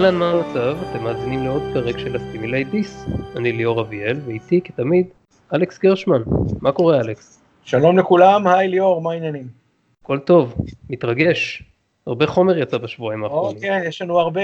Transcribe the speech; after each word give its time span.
אהלן, 0.00 0.14
מה 0.14 0.30
המצב? 0.30 0.76
אתם 0.90 1.04
מאזינים 1.04 1.44
לעוד 1.44 1.62
פרק 1.72 1.98
של 1.98 2.16
הסטימילי 2.16 2.64
דיס. 2.64 3.06
אני 3.36 3.52
ליאור 3.52 3.80
אביאל, 3.80 4.16
ואיתי 4.26 4.60
כתמיד 4.60 5.06
אלכס 5.54 5.78
גרשמן. 5.78 6.22
מה 6.60 6.72
קורה 6.72 7.00
אלכס? 7.00 7.42
שלום 7.64 7.98
לכולם, 7.98 8.46
היי 8.46 8.68
ליאור, 8.68 9.02
מה 9.02 9.12
העניינים? 9.12 9.48
הכל 10.02 10.18
טוב, 10.18 10.54
מתרגש. 10.90 11.62
הרבה 12.06 12.26
חומר 12.26 12.58
יצא 12.58 12.78
בשבועיים 12.78 13.24
האחרונים. 13.24 13.56
אוקיי, 13.56 13.88
יש 13.88 14.02
לנו 14.02 14.18
הרבה, 14.18 14.40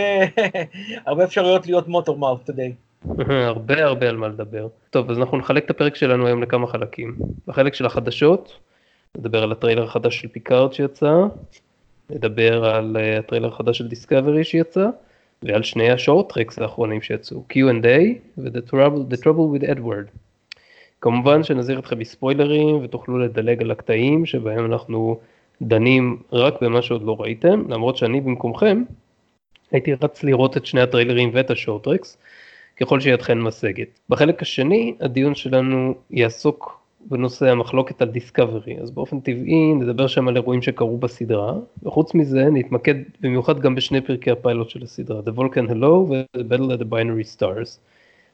הרבה 1.07 1.25
אפשרויות 1.25 1.67
להיות 1.67 1.89
motormouth 1.89 2.51
today. 2.51 3.09
הרבה 3.47 3.85
הרבה 3.85 4.09
על 4.09 4.17
מה 4.17 4.29
לדבר. 4.29 4.69
טוב, 4.91 5.11
אז 5.11 5.19
אנחנו 5.19 5.39
נחלק 5.39 5.65
את 5.65 5.71
הפרק 5.71 5.97
שלנו 5.97 6.27
היום 6.27 6.43
לכמה 6.43 6.67
חלקים. 6.67 7.17
בחלק 7.47 7.75
של 7.75 7.87
החדשות, 7.87 8.59
נדבר 9.19 9.43
על 9.43 9.53
הטריילר 9.53 9.85
החדש 9.85 10.21
של 10.21 10.29
פיקארד 10.29 10.73
שיצא, 10.73 11.13
נדבר 12.11 12.65
על 12.65 12.97
uh, 12.97 13.19
הטריילר 13.19 13.49
החדש 13.49 13.79
של 13.79 13.89
דיסקאברי 13.89 14.45
שיצא, 14.45 14.87
ועל 15.43 15.63
שני 15.63 15.91
ה 15.91 15.98
Short 15.98 16.33
Treks 16.33 16.59
האחרונים 16.59 17.03
שיצאו, 17.03 17.45
Q&A 17.53 18.01
ו-The 18.39 18.71
Trouble, 18.71 19.15
The 19.15 19.17
Trouble 19.23 19.61
with 19.61 19.69
Edward. 19.69 20.19
כמובן 21.01 21.43
שנזהיר 21.43 21.79
אתכם 21.79 21.99
מספוילרים 21.99 22.85
ותוכלו 22.85 23.19
לדלג 23.19 23.63
על 23.63 23.71
הקטעים 23.71 24.27
שבהם 24.27 24.73
אנחנו 24.73 25.19
דנים 25.63 26.23
רק 26.33 26.63
במה 26.63 26.83
שעוד 26.83 27.03
לא 27.03 27.17
ראיתם, 27.21 27.63
למרות 27.69 27.97
שאני 27.97 28.21
במקומכם 28.21 28.83
הייתי 29.71 29.93
רץ 29.93 30.23
לראות 30.23 30.57
את 30.57 30.67
שני 30.67 30.81
הטריילרים 30.81 31.31
ואת 31.33 31.51
ה 31.51 31.57
Short 31.57 31.85
Treks, 31.85 32.19
ככל 32.81 33.01
שידכם 33.01 33.39
משגת. 33.39 33.89
בחלק 34.09 34.43
השני 34.43 34.95
הדיון 35.01 35.35
שלנו 35.35 35.95
יעסוק 36.11 36.86
בנושא 37.11 37.51
המחלוקת 37.51 38.03
על 38.03 38.09
דיסקאברי, 38.09 38.79
אז 38.81 38.91
באופן 38.91 39.21
טבעי 39.21 39.75
נדבר 39.75 40.07
שם 40.07 40.29
על 40.29 40.37
אירועים 40.37 40.63
שקרו 40.63 40.99
בסדרה, 40.99 41.55
וחוץ 41.83 42.15
מזה 42.15 42.45
נתמקד 42.53 42.95
במיוחד 43.21 43.61
גם 43.61 43.75
בשני 43.75 44.01
פרקי 44.01 44.31
הפיילוט 44.31 44.71
של 44.71 44.83
הסדרה, 44.83 45.21
The 45.21 45.39
Vulcan 45.39 45.71
Hello 45.71 45.85
ו-The 45.85 46.53
Battle 46.53 46.79
of 46.79 46.81
the 46.81 46.85
Binary 46.91 47.37
Stars, 47.37 47.79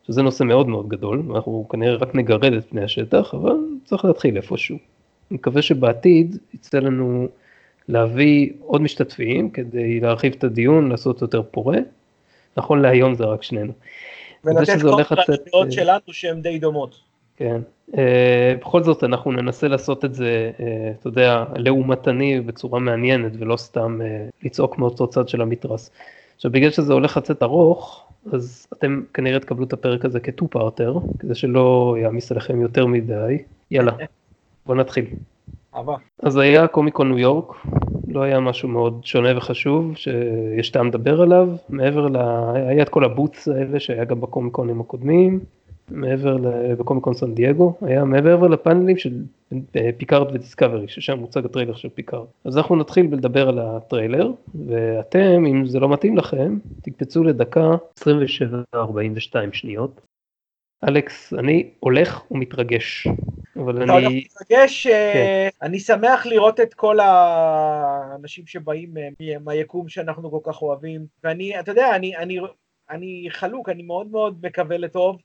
שזה 0.06 0.22
נושא 0.22 0.44
מאוד 0.44 0.68
מאוד 0.68 0.88
גדול, 0.88 1.22
אנחנו 1.34 1.66
כנראה 1.70 1.96
רק 1.96 2.14
נגרד 2.14 2.52
את 2.52 2.64
פני 2.68 2.84
השטח, 2.84 3.34
אבל 3.34 3.56
צריך 3.84 4.04
להתחיל 4.04 4.36
איפשהו. 4.36 4.76
אני 5.30 5.36
מקווה 5.36 5.62
שבעתיד 5.62 6.36
יצא 6.54 6.78
לנו 6.78 7.28
להביא 7.88 8.50
עוד 8.60 8.82
משתתפים 8.82 9.50
כדי 9.50 10.00
להרחיב 10.00 10.34
את 10.38 10.44
הדיון, 10.44 10.88
לעשות 10.88 11.22
יותר 11.22 11.42
פורה. 11.50 11.78
נכון 12.56 12.82
להיום 12.82 13.14
זה 13.14 13.24
רק 13.24 13.42
שנינו. 13.42 13.72
ולתת 14.44 14.82
כל 14.82 15.02
הדעות 15.32 15.66
אה, 15.66 15.72
שלנו 15.72 16.12
שהן 16.12 16.42
די 16.42 16.58
דומות. 16.58 17.11
כן, 17.36 17.60
uh, 17.90 17.94
בכל 18.60 18.82
זאת 18.82 19.04
אנחנו 19.04 19.32
ננסה 19.32 19.68
לעשות 19.68 20.04
את 20.04 20.14
זה, 20.14 20.50
uh, 20.58 20.62
אתה 21.00 21.08
יודע, 21.08 21.44
לעומתני 21.56 22.40
בצורה 22.40 22.80
מעניינת 22.80 23.32
ולא 23.38 23.56
סתם 23.56 23.98
uh, 24.00 24.46
לצעוק 24.46 24.78
מאותו 24.78 25.06
צד 25.06 25.28
של 25.28 25.42
המתרס. 25.42 25.90
עכשיו 26.36 26.50
בגלל 26.50 26.70
שזה 26.70 26.92
הולך 26.92 27.16
לצאת 27.16 27.42
ארוך, 27.42 28.06
אז 28.32 28.66
אתם 28.72 29.02
כנראה 29.14 29.40
תקבלו 29.40 29.64
את 29.64 29.72
הפרק 29.72 30.04
הזה 30.04 30.20
כטו 30.20 30.48
פארטר, 30.48 30.98
כדי 31.18 31.34
שלא 31.34 31.96
יעמיס 32.00 32.32
עליכם 32.32 32.60
יותר 32.60 32.86
מדי. 32.86 33.38
יאללה, 33.70 33.92
בוא 34.66 34.74
נתחיל. 34.74 35.04
אהבה. 35.74 35.96
אז 36.22 36.36
היה 36.36 36.66
קומיקון 36.66 37.08
ניו 37.08 37.18
יורק, 37.18 37.54
לא 38.08 38.22
היה 38.22 38.40
משהו 38.40 38.68
מאוד 38.68 39.00
שונה 39.04 39.38
וחשוב 39.38 39.96
שיש 39.96 40.70
טעם 40.70 40.86
לדבר 40.86 41.22
עליו, 41.22 41.48
מעבר 41.68 42.08
ל... 42.08 42.16
היה 42.54 42.82
את 42.82 42.88
כל 42.88 43.04
הבוטס 43.04 43.48
האלה 43.48 43.80
שהיה 43.80 44.04
גם 44.04 44.20
בקומיקונים 44.20 44.80
הקודמים, 44.80 45.40
מעבר. 45.92 46.36
בקומיקון 46.78 47.14
סן 47.14 47.34
דייגו, 47.34 47.74
היה 47.80 48.04
מעבר 48.04 48.48
לפאנלים 48.48 48.96
של 48.96 49.22
אה, 49.76 49.90
פיקארד 49.96 50.34
ודיסקאברי, 50.34 50.88
ששם 50.88 51.18
מוצג 51.18 51.44
הטריילר 51.44 51.74
של 51.74 51.88
פיקארד. 51.88 52.26
אז 52.44 52.56
אנחנו 52.58 52.76
נתחיל 52.76 53.06
בלדבר 53.06 53.48
על 53.48 53.58
הטריילר, 53.58 54.30
ואתם, 54.66 55.46
אם 55.46 55.66
זה 55.66 55.80
לא 55.80 55.88
מתאים 55.88 56.16
לכם, 56.16 56.58
תקפצו 56.82 57.24
לדקה 57.24 57.70
27-42 58.00 58.06
שניות. 59.52 60.00
אלכס, 60.88 61.32
אני 61.34 61.70
הולך 61.80 62.22
ומתרגש. 62.30 63.06
אבל 63.56 63.90
אני... 63.90 64.24
מתרגש, 64.24 64.86
אה, 64.86 65.10
כן. 65.14 65.48
אני 65.66 65.80
שמח 65.80 66.26
לראות 66.26 66.60
את 66.60 66.74
כל 66.74 67.00
האנשים 67.00 68.46
שבאים 68.46 68.96
אה, 68.96 69.38
מהיקום 69.44 69.88
שאנחנו 69.88 70.30
כל 70.30 70.52
כך 70.52 70.62
אוהבים, 70.62 71.06
ואני, 71.24 71.60
אתה 71.60 71.70
יודע, 71.70 71.96
אני, 71.96 72.16
אני, 72.16 72.38
אני 72.90 73.26
חלוק, 73.30 73.68
אני 73.68 73.82
מאוד 73.82 74.06
מאוד 74.06 74.38
מקווה 74.42 74.78
לטוב. 74.78 75.16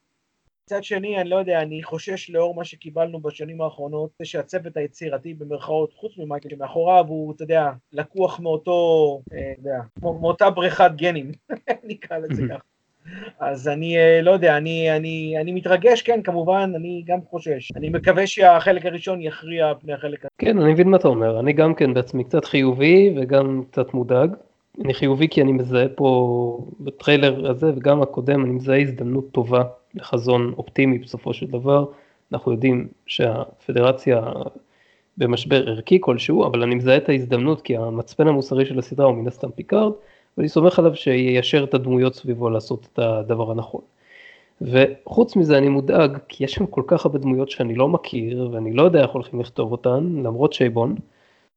מצד 0.67 0.83
שני, 0.83 1.22
אני 1.22 1.29
לא 1.29 1.35
יודע, 1.35 1.61
אני 1.61 1.83
חושש 1.83 2.29
לאור 2.29 2.55
מה 2.55 2.66
שקיבלנו 2.66 3.19
בשנים 3.19 3.61
האחרונות, 3.61 4.09
זה 4.19 4.25
שהצוות 4.25 4.78
היצירתי 4.78 5.33
במרכאות, 5.33 5.94
חוץ 5.94 6.17
ממייקל 6.17 6.50
שמאחוריו, 6.50 7.05
הוא, 7.07 7.33
אתה 7.35 7.44
יודע, 7.44 7.69
לקוח 7.94 8.39
מאותו, 8.39 9.22
אה, 9.33 9.51
אתה 9.51 9.59
יודע, 9.59 9.79
מאותה 10.03 10.50
בריכת 10.50 10.91
גנים, 10.95 11.31
נקרא 11.89 12.17
לזה 12.17 12.41
ככה. 12.50 12.59
אז 13.39 13.67
אני 13.67 13.97
אה, 13.97 14.22
לא 14.22 14.31
יודע, 14.31 14.57
אני, 14.57 14.95
אני, 14.95 15.35
אני 15.41 15.51
מתרגש, 15.51 16.01
כן, 16.01 16.22
כמובן, 16.23 16.72
אני 16.75 17.03
גם 17.06 17.19
חושש. 17.29 17.72
אני 17.75 17.89
מקווה 17.89 18.27
שהחלק 18.27 18.85
הראשון 18.85 19.22
יכריע 19.22 19.73
פני 19.79 19.94
החלק 19.94 20.19
הזה. 20.19 20.29
כן, 20.38 20.59
אני 20.59 20.73
מבין 20.73 20.89
מה 20.89 20.97
אתה 20.97 21.07
אומר. 21.07 21.39
אני 21.39 21.53
גם 21.53 21.75
כן 21.75 21.94
בעצמי 21.94 22.23
קצת 22.23 22.45
חיובי 22.45 23.16
וגם 23.17 23.63
קצת 23.72 23.94
מודאג. 23.94 24.35
אני 24.85 24.94
חיובי 24.94 25.27
כי 25.27 25.41
אני 25.41 25.51
מזהה 25.51 25.89
פה 25.95 26.66
בטריילר 26.79 27.51
הזה 27.51 27.72
וגם 27.75 28.01
הקודם, 28.01 28.45
אני 28.45 28.53
מזהה 28.53 28.81
הזדמנות 28.81 29.31
טובה 29.31 29.63
לחזון 29.97 30.53
אופטימי 30.57 30.97
בסופו 30.97 31.33
של 31.33 31.45
דבר. 31.45 31.85
אנחנו 32.33 32.51
יודעים 32.51 32.87
שהפדרציה 33.05 34.21
במשבר 35.17 35.69
ערכי 35.69 35.97
כלשהו, 36.01 36.45
אבל 36.45 36.63
אני 36.63 36.75
מזהה 36.75 36.97
את 36.97 37.09
ההזדמנות 37.09 37.61
כי 37.61 37.77
המצפן 37.77 38.27
המוסרי 38.27 38.65
של 38.65 38.79
הסדרה 38.79 39.05
הוא 39.05 39.15
מן 39.15 39.27
הסתם 39.27 39.51
פיקארד. 39.51 39.91
ואני 40.37 40.49
סומך 40.49 40.79
עליו 40.79 40.95
שיישר 40.95 41.63
את 41.63 41.73
הדמויות 41.73 42.15
סביבו 42.15 42.49
לעשות 42.49 42.87
את 42.93 42.99
הדבר 42.99 43.51
הנכון. 43.51 43.81
וחוץ 44.61 45.35
מזה 45.35 45.57
אני 45.57 45.69
מודאג, 45.69 46.17
כי 46.27 46.43
יש 46.43 46.53
שם 46.53 46.65
כל 46.65 46.83
כך 46.87 47.05
הרבה 47.05 47.19
דמויות 47.19 47.49
שאני 47.49 47.75
לא 47.75 47.87
מכיר, 47.87 48.49
ואני 48.51 48.73
לא 48.73 48.83
יודע 48.83 49.01
איך 49.01 49.11
הולכים 49.11 49.39
לכתוב 49.39 49.71
אותן, 49.71 50.03
למרות 50.23 50.53
שייבון, 50.53 50.95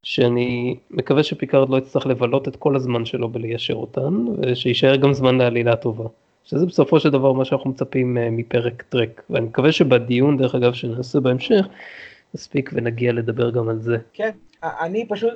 שאני 0.02 0.76
מקווה 0.90 1.22
שפיקארד 1.22 1.70
לא 1.70 1.76
יצטרך 1.76 2.06
לבלות 2.06 2.48
את 2.48 2.56
כל 2.56 2.76
הזמן 2.76 3.04
שלו 3.04 3.28
בליישר 3.28 3.74
אותן, 3.74 4.24
ושיישאר 4.42 4.96
גם 4.96 5.12
זמן 5.12 5.38
לעלילה 5.38 5.76
טובה. 5.76 6.04
שזה 6.44 6.66
בסופו 6.66 7.00
של 7.00 7.10
דבר 7.10 7.32
מה 7.32 7.44
שאנחנו 7.44 7.70
מצפים 7.70 8.18
אה, 8.18 8.30
מפרק 8.30 8.82
טרק, 8.82 9.22
ואני 9.30 9.46
מקווה 9.46 9.72
שבדיון, 9.72 10.36
דרך 10.36 10.54
אגב, 10.54 10.72
שנעשה 10.72 11.20
בהמשך, 11.20 11.66
נספיק 12.34 12.70
ונגיע 12.74 13.12
לדבר 13.12 13.50
גם 13.50 13.68
על 13.68 13.80
זה. 13.80 13.96
כן, 14.12 14.30
אני 14.62 15.06
פשוט, 15.08 15.34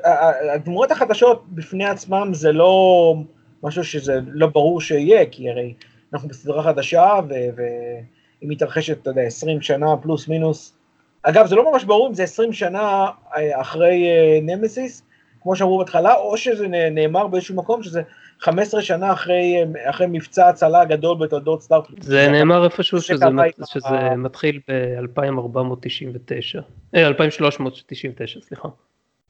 הדמויות 0.55 0.91
החדשות 0.91 1.45
בפני 1.49 1.85
עצמם 1.85 2.29
זה 2.33 2.53
לא 2.53 3.15
משהו 3.63 3.85
שזה 3.85 4.21
לא 4.27 4.47
ברור 4.47 4.81
שיהיה, 4.81 5.27
כי 5.27 5.51
הרי 5.51 5.75
אנחנו 6.13 6.29
בסדרה 6.29 6.63
חדשה, 6.63 7.21
והיא 7.29 8.51
מתרחשת, 8.51 9.03
אתה 9.03 9.11
יודע, 9.11 9.23
20 9.23 9.61
שנה 9.61 9.97
פלוס 9.97 10.29
מינוס. 10.29 10.75
אגב, 11.23 11.47
זה 11.47 11.57
לא 11.57 11.73
ממש 11.73 11.85
ברור 11.85 12.09
אם 12.09 12.15
זה 12.15 12.23
20 12.23 12.53
שנה 12.53 13.07
אה, 13.37 13.61
אחרי 13.61 14.07
אה, 14.07 14.39
נמסיס, 14.43 15.03
כמו 15.43 15.57
שאמרו 15.57 15.79
בהתחלה, 15.79 16.15
או 16.15 16.37
שזה 16.37 16.69
נאמר 16.69 17.27
באיזשהו 17.27 17.57
מקום 17.57 17.83
שזה 17.83 18.03
15 18.41 18.83
שנה 18.83 19.13
אחרי, 19.13 19.57
אה, 19.57 19.91
אחרי 19.91 20.07
מבצע 20.11 20.49
הצלה 20.49 20.81
הגדול 20.81 21.19
בתולדות 21.19 21.63
סטארט. 21.63 21.85
זה 22.01 22.29
נאמר 22.29 22.65
איפשהו 22.65 23.01
שזה, 23.01 23.31
מת, 23.31 23.55
שזה 23.67 24.17
מתחיל 24.17 24.61
ב-2499, 24.69 26.61
2399, 26.95 28.41
סליחה. 28.41 28.69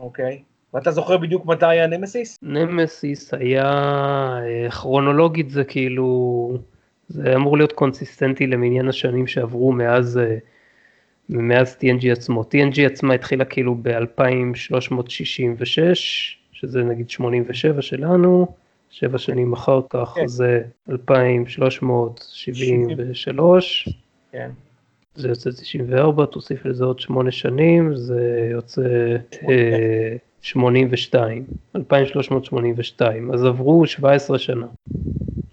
אוקיי. 0.01 0.43
ואתה 0.75 0.91
זוכר 0.91 1.17
בדיוק 1.17 1.47
מתי 1.47 1.67
היה 1.67 1.87
נמסיס? 1.87 2.39
נמסיס 2.43 3.35
היה, 3.35 3.65
אה, 4.43 4.71
כרונולוגית 4.71 5.51
זה 5.51 5.65
כאילו, 5.65 6.59
זה 7.09 7.35
אמור 7.35 7.57
להיות 7.57 7.73
קונסיסטנטי 7.73 8.47
למניין 8.47 8.89
השנים 8.89 9.27
שעברו 9.27 9.73
מאז, 9.73 10.19
אה, 10.19 10.37
מאז 11.29 11.77
TNG 11.81 12.13
עצמו. 12.13 12.43
TNG 12.43 12.87
עצמה 12.87 13.15
התחילה 13.15 13.45
כאילו 13.45 13.77
ב-2366, 13.83 15.79
שזה 16.53 16.83
נגיד 16.83 17.11
87 17.11 17.83
שלנו, 17.83 18.55
שבע 18.95 19.19
שנים 19.19 19.53
אחר 19.53 19.81
כך 19.91 20.13
כן. 20.15 20.27
זה 20.27 20.63
2373. 20.91 23.89
כן. 24.33 24.51
זה 25.15 25.29
יוצא 25.29 25.51
94, 25.51 26.27
תוסיף 26.27 26.67
לזה 26.67 26.85
עוד 26.85 27.01
8 27.01 27.31
שנים, 27.31 27.97
זה 27.97 28.49
יוצא 28.51 28.83
82, 30.43 31.45
2382, 31.77 33.33
אז 33.33 33.45
עברו 33.45 33.87
17 33.87 34.39
שנה, 34.39 34.67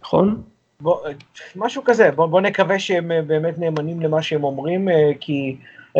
נכון? 0.01 0.41
בוא, 0.81 1.07
משהו 1.55 1.83
כזה, 1.85 2.11
בוא, 2.11 2.25
בוא 2.25 2.41
נקווה 2.41 2.79
שהם 2.79 3.11
אה, 3.11 3.21
באמת 3.21 3.59
נאמנים 3.59 4.01
למה 4.01 4.21
שהם 4.21 4.43
אומרים, 4.43 4.89
אה, 4.89 5.11
כי 5.19 5.55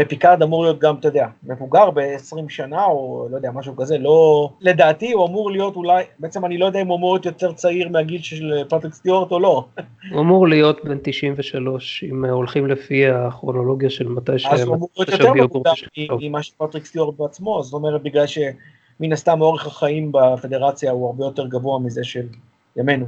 פיקארד 0.07 0.41
אמור 0.41 0.63
להיות 0.63 0.79
גם, 0.79 0.95
אתה 0.95 1.07
יודע, 1.07 1.27
מבוגר 1.43 1.91
ב-20 1.91 2.49
שנה, 2.49 2.85
או 2.85 3.27
לא 3.31 3.35
יודע, 3.35 3.51
משהו 3.51 3.75
כזה, 3.75 3.97
לא... 3.97 4.49
לדעתי 4.61 5.11
הוא 5.11 5.27
אמור 5.27 5.51
להיות 5.51 5.75
אולי, 5.75 6.03
בעצם 6.19 6.45
אני 6.45 6.57
לא 6.57 6.65
יודע 6.65 6.81
אם 6.81 6.87
הוא 6.87 6.97
אמור 6.97 7.13
להיות 7.13 7.25
יותר 7.25 7.51
צעיר 7.51 7.89
מהגיל 7.89 8.21
של 8.21 8.63
פטריק 8.69 8.93
סטיוארט 8.93 9.31
או 9.31 9.39
לא. 9.39 9.65
הוא 10.11 10.21
אמור 10.21 10.47
להיות 10.47 10.85
בן 10.85 10.97
93, 11.03 12.03
אם 12.03 12.25
הולכים 12.25 12.67
לפי 12.67 13.07
הכרונולוגיה 13.07 13.89
של 13.89 14.07
מתי 14.07 14.39
שהם... 14.39 14.53
אז 14.53 14.61
הוא 14.61 14.75
אמור 14.75 14.89
להיות 14.97 15.09
יותר 15.09 15.33
מבוגר 15.33 15.71
ממה 16.19 16.43
שפטריק 16.43 16.85
סטיוארט 16.85 17.13
בעצמו, 17.17 17.63
זאת 17.63 17.73
אומרת, 17.73 18.03
בגלל 18.03 18.25
שמן 18.27 19.11
הסתם 19.13 19.41
אורך 19.41 19.67
החיים 19.67 20.11
בפדרציה 20.11 20.91
הוא 20.91 21.07
הרבה 21.07 21.25
יותר 21.25 21.47
גבוה 21.47 21.79
מזה 21.79 22.03
של 22.03 22.27
ימינו. 22.75 23.05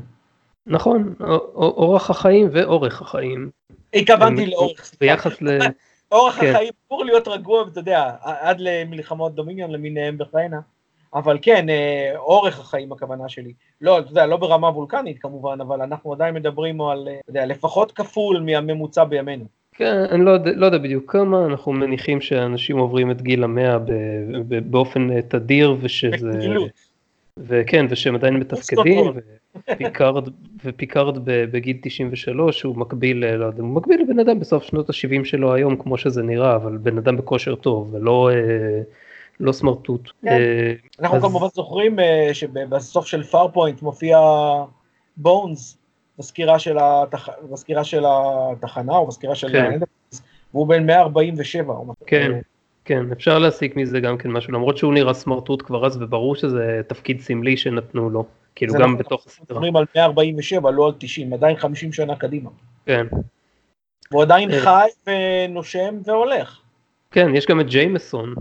נכון, 0.67 1.13
אורח 1.55 2.09
החיים 2.09 2.49
ואורך 2.51 3.01
החיים. 3.01 3.49
התכוונתי 3.93 4.45
לאורך, 4.45 4.91
ביחס 5.01 5.41
ל... 5.41 5.59
אורח 6.13 6.39
כן. 6.39 6.49
החיים 6.49 6.73
אמור 6.91 7.05
להיות 7.05 7.27
רגוע, 7.27 7.63
אתה 7.71 7.79
יודע, 7.79 8.11
עד 8.21 8.57
למלחמות 8.59 9.35
דומיניון 9.35 9.71
למיניהם 9.71 10.17
וכהנה. 10.19 10.59
אבל 11.13 11.37
כן, 11.41 11.69
אה, 11.69 12.11
אורך 12.15 12.59
החיים 12.59 12.91
הכוונה 12.91 13.29
שלי. 13.29 13.53
לא, 13.81 13.99
אתה 13.99 14.11
יודע, 14.11 14.25
לא 14.25 14.37
ברמה 14.37 14.67
וולקנית 14.67 15.19
כמובן, 15.19 15.61
אבל 15.61 15.81
אנחנו 15.81 16.13
עדיין 16.13 16.35
מדברים 16.35 16.81
על, 16.81 17.07
אתה 17.19 17.29
יודע, 17.29 17.45
לפחות 17.45 17.91
כפול 17.91 18.39
מהממוצע 18.39 19.03
בימינו. 19.03 19.45
כן, 19.75 19.95
אני 20.11 20.25
לא 20.25 20.31
לא 20.55 20.65
יודע 20.65 20.77
בדיוק 20.77 21.11
כמה, 21.11 21.45
אנחנו 21.45 21.71
מניחים 21.71 22.21
שאנשים 22.21 22.77
עוברים 22.77 23.11
את 23.11 23.21
גיל 23.21 23.43
המאה 23.43 23.77
באופן 24.69 25.11
אה, 25.11 25.21
תדיר 25.21 25.75
ושזה... 25.81 26.31
בגילות. 26.33 26.92
וכן, 27.39 27.85
ושהם 27.89 28.15
עדיין 28.15 28.33
מתפקדים, 28.39 29.13
ופיקארד, 29.69 30.27
ופיקארד 30.65 31.17
בגיל 31.25 31.77
93 31.81 32.61
הוא 32.61 32.75
מקביל, 32.77 33.25
לא 33.35 33.45
יודע, 33.45 33.61
הוא 33.61 33.69
מקביל 33.69 34.01
לבן 34.01 34.19
אדם 34.19 34.39
בסוף 34.39 34.63
שנות 34.63 34.89
ה-70 34.89 35.25
שלו 35.25 35.53
היום 35.53 35.75
כמו 35.75 35.97
שזה 35.97 36.23
נראה, 36.23 36.55
אבל 36.55 36.77
בן 36.77 36.97
אדם 36.97 37.17
בכושר 37.17 37.55
טוב, 37.55 37.93
ולא 37.93 38.29
אה, 38.33 38.81
לא 39.39 39.51
סמרטוט. 39.51 40.09
כן. 40.21 40.27
אה, 40.27 40.73
אנחנו 40.99 41.17
אז... 41.17 41.23
כמובן 41.23 41.47
זוכרים 41.53 41.99
אה, 41.99 42.29
שבסוף 42.33 43.05
של 43.05 43.23
פארפוינט 43.23 43.81
מופיע 43.81 44.19
בונס 45.17 45.77
בסקירה 46.19 46.59
של, 46.59 46.77
התח... 46.81 47.29
בסקירה 47.51 47.83
של 47.83 48.03
התחנה 48.07 48.93
או 48.93 49.07
בסקירה 49.07 49.35
של... 49.35 49.51
כן. 49.51 49.79
והוא 50.53 50.67
בן 50.67 50.85
147. 50.85 51.73
כן. 52.07 52.31
כן, 52.85 53.11
אפשר 53.11 53.39
להסיק 53.39 53.75
מזה 53.75 53.99
גם 53.99 54.17
כן 54.17 54.31
משהו, 54.31 54.53
למרות 54.53 54.77
שהוא 54.77 54.93
נראה 54.93 55.13
סמרטוט 55.13 55.61
כבר 55.61 55.85
אז, 55.85 56.01
וברור 56.01 56.35
שזה 56.35 56.81
תפקיד 56.87 57.21
סמלי 57.21 57.57
שנתנו 57.57 58.09
לו, 58.09 58.25
כאילו 58.55 58.73
גם 58.73 58.81
נכון, 58.81 58.97
בתוך 58.97 59.25
הסדרה. 59.27 59.45
אנחנו 59.49 59.61
מדברים 59.61 59.75
על 59.75 59.85
147, 59.95 60.71
לא 60.71 60.87
על 60.87 60.93
90, 60.97 61.33
עדיין 61.33 61.57
50 61.57 61.93
שנה 61.93 62.15
קדימה. 62.15 62.49
כן. 62.85 63.07
הוא 64.11 64.21
עדיין 64.21 64.51
אה. 64.51 64.61
חי 64.61 64.87
ונושם 65.07 65.95
והולך. 66.05 66.59
כן, 67.11 67.35
יש 67.35 67.45
גם 67.45 67.59
את 67.59 67.67
ג'יימסון 67.67 68.35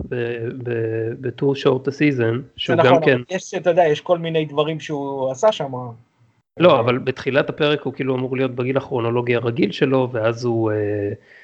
בטור 1.21 1.55
שורט 1.55 1.89
הסיזן, 1.89 2.41
שהוא 2.57 2.77
גם 2.77 2.87
נכון, 2.87 3.05
כן... 3.05 3.21
יש, 3.31 3.55
אתה 3.55 3.71
יודע, 3.71 3.85
יש 3.85 4.01
כל 4.01 4.19
מיני 4.19 4.45
דברים 4.45 4.81
שהוא 4.81 5.31
עשה 5.31 5.53
שם. 5.53 5.73
לא, 6.57 6.81
אבל 6.81 6.99
בתחילת 6.99 7.49
הפרק 7.49 7.83
הוא 7.83 7.93
כאילו 7.93 8.15
אמור 8.15 8.37
להיות 8.37 8.51
בגיל 8.51 8.77
הכרונולוגי 8.77 9.35
הרגיל 9.35 9.73
שלו, 9.73 10.09
ואז 10.13 10.45
הוא... 10.45 10.73
אה, 10.73 10.77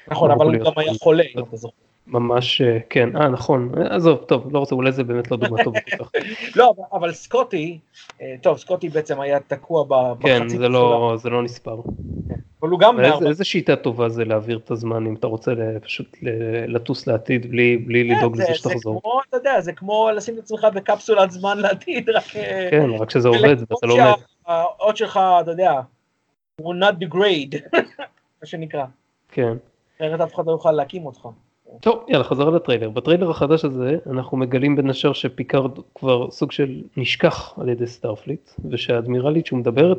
נכון, 0.07 0.31
אבל 0.31 0.45
הוא 0.45 0.65
גם 0.65 0.71
היה 0.75 0.91
חולה, 1.01 1.23
אם 1.35 1.43
אתה 1.43 1.55
זוכר. 1.55 1.75
ממש 2.09 2.61
אה, 2.61 2.77
כן 2.89 3.15
אה 3.15 3.27
נכון 3.29 3.71
עזוב 3.89 4.17
טוב 4.17 4.53
לא 4.53 4.59
רוצה 4.59 4.75
אולי 4.75 4.91
זה 4.91 5.03
באמת 5.03 5.31
לא 5.31 5.37
דוגמה 5.37 5.63
טובה 5.63 5.79
כל 5.81 5.97
כך. 6.03 6.11
לא 6.55 6.73
אבל 6.93 7.13
סקוטי 7.13 7.79
אה, 8.21 8.35
טוב 8.41 8.57
סקוטי 8.57 8.89
בעצם 8.89 9.19
היה 9.19 9.39
תקוע 9.39 9.83
בחצי. 9.87 10.23
כן 10.23 10.47
זה 10.49 10.69
לא 10.69 11.13
זה 11.17 11.29
לא 11.29 11.43
נספר. 11.43 11.81
אבל 12.61 12.69
הוא 12.69 12.79
גם 12.79 12.99
איזה, 12.99 13.27
איזה 13.27 13.43
שיטה 13.43 13.75
טובה 13.75 14.09
זה 14.09 14.25
להעביר 14.25 14.57
את 14.57 14.71
הזמן 14.71 15.05
אם 15.05 15.15
אתה 15.15 15.27
רוצה 15.27 15.51
פשוט 15.83 16.17
לטוס 16.67 17.07
לעתיד 17.07 17.51
בלי 17.51 17.77
בלי 17.77 18.09
כן, 18.09 18.17
לדאוג 18.17 18.41
לזה 18.41 18.55
שתחזור. 18.55 18.93
זה 18.93 18.99
כמו 19.01 19.21
אתה 19.29 19.37
יודע 19.37 19.61
זה 19.61 19.73
כמו 19.73 20.09
לשים 20.15 20.33
את 20.33 20.39
עצמך 20.39 20.67
בקפסולת 20.75 21.31
זמן 21.31 21.57
לעתיד 21.57 22.09
רק. 22.09 22.35
אה, 22.35 22.67
כן 22.71 22.89
רק 22.99 23.09
שזה 23.09 23.27
עובד 23.27 23.55
ואתה 23.59 23.87
לא 23.87 23.97
מת. 23.97 24.15
האות 24.47 24.97
שלך 24.97 25.19
אתה 25.41 25.51
יודע. 25.51 25.81
will 26.61 26.79
not 26.83 26.95
degrade 27.03 27.77
מה 28.41 28.45
שנקרא. 28.45 28.85
כן. 29.31 29.53
אחרת 29.97 30.21
אף 30.21 30.35
אחד 30.35 30.45
לא 30.45 30.51
יוכל 30.51 30.71
להקים 30.71 31.05
אותך. 31.05 31.27
טוב 31.81 32.05
יאללה 32.07 32.23
חזרה 32.23 32.51
לטריילר. 32.51 32.89
בטריילר 32.89 33.29
החדש 33.29 33.65
הזה 33.65 33.97
אנחנו 34.09 34.37
מגלים 34.37 34.75
בין 34.75 34.89
השאר 34.89 35.13
שפיקארד 35.13 35.71
כבר 35.95 36.31
סוג 36.31 36.51
של 36.51 36.81
נשכח 36.97 37.53
על 37.61 37.69
ידי 37.69 37.87
סטארפליט 37.87 38.49
ושהאדמירלית 38.69 39.45
שהוא 39.45 39.59
מדבר 39.59 39.93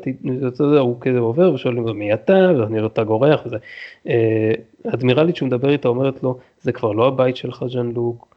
הוא 0.81 1.01
כזה 1.01 1.19
עובר 1.19 1.53
ושואלים 1.53 1.87
לו 1.87 1.95
מי 1.95 2.15
אתה? 2.15 2.51
ואני 2.59 2.81
לא 2.81 2.87
אתה 2.87 3.05
גורח 3.05 3.41
וזה. 3.47 3.57
האדמירלית 4.85 5.37
שהוא 5.37 5.47
מדבר 5.47 5.71
איתה 5.71 5.89
אומרת 5.89 6.23
לו 6.23 6.39
זה 6.61 6.73
כבר 6.73 6.93
לא 6.93 7.07
הבית 7.07 7.37
שלך 7.37 7.65
ז'אן 7.69 7.93
לוק 7.93 8.31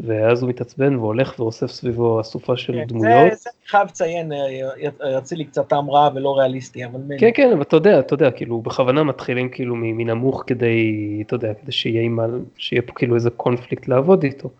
ואז 0.00 0.42
הוא 0.42 0.50
מתעצבן 0.50 0.96
והולך 0.96 1.34
ואוסף 1.38 1.66
סביבו 1.66 2.20
אסופה 2.20 2.56
של 2.56 2.72
כן, 2.72 2.84
דמויות. 2.84 3.30
זה, 3.30 3.36
זה 3.36 3.50
אני 3.50 3.68
חייב 3.68 3.88
לציין, 3.88 4.32
אה, 4.32 5.10
יוצא 5.12 5.36
לי 5.36 5.44
קצת 5.44 5.68
טעם 5.68 5.90
רע 5.90 6.08
ולא 6.14 6.38
ריאליסטי, 6.38 6.84
אבל... 6.84 7.00
כן, 7.18 7.30
כן, 7.34 7.50
אבל 7.52 7.62
אתה 7.62 7.76
יודע, 7.76 7.98
אתה 7.98 8.14
יודע, 8.14 8.30
כאילו, 8.30 8.60
בכוונה 8.60 9.02
מתחילים 9.02 9.48
כאילו 9.48 9.74
מנמוך 9.76 10.44
כדי, 10.46 11.22
אתה 11.26 11.34
יודע, 11.34 11.54
כדי 11.54 11.72
שיהיה, 11.72 12.02
עם, 12.02 12.18
שיהיה 12.56 12.82
פה 12.82 12.92
כאילו 12.92 13.14
איזה 13.14 13.30
קונפליקט 13.30 13.88
לעבוד 13.88 14.22
איתו. 14.22 14.50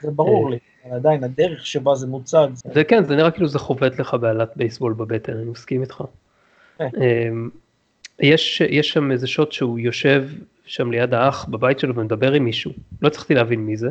זה 0.00 0.10
ברור 0.10 0.46
אה, 0.46 0.50
לי, 0.50 0.58
אבל 0.86 0.96
עדיין 0.96 1.24
הדרך 1.24 1.66
שבה 1.66 1.94
זה 1.94 2.06
מוצג. 2.06 2.48
זה 2.54 2.84
כן, 2.84 3.04
זה 3.04 3.16
נראה 3.16 3.30
כאילו 3.30 3.48
זה 3.48 3.58
חובט 3.58 4.00
לך 4.00 4.14
בעלת 4.20 4.52
בייסבול 4.56 4.92
בבטן, 4.92 5.32
אני 5.32 5.50
מסכים 5.50 5.82
איתך. 5.82 6.04
כן. 6.78 6.88
אמ, 6.96 7.50
יש, 8.20 8.60
יש 8.60 8.90
שם 8.90 9.12
איזה 9.12 9.26
שוט 9.26 9.52
שהוא 9.52 9.78
יושב 9.78 10.28
שם 10.64 10.90
ליד 10.90 11.14
האח 11.14 11.44
בבית 11.44 11.78
שלו 11.78 11.94
ומדבר 11.94 12.32
עם 12.32 12.44
מישהו, 12.44 12.72
לא 13.02 13.08
הצלחתי 13.08 13.34
להבין 13.34 13.60
מי 13.60 13.76
זה. 13.76 13.90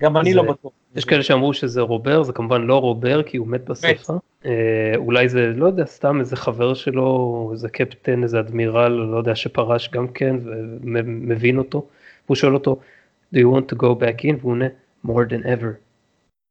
גם 0.00 0.16
אני 0.16 0.34
לא 0.34 0.42
בטוח. 0.42 0.72
יש 0.96 1.04
כאלה 1.04 1.22
שאמרו 1.22 1.54
שזה 1.54 1.80
רובר, 1.80 2.22
זה 2.22 2.32
כמובן 2.32 2.62
לא 2.62 2.80
רובר 2.80 3.22
כי 3.22 3.36
הוא 3.36 3.48
מת 3.48 3.64
בסופה. 3.64 4.12
אה, 4.44 4.92
אולי 4.96 5.28
זה, 5.28 5.52
לא 5.56 5.66
יודע, 5.66 5.84
סתם 5.86 6.20
איזה 6.20 6.36
חבר 6.36 6.74
שלו, 6.74 7.48
איזה 7.52 7.68
קפטן, 7.68 8.22
איזה 8.22 8.40
אדמירל, 8.40 8.92
לא 8.92 9.16
יודע, 9.16 9.36
שפרש 9.36 9.90
גם 9.90 10.08
כן 10.08 10.36
ומבין 10.44 11.58
אותו. 11.58 11.86
הוא 12.26 12.34
שואל 12.34 12.54
אותו, 12.54 12.76
do 13.34 13.38
you 13.38 13.56
want 13.56 13.74
to 13.74 13.78
go 13.78 13.86
back 13.86 14.22
in? 14.22 14.34
והוא 14.40 14.52
עונה, 14.52 14.66
more 15.06 15.28
than 15.30 15.44
ever. 15.44 15.74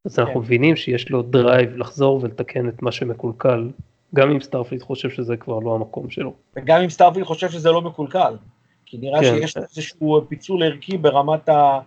אז 0.04 0.18
אנחנו 0.18 0.34
כן. 0.34 0.38
מבינים 0.40 0.76
שיש 0.76 1.10
לו 1.10 1.22
drive 1.22 1.76
לחזור 1.76 2.20
ולתקן 2.22 2.68
את 2.68 2.82
מה 2.82 2.92
שמקולקל, 2.92 3.68
גם 4.14 4.30
אם 4.30 4.40
סטארפליט 4.40 4.82
חושב 4.82 5.10
שזה 5.10 5.36
כבר 5.36 5.58
לא 5.58 5.74
המקום 5.74 6.10
שלו. 6.10 6.34
וגם 6.56 6.80
אם 6.80 6.90
סטארפליט 6.90 7.26
חושב 7.26 7.50
שזה 7.50 7.70
לא 7.70 7.82
מקולקל. 7.82 8.36
כי 8.86 8.98
נראה 8.98 9.20
כן. 9.20 9.34
שיש 9.40 9.56
איזשהו 9.56 10.24
פיצול 10.28 10.62
ערכי 10.62 10.98
ברמת 10.98 11.48
ה... 11.48 11.80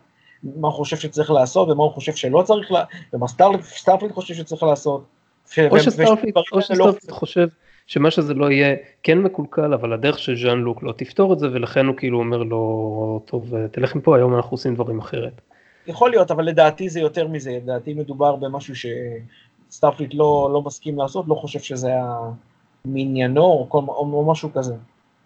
מה 0.44 0.68
הוא 0.68 0.75
חושב 0.75 0.98
שצריך 0.98 1.31
לעשות 1.31 1.69
ומה 1.69 1.84
הוא 1.84 1.92
חושב 1.92 2.16
שלא 2.16 2.42
צריך, 2.42 2.72
לה... 2.72 2.84
ומה 3.13 3.28
סטארפליט 3.28 4.12
חושב 4.12 4.34
שצריך 4.34 4.63
לעשות. 4.63 5.04
או 5.72 5.80
שסטארפליט 5.80 6.36
לא... 6.78 6.94
חושב 7.10 7.48
שמה 7.88 8.12
שזה 8.12 8.34
לא 8.34 8.51
יהיה 8.51 8.75
כן 9.04 9.18
מקולקל, 9.18 9.74
אבל 9.74 9.94
הדרך 9.94 10.20
של 10.20 10.36
ז'אן 10.36 10.58
לוק 10.58 10.84
לא 10.84 10.91
תפתור 10.91 11.34
את 11.34 11.39
זה, 11.39 11.48
ולכן 11.53 11.86
הוא 11.86 11.96
כאילו 11.96 12.20
אומר 12.20 12.38
לו, 12.38 13.22
טוב, 13.25 13.53
תלך 13.72 13.96
מפה, 13.96 14.15
היום 14.15 14.36
אנחנו 14.36 14.51
עושים 14.51 14.75
דברים 14.75 15.00
אחרת. 15.00 15.41
יכול 15.88 16.10
להיות, 16.10 16.32
אבל 16.32 16.46
לדעתי 16.46 16.89
זה 16.89 17.00
יותר 17.00 17.27
מזה, 17.27 17.51
לדעתי 17.51 17.94
מדובר 17.94 18.36
במשהו 18.36 18.74
שסטארפליט 19.70 20.13
לא, 20.13 20.50
לא 20.53 20.62
מסכים 20.62 20.98
לעשות, 20.98 21.25
לא 21.27 21.36
חושב 21.36 21.60
שזה 21.60 21.88
היה 21.88 22.15
מעניינו 22.86 23.44
או, 23.44 23.67
או, 23.72 23.79
או 24.13 24.32
משהו 24.32 24.53
כזה. 24.53 24.75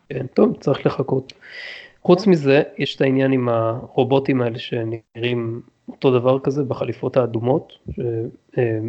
כן, 0.10 0.28
טוב, 0.34 0.58
צריך 0.60 0.86
לחכות. 0.86 1.34
חוץ 2.04 2.28
מזה, 2.28 2.62
יש 2.78 2.96
את 2.96 3.02
העניין 3.02 3.32
עם 3.32 3.50
הרובוטים 3.50 4.42
האלה 4.42 4.60
שנראים 4.60 5.62
אותו 5.90 6.20
דבר 6.20 6.40
כזה 6.40 6.64
בחליפות 6.64 7.18
האדומות, 7.18 7.74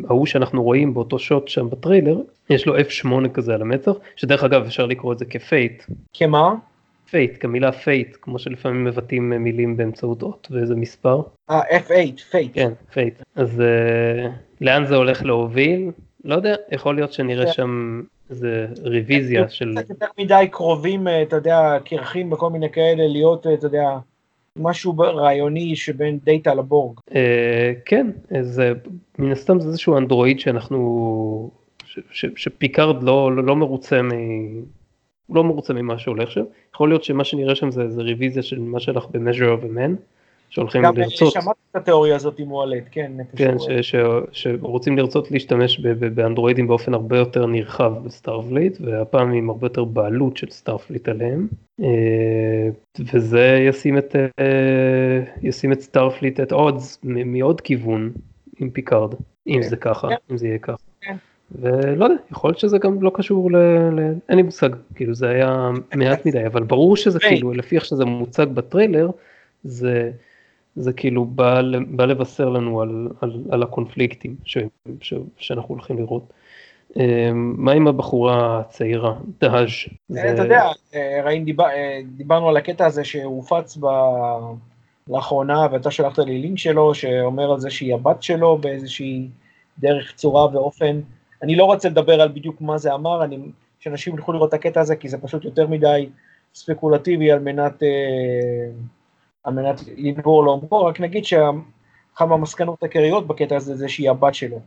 ההוא 0.09 0.26
שאנחנו 0.26 0.62
רואים 0.62 0.95
באותו 0.95 1.19
שוט 1.19 1.49
שם 1.49 1.71
בטריילר, 1.71 2.21
יש 2.50 2.66
לו 2.66 2.78
F8 2.78 3.28
כזה 3.35 3.54
על 3.54 3.62
המצח, 3.62 3.92
שדרך 4.16 4.45
אגב 4.45 4.62
אפשר 4.62 4.87
לקרוא 4.87 5.12
את 5.12 5.19
זה 5.19 5.25
כ 5.25 5.41
fate. 5.41 5.83
כמה? 6.12 6.54
fate, 7.11 7.37
כמילה 7.40 7.73
fate, 7.73 8.16
כמו 8.23 8.38
שלפעמים 8.38 8.85
מבטאים 8.85 9.31
מילים 9.31 9.76
באמצעות 9.76 10.23
אות 10.23 10.49
ואיזה 10.50 10.75
מספר. 10.75 11.23
אה, 11.50 11.78
F8, 11.78 12.23
fate. 12.31 12.50
כן, 12.54 12.73
fate. 12.92 13.23
אז 13.35 13.61
uh, 13.61 14.31
לאן 14.61 14.87
זה 14.87 14.97
הולך 14.97 15.25
להוביל? 15.25 15.90
לא 16.25 16.35
יודע, 16.35 16.55
יכול 16.73 16.95
להיות 16.95 17.12
שנראה 17.12 17.47
כן. 17.47 17.52
שם 17.52 18.02
איזה 18.31 18.67
רוויזיה 18.83 19.49
של... 19.49 19.75
קצת 19.76 19.91
יותר 19.91 20.07
מדי 20.19 20.47
קרובים, 20.50 21.09
אה, 21.09 21.23
אתה 21.23 21.37
יודע, 21.37 21.79
קרחים 21.85 22.33
וכל 22.33 22.50
מיני 22.50 22.71
כאלה, 22.71 23.09
להיות, 23.09 23.47
אה, 23.47 23.55
אתה 23.55 23.67
יודע, 23.67 23.99
משהו 24.57 24.99
רעיוני 24.99 25.76
שבין 25.76 26.19
דאטה 26.25 26.55
לבורג. 26.55 26.99
אה, 27.14 27.73
כן, 27.85 28.11
זה 28.41 28.73
מן 29.19 29.33
הסתם 29.33 29.61
זה 29.61 29.69
איזשהו 29.69 29.99
אנדרואיד 29.99 30.41
שאנחנו, 30.41 31.50
שפיקארד 32.12 33.02
לא, 33.02 33.37
לא, 33.37 33.45
לא 33.45 33.57
מרוצה 33.57 34.02
מ... 34.02 34.11
לא 35.31 35.45
מרוצה 35.45 35.73
ממה 35.73 35.99
שהולך 35.99 36.31
שם, 36.31 36.45
יכול 36.75 36.88
להיות 36.88 37.05
שמה 37.05 37.25
שנראה 37.25 37.55
שם 37.55 37.71
זה, 37.71 37.88
זה 37.88 38.02
רוויזיה 38.02 38.43
של 38.43 38.59
מה 38.59 38.81
שהלך 38.81 39.07
ב-measure 39.11 39.61
of 39.61 39.64
a 39.64 39.76
man, 39.76 39.97
שהולכים 40.52 40.82
גם 40.82 40.97
לרצות. 40.97 41.35
גם 41.37 41.42
שמעתי 41.42 41.61
את 41.71 41.76
התיאוריה 41.76 42.16
הזאת 42.16 42.38
עם 42.38 42.52
וואלט, 42.52 42.85
כן. 42.90 43.12
כן, 43.37 43.59
ש, 43.59 43.68
ש, 43.80 43.94
שרוצים 44.32 44.99
לרצות 44.99 45.30
להשתמש 45.30 45.80
באנדרואידים 46.14 46.66
באופן 46.66 46.94
הרבה 46.94 47.18
יותר 47.18 47.47
נרחב 47.47 47.92
בסטארפליט, 48.04 48.78
והפעם 48.80 49.32
עם 49.32 49.50
הרבה 49.50 49.66
יותר 49.66 49.85
בעלות 49.85 50.37
של 50.37 50.50
סטארפליט 50.50 51.09
עליהם. 51.09 51.49
אה, 51.82 52.68
וזה 53.12 53.59
ישים 53.68 53.99
את, 53.99 54.16
אה, 54.16 55.23
ישים 55.42 55.73
את 55.73 55.80
סטארפליט 55.80 56.40
at 56.40 56.52
odds 56.52 56.99
מעוד 57.04 57.61
כיוון 57.61 58.12
עם 58.61 58.71
פיקארד, 58.71 59.14
אם 59.47 59.61
כן. 59.62 59.68
זה 59.68 59.76
ככה, 59.76 60.09
כן. 60.09 60.14
אם 60.30 60.37
זה 60.37 60.47
יהיה 60.47 60.59
ככה. 60.59 60.82
כן. 61.00 61.16
ולא 61.61 62.04
יודע, 62.04 62.16
יכול 62.30 62.49
להיות 62.49 62.59
שזה 62.59 62.78
גם 62.78 63.02
לא 63.02 63.11
קשור 63.14 63.52
ל... 63.52 63.56
ל... 63.56 64.14
אין 64.28 64.37
לי 64.37 64.42
מושג, 64.42 64.71
כאילו 64.94 65.14
זה 65.14 65.28
היה 65.28 65.71
מעט 65.94 66.26
מדי, 66.26 66.47
אבל 66.47 66.62
ברור 66.62 66.97
שזה 66.97 67.18
כאילו, 67.28 67.52
לפי 67.52 67.76
איך 67.76 67.85
שזה 67.85 68.04
מוצג 68.04 68.47
בטריילר, 68.47 69.11
זה... 69.64 70.11
זה 70.76 70.93
כאילו 70.93 71.25
בא, 71.25 71.61
בא 71.88 72.05
לבשר 72.05 72.49
לנו 72.49 72.81
על, 72.81 73.09
על, 73.21 73.33
על 73.50 73.62
הקונפליקטים 73.62 74.37
ש, 74.45 74.59
ש, 75.00 75.14
שאנחנו 75.37 75.75
הולכים 75.75 75.99
לראות. 75.99 76.33
מה 77.35 77.73
עם 77.73 77.88
הבחורה 77.88 78.61
הצעירה, 78.61 79.14
דהאז'? 79.41 79.69
אתה 80.12 80.43
יודע, 80.43 80.71
ראינו, 81.25 81.47
דיברנו 82.17 82.49
על 82.49 82.57
הקטע 82.57 82.87
הזה 82.87 83.05
שהופץ 83.05 83.79
לאחרונה, 85.09 85.67
ואתה 85.73 85.91
שלחת 85.91 86.19
לי 86.19 86.38
לינק 86.38 86.59
שלו, 86.59 86.95
שאומר 86.95 87.52
על 87.52 87.61
זה 87.61 87.71
שהיא 87.71 87.95
הבת 87.95 88.23
שלו 88.23 88.59
באיזושהי 88.59 89.29
דרך, 89.79 90.12
צורה 90.14 90.47
ואופן. 90.52 91.00
אני 91.43 91.57
לא 91.57 91.64
רוצה 91.64 91.88
לדבר 91.88 92.21
על 92.21 92.29
בדיוק 92.29 92.61
מה 92.61 92.79
זה 92.79 92.95
אמר, 92.95 93.25
אני, 93.25 93.38
שאנשים 93.81 94.14
ילכו 94.14 94.33
לראות 94.33 94.49
את 94.49 94.55
הקטע 94.55 94.81
הזה, 94.81 94.97
כי 94.97 95.09
זה 95.09 95.19
פשוט 95.19 95.45
יותר 95.45 95.67
מדי 95.67 96.09
ספקולטיבי 96.55 97.33
על 97.33 97.38
מנת, 97.38 97.83
אה, 97.83 98.69
על 99.44 99.54
מנת 99.54 99.80
לנבור 99.96 100.44
לעומקו, 100.44 100.84
רק 100.84 101.00
נגיד 101.00 101.25
שאחת 101.25 102.26
מהמסקנות 102.28 102.82
העיקריות 102.82 103.26
בקטע 103.26 103.56
הזה 103.56 103.75
זה 103.75 103.88
שהיא 103.88 104.11
הבת 104.11 104.34
שלו. 104.34 104.61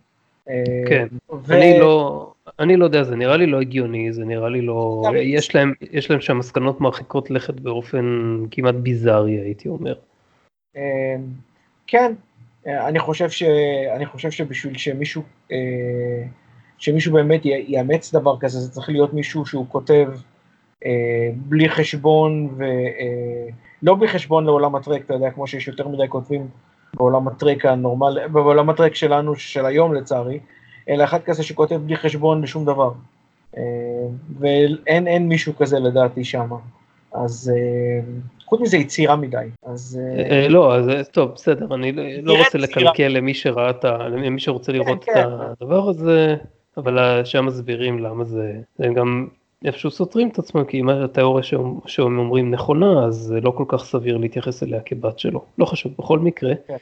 אה, 0.50 0.64
כן, 0.90 1.08
ו... 1.46 1.54
אני 1.54 1.80
לא, 1.80 2.32
אני 2.60 2.78
לא 2.78 2.86
יודע, 2.86 3.04
זה 3.04 3.16
נראה 3.16 3.38
לי 3.38 3.46
לא 3.46 3.62
הגיוני, 3.62 4.14
זה 4.14 4.26
נראה 4.26 4.50
לי 4.50 4.62
לא, 4.62 5.04
יש 5.22 5.56
להם, 5.56 5.74
יש 5.92 6.12
להם 6.12 6.22
שם 6.22 6.38
מסקנות 6.38 6.82
מרחיקות 6.82 7.32
לכת 7.32 7.60
באופן 7.60 8.06
כמעט 8.52 8.76
ביזארי 8.76 9.40
הייתי 9.40 9.70
אומר. 9.70 9.96
אה, 10.78 11.16
כן, 11.88 12.14
אני 12.66 13.00
חושב, 13.00 13.30
ש, 13.30 13.44
אני 13.96 14.06
חושב 14.06 14.32
שבשביל 14.32 14.78
שמישהו, 14.78 15.22
שמישהו 16.78 17.14
באמת 17.14 17.42
יאמץ 17.46 18.14
דבר 18.14 18.40
כזה, 18.40 18.60
זה 18.60 18.72
צריך 18.72 18.90
להיות 18.90 19.14
מישהו 19.14 19.46
שהוא 19.46 19.66
כותב 19.70 20.08
אה, 20.86 21.30
בלי 21.36 21.70
חשבון, 21.70 22.50
ולא 22.58 23.56
אה, 23.88 23.96
בלי 23.96 24.08
חשבון 24.08 24.46
לעולם 24.46 24.76
הטרק, 24.76 25.02
אתה 25.06 25.14
יודע, 25.14 25.32
כמו 25.32 25.48
שיש 25.48 25.68
יותר 25.68 25.88
מדי 25.88 26.10
כותבים 26.10 26.48
בעולם 26.94 27.28
הטרק 27.28 27.66
הנורמל, 27.66 28.28
בעולם 28.28 28.70
הטרק 28.70 28.96
שלנו, 28.96 29.36
של 29.36 29.66
היום 29.66 29.94
לצערי, 29.94 30.40
אלא 30.90 31.04
אחד 31.04 31.22
כזה 31.22 31.44
שכותב 31.44 31.76
בלי 31.76 31.96
חשבון 31.96 32.42
לשום 32.42 32.66
דבר. 32.66 32.92
אה, 33.58 33.62
ואין 34.40 35.30
מישהו 35.30 35.56
כזה 35.56 35.80
לדעתי 35.80 36.24
שם. 36.24 36.50
אז 37.14 37.52
חוץ 38.46 38.62
מזה 38.62 38.78
יצירה 38.78 39.16
מדי, 39.16 39.38
אז... 39.66 40.00
לא, 40.50 40.76
אז 40.76 41.10
טוב, 41.12 41.32
בסדר, 41.36 41.76
אני 41.76 41.92
לא 42.22 42.38
רוצה 42.38 42.58
לקלקל 42.58 43.08
למי 43.08 43.34
שראה 43.34 43.70
את 43.70 43.86
ה... 43.86 43.98
למי 43.98 44.40
שרוצה 44.40 44.72
כן, 44.72 44.78
לראות 44.78 45.04
את 45.04 45.04
כן. 45.04 45.24
הדבר 45.28 45.90
הזה, 45.90 46.36
אבל 46.78 47.22
שם 47.26 47.46
מסבירים 47.46 48.00
למה 48.00 48.24
זה... 48.24 48.54
זה 48.78 48.88
גם 48.96 49.28
איפשהו 49.66 49.92
סותרים 49.92 50.30
את 50.30 50.40
עצמם, 50.40 50.64
כי 50.66 50.80
אם 50.80 50.90
התיאוריה 50.90 51.44
שהם 51.86 52.20
אומרים 52.20 52.52
נכונה, 52.52 53.06
אז 53.06 53.16
זה 53.16 53.42
לא 53.42 53.52
כל 53.52 53.66
כך 53.68 53.84
סביר 53.84 54.18
להתייחס 54.18 54.64
אליה 54.64 54.82
כבת 54.82 55.20
שלו. 55.20 55.46
לא 55.58 55.66
חשוב, 55.66 55.94
בכל 56.00 56.20
מקרה, 56.20 56.54
כן. 56.68 56.76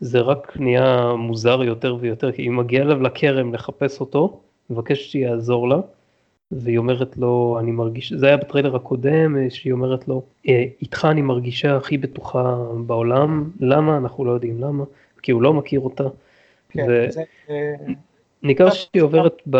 זה 0.00 0.20
רק 0.20 0.56
נהיה 0.60 1.12
מוזר 1.18 1.62
יותר 1.62 1.96
ויותר, 2.00 2.32
כי 2.32 2.42
היא 2.42 2.50
מגיעה 2.50 2.84
אליו 2.84 3.02
לכרם 3.02 3.54
לחפש 3.54 4.00
אותו, 4.00 4.40
מבקשת 4.70 5.10
שיעזור 5.10 5.68
לה, 5.68 5.80
והיא 6.52 6.78
אומרת 6.78 7.16
לו, 7.16 7.56
אני 7.60 7.70
מרגיש, 7.70 8.12
זה 8.12 8.26
היה 8.26 8.36
בטריילר 8.36 8.76
הקודם, 8.76 9.50
שהיא 9.50 9.72
אומרת 9.72 10.08
לו, 10.08 10.22
אה, 10.48 10.64
איתך 10.82 11.04
אני 11.10 11.22
מרגישה 11.22 11.76
הכי 11.76 11.98
בטוחה 11.98 12.56
בעולם, 12.86 13.50
למה? 13.60 13.96
אנחנו 13.96 14.24
לא 14.24 14.32
יודעים 14.32 14.60
למה, 14.60 14.84
כי 15.22 15.32
הוא 15.32 15.42
לא 15.42 15.54
מכיר 15.54 15.80
אותה. 15.80 16.04
כן, 16.68 16.86
ו... 16.88 17.06
זה... 17.10 17.22
אה, 17.50 17.74
ניכר 18.42 18.70
שהיא 18.70 19.02
עוברת 19.02 19.42
ב... 19.50 19.56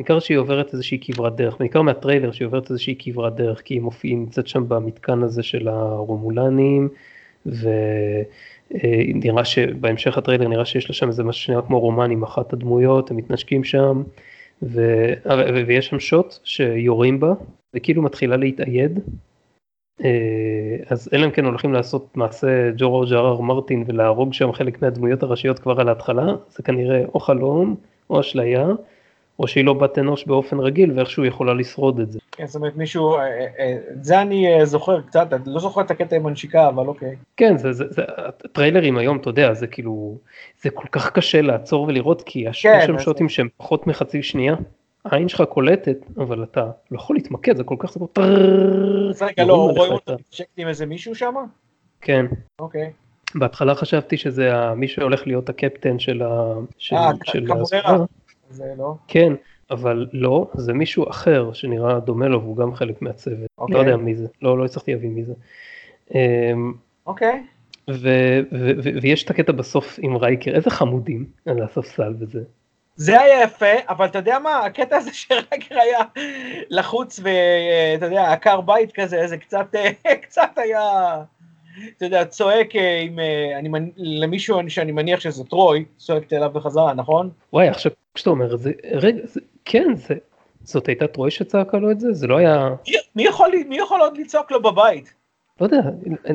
ניכר 0.00 0.18
שהיא 0.20 0.38
עוברת 0.38 0.72
איזושהי 0.72 0.98
כברת 1.00 1.36
דרך, 1.36 1.56
בעיקר 1.58 1.82
מהטריילר 1.82 2.32
שהיא 2.32 2.46
עוברת 2.46 2.70
איזושהי 2.70 2.94
כברת 2.98 3.34
דרך, 3.34 3.62
כי 3.62 3.74
היא 3.74 3.80
מופיעה, 3.80 4.16
נמצאת 4.16 4.48
שם 4.48 4.68
במתקן 4.68 5.22
הזה 5.22 5.42
של 5.42 5.68
הרומולנים, 5.68 6.88
ונראה 8.70 9.44
שבהמשך 9.44 10.18
הטריילר 10.18 10.48
נראה 10.48 10.64
שיש 10.64 10.90
לה 10.90 10.94
שם 10.94 11.08
איזה 11.08 11.24
משהו 11.24 11.42
שנראה 11.42 11.62
כמו 11.62 11.80
רומן 11.80 12.10
עם 12.10 12.22
אחת 12.22 12.52
הדמויות, 12.52 13.10
הם 13.10 13.16
מתנשקים 13.16 13.64
שם, 13.64 14.02
ו... 14.62 14.80
ויש 15.66 15.86
שם 15.86 16.00
שוט 16.00 16.38
שיורים 16.44 17.20
בה, 17.20 17.32
וכאילו 17.74 18.02
מתחילה 18.02 18.36
להתאייד, 18.36 18.98
אז 20.88 21.08
אלא 21.12 21.26
אם 21.26 21.30
כן 21.30 21.44
הולכים 21.44 21.72
לעשות 21.72 22.16
מעשה 22.16 22.70
ג'ורו 22.76 23.04
ג'רר 23.10 23.40
מרטין 23.40 23.84
ולהרוג 23.86 24.32
שם 24.32 24.52
חלק 24.52 24.82
מהדמויות 24.82 25.22
הראשיות 25.22 25.58
כבר 25.58 25.80
על 25.80 25.88
ההתחלה, 25.88 26.26
זה 26.48 26.62
כנראה 26.62 27.04
או 27.14 27.20
חלום 27.20 27.76
או 28.10 28.20
אשליה. 28.20 28.66
או 29.40 29.48
שהיא 29.48 29.64
לא 29.64 29.72
בת 29.72 29.98
אנוש 29.98 30.26
באופן 30.26 30.60
רגיל 30.60 30.92
ואיכשהו 30.92 31.24
יכולה 31.24 31.54
לשרוד 31.54 32.00
את 32.00 32.12
זה. 32.12 32.18
כן, 32.32 32.46
זאת 32.46 32.56
אומרת 32.56 32.76
מישהו, 32.76 33.14
אה, 33.14 33.20
אה, 33.20 33.46
אה, 33.58 33.76
זה 34.02 34.22
אני 34.22 34.66
זוכר 34.66 35.00
קצת, 35.00 35.32
אני 35.32 35.42
לא 35.46 35.60
זוכר 35.60 35.80
את 35.80 35.90
הקטע 35.90 36.16
עם 36.16 36.26
הנשיקה, 36.26 36.68
אבל 36.68 36.86
אוקיי. 36.86 37.16
כן, 37.36 37.58
זה, 37.58 37.72
זה, 37.72 37.84
זה, 37.88 38.02
הטריילרים 38.16 38.98
היום, 38.98 39.16
אתה 39.16 39.30
יודע, 39.30 39.54
זה 39.54 39.66
כאילו, 39.66 40.18
זה 40.62 40.70
כל 40.70 40.88
כך 40.92 41.10
קשה 41.10 41.42
לעצור 41.42 41.82
ולראות, 41.82 42.22
כי 42.22 42.38
יש 42.38 42.62
כן, 42.62 42.80
שם 42.86 42.98
שוטים 42.98 43.28
שהם 43.28 43.48
פחות 43.56 43.86
מחצי 43.86 44.22
שנייה, 44.22 44.54
העין 45.04 45.28
שלך 45.28 45.42
קולטת, 45.42 45.96
אבל 46.16 46.42
אתה 46.42 46.70
לא 46.90 46.96
יכול 46.96 47.16
להתמקד, 47.16 47.56
זה 47.56 47.64
כל 47.64 47.76
כך, 47.78 47.92
זה 47.92 48.00
כל 48.14 48.22
רגע, 49.20 49.44
לא, 49.44 49.70
רואים 49.76 49.92
אותו 49.92 50.12
מתנשקת 50.12 50.48
עם 50.56 50.68
איזה 50.68 50.86
מישהו 50.86 51.14
שם? 51.14 51.34
כן. 52.00 52.26
אוקיי. 52.58 52.90
בהתחלה 53.34 53.74
חשבתי 53.74 54.16
שזה 54.16 54.52
מי 54.76 54.88
שהולך 54.88 55.26
להיות 55.26 55.48
הקפטן 55.48 55.98
של 55.98 56.22
ה... 56.22 56.54
אה, 56.92 57.10
כמובן. 57.46 58.04
זה 58.50 58.74
לא? 58.78 58.94
כן, 59.08 59.32
אבל 59.70 60.06
לא, 60.12 60.50
זה 60.54 60.72
מישהו 60.72 61.10
אחר 61.10 61.52
שנראה 61.52 62.00
דומה 62.00 62.28
לו 62.28 62.42
והוא 62.42 62.56
גם 62.56 62.74
חלק 62.74 63.02
מהצוות. 63.02 63.50
אוקיי. 63.58 63.74
לא 63.74 63.80
יודע 63.80 63.96
מי 63.96 64.14
זה, 64.14 64.26
לא, 64.42 64.58
לא 64.58 64.64
הצלחתי 64.64 64.94
להבין 64.94 65.14
מי 65.14 65.24
זה. 65.24 65.34
אמ, 66.14 66.72
אוקיי. 67.06 67.42
ויש 69.02 69.24
את 69.24 69.30
הקטע 69.30 69.52
בסוף 69.52 69.98
עם 70.02 70.16
רייקר, 70.16 70.54
איזה 70.54 70.70
חמודים 70.70 71.24
על 71.46 71.62
הספסל 71.62 72.14
וזה. 72.18 72.40
זה 72.96 73.20
היה 73.20 73.42
יפה, 73.42 73.74
אבל 73.88 74.06
אתה 74.06 74.18
יודע 74.18 74.38
מה, 74.38 74.58
הקטע 74.58 74.96
הזה 74.96 75.10
שרייקר 75.14 75.78
היה 75.80 75.98
לחוץ 76.70 77.20
ואתה 77.22 78.06
יודע, 78.06 78.32
עקר 78.32 78.60
בית 78.60 78.92
כזה, 78.92 79.26
זה 79.26 79.36
קצת, 79.36 79.74
קצת 80.22 80.50
היה... 80.56 80.82
אתה 81.96 82.04
יודע, 82.04 82.24
צועק 82.24 82.76
אה, 82.76 83.00
עם, 83.00 83.18
אה, 83.18 83.58
אני, 83.58 83.90
למישהו 83.96 84.60
שאני 84.68 84.92
מניח 84.92 85.20
שזה 85.20 85.44
טרוי, 85.44 85.84
צועקת 85.96 86.32
אליו 86.32 86.50
בחזרה, 86.50 86.94
נכון? 86.94 87.30
וואי, 87.52 87.68
עכשיו 87.68 87.92
כשאתה 88.14 88.30
אומר 88.30 88.54
את 88.54 88.60
זה, 88.60 88.72
רגע, 88.92 89.20
זה, 89.24 89.40
כן, 89.64 89.94
זה, 89.94 90.14
זאת 90.62 90.88
הייתה 90.88 91.06
טרוי 91.06 91.30
שצעקה 91.30 91.78
לו 91.78 91.90
את 91.90 92.00
זה? 92.00 92.12
זה 92.12 92.26
לא 92.26 92.36
היה... 92.36 92.68
מי, 92.88 92.96
מי, 93.16 93.22
יכול, 93.22 93.50
מי 93.68 93.78
יכול 93.78 94.00
עוד 94.00 94.16
לצעוק 94.16 94.52
לו 94.52 94.62
בבית? 94.62 95.14
לא 95.60 95.66
יודע, 95.66 95.80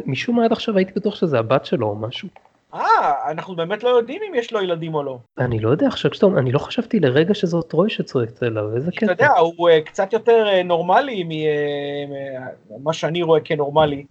משום 0.05 0.35
מה 0.35 0.45
עד 0.45 0.51
עכשיו 0.51 0.77
הייתי 0.77 0.91
בטוח 0.95 1.15
שזה 1.15 1.39
הבת 1.39 1.65
שלו 1.65 1.87
או 1.87 1.95
משהו. 1.95 2.29
אה, 2.73 3.31
אנחנו 3.31 3.55
באמת 3.55 3.83
לא 3.83 3.89
יודעים 3.89 4.21
אם 4.29 4.35
יש 4.35 4.53
לו 4.53 4.61
ילדים 4.61 4.95
או 4.95 5.03
לא. 5.03 5.17
אני 5.37 5.59
לא 5.59 5.69
יודע, 5.69 5.87
עכשיו 5.87 6.11
כשאתה 6.11 6.25
אומר, 6.25 6.39
אני 6.39 6.51
לא 6.51 6.59
חשבתי 6.59 6.99
לרגע 6.99 7.33
שזאת 7.33 7.67
טרוי 7.69 7.89
שצועקת 7.89 8.43
אליו, 8.43 8.75
איזה 8.75 8.91
קטע. 8.91 9.05
אתה 9.05 9.23
יודע, 9.23 9.37
הוא 9.37 9.69
uh, 9.69 9.81
קצת 9.81 10.13
יותר 10.13 10.61
נורמלי 10.65 11.23
ממה 12.69 12.93
שאני 12.93 13.21
רואה 13.21 13.39
כנורמלי. 13.39 14.05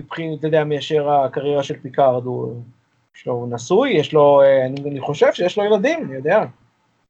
מבחינת, 0.00 0.38
אתה 0.38 0.46
יודע, 0.46 0.64
מאשר 0.64 1.10
הקריירה 1.10 1.62
של 1.62 1.76
פיקארד, 1.82 2.24
הוא, 2.24 2.54
יש 3.16 3.26
לו, 3.26 3.32
הוא 3.32 3.48
נשוי, 3.54 3.90
יש 3.90 4.12
לו, 4.12 4.42
אה, 4.42 4.66
אני, 4.66 4.90
אני 4.90 5.00
חושב 5.00 5.32
שיש 5.32 5.58
לו 5.58 5.64
ילדים, 5.64 6.04
אני 6.06 6.14
יודע. 6.14 6.44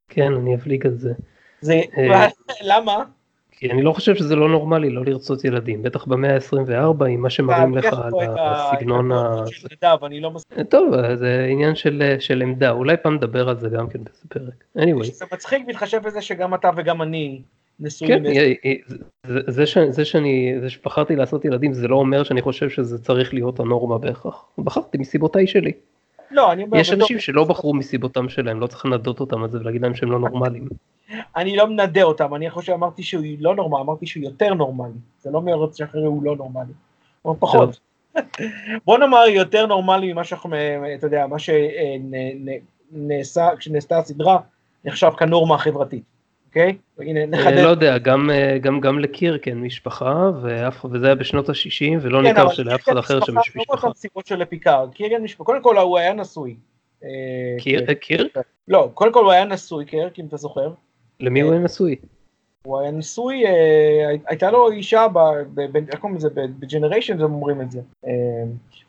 כן, 0.08 0.34
אני 0.34 0.54
אפליג 0.54 0.86
על 0.86 0.94
זה. 0.94 1.12
זה, 1.60 1.80
אה, 1.98 2.28
למה? 2.70 3.04
כי 3.60 3.70
אני 3.70 3.82
לא 3.82 3.92
חושב 3.92 4.14
שזה 4.14 4.36
לא 4.36 4.48
נורמלי 4.48 4.90
לא 4.90 5.04
לרצות 5.04 5.44
ילדים, 5.44 5.82
בטח 5.82 6.04
במאה 6.04 6.34
ה-24 6.34 7.04
עם 7.04 7.20
מה 7.20 7.30
שמראים 7.30 7.76
לך 7.76 7.84
על 7.84 8.12
הסגנון 8.38 9.12
ה... 9.12 9.44
לא 10.56 10.62
טוב, 10.68 11.14
זה 11.14 11.46
עניין 11.50 11.74
של 12.18 12.42
עמדה, 12.42 12.70
אולי 12.70 12.96
פעם 13.02 13.14
נדבר 13.14 13.48
על 13.48 13.58
זה 13.58 13.68
גם 13.68 13.88
כן 13.88 14.04
באיזה 14.04 14.22
פרק. 14.28 14.64
anyway. 14.78 15.12
זה 15.12 15.24
מצחיק 15.32 15.62
להתחשב 15.66 16.02
בזה 16.04 16.22
שגם 16.22 16.54
אתה 16.54 16.70
וגם 16.76 17.02
אני 17.02 17.42
נשואים. 17.80 18.24
כן, 18.24 18.30
זה, 19.26 19.82
זה 19.88 20.04
שאני, 20.04 20.54
זה 20.60 20.70
שבחרתי 20.70 21.16
לעשות 21.16 21.44
ילדים 21.44 21.72
זה 21.72 21.88
לא 21.88 21.96
אומר 21.96 22.22
שאני 22.22 22.42
חושב 22.42 22.68
שזה 22.68 22.98
צריך 22.98 23.34
להיות 23.34 23.60
הנורמה 23.60 23.98
בהכרח. 23.98 24.44
בחרתי 24.58 24.98
מסיבותיי 24.98 25.46
שלי. 25.46 25.72
לא, 26.30 26.52
אני 26.52 26.64
אומר... 26.64 26.78
יש 26.78 26.92
אנשים 26.92 27.18
שלא 27.18 27.44
בחרו 27.44 27.74
מסיבותם 27.74 28.28
שלהם, 28.28 28.60
לא 28.60 28.66
צריך 28.66 28.86
לנדות 28.86 29.20
אותם 29.20 29.42
על 29.42 29.50
זה 29.50 29.58
ולהגיד 29.58 29.82
להם 29.82 29.94
שהם 29.94 30.12
לא 30.12 30.18
נורמליים. 30.18 30.68
אני 31.36 31.56
לא 31.56 31.66
מנדה 31.66 32.02
אותם, 32.02 32.34
אני 32.34 32.50
חושב 32.50 32.66
שאמרתי 32.66 33.02
שהוא 33.02 33.24
לא 33.40 33.54
נורמלי, 33.54 33.82
אמרתי 33.82 34.06
שהוא 34.06 34.24
יותר 34.24 34.54
נורמלי. 34.54 34.92
זה 35.22 35.30
לא 35.30 35.38
אומר 35.38 35.72
שאחרי 35.72 36.04
הוא 36.04 36.22
לא 36.22 36.36
נורמלי. 36.36 36.72
או 37.24 37.36
פחות. 37.38 37.80
בוא 38.84 38.98
נאמר 38.98 39.24
יותר 39.28 39.66
נורמלי 39.66 40.12
ממה 40.12 40.24
שאנחנו, 40.24 40.50
אתה 40.98 41.06
יודע, 41.06 41.26
מה 41.26 41.36
שנעשה, 42.92 43.48
כשנעשתה 43.58 43.98
הסדרה, 43.98 44.38
נחשב 44.84 45.10
כנורמה 45.18 45.54
החברתית. 45.54 46.02
אוקיי? 46.50 46.76
הנה, 46.98 47.26
נחדד. 47.26 47.58
לא 47.64 47.68
יודע, 47.68 47.98
גם, 47.98 48.30
גם, 48.60 48.80
גם 48.80 48.98
לקירק 48.98 49.38
אין 49.42 49.58
משפחה, 49.58 50.30
וזה 50.90 51.06
היה 51.06 51.14
בשנות 51.14 51.48
ה-60, 51.48 51.98
ולא 52.00 52.18
כן, 52.18 52.24
ניכר 52.24 52.48
שלאף 52.48 52.82
אחד 52.82 52.96
אחר 52.96 53.20
שם 53.20 53.32
יש 53.40 53.56
משפחה. 53.56 53.74
לא 53.76 53.80
באותן 53.80 53.98
סיבות 53.98 54.26
של 54.26 54.44
פיקארד, 54.44 54.94
לקירק 54.94 55.12
אין 55.12 55.22
משפחה, 55.22 55.44
קודם 55.44 55.62
כל 55.62 55.78
הוא 55.78 55.98
היה 55.98 56.12
נשוי. 56.12 56.56
אה, 57.04 57.08
קירק? 57.58 57.94
קירק? 57.94 58.28
לא, 58.68 58.90
קודם 58.94 59.12
כל 59.12 59.24
הוא 59.24 59.32
היה 59.32 59.44
נשוי, 59.44 59.84
קירק, 59.84 60.10
אם 60.18 60.26
אתה 60.26 60.36
זוכר. 60.36 60.72
למי 61.20 61.40
הוא 61.40 61.52
היה 61.52 61.60
נשוי? 61.60 61.96
הוא 62.62 62.80
היה 62.80 62.90
נשוי, 62.90 63.46
אה, 63.46 64.16
הייתה 64.26 64.50
לו 64.50 64.70
אישה, 64.70 65.06
איך 65.92 66.00
קוראים 66.00 66.16
לזה, 66.16 66.28
ב 66.34 66.42
Generation 66.42 67.20
הם 67.20 67.34
אומרים 67.34 67.60
את 67.60 67.70
זה. 67.70 67.80
אה, 68.06 68.12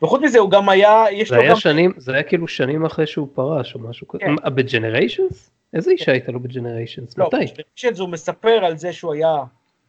וחוץ 0.02 0.20
מזה 0.22 0.38
הוא 0.38 0.50
גם 0.50 0.68
היה, 0.68 1.04
יש 1.10 1.32
לו 1.32 1.42
גם... 1.48 1.92
זה 1.96 2.12
היה 2.12 2.22
כאילו 2.22 2.48
שנים 2.48 2.84
אחרי 2.84 3.06
שהוא 3.06 3.28
פרש 3.34 3.74
או 3.74 3.80
משהו 3.80 4.08
כזה. 4.08 4.24
כן. 4.24 4.54
ב 4.54 4.61
Generations? 4.61 5.50
איזה 5.74 5.90
אישה 5.90 6.12
הייתה 6.12 6.32
לו 6.32 6.40
ב 6.40 6.46
Generations? 6.46 7.18
לא? 7.18 7.28
ב 7.32 7.38
Generations 7.38 7.98
הוא 8.00 8.08
מספר 8.08 8.64
על 8.64 8.76
זה 8.76 8.92
שהוא 8.92 9.12
היה 9.14 9.36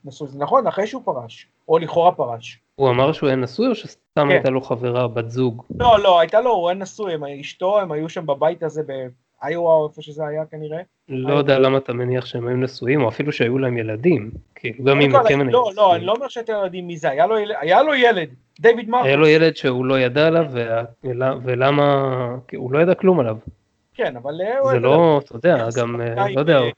נשוי, 0.06 0.28
זה 0.28 0.40
נכון, 0.40 0.68
אחרי 0.68 0.88
שהוא 0.88 1.02
פרש, 1.06 1.48
או 1.70 1.78
לכאורה 1.80 2.12
פרש. 2.12 2.60
הוא 2.76 2.90
אמר 2.90 3.12
שהוא 3.12 3.28
היה 3.28 3.36
נשוי 3.36 3.68
או 3.68 3.76
שסתם 3.76 4.00
כן. 4.16 4.30
הייתה 4.30 4.50
לו 4.50 4.62
חברה, 4.62 5.08
בת 5.08 5.30
זוג? 5.30 5.64
לא, 5.80 6.00
לא, 6.00 6.20
הייתה 6.20 6.42
לו, 6.42 6.52
הוא 6.52 6.70
היה 6.70 6.80
נשוי, 6.80 7.14
הם- 7.14 7.24
אשתו, 7.24 7.80
הם 7.80 7.92
היו 7.92 8.10
שם 8.10 8.26
בבית 8.26 8.64
הזה 8.64 8.82
באיואה, 8.84 9.74
או 9.74 9.88
איפה 9.88 10.02
שזה 10.02 10.28
היה 10.28 10.46
כנראה. 10.46 10.80
לא 11.10 11.34
יודע 11.34 11.60
למה 11.60 11.78
אתה 11.78 11.94
מניח 11.94 12.26
שהם 12.26 12.48
היו 12.48 12.58
נשואים, 12.58 13.04
או 13.04 13.10
אפילו 13.10 13.32
שהיו 13.32 13.58
להם 13.58 13.78
ילדים. 13.78 14.32
כאילו, 14.56 14.84
גם 14.86 15.02
אם 15.02 15.12
כל, 15.12 15.18
הקמן 15.18 15.48
לא, 15.50 15.72
לא, 15.76 15.96
אני 15.96 16.06
לא 16.06 16.14
אומר 16.14 16.28
שאתם 16.28 16.54
יודעים 16.64 16.88
מי 16.88 16.98
זה, 16.98 17.10
היה 17.62 17.84
לו 17.84 17.94
ילד, 17.96 18.30
דיוויד 18.60 18.90
מרקוס. 18.90 19.08
היה 19.08 19.16
לו 19.16 19.28
ילד 19.28 19.56
שהוא 19.56 19.86
לא 19.86 20.00
ידע 20.00 20.28
עליו, 20.28 20.46
ולמה, 21.44 22.06
הוא 22.56 22.72
לא 22.74 22.80
ידע 22.80 22.94
כלום 22.94 23.20
עליו. 23.20 23.38
כן, 23.94 24.18
אבל 24.18 24.42
אה, 24.42 24.72
זה 24.72 24.80
לא, 24.80 25.22
אתה 25.26 25.36
יודע, 25.36 25.68
גם, 25.78 26.02
אה, 26.02 26.30
לא 26.30 26.40
יודע, 26.40 26.60
אה, 26.60 26.70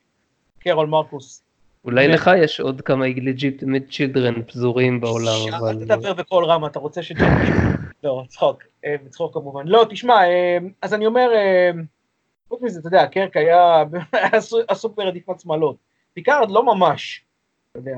קרול 0.59 0.87
מרקוס. 0.87 1.43
אולי. 1.85 2.07
לך 2.07 2.31
יש 2.37 2.59
עוד 2.59 2.81
כמה 2.81 3.05
legitimate 3.05 3.91
children 3.91 4.41
פזורים 4.47 5.01
בעולם, 5.01 5.47
אל 5.47 5.55
אבל... 5.55 5.85
תדבר 5.85 6.13
בקול 6.13 6.45
רם, 6.45 6.65
אתה 6.65 6.79
רוצה 6.79 7.03
ש... 7.03 7.11
לא, 8.03 8.23
צחוק, 8.27 8.63
צחוק 9.09 9.33
כמובן. 9.33 9.67
לא, 9.67 9.85
תשמע, 9.89 10.19
אז 10.81 10.93
אני 10.93 11.05
אומר, 11.05 11.29
חוץ 12.49 12.61
מזה, 12.61 12.79
אתה 12.79 12.87
יודע, 12.87 13.07
קירק 13.07 13.37
היה 13.37 13.83
עסוק 14.67 14.97
ברדיפת 14.97 15.39
שמלות. 15.39 15.75
פיקארד 16.13 16.51
לא 16.51 16.65
ממש, 16.65 17.23
אתה 17.71 17.79
יודע. 17.79 17.97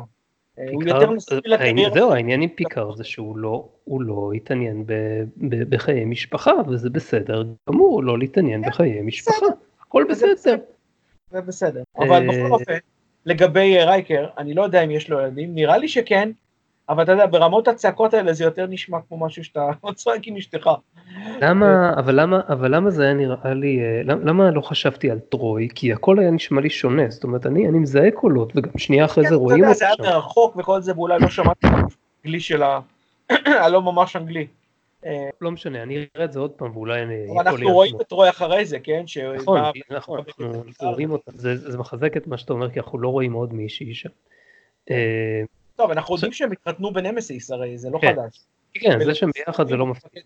הוא 0.57 0.83
פיקארד- 0.83 1.01
יותר 1.01 1.13
נשוי 1.13 1.37
העניין- 1.45 1.75
לקריירה. 1.77 1.93
זהו, 1.93 2.11
העניין 2.13 2.41
עם 2.41 2.49
פיקארד 2.49 2.97
זה 2.97 3.03
שהוא 3.03 3.37
לא, 3.37 3.67
הוא 3.83 4.01
לא 4.01 4.31
התעניין 4.35 4.83
ב- 4.85 4.93
ב- 5.37 5.69
בחיי 5.75 6.05
משפחה, 6.05 6.51
וזה 6.67 6.89
בסדר 6.89 7.43
גמור 7.69 8.03
לא 8.03 8.19
להתעניין 8.19 8.61
בחיי 8.61 9.01
משפחה, 9.01 9.45
הכל. 9.81 10.03
בסדר. 10.09 10.55
זה 11.31 11.41
בסדר. 11.41 11.83
אבל 11.97 12.29
אה, 12.29 12.37
בכל 12.43 12.51
אופן, 12.51 12.77
לגבי 13.25 13.77
אה, 13.77 13.85
רייקר, 13.85 14.27
אני 14.37 14.53
לא 14.53 14.63
יודע 14.63 14.83
אם 14.83 14.91
יש 14.91 15.09
לו 15.09 15.19
ילדים, 15.19 15.55
נראה 15.55 15.77
לי 15.77 15.87
שכן, 15.87 16.29
אבל 16.89 17.03
אתה 17.03 17.12
יודע, 17.12 17.25
ברמות 17.25 17.67
הצעקות 17.67 18.13
האלה 18.13 18.34
זה 18.34 18.44
יותר 18.44 18.67
נשמע 18.67 18.98
כמו 19.08 19.25
משהו 19.25 19.44
שאתה 19.44 19.70
צועק 19.96 20.27
עם 20.27 20.38
אשתך. 20.38 20.70
למה, 21.41 21.94
אבל 21.94 22.22
למה, 22.22 22.41
אבל 22.50 22.75
למה 22.75 22.89
זה 22.89 23.03
היה 23.03 23.13
נראה 23.13 23.53
לי, 23.53 23.79
אה, 23.79 24.01
למה, 24.03 24.22
למה 24.25 24.51
לא 24.51 24.62
חשבתי 24.62 25.12
על 25.12 25.20
טרוי? 25.20 25.67
כי 25.75 25.94
הכל 25.94 26.20
היה 26.20 26.32
נשמע 26.32 26.62
לי 26.62 26.70
שונה, 26.70 27.10
זאת 27.10 27.24
אומרת, 27.24 27.46
אני, 27.46 27.67
אני 27.67 27.79
מזהה 27.79 28.12
קולות, 28.12 28.53
וגם 28.56 28.77
שנייה 28.77 29.06
אחרי 29.06 29.24
כן, 29.24 29.29
זה 29.29 29.36
אתה 29.36 29.44
רואים 29.44 29.63
אותם 29.63 29.74
זה 29.74 29.86
היה. 29.86 29.96
מרחוק 30.00 30.56
וכל 30.56 30.82
זה, 30.82 30.94
ואולי 30.96 31.20
לא 31.20 31.29
שמעתי 31.29 31.67
את 31.67 31.72
האנגלי 32.24 32.39
של 32.39 32.63
ה... 32.63 32.79
הלא 33.63 33.82
ממש 33.82 34.15
אנגלי. 34.15 34.48
אה, 35.06 35.29
לא 35.41 35.51
משנה, 35.51 35.84
אני 35.84 36.06
אראה 36.15 36.25
את 36.25 36.34
זה 36.34 36.39
עוד 36.39 36.51
פעם, 36.51 36.77
ואולי 36.77 37.03
אני 37.03 37.25
אבל 37.32 37.48
אנחנו 37.48 37.72
רואים 37.72 38.01
את 38.01 38.12
רוי 38.12 38.29
אחרי 38.29 38.65
זה, 38.65 38.79
כן? 38.79 39.03
נכון, 39.36 39.60
נכון, 39.89 40.20
אנחנו 40.67 40.91
רואים 40.91 41.12
אותם, 41.12 41.32
זה 41.36 41.72
זה 41.72 41.77
מחזק 41.77 42.17
את 42.17 42.27
מה 42.27 42.38
שאתה 42.38 42.53
אומר, 42.53 42.70
כי 42.70 42.79
אנחנו 42.79 43.00
לא 43.00 43.10
רואים 43.10 43.34
עוד 43.34 43.53
מישהי 43.53 43.94
שם. 43.94 44.10
טוב, 45.77 45.91
אנחנו 45.91 46.15
יודעים 46.15 46.34
שהם 46.34 46.51
התחתנו 46.51 46.93
בנמסיס, 46.93 47.51
הרי 47.51 47.77
זה 47.77 47.89
לא 47.89 48.00
כן. 48.01 48.13
חדש. 48.15 48.39
כן, 48.74 49.00
זה 49.05 49.15
שהם 49.15 49.29
ביחד 49.36 49.67
זה 49.67 49.75
לא 49.75 49.86
מפתיע. 49.86 50.22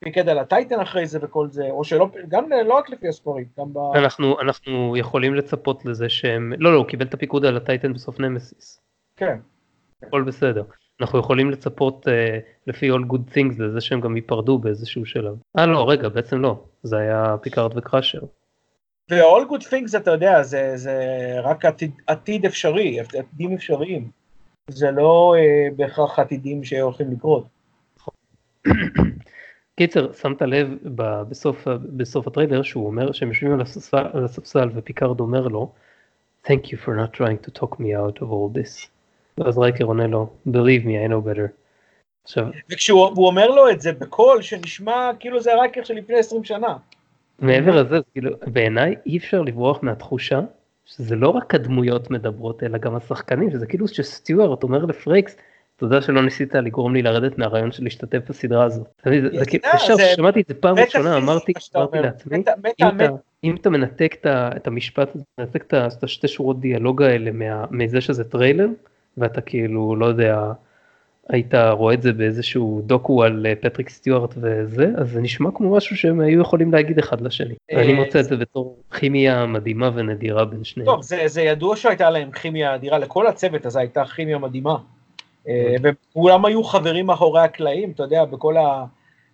פיקד 0.00 0.28
על 0.28 0.38
הטייטן 0.38 0.80
אחרי 0.80 1.06
זה 1.06 1.18
וכל 1.22 1.48
זה, 1.50 1.70
או 1.70 1.84
שלא, 1.84 2.08
גם 2.28 2.44
לא 2.66 2.74
רק 2.74 2.90
לפי 2.90 3.08
הספרים, 3.08 3.44
גם 3.58 3.72
ב... 3.72 3.78
אנחנו 3.94 4.40
אנחנו 4.40 4.96
יכולים 4.96 5.34
לצפות 5.34 5.84
לזה 5.84 6.08
שהם, 6.08 6.52
לא 6.58 6.72
לא, 6.72 6.78
הוא 6.78 6.86
קיבל 6.86 7.06
את 7.06 7.14
הפיקוד 7.14 7.44
על 7.44 7.56
הטייטן 7.56 7.92
בסוף 7.92 8.20
נמסיס, 8.20 8.80
כן. 9.16 9.38
הכל 10.02 10.22
בסדר. 10.22 10.62
אנחנו 11.00 11.18
יכולים 11.18 11.50
לצפות 11.50 12.08
אה, 12.08 12.38
לפי 12.66 12.90
all 12.90 13.12
good 13.12 13.34
things 13.34 13.62
לזה 13.62 13.80
שהם 13.80 14.00
גם 14.00 14.16
ייפרדו 14.16 14.58
באיזשהו 14.58 15.06
שלב. 15.06 15.34
אה 15.58 15.66
לא, 15.66 15.90
רגע, 15.90 16.08
בעצם 16.08 16.40
לא, 16.40 16.64
זה 16.82 16.98
היה 16.98 17.36
פיקארד 17.42 17.78
וקראשר. 17.78 18.20
ו-all 19.10 19.50
good 19.50 19.64
things, 19.64 19.96
אתה 19.96 20.10
יודע, 20.10 20.42
זה, 20.42 20.72
זה 20.76 21.00
רק 21.42 21.64
עתיד, 21.64 21.90
עתיד 22.06 22.46
אפשרי, 22.46 23.00
עתידים 23.00 23.52
אפשריים. 23.54 24.10
זה 24.70 24.90
לא 24.90 25.34
אה, 25.38 25.68
בהכרח 25.76 26.18
עתידים 26.18 26.64
שהולכים 26.64 27.12
לקרות. 27.12 27.44
קיצר, 29.76 30.12
שמת 30.12 30.42
לב 30.42 30.68
בסוף, 31.28 31.68
בסוף 31.68 32.26
הטריילר 32.26 32.62
שהוא 32.62 32.86
אומר 32.86 33.12
שהם 33.12 33.28
יושבים 33.28 33.52
על 33.52 33.60
הספסל, 33.60 34.06
על 34.12 34.24
הספסל 34.24 34.70
ופיקארד 34.74 35.20
אומר 35.20 35.48
לו 35.48 35.72
Thank 36.46 36.66
you 36.66 36.76
for 36.84 36.90
not 36.90 37.12
trying 37.12 37.46
to 37.46 37.50
talk 37.60 37.80
me 37.80 37.92
out 37.94 38.22
of 38.22 38.26
all 38.26 38.58
this. 38.58 38.88
ואז 39.38 39.58
רייקר 39.58 39.84
עונה 39.84 40.06
לו 40.06 40.30
Believe 40.48 40.84
me 40.84 41.08
I 41.08 41.10
know 41.10 41.28
better. 41.28 41.48
עכשיו, 42.24 42.46
וכשהוא 42.70 43.06
הוא 43.16 43.26
אומר 43.26 43.46
לו 43.46 43.70
את 43.70 43.80
זה 43.80 43.92
בקול 43.92 44.42
שנשמע 44.42 45.10
כאילו 45.20 45.40
זה 45.40 45.50
רייקר 45.62 45.84
של 45.84 45.94
לפני 45.94 46.18
20 46.18 46.44
שנה. 46.44 46.76
מעבר 47.38 47.82
לזה, 47.82 47.96
כאילו, 48.12 48.30
בעיניי 48.46 48.94
אי 49.06 49.16
אפשר 49.16 49.42
לברוח 49.42 49.82
מהתחושה 49.82 50.40
שזה 50.86 51.16
לא 51.16 51.28
רק 51.28 51.54
הדמויות 51.54 52.10
מדברות 52.10 52.62
אלא 52.62 52.78
גם 52.78 52.96
השחקנים, 52.96 53.50
שזה 53.50 53.66
כאילו 53.66 53.88
שסטיוארט 53.88 54.62
אומר 54.62 54.84
לפרייקס, 54.84 55.36
תודה 55.76 56.02
שלא 56.02 56.22
ניסית 56.22 56.54
לגרום 56.54 56.94
לי 56.94 57.02
לרדת 57.02 57.38
מהרעיון 57.38 57.72
של 57.72 57.84
להשתתף 57.84 58.18
בסדרה 58.28 58.64
הזאת. 58.64 58.86
כאילו, 59.02 59.28
עכשיו 59.64 59.96
שמעתי 60.16 60.40
את 60.40 60.46
זה 60.48 60.54
פעם 60.54 60.78
ראשונה, 60.78 61.16
אמרתי. 61.16 61.52
לעצמי, 62.00 62.36
אם 63.44 63.54
אתה- 63.56 63.70
מנתק 63.70 64.16
את 64.26 64.66
המשפט, 64.66 65.16
מנתק 65.38 65.64
את 65.74 66.04
השתי 66.04 66.28
שורות 66.28 66.60
דיאלוג 66.60 67.02
האלה 67.02 67.30
מזה 67.70 68.00
שזה 68.00 68.24
טריילר, 68.24 68.68
ואתה 69.18 69.40
כאילו, 69.40 69.96
לא 69.96 70.06
יודע, 70.06 70.52
היית 71.28 71.54
רואה 71.54 71.94
את 71.94 72.02
זה 72.02 72.12
באיזשהו 72.12 72.82
דוקו 72.84 73.22
על 73.22 73.46
אה, 73.46 73.54
פטריק 73.54 73.88
סטיוארט 73.88 74.34
וזה, 74.36 74.90
אז 74.96 75.10
זה 75.10 75.20
נשמע 75.20 75.50
כמו 75.54 75.76
משהו 75.76 75.96
שהם 75.96 76.20
היו 76.20 76.40
יכולים 76.40 76.72
להגיד 76.72 76.98
אחד 76.98 77.20
לשני. 77.20 77.54
אה, 77.72 77.82
אני 77.82 77.92
מוצא 77.92 78.20
את 78.20 78.24
זה 78.24 78.36
בתור 78.36 78.76
כימיה 78.98 79.46
מדהימה 79.46 79.90
ונדירה 79.94 80.44
בין 80.44 80.64
שניהם. 80.64 80.86
טוב, 80.86 81.02
זה, 81.02 81.22
זה 81.26 81.42
ידוע 81.42 81.76
שהייתה 81.76 82.10
להם 82.10 82.30
כימיה 82.30 82.74
אדירה, 82.74 82.98
לכל 82.98 83.26
הצוות 83.26 83.66
הזה 83.66 83.80
הייתה 83.80 84.04
כימיה 84.04 84.38
מדהימה. 84.38 84.76
אה, 85.48 85.74
וכולם 85.82 86.44
היו 86.44 86.64
חברים 86.64 87.06
מאחורי 87.06 87.40
הקלעים, 87.40 87.90
אתה 87.90 88.02
יודע, 88.02 88.24
בכל 88.24 88.54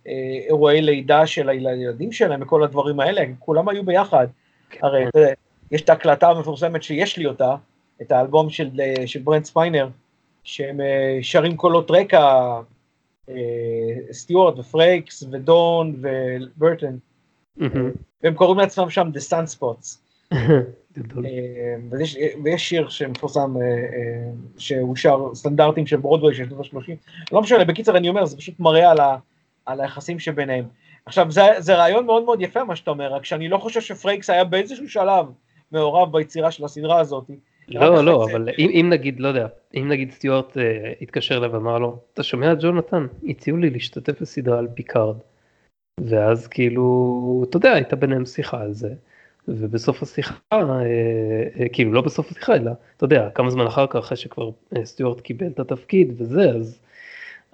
האירועי 0.05 0.81
לידה 0.81 1.27
של 1.27 1.49
הילדים 1.49 2.11
שלהם 2.11 2.41
וכל 2.41 2.63
הדברים 2.63 2.99
האלה, 2.99 3.21
כולם 3.39 3.69
היו 3.69 3.83
ביחד. 3.83 4.27
הרי 4.81 5.07
אתה 5.07 5.19
יודע, 5.19 5.33
יש 5.71 5.81
את 5.81 5.89
ההקלטה 5.89 6.29
המפורסמת 6.29 6.83
שיש 6.83 7.17
לי 7.17 7.25
אותה, 7.25 7.55
את 8.01 8.11
האלבום 8.11 8.49
של, 8.49 8.69
של 9.05 9.19
ברנט 9.19 9.45
ספיינר, 9.45 9.87
שהם 10.43 10.81
אה, 10.81 11.19
שרים 11.21 11.57
קולות 11.57 11.91
רקע, 11.91 12.51
אה, 13.29 13.35
סטיוארט 14.11 14.59
ופרייקס 14.59 15.23
ודורן 15.31 15.95
וברטון. 16.01 16.99
והם 18.23 18.33
קוראים 18.35 18.59
לעצמם 18.59 18.89
שם 18.89 19.09
The 19.13 19.31
Sunspots. 19.31 19.97
גדול. 20.97 21.25
אה, 21.25 21.75
ויש, 21.91 22.17
ויש 22.43 22.69
שיר 22.69 22.89
שמפורסם, 22.89 23.55
שהוא 24.57 24.95
שר 24.95 25.35
סטנדרטים 25.35 25.87
של 25.87 25.97
ברודווי 25.97 26.35
של 26.35 26.49
שנות 26.49 26.59
ה-30, 26.59 26.91
לא 27.31 27.41
משנה, 27.41 27.65
בקיצר 27.65 27.97
אני 27.97 28.09
אומר, 28.09 28.25
זה 28.25 28.37
פשוט 28.37 28.59
מראה 28.59 28.91
על, 28.91 28.99
ה, 28.99 29.17
על 29.65 29.81
היחסים 29.81 30.19
שביניהם. 30.19 30.65
עכשיו, 31.05 31.31
זה, 31.31 31.41
זה 31.59 31.75
רעיון 31.75 32.05
מאוד 32.05 32.23
מאוד 32.23 32.41
יפה 32.41 32.63
מה 32.63 32.75
שאתה 32.75 32.91
אומר, 32.91 33.13
רק 33.13 33.25
שאני 33.25 33.49
לא 33.49 33.57
חושב 33.57 33.81
שפרייקס 33.81 34.29
היה 34.29 34.43
באיזשהו 34.43 34.89
שלב 34.89 35.25
מעורב 35.71 36.11
ביצירה 36.11 36.51
של 36.51 36.65
הסדרה 36.65 36.99
הזאת. 36.99 37.29
לא, 37.67 38.03
לא, 38.05 38.17
רק 38.23 38.29
אבל 38.31 38.45
זה- 38.45 38.51
אם 38.59 38.69
אם 38.69 38.89
נגיד, 38.89 39.19
לא 39.19 39.27
יודע, 39.27 39.47
אם 39.75 39.87
נגיד 39.87 40.11
סטיוארט 40.11 40.57
אה, 40.57 40.93
התקשר 41.01 41.37
אליו 41.37 41.51
ואמר 41.51 41.77
לו, 41.79 41.97
אתה 42.13 42.23
שומע 42.23 42.53
ג'ונתן, 42.53 43.05
הציעו 43.27 43.57
לי 43.57 43.69
להשתתף 43.69 44.21
בסדרה 44.21 44.59
על 44.59 44.67
פיקארד. 44.73 45.15
ואז 45.99 46.47
כאילו, 46.47 47.45
אתה 47.49 47.57
יודע, 47.57 47.71
הייתה 47.73 47.95
ביניהם 47.95 48.25
שיחה 48.25 48.61
על 48.61 48.73
זה. 48.73 48.93
ובסוף 49.47 50.03
השיחה, 50.03 50.35
אה, 50.53 50.59
אה, 51.59 51.69
כאילו 51.73 51.93
לא 51.93 52.01
בסוף 52.01 52.31
השיחה, 52.31 52.55
אלא, 52.55 52.71
אתה 52.97 53.03
יודע, 53.05 53.29
כמה 53.35 53.49
זמן 53.49 53.65
אחר 53.65 53.87
כך, 53.87 53.95
אחרי 53.95 54.17
שכבר 54.17 54.49
סטיוארט 54.83 55.21
קיבל 55.21 55.47
את 55.47 55.59
התפקיד 55.59 56.13
וזה, 56.17 56.49
אז, 56.49 56.79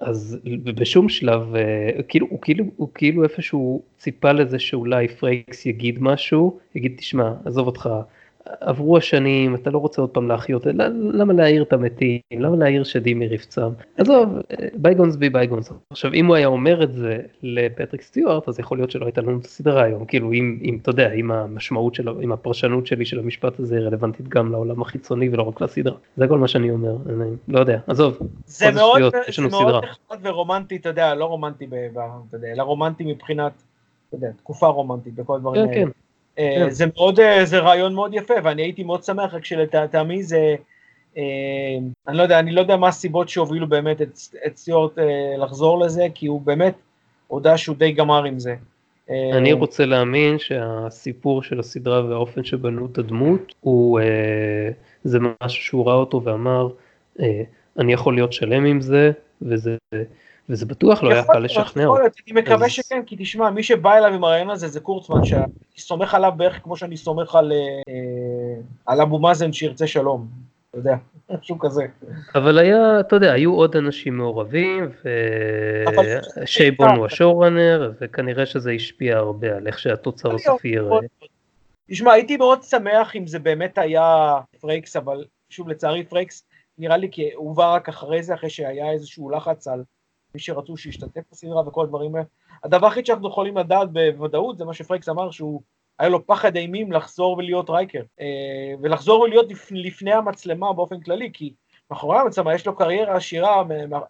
אז 0.00 0.38
בשום 0.64 1.08
שלב, 1.08 1.54
כאילו, 2.08 2.26
הוא 2.30 2.38
כאילו, 2.42 2.64
הוא 2.76 2.88
כאילו 2.94 3.24
איפשהו 3.24 3.82
ציפה 3.98 4.32
לזה 4.32 4.58
שאולי 4.58 5.08
פרייקס 5.08 5.66
יגיד 5.66 5.98
משהו, 6.02 6.58
יגיד, 6.74 6.94
תשמע, 6.98 7.32
עזוב 7.44 7.66
אותך, 7.66 7.88
עברו 8.60 8.96
השנים, 8.96 9.54
אתה 9.54 9.70
לא 9.70 9.78
רוצה 9.78 10.02
עוד 10.02 10.10
פעם 10.10 10.28
להחיות, 10.28 10.66
למה 11.12 11.32
להעיר 11.32 11.62
את 11.62 11.72
המתים, 11.72 12.18
למה 12.32 12.56
להעיר 12.56 12.84
שדים 12.84 13.18
מרבצם, 13.18 13.68
עזוב, 13.96 14.38
bygones 14.74 15.16
be 15.16 15.30
bygones. 15.30 15.72
עכשיו 15.90 16.14
אם 16.14 16.26
הוא 16.26 16.34
היה 16.34 16.46
אומר 16.46 16.82
את 16.82 16.92
זה 16.92 17.18
לפטריק 17.42 18.02
סטיוארט, 18.02 18.48
אז 18.48 18.60
יכול 18.60 18.78
להיות 18.78 18.90
שלא 18.90 19.04
הייתה 19.04 19.20
לנו 19.20 19.38
את 19.38 19.44
הסדרה 19.44 19.82
היום, 19.82 20.04
כאילו 20.04 20.32
אם, 20.32 20.58
אם 20.62 20.78
אתה 20.82 20.90
יודע, 20.90 21.12
אם 21.12 21.30
המשמעות 21.30 21.94
שלו, 21.94 22.20
אם 22.20 22.32
הפרשנות 22.32 22.86
שלי 22.86 23.04
של 23.04 23.18
המשפט 23.18 23.60
הזה 23.60 23.76
היא 23.76 23.84
רלוונטית 23.84 24.28
גם 24.28 24.52
לעולם 24.52 24.82
החיצוני 24.82 25.28
ולא 25.28 25.42
רק 25.42 25.60
לסדרה. 25.60 25.96
זה 26.16 26.28
כל 26.28 26.38
מה 26.38 26.48
שאני 26.48 26.70
אומר, 26.70 26.96
אני 27.06 27.30
לא 27.48 27.60
יודע, 27.60 27.78
עזוב. 27.86 28.18
זה 28.46 28.70
מאוד, 28.70 28.96
שטויות, 28.96 29.12
זה 29.12 29.18
יש 29.28 29.38
לנו 29.38 29.48
מאוד 29.48 29.62
סדרה. 29.62 29.80
נחמד 29.80 30.26
ורומנטי, 30.26 30.76
אתה 30.76 30.88
יודע, 30.88 31.14
לא 31.14 31.24
רומנטי, 31.24 31.64
אתה 32.28 32.36
יודע, 32.36 32.48
אלא 32.52 32.62
רומנטי 32.62 33.04
מבחינת, 33.04 33.52
אתה 34.08 34.16
יודע, 34.16 34.30
תקופה 34.36 34.66
רומנטית 34.66 35.12
וכל 35.16 35.36
הדברים 35.36 35.62
כן, 35.62 35.68
האלה. 35.68 35.84
כן. 35.84 35.90
כן. 35.90 36.09
זה 36.68 36.84
מאוד, 36.96 37.20
אה, 37.20 37.44
זה 37.44 37.58
רעיון 37.58 37.94
מאוד 37.94 38.14
יפה, 38.14 38.34
ואני 38.44 38.62
הייתי 38.62 38.82
מאוד 38.82 39.04
שמח, 39.04 39.34
רק 39.34 39.44
שלטעמי 39.44 40.22
זה, 40.22 40.54
אה, 41.16 41.22
אני 42.08 42.16
לא 42.16 42.22
יודע, 42.22 42.38
אני 42.38 42.52
לא 42.52 42.60
יודע 42.60 42.76
מה 42.76 42.88
הסיבות 42.88 43.28
שהובילו 43.28 43.66
באמת 43.68 44.02
את, 44.02 44.18
את 44.46 44.56
סטיוארט 44.56 44.98
אה, 44.98 45.36
לחזור 45.38 45.78
לזה, 45.78 46.06
כי 46.14 46.26
הוא 46.26 46.40
באמת 46.40 46.74
הודה 47.26 47.56
שהוא 47.56 47.76
די 47.76 47.92
גמר 47.92 48.24
עם 48.24 48.38
זה. 48.38 48.54
אה, 49.10 49.38
אני 49.38 49.52
רוצה 49.52 49.86
להאמין 49.86 50.38
שהסיפור 50.38 51.42
של 51.42 51.60
הסדרה 51.60 52.04
והאופן 52.04 52.44
שבנו 52.44 52.86
את 52.92 52.98
הדמות 52.98 53.54
הוא 53.60 54.00
אה, 54.00 54.70
זה 55.04 55.18
משהו 55.42 55.62
שהוא 55.62 55.86
ראה 55.86 55.94
אותו 55.94 56.24
ואמר 56.24 56.68
אה, 57.20 57.42
אני 57.78 57.92
יכול 57.92 58.14
להיות 58.14 58.32
שלם 58.32 58.64
עם 58.64 58.80
זה 58.80 59.12
וזה 59.42 59.76
וזה 60.50 60.66
בטוח 60.66 61.02
לא 61.02 61.12
היה 61.12 61.24
קל 61.24 61.38
לשכנע 61.38 61.84
אני 62.26 62.40
מקווה 62.40 62.66
אז- 62.66 62.72
שכן, 62.72 63.02
כי 63.06 63.16
תשמע, 63.18 63.50
מי 63.50 63.62
שבא 63.62 63.98
אליו 63.98 64.14
עם 64.14 64.24
הרעיון 64.24 64.50
הזה 64.50 64.68
זה 64.68 64.80
קורצמן, 64.80 65.24
שאני 65.24 65.44
סומך 65.78 66.14
עליו 66.14 66.32
בערך 66.36 66.60
כמו 66.62 66.76
שאני 66.76 66.96
סומך 66.96 67.34
על, 67.34 67.52
אה, 67.52 68.60
על 68.86 69.00
אבו 69.00 69.18
מאזן 69.18 69.52
שירצה 69.52 69.86
שלום, 69.86 70.26
אתה 70.70 70.78
יודע, 70.78 70.96
משהו 71.40 71.58
כזה. 71.58 71.82
אבל 72.34 72.58
היה 72.58 73.00
אתה 73.00 73.16
יודע 73.16 73.32
היו 73.32 73.54
עוד 73.54 73.76
אנשים 73.76 74.16
מעורבים 74.16 74.90
ושייבון 76.42 76.88
הוא 76.96 77.06
ה 77.06 77.14
showrunner 77.14 77.92
וכנראה 78.00 78.46
שזה 78.46 78.70
השפיע 78.70 79.16
הרבה 79.16 79.56
על 79.56 79.66
איך 79.66 79.78
שהתוצר 79.78 80.34
הסופי 80.34 80.70
להיות. 80.70 81.04
תשמע, 81.90 82.12
הייתי 82.12 82.36
מאוד 82.36 82.62
שמח 82.62 83.16
אם 83.16 83.26
זה 83.26 83.38
באמת 83.38 83.78
היה 83.78 84.34
פרייקס, 84.60 84.96
אבל 84.96 85.24
שוב, 85.50 85.68
לצערי 85.68 86.04
פרייקס 86.04 86.44
נראה 86.78 86.96
לי 86.96 87.08
כי 87.10 87.30
הוא 87.34 87.56
בא 87.56 87.74
רק 87.74 87.88
אחרי 87.88 88.22
זה, 88.22 88.34
אחרי 88.34 88.50
שהיה 88.50 88.90
איזשהו 88.92 89.30
לחץ 89.30 89.68
על 89.68 89.82
מי 90.34 90.40
שרצו 90.40 90.76
שישתתף 90.76 91.20
בסדרה 91.32 91.68
וכל 91.68 91.84
הדברים 91.84 92.14
האלה. 92.14 92.26
הדבר 92.64 92.86
היחיד 92.86 93.06
שאנחנו 93.06 93.28
יכולים 93.28 93.56
לדעת 93.56 93.88
בוודאות 93.92 94.58
זה 94.58 94.64
מה 94.64 94.74
שפרייקס 94.74 95.08
אמר, 95.08 95.30
שהוא, 95.30 95.62
היה 95.98 96.08
לו 96.08 96.26
פחד 96.26 96.56
אימים 96.56 96.92
לחזור 96.92 97.36
ולהיות 97.38 97.70
רייקר. 97.70 98.02
אה, 98.20 98.26
ולחזור 98.82 99.20
ולהיות 99.20 99.50
לפ, 99.50 99.68
לפני 99.72 100.12
המצלמה 100.12 100.72
באופן 100.72 101.00
כללי, 101.00 101.30
כי 101.32 101.54
מאחורי 101.90 102.18
המצלמה 102.18 102.54
יש 102.54 102.66
לו 102.66 102.76
קריירה 102.76 103.16
עשירה 103.16 103.62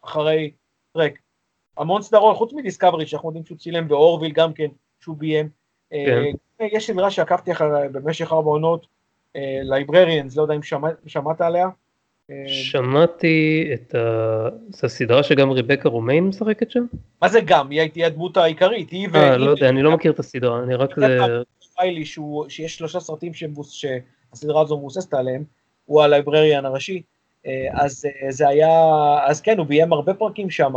אחרי 0.02 0.50
פרק. 0.92 1.18
המון 1.78 2.02
סדרות, 2.02 2.37
חוץ 2.37 2.52
מדיסקאברי, 2.52 3.06
שאנחנו 3.06 3.28
יודעים 3.28 3.44
שהוא 3.44 3.59
צילם 3.59 3.88
באורוויל 3.88 4.33
גם 4.33 4.52
כן, 4.52 4.68
שהוא 5.00 5.16
ביים. 5.16 5.48
כן. 5.90 5.96
אה, 6.61 6.66
יש 6.72 6.87
סדרה 6.90 7.11
שעקבתי 7.11 7.52
אחריה 7.52 7.88
במשך 7.88 8.33
ארבע 8.33 8.50
עונות, 8.50 8.87
Librarians, 9.62 10.37
לא 10.37 10.42
יודע 10.42 10.54
אם 10.54 10.62
שמע- 10.62 10.88
שמעת 11.06 11.40
עליה. 11.40 11.68
אה, 12.31 12.45
שמעתי 12.49 13.71
את 13.75 13.95
ה... 13.95 14.49
זו 14.69 14.88
סדרה 14.88 15.23
שגם 15.23 15.51
ריבקה 15.51 15.88
רומיין 15.88 16.25
משחקת 16.25 16.71
שם? 16.71 16.85
מה 17.23 17.29
זה 17.29 17.40
גם? 17.40 17.71
היא 17.71 17.81
הייתה 17.81 18.07
הדמות 18.07 18.37
העיקרית, 18.37 18.90
היא 18.90 19.07
אה, 19.07 19.12
והיא 19.12 19.33
לא 19.37 19.51
יודע, 19.51 19.69
אני 19.69 19.83
לא 19.83 19.90
מכיר 19.90 20.12
את 20.12 20.19
הסדרה, 20.19 20.62
אני 20.62 20.75
רק... 20.75 20.90
שהוא- 22.05 22.49
שיש 22.49 22.77
שלושה 22.77 23.01
סרטים 23.01 23.33
שהסדרה 23.64 24.62
הזו 24.62 24.77
מבוססת 24.79 25.14
עליהם, 25.14 25.45
הוא 25.87 26.03
ה 26.03 26.09
librarian 26.09 26.64
הראשי, 26.64 27.03
אה, 27.47 27.66
אז 27.73 28.05
אה, 28.07 28.31
זה 28.33 28.49
היה, 28.49 28.71
אז 29.27 29.40
כן, 29.40 29.59
הוא 29.59 29.66
ביים 29.66 29.93
הרבה 29.93 30.14
פרקים 30.14 30.51
שם, 30.51 30.73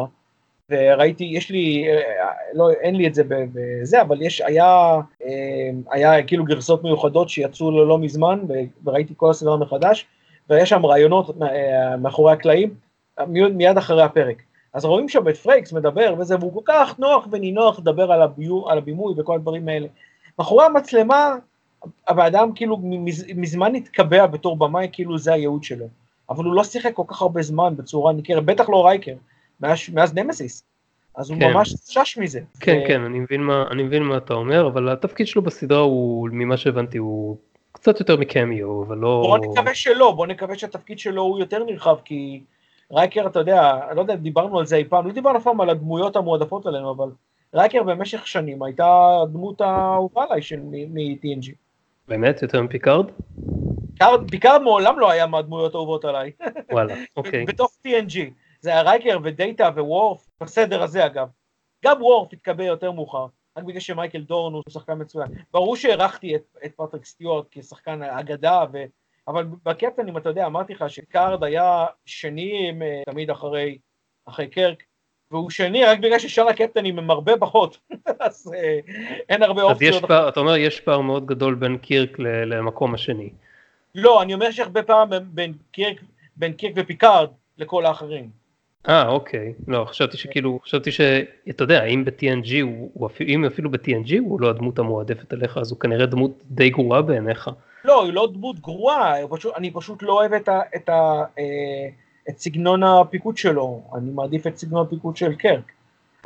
וראיתי, 0.69 1.23
יש 1.23 1.49
לי, 1.49 1.85
אה, 1.89 2.01
לא, 2.53 2.71
אין 2.71 2.95
לי 2.95 3.07
את 3.07 3.13
זה 3.15 3.23
בזה, 3.27 4.01
אבל 4.01 4.21
יש, 4.21 4.41
היה, 4.41 4.95
אה, 5.25 5.69
היה 5.91 6.23
כאילו 6.23 6.43
גרסות 6.45 6.83
מיוחדות 6.83 7.29
שיצאו 7.29 7.71
לא 7.71 7.87
לא 7.87 7.97
מזמן, 7.97 8.39
ו- 8.49 8.53
וראיתי 8.89 9.13
כל 9.17 9.29
הסדרה 9.29 9.57
מחדש, 9.57 10.05
ויש 10.49 10.69
שם 10.69 10.85
ראיונות 10.85 11.41
אה, 11.41 11.97
מאחורי 11.97 12.33
הקלעים, 12.33 12.73
מיד, 13.27 13.77
אחרי 13.77 14.03
הפרק. 14.03 14.41
אז 14.73 14.85
רואים 14.85 15.09
שם 15.09 15.29
את 15.29 15.37
פרייקס 15.37 15.73
מדבר 15.73 16.15
וזה, 16.19 16.35
והוא 16.39 16.53
כל 16.53 16.59
כך 16.65 16.99
נוח 16.99 17.27
ונינוח 17.31 17.79
לדבר 17.79 18.11
על, 18.11 18.21
הביו, 18.21 18.69
על 18.69 18.77
הבימוי 18.77 19.13
וכל 19.17 19.35
הדברים 19.35 19.67
האלה. 19.67 19.87
מאחורי 20.39 20.65
המצלמה, 20.65 21.35
הבן 22.07 22.25
אדם 22.25 22.51
כאילו 22.55 22.77
מז, 22.83 23.25
מזמן 23.35 23.75
התקבע 23.75 24.25
בתור 24.25 24.57
במאי, 24.57 24.87
כאילו 24.91 25.17
זה 25.17 25.33
הייעוד 25.33 25.63
שלו. 25.63 25.85
אבל 26.29 26.45
הוא 26.45 26.53
לא 26.55 26.63
שיחק 26.63 26.93
כל 26.93 27.03
כך 27.07 27.21
הרבה 27.21 27.41
זמן 27.41 27.73
בצורה 27.77 28.13
ניכרת, 28.13 28.45
בטח 28.45 28.69
לא 28.69 28.85
רייקר, 28.87 29.13
מאז, 29.61 29.79
מאז 29.93 30.13
נמסיס. 30.13 30.63
אז 31.15 31.29
הוא 31.29 31.39
כן. 31.39 31.53
ממש 31.53 31.75
שש 31.89 32.17
מזה. 32.17 32.39
כן, 32.59 32.79
ו- 32.83 32.87
כן, 32.87 33.01
אני 33.01 33.19
מבין 33.19 33.41
מה- 33.43 33.65
אני 33.71 33.83
מבין 33.83 34.03
מה 34.03 34.17
אתה 34.17 34.33
אומר, 34.33 34.67
אבל 34.67 34.89
התפקיד 34.89 35.27
שלו 35.27 35.41
בסדרה 35.41 35.79
הוא, 35.79 36.29
ממה 36.31 36.57
שהבנתי, 36.57 36.97
הוא 36.97 37.37
קצת 37.83 37.99
יותר 37.99 38.17
מקמיו, 38.17 38.83
אבל 38.83 38.97
לא... 38.97 39.23
בוא 39.27 39.37
נקווה 39.37 39.75
שלא, 39.75 40.11
בוא 40.11 40.27
נקווה 40.27 40.57
שהתפקיד 40.57 40.99
שלו 40.99 41.21
הוא 41.21 41.39
יותר 41.39 41.63
נרחב, 41.63 41.95
כי 42.05 42.43
רייקר, 42.91 43.27
אתה 43.27 43.39
יודע, 43.39 43.79
אני 43.87 43.95
לא 43.95 44.01
יודע 44.01 44.13
אם 44.13 44.19
דיברנו 44.19 44.59
על 44.59 44.65
זה 44.65 44.75
אי 44.75 44.83
פעם, 44.83 45.07
לא 45.07 45.13
דיברנו 45.13 45.37
אף 45.37 45.43
פעם 45.43 45.61
על 45.61 45.69
הדמויות 45.69 46.15
המועדפות 46.15 46.65
עלינו, 46.65 46.91
אבל 46.91 47.09
רייקר 47.55 47.83
במשך 47.83 48.27
שנים 48.27 48.63
הייתה 48.63 49.17
הדמות 49.23 49.61
האהובה 49.61 50.23
עליי 50.29 50.41
של 50.41 50.59
מ-TNG. 50.63 51.51
באמת? 52.07 52.41
יותר 52.41 52.61
מפיקארד? 52.61 53.05
פיקארד- 53.93 54.31
פיקארד 54.31 54.61
מעולם 54.61 54.99
לא 54.99 55.11
היה 55.11 55.27
מהדמויות 55.27 55.75
האהובות 55.75 56.05
עליי. 56.05 56.31
וואלה, 56.71 56.95
אוקיי. 57.17 57.45
בתוך 57.45 57.71
TNG. 57.87 58.17
זה 58.61 58.69
היה 58.69 58.81
רייקר 58.81 59.17
ודאטה 59.23 59.69
ווורף, 59.75 60.29
בסדר 60.41 60.83
הזה 60.83 61.05
אגב. 61.05 61.27
גם 61.85 62.01
וורף 62.01 62.33
התקבל 62.33 62.63
יותר 62.63 62.91
מאוחר, 62.91 63.25
רק 63.57 63.63
בגלל 63.63 63.79
שמייקל 63.79 64.21
דורן 64.21 64.53
הוא 64.53 64.63
שחקן 64.69 65.01
מצוין. 65.01 65.27
ברור 65.51 65.75
שהערכתי 65.75 66.35
את, 66.35 66.41
את 66.65 66.71
פטריק 66.75 67.05
סטיוארט 67.05 67.45
כשחקן 67.51 68.03
אגדה, 68.03 68.63
ו... 68.73 68.83
אבל 69.27 69.45
בקפטנים, 69.65 70.17
אתה 70.17 70.29
יודע, 70.29 70.45
אמרתי 70.45 70.73
לך 70.73 70.85
שפיקארד 70.87 71.43
היה 71.43 71.85
שני 72.05 72.71
אה, 72.81 73.01
תמיד 73.05 73.29
אחרי, 73.29 73.77
אחרי 74.25 74.47
קירק, 74.47 74.83
והוא 75.31 75.49
שני 75.49 75.85
רק 75.85 75.99
בגלל 75.99 76.19
ששאר 76.19 76.47
הקפטנים 76.47 76.99
הם 76.99 77.11
הרבה 77.11 77.37
פחות, 77.39 77.77
אז 78.19 78.53
אה, 78.55 78.79
אין 79.29 79.43
הרבה 79.43 79.61
אז 79.61 79.67
אופציות. 79.71 79.95
יש 79.95 80.01
פער, 80.07 80.29
אתה 80.29 80.39
אומר 80.39 80.57
יש 80.57 80.79
פער 80.79 81.01
מאוד 81.01 81.25
גדול 81.25 81.55
בין 81.55 81.77
קירק 81.77 82.19
ל- 82.19 82.53
למקום 82.53 82.93
השני. 82.93 83.29
לא, 83.95 84.21
אני 84.21 84.33
אומר 84.33 84.51
שהרבה 84.51 85.05
בין- 85.05 85.23
בין 85.31 85.53
קירק, 85.71 85.97
בין 86.35 86.53
קירק 86.53 86.73
ופיקארד 86.75 87.29
לכל 87.57 87.85
האחרים. 87.85 88.42
אה, 88.89 89.07
אוקיי. 89.07 89.53
לא, 89.67 89.85
חשבתי 89.85 90.17
שכאילו, 90.17 90.59
חשבתי 90.63 90.91
שאתה 90.91 91.63
יודע, 91.63 91.83
אם 91.83 92.05
ב-TNG, 92.05 92.61
הוא, 92.61 92.91
הוא 92.93 93.07
אפילו, 93.07 93.29
אם 93.29 93.45
אפילו 93.45 93.71
ב-TNG 93.71 94.19
הוא 94.19 94.41
לא 94.41 94.49
הדמות 94.49 94.79
המועדפת 94.79 95.33
עליך, 95.33 95.57
אז 95.57 95.71
הוא 95.71 95.79
כנראה 95.79 96.05
דמות 96.05 96.31
די 96.45 96.69
גרועה 96.69 97.01
בעיניך. 97.01 97.49
לא, 97.85 98.05
היא 98.05 98.13
לא 98.13 98.29
דמות 98.33 98.59
גרועה, 98.59 99.13
פשוט, 99.29 99.53
אני 99.57 99.71
פשוט 99.71 100.03
לא 100.03 100.13
אוהב 100.13 100.33
את, 100.33 100.47
ה, 100.49 100.61
את, 100.75 100.89
ה, 100.89 101.23
אה, 101.39 101.89
את 102.29 102.39
סגנון 102.39 102.83
הפיקוד 102.83 103.37
שלו, 103.37 103.83
אני 103.95 104.11
מעדיף 104.11 104.47
את 104.47 104.57
סגנון 104.57 104.85
הפיקוד 104.85 105.17
של 105.17 105.35
קרק. 105.35 105.71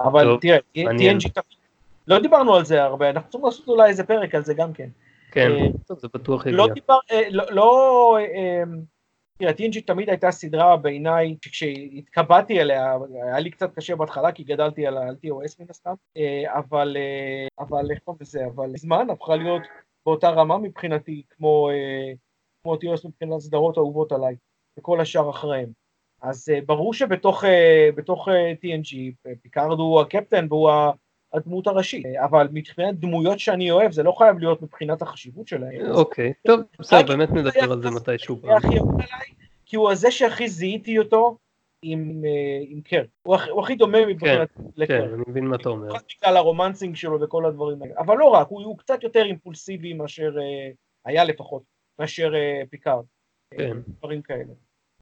אבל 0.01 0.23
טוב, 0.23 0.39
תראה. 0.39 0.57
TNG, 0.77 1.41
לא 2.07 2.19
דיברנו 2.19 2.55
על 2.55 2.65
זה 2.65 2.83
הרבה, 2.83 3.09
אנחנו 3.09 3.29
צריכים 3.29 3.45
לעשות 3.45 3.67
אולי 3.67 3.89
איזה 3.89 4.03
פרק 4.03 4.35
על 4.35 4.43
זה 4.43 4.53
גם 4.53 4.73
כן. 4.73 4.89
כן, 5.31 5.51
אה, 5.51 5.67
טוב, 5.87 5.99
זה 5.99 6.07
בטוח 6.13 6.45
יגיע. 6.45 6.57
לא 6.57 6.67
דיבר, 6.73 6.97
אה, 7.11 7.21
לא, 7.31 7.43
לא 7.49 8.17
אה, 8.19 8.63
תראה, 9.37 9.51
TNG 9.51 9.81
תמיד 9.85 10.09
הייתה 10.09 10.31
סדרה 10.31 10.77
בעיניי, 10.77 11.35
כשהתקבעתי 11.41 12.61
אליה, 12.61 12.97
היה 13.23 13.39
לי 13.39 13.51
קצת 13.51 13.75
קשה 13.75 13.95
בהתחלה, 13.95 14.31
כי 14.31 14.43
גדלתי 14.43 14.87
על 14.87 14.97
ה-TOS 14.97 15.55
מן 15.59 15.65
הסתם, 15.69 15.93
אה, 16.17 16.57
אבל, 16.59 16.97
אה, 16.97 17.47
אבל 17.59 17.91
איך 17.91 17.99
קוראים 17.99 18.19
לזה, 18.21 18.45
אבל 18.45 18.69
זמן 18.77 19.09
הפכה 19.09 19.35
להיות 19.35 19.61
באותה 20.05 20.29
רמה 20.29 20.57
מבחינתי, 20.57 21.23
כמו, 21.29 21.69
אה, 21.69 22.11
כמו 22.63 22.75
TOS 22.75 23.07
מבחינת 23.07 23.39
סדרות 23.39 23.77
אהובות 23.77 24.11
עליי, 24.11 24.35
וכל 24.79 25.01
השאר 25.01 25.29
אחריהם. 25.29 25.69
אז 26.21 26.49
ברור 26.65 26.93
שבתוך 26.93 27.43
בתוך, 27.95 28.27
TNG, 28.61 28.95
פיקארד 29.41 29.79
הוא 29.79 30.01
הקפטן 30.01 30.47
והוא 30.49 30.69
ה- 30.69 30.91
הדמות 31.37 31.67
הראשית, 31.67 32.05
אבל 32.23 32.47
מבחינת 32.51 32.99
דמויות 32.99 33.39
שאני 33.39 33.71
אוהב, 33.71 33.91
זה 33.91 34.03
לא 34.03 34.11
חייב 34.11 34.39
להיות 34.39 34.61
מבחינת 34.61 35.01
החשיבות 35.01 35.47
שלהם. 35.47 35.91
אוקיי, 35.91 36.33
טוב, 36.47 36.59
בסדר, 36.79 37.07
באמת 37.17 37.29
נדבר 37.31 37.71
על 37.71 37.81
זה 37.81 37.89
מתישהו 37.91 38.41
פעם. 38.41 38.61
כי 39.65 39.75
הוא 39.75 39.91
הזה 39.91 40.11
שהכי 40.11 40.47
זיהיתי 40.47 40.99
אותו 40.99 41.37
עם, 41.81 42.21
אה, 42.25 42.29
עם 42.67 42.81
קירק. 42.81 43.07
הוא 43.23 43.35
הכי- 43.35 43.49
הוא 43.49 43.61
הכי 43.61 43.75
דומה 43.75 44.05
מבחינת 44.05 44.49
כן, 44.57 44.63
לקירק. 44.75 45.09
אני 45.13 45.23
מבין 45.27 45.45
מה 45.47 45.55
אתה 45.55 45.69
אומר. 45.69 45.87
בגלל 46.21 46.37
ה 46.37 46.43
romancing 46.43 46.95
שלו 46.95 47.21
וכל 47.21 47.45
הדברים 47.45 47.81
האלה. 47.81 47.93
אבל 47.97 48.17
לא 48.17 48.25
רק, 48.25 48.47
הוא, 48.47 48.63
הוא 48.63 48.77
קצת 48.77 49.03
יותר 49.03 49.25
אימפולסיבי 49.25 49.93
מאשר, 49.93 50.31
אה, 50.39 50.69
היה 51.05 51.23
לפחות, 51.23 51.63
מאשר 51.99 52.35
אה, 52.35 52.61
פיקארד. 52.69 53.03
כן. 53.57 53.77
דברים 53.99 54.21
כאלה. 54.21 54.53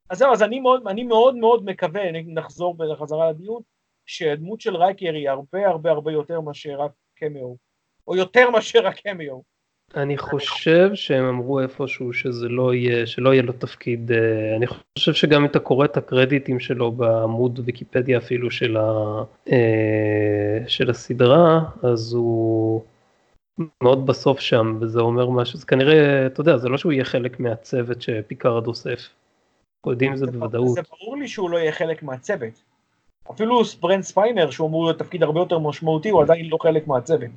אז 0.10 0.18
זהו, 0.18 0.32
אז 0.32 0.44
אני 0.44 0.60
מאוד, 0.60 0.88
אני 0.88 1.04
מאוד 1.04 1.36
מאוד 1.36 1.66
מקווה, 1.66 2.02
נחזור 2.26 2.74
בחזרה 2.78 3.30
לדיון, 3.30 3.62
שהדמות 4.06 4.62
של 4.62 4.76
רייקר 4.76 5.14
היא 5.14 5.30
הרבה 5.30 5.68
הרבה 5.68 5.92
הרבה 5.92 6.12
יותר 6.12 6.42
מאשר 6.42 6.76
רק 6.80 6.92
קמיו. 7.16 7.54
או 8.08 8.16
יותר 8.16 8.50
מאשר 8.50 8.80
רק 8.80 9.00
קמיו. 9.00 9.40
אני 9.96 10.18
חושב 10.18 10.90
שהם 10.94 11.26
אמרו 11.26 11.60
איפשהו 11.60 12.14
שזה 12.14 12.50
לא 12.50 12.74
יהיה, 12.74 13.08
שלא 13.08 13.34
יהיה 13.34 13.44
לו 13.44 13.54
תפקיד, 13.54 14.12
אה, 14.12 14.56
אני 14.58 14.68
חושב 14.68 15.14
שגם 15.14 15.42
אם 15.42 15.48
אתה 15.48 15.60
קורא 15.60 15.86
את 15.86 15.98
הקרדיטים 15.98 16.60
שלו 16.60 16.92
בעמוד 16.92 17.60
ויקיפדיה 17.66 18.18
אפילו 18.18 18.52
של, 18.52 18.78
ה, 18.78 19.24
אה, 19.52 20.60
של 20.68 20.90
הסדרה, 20.90 21.60
אז 21.84 22.14
הוא 22.14 22.82
מאוד 23.84 24.06
בסוף 24.06 24.40
שם, 24.40 24.78
וזה 24.82 25.00
אומר 25.00 25.30
משהו, 25.30 25.60
זה 25.60 25.66
כנראה, 25.66 26.26
אתה 26.26 26.42
יודע, 26.42 26.58
זה 26.58 26.70
לא 26.70 26.78
שהוא 26.78 26.92
יהיה 26.92 27.06
חלק 27.06 27.40
מהצוות 27.40 28.02
שפיקארד 28.02 28.68
אוסף. 28.68 29.10
יודעים 29.88 30.14
את 30.14 30.18
זה 30.18 30.26
בוודאות. 30.26 30.76
זה 30.76 30.82
ברור 30.92 31.18
לי 31.18 31.28
שהוא 31.28 31.50
לא 31.50 31.58
יהיה 31.58 31.72
חלק 31.72 32.04
מהצוות. 32.04 32.64
אפילו 33.32 33.62
ברנט 33.82 34.04
ספיינר, 34.04 34.50
שהוא 34.50 34.68
אמור 34.68 34.86
להיות 34.86 35.00
תפקיד 35.00 35.24
הרבה 35.24 35.40
יותר 35.40 35.60
משמעותי, 35.60 36.10
הוא 36.10 36.22
עדיין 36.22 36.50
לא 36.50 36.58
חלק 36.62 36.88
מהצוות. 36.88 37.30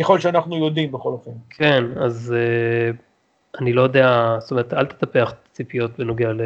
ככל 0.00 0.20
שאנחנו 0.20 0.56
יודעים 0.56 0.92
בכל 0.92 1.08
אופן. 1.08 1.30
כן, 1.50 1.84
אז 1.96 2.34
אה, 2.34 3.60
אני 3.60 3.72
לא 3.72 3.82
יודע, 3.82 4.36
זאת 4.40 4.50
אומרת, 4.50 4.74
אל 4.74 4.86
תטפח 4.86 5.34
ציפיות 5.52 5.90
בנוגע 5.98 6.32
ל, 6.32 6.42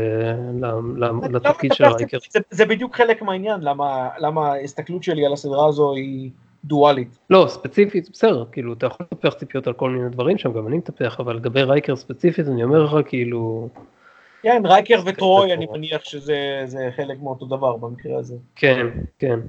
ל, 0.61 0.67
ל, 0.97 1.37
לתפקיד 1.37 1.73
של 1.73 1.85
למה 1.85 1.95
רייקר. 1.95 2.19
זה, 2.51 2.65
בדיוק 2.65 2.97
חלק 2.97 3.23
מהעניין, 3.23 3.61
למה, 3.61 4.09
למה 4.19 4.53
ההסתכלות 4.53 5.03
שלי 5.03 5.27
על 5.27 5.33
הסדרה 5.33 5.69
הזו 5.69 5.95
היא 5.95 6.31
דואלית. 6.65 7.19
לא, 7.31 7.47
ספציפית, 7.49 8.11
בסדר, 8.13 8.45
כאילו, 8.53 8.73
אתה 8.73 8.87
יכול 8.87 9.07
לטפח 9.13 9.35
ציפיות 9.35 9.67
על 9.67 9.73
כל 9.73 9.91
מיני 9.91 10.09
דברים 10.09 10.39
שם, 10.39 10.53
גם 10.53 10.67
אני 10.67 10.79
מטפח, 10.79 11.21
אבל 11.21 11.37
לגבי 11.37 11.63
רייקר 11.63 11.97
ספציפית, 11.97 12.49
אני 12.49 12.65
אומר 12.65 12.85
לך, 12.85 13.09
כאילו... 13.09 13.69
כן, 14.43 14.63
רייקר 14.65 15.01
וטרוי, 15.07 15.53
אני 15.53 15.67
מניח 15.73 16.05
שזה 16.05 16.91
חלק 16.97 17.19
מאותו 17.23 17.47
דבר 17.47 17.77
במקרה 17.77 18.19
הזה. 18.19 18.37
כן, 18.57 18.87
כן. 19.19 19.41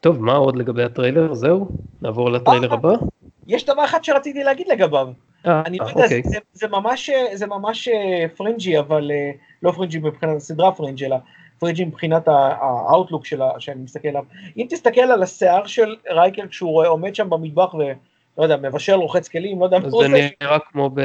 טוב, 0.00 0.22
מה 0.22 0.34
עוד 0.34 0.56
לגבי 0.56 0.82
הטריילר? 0.82 1.34
זהו? 1.34 1.68
נעבור 2.02 2.30
לטריילר 2.30 2.74
הבא? 2.74 2.92
יש 3.46 3.64
דבר 3.66 3.84
אחד 3.84 4.04
שרציתי 4.04 4.44
להגיד 4.44 4.68
לגביו. 4.68 5.08
אה, 5.46 5.62
אני 5.66 5.78
לא 5.78 5.84
יודע, 5.84 6.02
אוקיי. 6.02 6.22
זה, 6.24 6.38
זה 6.52 6.68
ממש, 6.68 7.10
זה 7.32 7.46
אה, 7.92 8.28
fringy, 8.36 8.78
אבל 8.78 9.10
אה, 9.10 9.30
לא 9.62 9.70
fringy 9.72 9.98
מבחינת 9.98 10.36
הסדרה 10.36 10.72
פרינג', 10.72 11.04
אלא 11.04 11.16
fringy 11.58 11.84
מבחינת 11.84 12.28
ה 12.28 12.40
outlook 12.40 13.26
שלה, 13.26 13.50
שאני 13.58 13.82
מסתכל 13.82 14.08
עליו. 14.08 14.22
אם 14.56 14.66
תסתכל 14.70 15.00
על 15.00 15.22
השיער 15.22 15.66
של 15.66 15.96
רייקר 16.10 16.46
כשהוא 16.46 16.70
רואה, 16.70 16.88
עומד 16.88 17.14
שם 17.14 17.30
במטבח 17.30 17.74
ו... 17.74 17.82
לא 18.38 18.42
יודע, 18.42 18.56
מבשל, 18.56 18.94
רוחץ 18.94 19.28
כלים, 19.28 19.60
לא 19.60 19.64
יודע 19.64 19.78
מה 19.78 19.84
הוא 19.84 19.90
זה 19.90 19.96
עושה. 20.08 20.28
נראה 20.42 20.58
כמו 20.58 20.90
ב... 20.94 21.00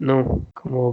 נו, 0.00 0.38
כמו 0.54 0.92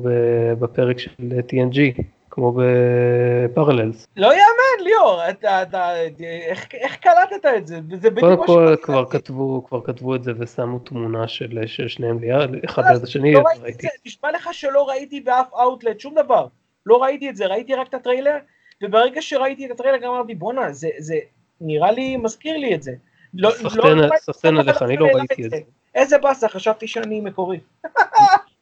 בפרק 0.60 1.00
של 1.00 1.12
TNG, 1.50 2.02
כמו 2.30 2.54
ב 2.58 2.71
Parallels. 2.71 4.08
לא 4.18 4.28
יאמן, 4.28 4.84
ליאור, 4.84 5.22
אתה, 5.30 5.62
אתה, 5.62 6.02
איך, 6.50 6.68
איך 6.74 6.96
קלטת 6.96 7.46
את 7.58 7.68
זה? 7.68 7.80
זה 8.02 8.10
בדיוק 8.10 8.20
קודם 8.20 8.40
מה 8.40 8.46
כל 8.48 8.66
שרציתי 8.68 8.82
כבר 8.84 8.96
להגיד. 8.96 9.12
כתבו, 9.12 9.66
כבר 9.68 9.82
כתבו 9.84 10.16
את 10.16 10.24
זה 10.24 10.32
ושמו 10.40 10.80
תמונה 10.80 11.28
של, 11.28 11.60
של 11.66 11.88
שניהם 11.88 12.20
ליד, 12.20 12.50
אחד 12.66 12.84
לא, 12.86 12.90
ליד 12.92 13.04
השני, 13.04 13.34
לא 13.34 13.44
ראיתי. 13.62 13.82
זה, 13.82 13.88
נשמע 14.06 14.32
לך 14.32 14.50
שלא 14.52 14.90
ראיתי 14.90 15.22
באף 15.22 15.54
אאוטלט 15.54 16.00
שום 16.00 16.16
דבר. 16.16 16.48
לא 16.86 17.04
ראיתי 17.04 17.30
את 17.30 17.36
זה, 17.36 17.46
ראיתי 17.48 17.76
רק 17.76 17.88
את 17.88 17.94
הטריילר, 17.94 18.38
וברגע 18.84 19.22
שראיתי 19.22 19.66
את 19.66 19.72
הטריילר 19.72 19.98
גם 19.98 20.14
אמרתי, 20.14 20.36
בואנה, 20.36 20.74
זה, 20.74 20.90
זה 20.98 21.16
נראה 21.62 21.92
לי, 21.92 22.18
מזכיר 22.18 22.58
לי 22.58 22.76
את 22.76 22.84
זה. 22.84 22.92
לא, 23.34 23.52
סחטיין- 23.52 23.98
לא- 23.98 24.08
לא- 24.54 24.60
עליך, 24.60 24.82
אני 24.82 24.98
לא 24.98 25.06
ראיתי 25.06 25.46
את 25.46 25.50
זה. 25.50 25.58
איזה 25.96 26.18
באסה, 26.18 26.50
חשבתי 26.50 26.88
שאני 26.88 27.22
מקורי. 27.22 27.60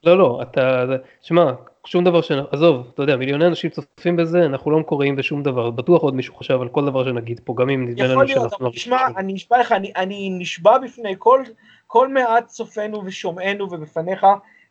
לא, 0.03 0.17
לא, 0.17 0.39
אתה, 0.41 0.85
שמע, 1.21 1.51
שום 1.85 2.03
דבר 2.03 2.21
ש... 2.21 2.31
עזוב, 2.51 2.87
אתה 2.93 3.03
יודע, 3.03 3.15
מיליוני 3.15 3.45
אנשים 3.45 3.69
צופים 3.69 4.15
בזה, 4.15 4.45
אנחנו 4.45 4.71
לא 4.71 4.79
מקוריים 4.79 5.15
בשום 5.15 5.43
דבר, 5.43 5.69
בטוח 5.69 6.01
עוד 6.01 6.15
מישהו 6.15 6.35
חשב 6.35 6.61
על 6.61 6.69
כל 6.69 6.85
דבר 6.85 7.05
שנגיד 7.05 7.41
פה, 7.43 7.53
גם 7.57 7.69
אם 7.69 7.89
נדמה 7.89 8.05
יכול 8.05 8.15
לנו 8.15 8.23
להיות, 8.23 8.49
שאנחנו... 8.49 8.67
אבל 8.67 8.75
תשמע, 8.75 8.97
אני 9.17 9.33
נשבע 9.33 9.59
לך, 9.59 9.71
אני, 9.71 9.91
אני 9.95 10.29
נשבע 10.39 10.77
בפני 10.77 11.15
כל, 11.17 11.43
כל 11.87 12.07
מעט 12.07 12.47
צופינו 12.47 13.01
ושומעינו 13.05 13.67
ובפניך 13.71 14.25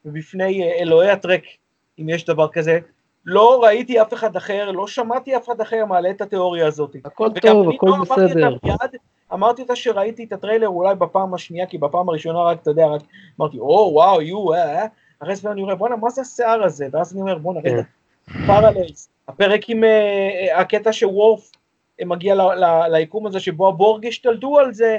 ובפני 0.05 0.63
אה, 0.63 0.83
אלוהי 0.83 1.11
הטרק, 1.11 1.43
אם 1.99 2.09
יש 2.09 2.25
דבר 2.25 2.49
כזה, 2.49 2.79
לא 3.27 3.63
ראיתי 3.63 4.03
אף 4.03 4.15
אחד 4.15 4.37
אחר, 4.37 4.71
לא 4.71 4.87
שמעתי 4.87 5.37
אף 5.37 5.47
אחד 5.47 5.61
אחר 5.61 5.85
מעלה 5.85 6.11
את 6.11 6.21
התיאוריה 6.21 6.67
הזאת. 6.67 6.97
הכל 7.05 7.29
טוב, 7.41 7.69
הכל 7.69 7.87
לא 7.87 7.95
אמרתי 7.95 8.13
בסדר. 8.13 8.53
אותה 8.53 8.67
מיד, 8.67 9.01
אמרתי 9.33 9.63
אותה 9.63 9.77
שראיתי 9.77 10.25
את 10.25 10.33
הטריילר 10.33 10.69
אולי 10.69 10.95
בפעם 10.95 11.35
השנייה, 11.35 11.67
כי 11.67 11.79
בפעם 11.79 12.09
הראשונה 12.09 12.43
רק, 12.43 12.63
אתה 12.63 12.71
יודע, 12.71 12.87
רק 12.87 13.03
אמרתי, 13.41 13.59
או 13.59 13.91
וואו, 13.93 14.23
יו, 14.23 14.53
אה, 14.53 14.79
אה, 14.79 14.87
אחרי 15.23 15.37
זה 15.37 15.51
אני 15.51 15.63
אומר, 15.63 15.75
בואנה, 15.75 15.97
מה 15.97 16.11
זה 16.11 16.21
השיער 16.21 16.63
הזה? 16.63 16.87
ואז 16.93 17.13
אני 17.13 17.21
אומר, 17.21 17.39
בואנה, 17.39 17.61
רגע, 17.65 17.83
פרללס, 18.47 19.09
הפרק 19.29 19.71
עם 19.71 19.85
אה, 19.85 19.91
אה, 20.51 20.61
הקטע 20.61 20.93
שוורף 20.93 21.53
אה, 22.01 22.05
מגיע 22.05 22.35
ליקום 22.89 23.27
הזה 23.27 23.41
שבו 23.41 23.69
הבורג 23.69 24.07
השתלטו 24.07 24.59
על 24.59 24.73
זה, 24.73 24.99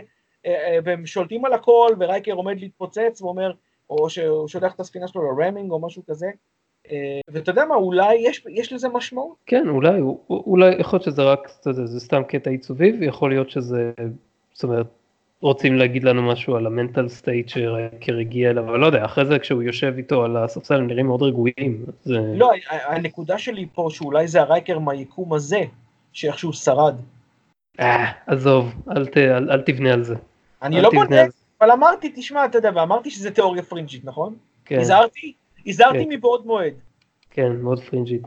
והם 0.83 1.05
שולטים 1.05 1.45
על 1.45 1.53
הכל, 1.53 1.95
ורייקר 1.99 2.31
עומד 2.31 2.59
להתפוצץ 2.59 3.21
ואומר, 3.21 3.51
או 3.89 4.09
שהוא 4.09 4.47
שולח 4.47 4.75
את 4.75 4.79
הספינה 4.79 5.07
שלו 5.07 5.23
ל 5.23 5.29
ramming 5.29 5.71
או 5.71 5.79
משהו 5.79 6.03
כזה. 6.09 6.27
ואתה 7.27 7.51
יודע 7.51 7.65
מה, 7.65 7.75
אולי 7.75 8.15
יש, 8.15 8.45
יש 8.49 8.73
לזה 8.73 8.89
משמעות? 8.89 9.35
כן, 9.45 9.69
אולי, 9.69 10.01
אולי, 10.29 10.75
יכול 10.79 10.97
להיות 10.97 11.03
שזה 11.03 11.23
רק, 11.23 11.51
אתה 11.61 11.69
יודע, 11.69 11.85
זה 11.85 11.99
סתם 11.99 12.23
קטע 12.23 12.49
עיצובי, 12.49 12.97
ויכול 12.99 13.29
להיות 13.29 13.49
שזה, 13.49 13.91
זאת 14.53 14.63
אומרת, 14.63 14.87
רוצים 15.43 15.75
להגיד 15.75 16.03
לנו 16.03 16.21
משהו 16.21 16.55
על 16.55 16.65
ה 16.65 16.72
mental 16.72 17.09
state 17.09 17.49
שרייקר 17.49 18.17
הגיע 18.17 18.49
אליו, 18.49 18.63
אבל 18.63 18.79
לא 18.79 18.85
יודע, 18.85 19.05
אחרי 19.05 19.25
זה 19.25 19.39
כשהוא 19.39 19.63
יושב 19.63 19.93
איתו 19.97 20.23
על 20.23 20.37
הספסל 20.37 20.75
הם 20.75 20.87
נראים 20.87 21.05
מאוד 21.05 21.21
רגועים, 21.21 21.85
זה... 22.03 22.19
לא, 22.35 22.51
ה- 22.69 22.95
הנקודה 22.95 23.37
שלי 23.37 23.67
פה 23.73 23.87
שאולי 23.91 24.27
זה 24.27 24.41
הרייקר 24.41 24.79
מהיקום 24.79 25.33
הזה, 25.33 25.61
שאיכשהו 26.13 26.53
שרד. 26.53 26.95
אה, 27.79 28.11
עזוב, 28.27 28.73
אל, 28.91 29.05
ת, 29.05 29.17
אל, 29.17 29.51
אל 29.51 29.61
תבנה 29.61 29.93
על 29.93 30.03
זה. 30.03 30.15
אני 30.61 30.81
לא 30.81 30.89
בונה. 30.93 31.21
אבל 31.61 31.71
אמרתי, 31.71 32.11
תשמע, 32.15 32.45
אתה 32.45 32.57
יודע, 32.57 32.71
ואמרתי 32.75 33.09
שזה 33.09 33.31
תיאוריה 33.31 33.63
פרינג'ית, 33.63 34.05
נכון? 34.05 34.35
כן, 34.65 34.79
הזהרתי, 34.79 35.33
הזהרתי 35.67 36.03
כן. 36.03 36.09
מבעוד 36.09 36.45
מועד. 36.45 36.73
כן, 37.31 37.51
מאוד 37.51 37.79
פרינג'ית. 37.79 38.21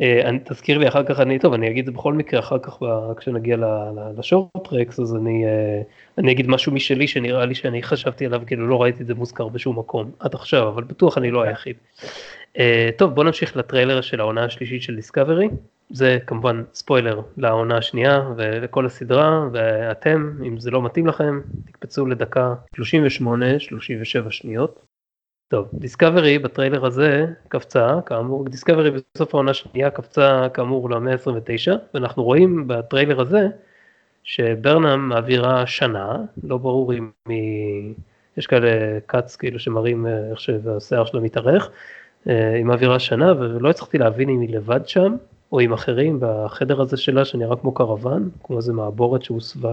אה, 0.00 0.28
אני- 0.28 0.38
תזכיר 0.44 0.78
לי 0.78 0.88
אחר 0.88 1.02
כך, 1.04 1.20
אני, 1.20 1.38
טוב, 1.38 1.52
אני 1.52 1.70
אגיד 1.70 1.78
את 1.88 1.94
זה 1.94 1.98
בכל 1.98 2.12
מקרה 2.12 2.40
אחר 2.40 2.58
כך, 2.58 2.78
כשנגיע 3.16 3.56
ל- 3.56 3.64
ל- 3.64 4.18
לשורט 4.18 4.50
טרקס, 4.70 5.00
אז 5.00 5.16
אני, 5.16 5.46
אה, 5.46 5.82
אני 6.18 6.32
אגיד 6.32 6.48
משהו 6.48 6.72
משלי 6.72 7.06
שנראה 7.08 7.44
לי 7.46 7.54
שאני 7.54 7.82
חשבתי 7.82 8.26
עליו, 8.26 8.42
כאילו 8.46 8.68
לא 8.68 8.82
ראיתי 8.82 9.02
את 9.02 9.06
זה 9.06 9.14
מוזכר 9.14 9.48
בשום 9.48 9.78
מקום 9.78 10.10
עד 10.20 10.34
עכשיו, 10.34 10.68
אבל 10.68 10.84
בטוח 10.84 11.18
אני 11.18 11.30
לא 11.30 11.42
היחיד. 11.42 11.76
אה, 12.58 12.90
טוב, 12.98 13.14
בוא 13.14 13.24
נמשיך 13.24 13.56
לטריילר 13.56 14.00
של 14.00 14.20
העונה 14.20 14.44
השלישית 14.44 14.82
של 14.82 14.96
דיסקאברי. 14.96 15.48
זה 15.90 16.18
כמובן 16.26 16.62
ספוילר 16.74 17.20
לעונה 17.36 17.76
השנייה 17.76 18.22
ולכל 18.36 18.86
הסדרה, 18.86 19.48
ואתם, 19.52 20.32
אם 20.46 20.58
זה 20.58 20.70
לא 20.70 20.82
מתאים 20.82 21.06
לכם, 21.06 21.40
תקפצו 21.66 22.06
לדקה 22.06 22.54
38-37 22.76 24.30
שניות. 24.30 24.85
טוב, 25.48 25.68
דיסקאברי 25.74 26.38
בטריילר 26.38 26.86
הזה 26.86 27.26
קפצה, 27.48 28.00
כאמור, 28.06 28.48
דיסקאברי 28.48 28.90
בסוף 28.90 29.34
העונה 29.34 29.50
השנייה 29.50 29.90
קפצה 29.90 30.46
כאמור 30.54 30.90
למאה 30.90 31.12
ה-29, 31.12 31.72
ואנחנו 31.94 32.24
רואים 32.24 32.64
בטריילר 32.68 33.20
הזה 33.20 33.48
שברנם 34.24 35.08
מעבירה 35.08 35.66
שנה, 35.66 36.16
לא 36.44 36.58
ברור 36.58 36.92
אם 36.92 37.10
היא, 37.28 37.94
יש 38.36 38.46
כאלה 38.46 39.00
קאץ 39.06 39.36
כאילו 39.36 39.58
שמראים 39.58 40.06
אה, 40.06 40.30
איך 40.30 40.40
שהשיער 40.40 41.04
שלה 41.04 41.20
מתארך, 41.20 41.70
אה, 42.28 42.54
היא 42.54 42.64
מעבירה 42.64 42.98
שנה 42.98 43.32
ולא 43.32 43.70
הצלחתי 43.70 43.98
להבין 43.98 44.28
אם 44.28 44.40
היא 44.40 44.54
לבד 44.56 44.88
שם, 44.88 45.16
או 45.52 45.60
עם 45.60 45.72
אחרים 45.72 46.18
בחדר 46.20 46.80
הזה 46.80 46.96
שלה 46.96 47.24
שנראה 47.24 47.56
כמו 47.56 47.72
קרוון, 47.72 48.30
כמו 48.42 48.56
איזה 48.56 48.72
מעבורת 48.72 49.22
שהוסבה 49.22 49.72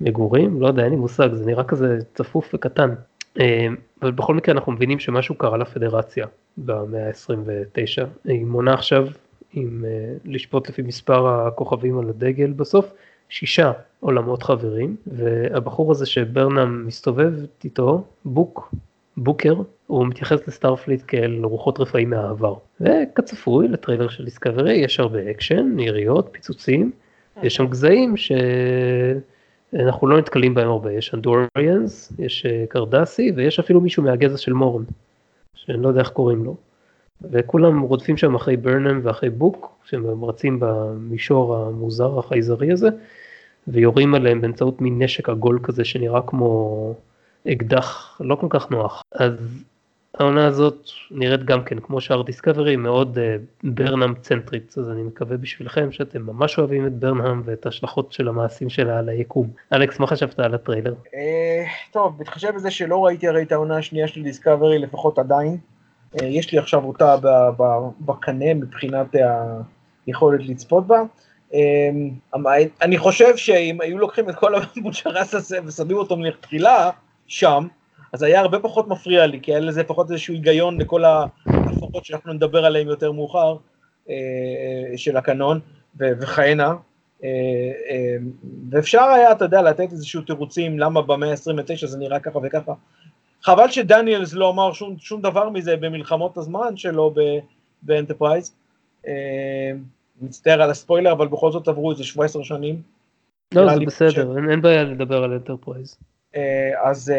למגורים, 0.00 0.60
לא 0.60 0.66
יודע, 0.66 0.82
אין 0.82 0.90
לי 0.90 0.96
מושג, 0.96 1.32
זה 1.32 1.46
נראה 1.46 1.64
כזה 1.64 1.98
צפוף 2.14 2.50
וקטן. 2.54 2.94
אה, 3.40 3.66
אבל 4.02 4.10
בכל 4.10 4.34
מקרה 4.34 4.54
אנחנו 4.54 4.72
מבינים 4.72 4.98
שמשהו 4.98 5.34
קרה 5.34 5.56
לפדרציה 5.56 6.26
במאה 6.56 7.06
ה-29. 7.06 8.06
היא 8.24 8.44
מונה 8.44 8.74
עכשיו, 8.74 9.06
עם 9.52 9.84
אה, 9.84 10.14
לשפוט 10.24 10.68
לפי 10.68 10.82
מספר 10.82 11.28
הכוכבים 11.28 11.98
על 11.98 12.08
הדגל 12.08 12.52
בסוף, 12.52 12.92
שישה 13.28 13.72
עולמות 14.00 14.42
חברים, 14.42 14.96
והבחור 15.06 15.90
הזה 15.90 16.06
שברנם 16.06 16.86
מסתובב 16.86 17.32
איתו, 17.64 18.04
בוק, 18.24 18.74
בוקר, 19.16 19.54
הוא 19.86 20.06
מתייחס 20.06 20.48
לסטארפליט 20.48 21.02
כאל 21.06 21.44
רוחות 21.44 21.80
רפאים 21.80 22.10
מהעבר. 22.10 22.54
וכצפוי 22.80 23.68
לטריילר 23.68 24.08
של 24.08 24.24
דיסקאברי 24.24 24.72
יש 24.72 25.00
הרבה 25.00 25.30
אקשן, 25.30 25.78
יריות, 25.78 26.28
פיצוצים, 26.32 26.90
יש 27.42 27.54
שם 27.54 27.66
גזעים 27.66 28.16
ש... 28.16 28.32
אנחנו 29.74 30.06
לא 30.06 30.18
נתקלים 30.18 30.54
בהם 30.54 30.68
הרבה, 30.68 30.92
יש 30.92 31.14
Andorians, 31.14 32.12
יש 32.18 32.46
אה, 32.46 32.64
קרדסי 32.68 33.32
ויש 33.36 33.58
אפילו 33.58 33.80
מישהו 33.80 34.02
מהגזע 34.02 34.36
של 34.36 34.52
מורן, 34.52 34.84
שאני 35.54 35.82
לא 35.82 35.88
יודע 35.88 36.00
איך 36.00 36.10
קוראים 36.10 36.44
לו. 36.44 36.56
וכולם 37.30 37.80
רודפים 37.80 38.16
שם 38.16 38.34
אחרי 38.34 38.56
ברנם 38.56 39.00
ואחרי 39.02 39.30
בוק, 39.30 39.78
שהם 39.84 40.24
רצים 40.24 40.56
במישור 40.60 41.56
המוזר 41.56 42.18
החייזרי 42.18 42.72
הזה, 42.72 42.88
ויורים 43.68 44.14
עליהם 44.14 44.40
באמצעות 44.40 44.80
מין 44.80 45.02
נשק 45.02 45.28
עגול 45.28 45.60
כזה 45.62 45.84
שנראה 45.84 46.20
כמו 46.26 46.94
אקדח 47.48 48.20
לא 48.20 48.34
כל 48.34 48.46
כך 48.50 48.70
נוח. 48.70 49.02
אז 49.12 49.64
העונה 50.20 50.46
הזאת 50.46 50.90
נראית 51.10 51.44
גם 51.44 51.64
כן 51.64 51.78
כמו 51.78 52.00
שאר 52.00 52.22
דיסקאברי 52.22 52.76
מאוד 52.76 53.18
uh, 53.18 53.20
ברנם 53.64 54.14
צנטרית 54.20 54.74
אז 54.78 54.90
אני 54.90 55.02
מקווה 55.02 55.36
בשבילכם 55.36 55.92
שאתם 55.92 56.22
ממש 56.22 56.58
אוהבים 56.58 56.86
את 56.86 56.92
ברנם 56.92 57.42
ואת 57.44 57.66
ההשלכות 57.66 58.12
של 58.12 58.28
המעשים 58.28 58.70
שלה 58.70 58.98
על 58.98 59.08
היקום. 59.08 59.48
אלכס 59.72 59.98
מה 59.98 60.06
חשבת 60.06 60.38
על 60.38 60.54
הטריילר? 60.54 60.94
אה, 61.14 61.64
טוב, 61.90 62.18
בהתחשב 62.18 62.50
בזה 62.54 62.70
שלא 62.70 63.04
ראיתי 63.04 63.28
הרי 63.28 63.42
את 63.42 63.52
העונה 63.52 63.76
השנייה 63.76 64.08
של 64.08 64.22
דיסקאברי, 64.22 64.78
לפחות 64.78 65.18
עדיין, 65.18 65.56
אה, 66.20 66.26
יש 66.26 66.52
לי 66.52 66.58
עכשיו 66.58 66.84
אותה 66.84 67.16
בקנה 68.00 68.54
מבחינת 68.54 69.06
היכולת 70.06 70.40
לצפות 70.48 70.86
בה. 70.86 71.02
אה, 71.54 71.90
אני 72.82 72.98
חושב 72.98 73.36
שאם 73.36 73.78
היו 73.80 73.98
לוקחים 73.98 74.30
את 74.30 74.34
כל 74.34 74.54
הבוצ'רס 74.54 75.34
הזה 75.34 75.58
ושמים 75.66 75.96
אותו 75.96 76.16
מלכתחילה 76.16 76.90
שם, 77.26 77.66
אז 78.12 78.22
היה 78.22 78.40
הרבה 78.40 78.58
פחות 78.58 78.88
מפריע 78.88 79.26
לי, 79.26 79.40
כי 79.42 79.52
היה 79.52 79.60
לזה 79.60 79.80
לפחות 79.80 80.10
איזשהו 80.10 80.34
היגיון 80.34 80.80
לכל 80.80 81.04
ההפרות 81.04 82.04
שאנחנו 82.04 82.32
נדבר 82.32 82.64
עליהן 82.64 82.88
יותר 82.88 83.12
מאוחר, 83.12 83.56
אה, 84.08 84.14
אה, 84.92 84.98
של 84.98 85.16
הקנון, 85.16 85.60
וכהנה. 85.96 86.74
אה, 87.24 87.28
ואפשר 88.70 89.02
היה, 89.02 89.32
אתה 89.32 89.44
יודע, 89.44 89.62
לתת 89.62 89.92
איזשהו 89.92 90.22
תירוצים 90.22 90.78
למה 90.78 91.02
במאה 91.02 91.30
ה-29 91.30 91.86
זה 91.86 91.98
נראה 91.98 92.20
ככה 92.20 92.38
וככה. 92.42 92.72
חבל 93.42 93.70
שדניאלס 93.70 94.34
לא 94.34 94.50
אמר 94.50 94.72
שום, 94.72 94.96
שום 94.98 95.22
דבר 95.22 95.48
מזה 95.48 95.76
במלחמות 95.76 96.36
הזמן 96.36 96.76
שלו 96.76 97.14
באנטרפרייז. 97.82 98.54
מצטער 100.22 100.62
על 100.62 100.70
הספוילר, 100.70 101.12
אבל 101.12 101.28
בכל 101.28 101.52
זאת 101.52 101.68
עברו 101.68 101.90
איזה 101.90 102.04
17 102.04 102.44
שנים. 102.44 102.82
לא, 103.54 103.74
זה 103.74 103.80
בסדר, 103.80 104.36
אין, 104.36 104.50
אין 104.50 104.62
בעיה 104.62 104.84
לדבר 104.84 105.24
על 105.24 105.32
אנטרפרייז. 105.32 105.98
אז 106.84 107.12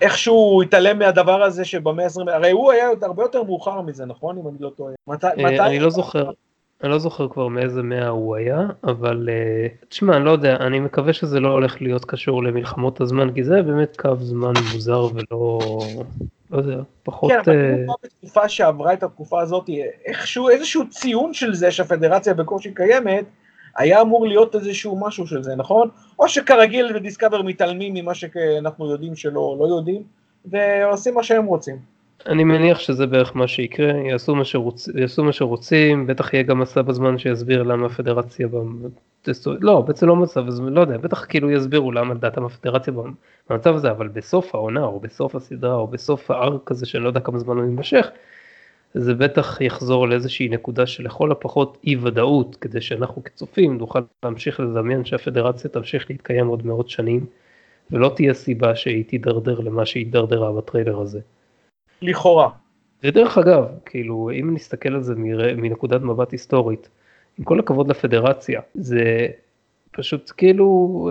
איכשהו 0.00 0.34
הוא 0.34 0.62
התעלם 0.62 0.98
מהדבר 0.98 1.42
הזה 1.42 1.64
שבמאה 1.64 2.04
ה-20, 2.04 2.30
הרי 2.30 2.50
הוא 2.50 2.72
היה 2.72 2.88
הרבה 3.02 3.22
יותר 3.22 3.42
מאוחר 3.42 3.80
מזה, 3.80 4.06
נכון? 4.06 4.38
אם 4.38 4.48
אני 4.48 4.56
לא 4.60 4.70
טועה. 4.76 4.92
מתי... 5.06 5.26
אני 5.60 5.78
לא 5.78 5.90
זוכר. 5.90 6.30
אני 6.82 6.90
לא 6.90 6.98
זוכר 6.98 7.28
כבר 7.28 7.48
מאיזה 7.48 7.82
מאה 7.82 8.08
הוא 8.08 8.36
היה, 8.36 8.66
אבל 8.84 9.28
תשמע, 9.88 10.16
אני 10.16 10.24
לא 10.24 10.30
יודע, 10.30 10.56
אני 10.56 10.80
מקווה 10.80 11.12
שזה 11.12 11.40
לא 11.40 11.48
הולך 11.48 11.82
להיות 11.82 12.04
קשור 12.04 12.42
למלחמות 12.42 13.00
הזמן, 13.00 13.32
כי 13.34 13.44
זה 13.44 13.62
באמת 13.62 13.96
קו 13.96 14.16
זמן 14.20 14.52
מוזר 14.72 15.08
ולא, 15.14 15.58
לא 16.50 16.58
יודע, 16.58 16.76
פחות... 17.02 17.30
כן, 17.30 17.38
אבל 17.38 17.88
uh... 17.88 17.92
בתקופה 18.04 18.48
שעברה 18.48 18.92
את 18.92 19.02
התקופה 19.02 19.40
הזאת, 19.40 19.70
איכשהו, 20.04 20.48
איזשהו 20.48 20.88
ציון 20.90 21.34
של 21.34 21.54
זה 21.54 21.70
שהפדרציה 21.70 22.34
בקושי 22.34 22.74
קיימת, 22.74 23.24
היה 23.76 24.00
אמור 24.00 24.26
להיות 24.26 24.54
איזשהו 24.54 25.00
משהו 25.00 25.26
של 25.26 25.42
זה, 25.42 25.56
נכון? 25.56 25.88
או 26.18 26.28
שכרגיל 26.28 26.92
בדיסקאבר 26.92 27.42
מתעלמים 27.42 27.94
ממה 27.94 28.14
שאנחנו 28.14 28.90
יודעים 28.90 29.16
שלא 29.16 29.56
לא 29.60 29.64
יודעים, 29.64 30.02
ועושים 30.44 31.14
מה 31.14 31.22
שהם 31.22 31.44
רוצים. 31.44 31.76
אני 32.26 32.44
מניח 32.44 32.78
שזה 32.78 33.06
בערך 33.06 33.36
מה 33.36 33.48
שיקרה, 33.48 33.92
יעשו 34.08 34.34
מה, 34.34 34.44
שרוצ... 34.44 34.88
יעשו 34.88 35.24
מה 35.24 35.32
שרוצים, 35.32 36.06
בטח 36.06 36.34
יהיה 36.34 36.42
גם 36.42 36.60
מסע 36.60 36.82
בזמן 36.82 37.18
שיסביר 37.18 37.62
למה 37.62 37.86
הפדרציה, 37.86 38.48
לא, 39.46 39.80
בעצם 39.80 40.06
לא 40.06 40.16
מצב, 40.16 40.44
לא 40.60 40.80
יודע, 40.80 40.96
בטח 40.96 41.24
כאילו 41.28 41.50
יסבירו 41.50 41.92
למה 41.92 42.14
לדעתם 42.14 42.44
הפדרציה 42.44 42.92
במצב 43.50 43.74
הזה, 43.74 43.90
אבל 43.90 44.08
בסוף 44.08 44.54
העונה, 44.54 44.84
או 44.84 45.00
בסוף 45.00 45.34
הסדרה, 45.34 45.74
או 45.74 45.86
בסוף 45.86 46.30
הארק 46.30 46.70
הזה, 46.70 46.86
שאני 46.86 47.02
לא 47.02 47.08
יודע 47.08 47.20
כמה 47.20 47.38
זמן 47.38 47.56
הוא 47.56 47.64
יימשך, 47.64 48.06
זה 48.94 49.14
בטח 49.14 49.60
יחזור 49.60 50.08
לאיזושהי 50.08 50.48
נקודה 50.48 50.86
שלכל 50.86 51.32
הפחות 51.32 51.78
אי 51.84 51.96
ודאות, 51.96 52.56
כדי 52.56 52.80
שאנחנו 52.80 53.24
כצופים 53.24 53.78
נוכל 53.78 54.00
להמשיך 54.24 54.60
לדמיין 54.60 55.04
שהפדרציה 55.04 55.70
תמשיך 55.70 56.10
להתקיים 56.10 56.46
עוד 56.46 56.66
מאות 56.66 56.88
שנים, 56.88 57.26
ולא 57.90 58.12
תהיה 58.16 58.34
סיבה 58.34 58.76
שהיא 58.76 59.04
תידרדר 59.04 59.60
למה 59.60 59.86
שהיא 59.86 60.04
הידרדרה 60.04 60.52
בטריילר 60.52 61.00
הזה. 61.00 61.20
לכאורה. 62.02 62.48
ודרך 63.04 63.38
אגב, 63.38 63.64
כאילו, 63.84 64.30
אם 64.40 64.54
נסתכל 64.54 64.94
על 64.94 65.02
זה 65.02 65.14
מנקודת 65.56 66.00
מבט 66.00 66.32
היסטורית, 66.32 66.88
עם 67.38 67.44
כל 67.44 67.58
הכבוד 67.58 67.88
לפדרציה, 67.88 68.60
זה 68.74 69.28
פשוט 69.90 70.32
כאילו 70.36 71.10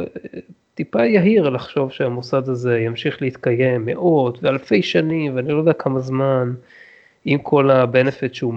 טיפה 0.73 1.05
יהיר 1.05 1.49
לחשוב 1.49 1.91
שהמוסד 1.91 2.49
הזה 2.49 2.79
ימשיך 2.79 3.21
להתקיים 3.21 3.85
מאות 3.85 4.43
ואלפי 4.43 4.83
שנים, 4.83 5.35
ואני 5.35 5.49
לא 5.49 5.57
יודע 5.57 5.73
כמה 5.73 5.99
זמן, 5.99 6.53
עם 7.25 7.39
כל 7.39 7.71
הבנפיט 7.71 8.33
שהוא 8.33 8.53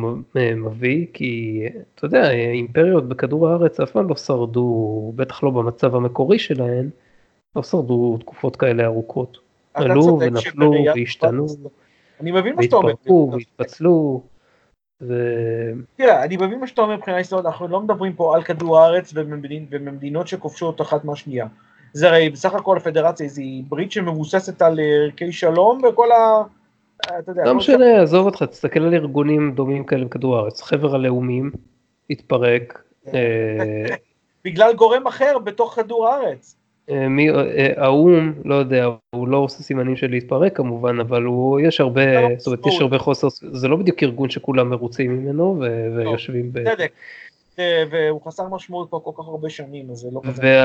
מביא, 0.56 1.06
כי 1.12 1.62
אתה 1.94 2.04
יודע, 2.04 2.30
אימפריות 2.30 3.08
בכדור 3.08 3.48
הארץ 3.48 3.80
אף 3.80 3.90
פעם 3.90 4.08
לא 4.08 4.16
שרדו, 4.16 5.12
בטח 5.16 5.42
לא 5.42 5.50
במצב 5.50 5.94
המקורי 5.94 6.38
שלהן, 6.38 6.90
לא 7.56 7.62
שרדו 7.62 8.18
תקופות 8.20 8.56
כאלה 8.56 8.84
ארוכות. 8.84 9.38
עלו 9.74 10.18
ונפלו 10.20 10.72
והשתנו. 10.94 11.46
והתפרקו 12.20 13.30
והתפצלו. 13.32 14.22
ו... 15.02 15.14
תראה, 15.96 16.24
אני 16.24 16.36
מבין 16.36 16.60
מה 16.60 16.66
שאתה 16.66 16.82
אומר 16.82 16.96
מבחינה 16.96 17.16
היסטורית, 17.16 17.46
אנחנו 17.46 17.68
לא 17.68 17.80
מדברים 17.80 18.12
פה 18.12 18.36
על 18.36 18.42
כדור 18.42 18.78
הארץ 18.78 19.12
ובמדינות 19.14 20.28
שכובשות 20.28 20.80
אחת 20.80 21.04
מהשנייה. 21.04 21.46
זה 21.92 22.08
הרי 22.08 22.30
בסך 22.30 22.54
הכל 22.54 22.76
הפדרציה 22.76 23.28
היא 23.36 23.64
ברית 23.68 23.92
שמבוססת 23.92 24.62
על 24.62 24.80
ערכי 24.80 25.32
שלום 25.32 25.80
וכל 25.84 26.12
ה... 26.12 26.42
אתה 27.06 27.30
יודע. 27.30 27.44
לא 27.44 27.54
משנה, 27.54 28.02
עזוב 28.02 28.26
אותך, 28.26 28.42
תסתכל 28.42 28.80
על 28.80 28.94
ארגונים 28.94 29.52
דומים 29.54 29.84
כאלה 29.84 30.04
בכדור 30.04 30.36
הארץ, 30.36 30.62
חבר 30.62 30.94
הלאומים 30.94 31.50
התפרק. 32.10 32.82
אה, 33.14 33.84
בגלל 34.44 34.72
גורם 34.72 35.06
אחר 35.06 35.38
בתוך 35.38 35.74
כדור 35.74 36.08
הארץ. 36.08 36.56
אה, 36.90 37.08
מי, 37.08 37.30
אה, 37.30 37.72
האו"ם, 37.76 38.32
לא 38.44 38.54
יודע, 38.54 38.88
הוא 39.10 39.28
לא 39.28 39.36
עושה 39.36 39.62
סימנים 39.62 39.96
של 39.96 40.10
להתפרק 40.10 40.56
כמובן, 40.56 41.00
אבל 41.00 41.22
הוא, 41.22 41.60
יש 41.60 41.80
הרבה, 41.80 42.20
לא, 42.20 42.28
זאת 42.38 42.46
אומרת, 42.46 42.66
יש 42.66 42.80
הרבה 42.80 42.98
חוסר, 42.98 43.28
זה 43.52 43.68
לא 43.68 43.76
בדיוק 43.76 44.02
ארגון 44.02 44.30
שכולם 44.30 44.70
מרוצים 44.70 45.16
ממנו 45.16 45.56
ו, 45.60 45.64
לא, 45.64 45.96
ויושבים 45.96 46.52
ב... 46.52 46.64
צדק. 46.64 46.92
והוא 47.90 48.20
חסר 48.24 48.48
משמעות 48.48 48.88
כבר 48.88 49.00
כל 49.00 49.10
כך 49.22 49.28
הרבה 49.28 49.50
שנים, 49.50 49.90
אז 49.90 49.98
זה 49.98 50.08
לא 50.12 50.20
כזה... 50.24 50.64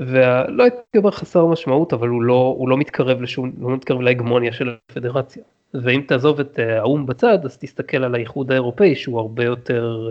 ולא 0.00 0.62
הייתי 0.62 0.98
אומר 0.98 1.10
חסר 1.10 1.46
משמעות, 1.46 1.92
אבל 1.92 2.08
הוא 2.08 2.22
לא, 2.22 2.54
הוא 2.58 2.68
לא 2.68 2.76
מתקרב 2.76 3.20
לשום, 3.22 3.52
לא 3.60 3.70
מתקרב 3.70 4.00
להגמוניה 4.00 4.52
של 4.52 4.76
הפדרציה. 4.90 5.42
ואם 5.74 6.02
תעזוב 6.08 6.40
את 6.40 6.58
אה, 6.58 6.78
האו"ם 6.78 7.06
בצד, 7.06 7.38
אז 7.44 7.58
תסתכל 7.58 8.04
על 8.04 8.14
האיחוד 8.14 8.50
האירופאי, 8.50 8.96
שהוא 8.96 9.20
הרבה 9.20 9.44
יותר, 9.44 10.08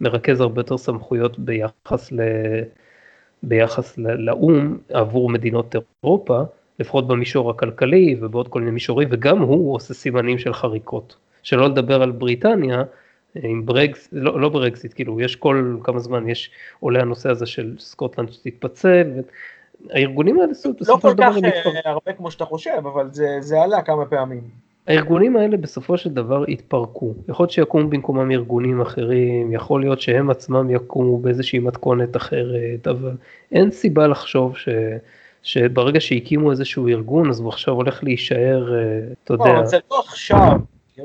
מרכז 0.00 0.40
הרבה 0.40 0.60
יותר 0.60 0.78
סמכויות 0.78 1.38
ביחס 1.38 2.12
ל... 2.12 2.20
ביחס 3.42 3.98
לאו"ם 3.98 4.78
עבור 4.92 5.30
מדינות 5.30 5.74
אירופה, 6.02 6.42
לפחות 6.78 7.08
במישור 7.08 7.50
הכלכלי 7.50 8.16
ובעוד 8.20 8.48
כל 8.48 8.58
מיני 8.58 8.70
מישורים, 8.70 9.08
וגם 9.10 9.38
הוא 9.38 9.74
עושה 9.74 9.94
סימנים 9.94 10.38
של 10.38 10.54
חריקות. 10.54 11.16
שלא 11.42 11.68
לדבר 11.68 12.02
על 12.02 12.10
בריטניה, 12.10 12.82
עם 13.34 13.66
ברקס, 13.66 14.08
לא, 14.12 14.40
לא 14.40 14.48
ברקסיט, 14.48 14.94
כאילו 14.94 15.20
יש 15.20 15.36
כל 15.36 15.76
כמה 15.84 15.98
זמן, 15.98 16.28
יש 16.28 16.50
עולה 16.80 17.00
הנושא 17.00 17.30
הזה 17.30 17.46
של 17.46 17.74
סקוטלנד 17.78 18.32
שתתפצל, 18.32 19.10
הארגונים 19.90 20.40
האלה 20.40 20.52
לא 20.88 20.96
כל 21.02 21.14
כך 21.18 21.34
אה, 21.44 21.90
הרבה 21.90 22.12
כמו 22.12 22.30
שאתה 22.30 22.44
חושב, 22.44 22.70
אבל 22.78 23.08
זה, 23.12 23.36
זה 23.40 23.62
עלה 23.62 23.82
כמה 23.82 24.06
פעמים. 24.06 24.67
הארגונים 24.88 25.36
האלה 25.36 25.56
בסופו 25.56 25.98
של 25.98 26.10
דבר 26.10 26.44
התפרקו. 26.48 27.14
יכול 27.28 27.44
להיות 27.44 27.50
שיקומו 27.50 27.88
במקומם 27.88 28.30
ארגונים 28.30 28.80
אחרים, 28.80 29.52
יכול 29.52 29.80
להיות 29.80 30.00
שהם 30.00 30.30
עצמם 30.30 30.70
יקומו 30.70 31.18
באיזושהי 31.18 31.58
מתכונת 31.58 32.16
אחרת, 32.16 32.88
אבל 32.88 33.12
אין 33.52 33.70
סיבה 33.70 34.06
לחשוב 34.06 34.56
ש... 34.56 34.68
שברגע 35.42 36.00
שהקימו 36.00 36.50
איזשהו 36.50 36.88
ארגון 36.88 37.30
אז 37.30 37.40
הוא 37.40 37.48
עכשיו 37.48 37.74
הולך 37.74 38.04
להישאר, 38.04 38.74
אה, 38.74 38.98
אתה 39.24 39.34
יודע. 39.34 39.52
לא, 39.52 39.64
זה 39.64 39.78
לא 39.90 40.00
עכשיו, 40.06 40.52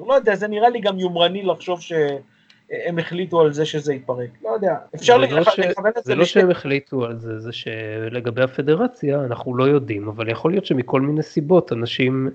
לא 0.08 0.13
יודע, 0.13 0.36
זה 0.36 0.48
נראה 0.48 0.69
לי 0.69 0.80
גם 0.80 1.00
יומרני 1.00 1.43
לחשוב 1.43 1.82
שהם 1.82 3.00
החליטו 3.00 3.41
על 3.41 3.54
זה 3.54 3.65
שזה 3.65 3.93
יתפרק, 3.93 4.30
לא 4.43 4.50
יודע, 4.50 4.76
אפשר 4.96 5.17
לכוון 5.17 5.43
את 5.88 5.96
זה. 5.96 6.02
זה 6.04 6.15
לא 6.15 6.26
שהם 6.26 6.52
החליטו 6.52 7.06
על 7.06 7.19
זה, 7.19 7.39
זה 7.39 7.52
שלגבי 7.52 8.43
הפדרציה 8.43 9.26
אנחנו 9.26 9.56
לא 9.58 9.63
יודעים, 9.63 10.08
אבל 10.08 10.30
יכול 10.30 10.52
להיות 10.52 10.65
שמכל 10.65 11.02
מיני 11.02 11.24
סיבות 11.24 11.74
אנשים... 11.74 12.30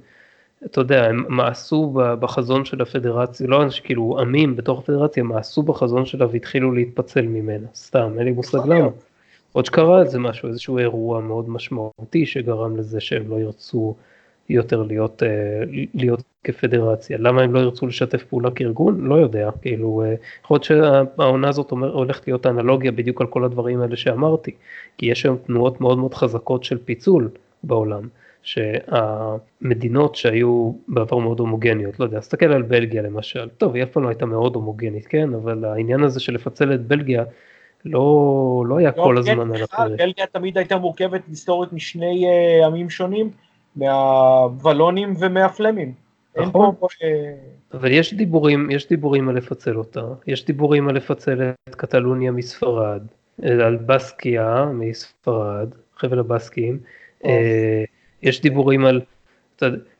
אתה 0.64 0.80
יודע, 0.80 1.04
הם 1.04 1.24
מעשו 1.28 1.92
בחזון 1.94 2.64
של 2.64 2.82
הפדרציה, 2.82 3.46
לא 3.46 3.62
אנשים 3.62 3.84
כאילו 3.84 4.18
עמים 4.20 4.56
בתוך 4.56 4.78
הפדרציה, 4.78 5.22
מעשו 5.22 5.62
בחזון 5.62 6.06
שלה 6.06 6.26
והתחילו 6.32 6.72
להתפצל 6.72 7.22
ממנה, 7.22 7.66
סתם, 7.74 8.12
אין 8.18 8.24
לי 8.24 8.32
מושג 8.32 8.58
למה. 8.66 8.88
עוד 9.52 9.66
שקרה 9.66 10.02
איזה 10.02 10.18
משהו, 10.18 10.48
איזשהו 10.48 10.78
אירוע 10.78 11.20
מאוד 11.20 11.50
משמעותי 11.50 12.26
שגרם 12.26 12.76
לזה 12.76 13.00
שהם 13.00 13.30
לא 13.30 13.36
ירצו 13.36 13.94
יותר 14.48 14.82
להיות, 14.82 15.22
אה, 15.22 15.28
להיות 15.94 16.22
כפדרציה. 16.44 17.18
למה 17.18 17.42
הם 17.42 17.54
לא 17.54 17.58
ירצו 17.58 17.86
לשתף 17.86 18.24
פעולה 18.24 18.50
כארגון? 18.50 19.00
לא 19.00 19.14
יודע, 19.14 19.50
כאילו, 19.62 20.02
אה, 20.04 20.14
יכול 20.44 20.54
להיות 20.54 20.64
שהעונה 20.64 21.48
הזאת 21.48 21.72
אומר, 21.72 21.92
הולכת 21.92 22.26
להיות 22.26 22.46
אנלוגיה 22.46 22.92
בדיוק 22.92 23.20
על 23.20 23.26
כל 23.26 23.44
הדברים 23.44 23.80
האלה 23.80 23.96
שאמרתי, 23.96 24.50
כי 24.98 25.06
יש 25.06 25.24
היום 25.24 25.36
תנועות 25.46 25.80
מאוד 25.80 25.98
מאוד 25.98 26.14
חזקות 26.14 26.64
של 26.64 26.78
פיצול 26.84 27.30
בעולם. 27.64 28.08
שהמדינות 28.48 30.14
שהיו 30.14 30.72
בעבר 30.88 31.18
מאוד 31.18 31.40
הומוגניות, 31.40 32.00
לא 32.00 32.04
יודע, 32.04 32.20
תסתכל 32.20 32.52
על 32.52 32.62
בלגיה 32.62 33.02
למשל, 33.02 33.48
טוב, 33.48 33.74
היא 33.74 33.82
אף 33.82 33.88
פעם 33.88 34.02
לא 34.02 34.08
הייתה 34.08 34.26
מאוד 34.26 34.54
הומוגנית, 34.54 35.06
כן, 35.06 35.34
אבל 35.34 35.64
העניין 35.64 36.02
הזה 36.02 36.20
של 36.20 36.34
לפצל 36.34 36.74
את 36.74 36.80
בלגיה, 36.80 37.24
לא, 37.84 38.64
לא 38.66 38.78
היה 38.78 38.90
לא, 38.96 39.02
כל 39.04 39.14
כן, 39.14 39.18
הזמן 39.18 39.54
על 39.54 39.62
הפרק. 39.62 39.98
בלגיה 39.98 40.26
תמיד 40.26 40.58
הייתה 40.58 40.76
מורכבת 40.76 41.20
היסטורית 41.28 41.72
משני 41.72 42.26
uh, 42.26 42.66
עמים 42.66 42.90
שונים, 42.90 43.30
מהוולונים 43.76 45.14
ומהפלמים. 45.18 45.92
נכון, 46.36 46.74
פה, 46.78 46.86
uh... 46.86 47.76
אבל 47.76 47.92
יש 47.92 48.14
דיבורים, 48.14 48.70
יש 48.70 48.88
דיבורים 48.88 49.28
על 49.28 49.36
לפצל 49.36 49.76
אותה, 49.76 50.04
יש 50.26 50.44
דיבורים 50.44 50.88
על 50.88 50.94
לפצל 50.94 51.50
את 51.68 51.74
קטלוניה 51.74 52.32
מספרד, 52.32 53.02
על 53.42 53.76
בסקיה 53.76 54.64
מספרד, 54.72 55.68
חבל 55.96 56.18
הבסקים. 56.18 56.78
אה, 57.24 57.84
יש 58.22 58.42
דיבורים 58.42 58.84
על, 58.84 59.00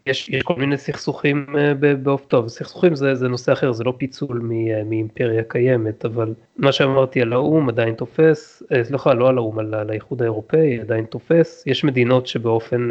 יש, 0.07 0.29
יש 0.29 0.43
כל 0.43 0.55
מיני 0.57 0.77
סכסוכים 0.77 1.47
אה, 1.59 1.95
באוף 1.95 2.27
טוב, 2.27 2.49
סכסוכים 2.49 2.95
זה, 2.95 3.14
זה 3.14 3.29
נושא 3.29 3.53
אחר, 3.53 3.73
זה 3.73 3.85
לא 3.85 3.95
פיצול 3.99 4.51
אה, 4.53 4.85
מאימפריה 4.85 5.43
קיימת, 5.49 6.05
אבל 6.05 6.35
מה 6.57 6.73
שאמרתי 6.73 7.23
על 7.23 7.33
האו"ם 7.33 7.69
עדיין 7.69 7.95
תופס, 7.95 8.62
סליחה, 8.83 9.14
לא 9.14 9.29
על 9.29 9.39
האו"ם, 9.39 9.59
על 9.59 9.91
האיחוד 9.91 10.23
האירופאי 10.23 10.81
עדיין 10.81 11.05
תופס, 11.05 11.64
יש 11.66 11.85
מדינות 11.85 12.27
שבאופן 12.27 12.89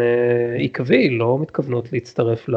עקבי 0.60 1.10
לא 1.10 1.40
מתכוונות 1.42 1.94
להצטרף 1.94 2.50
ל... 2.50 2.56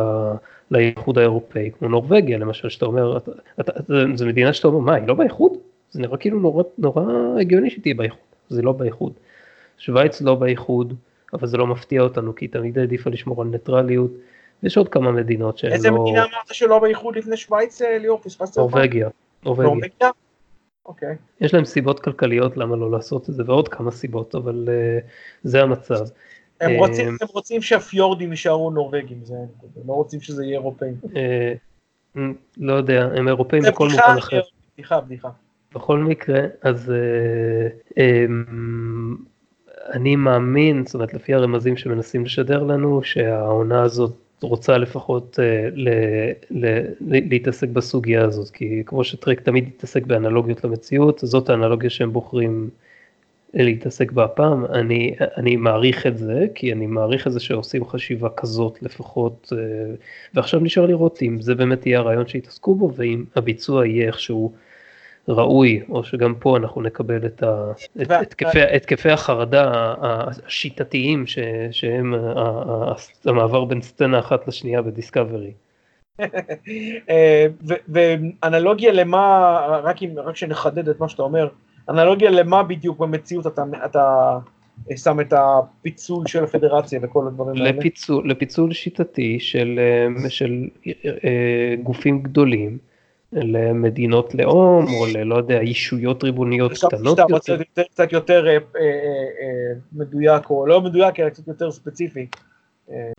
לאיחוד 0.71 1.19
האירופאי, 1.19 1.71
כמו 1.79 1.89
נורבגיה 1.89 2.39
למשל, 2.39 2.69
שאתה 2.69 2.87
אומר, 2.87 3.17
אתה, 3.17 3.33
אתה, 3.61 3.73
זו 4.15 4.27
מדינה 4.27 4.53
שאתה 4.53 4.69
אומר, 4.69 4.79
מה, 4.79 4.95
היא 4.95 5.09
לא 5.09 5.15
באיחוד? 5.15 5.53
זה 5.91 6.03
נראה 6.03 6.17
כאילו 6.17 6.41
נורא, 6.41 6.63
נורא 6.79 7.03
הגיוני 7.41 7.71
שתהיה 7.71 7.95
באיחוד, 7.95 8.19
זה 8.49 8.63
לא 8.63 8.73
באיחוד. 8.73 9.13
שווייץ 9.79 10.23
לא 10.23 10.35
באיחוד, 10.35 10.95
אבל 11.33 11.47
זה 11.47 11.57
לא 11.57 11.67
מפתיע 11.67 12.03
אותנו, 12.03 12.35
כי 12.35 12.49
תמיד 12.49 12.79
העדיפה 12.79 13.11
לשמור 13.11 13.43
על 13.43 13.49
ניטרליות. 13.49 14.11
יש 14.63 14.77
עוד 14.77 14.89
כמה 14.89 15.13
מדינות 15.13 15.59
שהן 15.59 15.71
לא... 15.71 15.75
איזה 15.75 15.91
מדינה 15.91 16.25
אמרת 16.25 16.55
שלא 16.55 16.79
באיחוד 16.79 17.17
לפני 17.17 17.37
שווייץ, 17.37 17.83
אה, 17.83 17.99
ליאור? 17.99 18.21
פספסת 18.23 18.59
אותה? 18.59 18.77
נורבגיה. 18.77 19.09
נורבגיה? 19.45 20.11
אוקיי. 20.87 21.17
יש 21.41 21.55
להם 21.55 21.65
סיבות 21.65 22.01
כלכליות 22.01 22.57
למה 22.57 22.77
לא 22.77 22.91
לעשות 22.91 23.29
את 23.29 23.35
זה, 23.35 23.43
ועוד 23.47 23.69
כמה 23.69 23.91
סיבות, 23.91 24.35
אבל 24.35 24.69
uh, 24.69 25.07
זה 25.43 25.63
המצב. 25.63 26.05
הם 26.61 26.77
רוצים, 26.77 27.09
הם 27.09 27.29
רוצים 27.33 27.63
שהפיורדים 27.63 28.31
יישארו 28.31 28.71
נורבגים, 28.71 29.25
זה 29.25 29.35
הם 29.35 29.83
לא 29.87 29.93
רוצים 29.93 30.21
שזה 30.21 30.45
יהיה 30.45 30.59
אירופאים. 30.59 30.95
לא 32.57 32.73
יודע, 32.73 33.09
הם 33.15 33.29
אירופאים 33.29 33.63
בכל 33.63 33.89
מובן 33.89 34.19
אחר. 34.19 34.41
בדיחה, 34.75 35.01
בדיחה. 35.01 35.29
בכל 35.75 35.99
מקרה, 35.99 36.41
אז 36.63 36.93
uh, 36.93 37.93
um, 37.93 38.01
אני 39.89 40.17
מאמין, 40.17 40.87
זאת 40.87 40.95
אומרת 40.95 41.15
לפי 41.15 41.35
הרמזים 41.35 41.77
שמנסים 41.77 42.25
לשדר 42.25 42.63
לנו, 42.63 43.03
שהעונה 43.03 43.83
הזאת 43.83 44.13
רוצה 44.43 44.79
לפחות 44.79 45.39
uh, 45.39 45.73
ל, 45.75 45.89
ל, 46.51 46.67
ל, 47.01 47.29
להתעסק 47.31 47.69
בסוגיה 47.69 48.25
הזאת, 48.25 48.51
כי 48.51 48.83
כמו 48.87 49.05
שטרק 49.05 49.41
תמיד 49.41 49.69
התעסק 49.77 50.07
באנלוגיות 50.07 50.65
למציאות, 50.65 51.21
זאת 51.25 51.51
האנלוגיה 51.51 51.91
שהם 51.91 52.13
בוחרים 52.13 52.71
להתעסק 53.55 54.13
בה 54.13 54.25
הפעם, 54.25 54.65
אני, 54.65 55.15
אני 55.37 55.57
מעריך 55.57 56.07
את 56.07 56.19
זה, 56.19 56.47
כי 56.55 56.73
אני 56.73 56.87
מעריך 56.87 57.27
את 57.27 57.33
זה 57.33 57.41
שעושים 57.41 57.85
חשיבה 57.85 58.29
כזאת 58.37 58.83
לפחות, 58.83 59.53
uh, 59.53 59.57
ועכשיו 60.35 60.61
נשאר 60.61 60.87
לראות 60.87 61.23
אם 61.23 61.41
זה 61.41 61.55
באמת 61.55 61.87
יהיה 61.87 61.99
הרעיון 61.99 62.27
שיתעסקו 62.27 62.75
בו, 62.75 62.93
ואם 62.97 63.25
הביצוע 63.37 63.87
יהיה 63.87 64.07
איכשהו 64.07 64.53
ראוי, 65.29 65.83
או 65.89 66.05
שגם 66.05 66.35
פה 66.35 66.57
אנחנו 66.57 66.83
נקבל 66.83 67.27
את 67.27 67.43
התקפי 68.75 69.11
החרדה 69.11 69.95
השיטתיים 70.01 71.27
ש, 71.27 71.39
שהם 71.71 72.15
המעבר 73.25 73.65
בין 73.65 73.83
סצנה 73.83 74.19
אחת 74.19 74.49
לשנייה 74.49 74.83
בדיסקאברי. 74.83 75.53
אה, 77.11 77.47
ואנלוגיה 77.89 78.93
למה, 78.93 79.59
רק, 79.83 80.03
אם, 80.03 80.11
רק 80.17 80.37
שנחדד 80.37 80.89
את 80.89 81.01
מה 81.01 81.09
שאתה 81.09 81.23
אומר, 81.23 81.49
אנלוגיה 81.89 82.31
למה 82.31 82.63
בדיוק 82.63 82.99
במציאות 82.99 83.47
אתה, 83.47 83.63
אתה 83.85 84.39
שם 84.97 85.21
את 85.21 85.33
הפיצול 85.37 86.27
של 86.27 86.45
הפדרציה 86.45 87.01
וכל 87.03 87.27
הדברים 87.27 87.57
האלה? 87.57 87.71
לפיצול, 87.71 88.31
לפיצול 88.31 88.73
שיטתי 88.73 89.41
של, 89.41 89.81
אה, 90.25 90.31
של 90.31 90.69
אה, 91.25 91.75
גופים 91.83 92.23
גדולים. 92.23 92.90
למדינות 93.33 94.35
לאום, 94.35 94.85
או 94.87 95.07
ללא 95.15 95.35
יודע, 95.35 95.63
ישויות 95.63 96.25
ריבוניות 96.25 96.73
קטנות 96.73 97.19
יותר. 97.19 97.35
רוצה 97.35 97.57
קצת 97.91 98.13
יותר 98.13 98.49
אה, 98.49 98.53
אה, 98.53 98.57
אה, 98.77 99.73
מדויק, 99.93 100.51
או 100.51 100.67
לא 100.67 100.81
מדויק, 100.81 101.21
אלא 101.21 101.29
קצת 101.29 101.49
יותר 101.49 101.71
ספציפי. 101.71 102.27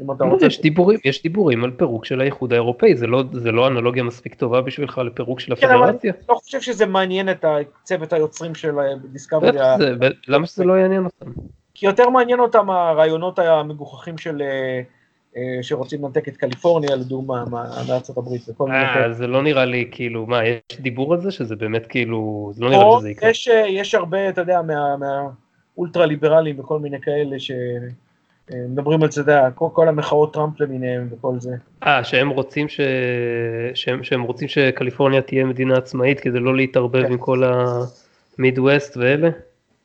לא, 0.09 0.38
יש 0.41 0.62
דיבורים, 0.62 0.99
יש 1.05 1.24
דיבורים 1.24 1.64
על 1.64 1.72
פירוק 1.72 2.05
של 2.05 2.22
האיחוד 2.22 2.53
האירופאי, 2.53 2.95
זה 2.95 3.07
לא, 3.07 3.24
זה 3.32 3.51
לא 3.51 3.68
אנלוגיה 3.68 4.03
מספיק 4.03 4.34
טובה 4.34 4.62
בשבילך 4.62 4.97
לפירוק 4.97 5.39
של 5.39 5.53
הפדרציה? 5.53 6.14
כן, 6.14 6.20
אני 6.20 6.28
לא 6.30 6.36
חושב 6.36 6.62
שזה 6.62 6.86
מעניין 6.86 7.30
את 7.30 7.45
צוות 7.84 8.14
היוצרים 8.14 8.55
של 8.55 8.72
דיסקאברי. 9.12 9.59
למה 10.28 10.47
שזה 10.47 10.64
לא 10.64 10.74
יעניין 10.74 11.05
אותם? 11.05 11.32
כי 11.74 11.86
יותר 11.86 12.09
מעניין 12.09 12.39
אותם 12.39 12.70
הרעיונות 12.70 13.39
המגוחכים 13.39 14.18
של 14.18 14.41
אה, 14.41 14.82
שרוצים 15.61 16.05
לנתק 16.05 16.27
את 16.27 16.38
קליפורניה 16.38 16.95
לדוגמה 16.95 17.43
מארצות 17.88 18.17
הברית 18.17 18.49
וכל 18.49 18.67
מיני 18.67 18.86
כאלה. 18.93 19.05
אה, 19.05 19.13
זה 19.13 19.27
לא 19.27 19.41
נראה 19.43 19.65
לי 19.65 19.88
כאילו, 19.91 20.25
מה, 20.25 20.45
יש 20.45 20.61
דיבור 20.79 21.13
על 21.13 21.21
זה 21.21 21.32
שזה 21.32 21.55
באמת 21.55 21.88
כאילו, 21.88 22.51
זה 22.53 22.63
לא 22.63 22.69
נראה 22.69 22.86
לי 22.86 22.99
שזה 22.99 23.09
יקרה. 23.09 23.29
יש, 23.29 23.47
אה, 23.47 23.67
יש 23.67 23.95
הרבה, 23.95 24.29
אתה 24.29 24.41
יודע, 24.41 24.61
מהאולטרה 24.99 26.05
ליברלים 26.05 26.59
וכל 26.59 26.79
מיני 26.79 27.01
כאלה 27.01 27.36
שמדברים 27.39 29.03
על 29.03 29.11
זה, 29.11 29.21
אתה 29.21 29.32
יודע, 29.32 29.49
כל, 29.51 29.67
כל 29.73 29.88
המחאות 29.88 30.34
טראמפ 30.34 30.61
למיניהם 30.61 31.07
וכל 31.11 31.39
זה. 31.39 31.55
אה, 31.84 32.03
שהם 32.03 32.29
רוצים 32.29 32.69
ש... 32.69 32.79
שהם, 33.73 34.03
שהם 34.03 34.21
רוצים 34.21 34.47
שקליפורניה 34.47 35.21
תהיה 35.21 35.45
מדינה 35.45 35.77
עצמאית 35.77 36.19
כדי 36.19 36.39
לא 36.39 36.55
להתערבב 36.55 37.05
כן. 37.05 37.11
עם 37.11 37.17
כל 37.17 37.43
המידווסט 38.38 38.97
ואלה? 38.97 39.29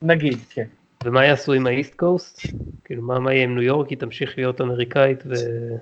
נגיד, 0.02 0.38
כן. 0.50 0.64
ומה 1.06 1.24
יעשו 1.24 1.52
עם 1.52 1.66
האיסט 1.66 1.94
קוסט? 1.94 2.40
כאילו 2.84 3.02
מה, 3.02 3.18
מה 3.18 3.32
יהיה 3.32 3.44
עם 3.44 3.54
ניו 3.54 3.62
יורק? 3.62 3.88
היא 3.88 3.98
תמשיך 3.98 4.38
להיות 4.38 4.60
אמריקאית 4.60 5.22
ו... 5.26 5.34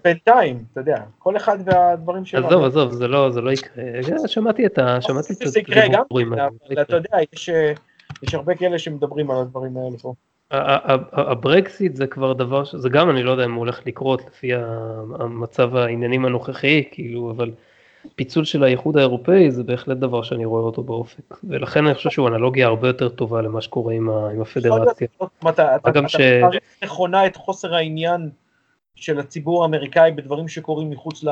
בינתיים, 0.05 0.64
אתה 0.72 0.81
יודע, 0.81 1.03
כל 1.18 1.37
אחד 1.37 1.59
והדברים 1.64 2.25
שלו. 2.25 2.47
עזוב, 2.47 2.64
עזוב, 2.64 2.93
זה 2.93 3.09
לא, 3.09 3.31
זה 3.31 3.41
לא 3.41 3.51
יקרה. 3.51 3.85
שמעתי 4.27 4.66
את 4.66 4.79
ה... 4.79 5.01
שמעתי 5.01 5.33
את 5.33 5.39
גם, 5.91 6.03
אבל 6.68 6.83
אתה 6.83 6.97
יודע, 6.97 7.16
יש, 7.33 7.51
יש 8.22 8.35
הרבה 8.35 8.55
כאלה 8.55 8.79
שמדברים 8.79 9.31
על 9.31 9.37
הדברים 9.37 9.77
האלה 9.77 9.99
פה. 9.99 10.14
הברקסיט 11.12 11.97
זה 11.97 12.07
כבר 12.07 12.33
דבר, 12.33 12.64
זה 12.64 12.89
גם 12.89 13.11
אני 13.11 13.22
לא 13.22 13.31
יודע 13.31 13.45
אם 13.45 13.53
הוא 13.53 13.59
הולך 13.59 13.87
לקרות 13.87 14.22
לפי 14.27 14.51
המצב 15.18 15.77
העניינים 15.77 16.25
הנוכחי, 16.25 16.85
כאילו, 16.91 17.31
אבל 17.31 17.51
פיצול 18.14 18.44
של 18.44 18.64
האיחוד 18.64 18.96
האירופאי 18.96 19.50
זה 19.50 19.62
בהחלט 19.62 19.96
דבר 19.96 20.22
שאני 20.22 20.44
רואה 20.44 20.62
אותו 20.62 20.82
באופק, 20.82 21.36
ולכן 21.44 21.86
אני 21.86 21.94
חושב 21.94 22.11
שהוא 22.11 22.28
אנלוגיה 22.28 22.66
הרבה 22.66 22.88
יותר 22.88 23.09
טובה 23.09 23.42
למה 23.42 23.61
שקורה 23.61 23.94
עם, 23.94 24.11
עם 24.11 24.40
הפדרציה. 24.40 25.09
אתה 25.76 26.00
מעריך 26.40 26.62
נכונה 26.84 27.26
את 27.26 27.36
חוסר 27.36 27.74
העניין 27.74 28.30
של 28.94 29.18
הציבור 29.18 29.62
האמריקאי 29.62 30.12
בדברים 30.12 30.48
שקורים 30.48 30.90
מחוץ 30.90 31.24
ל... 31.24 31.28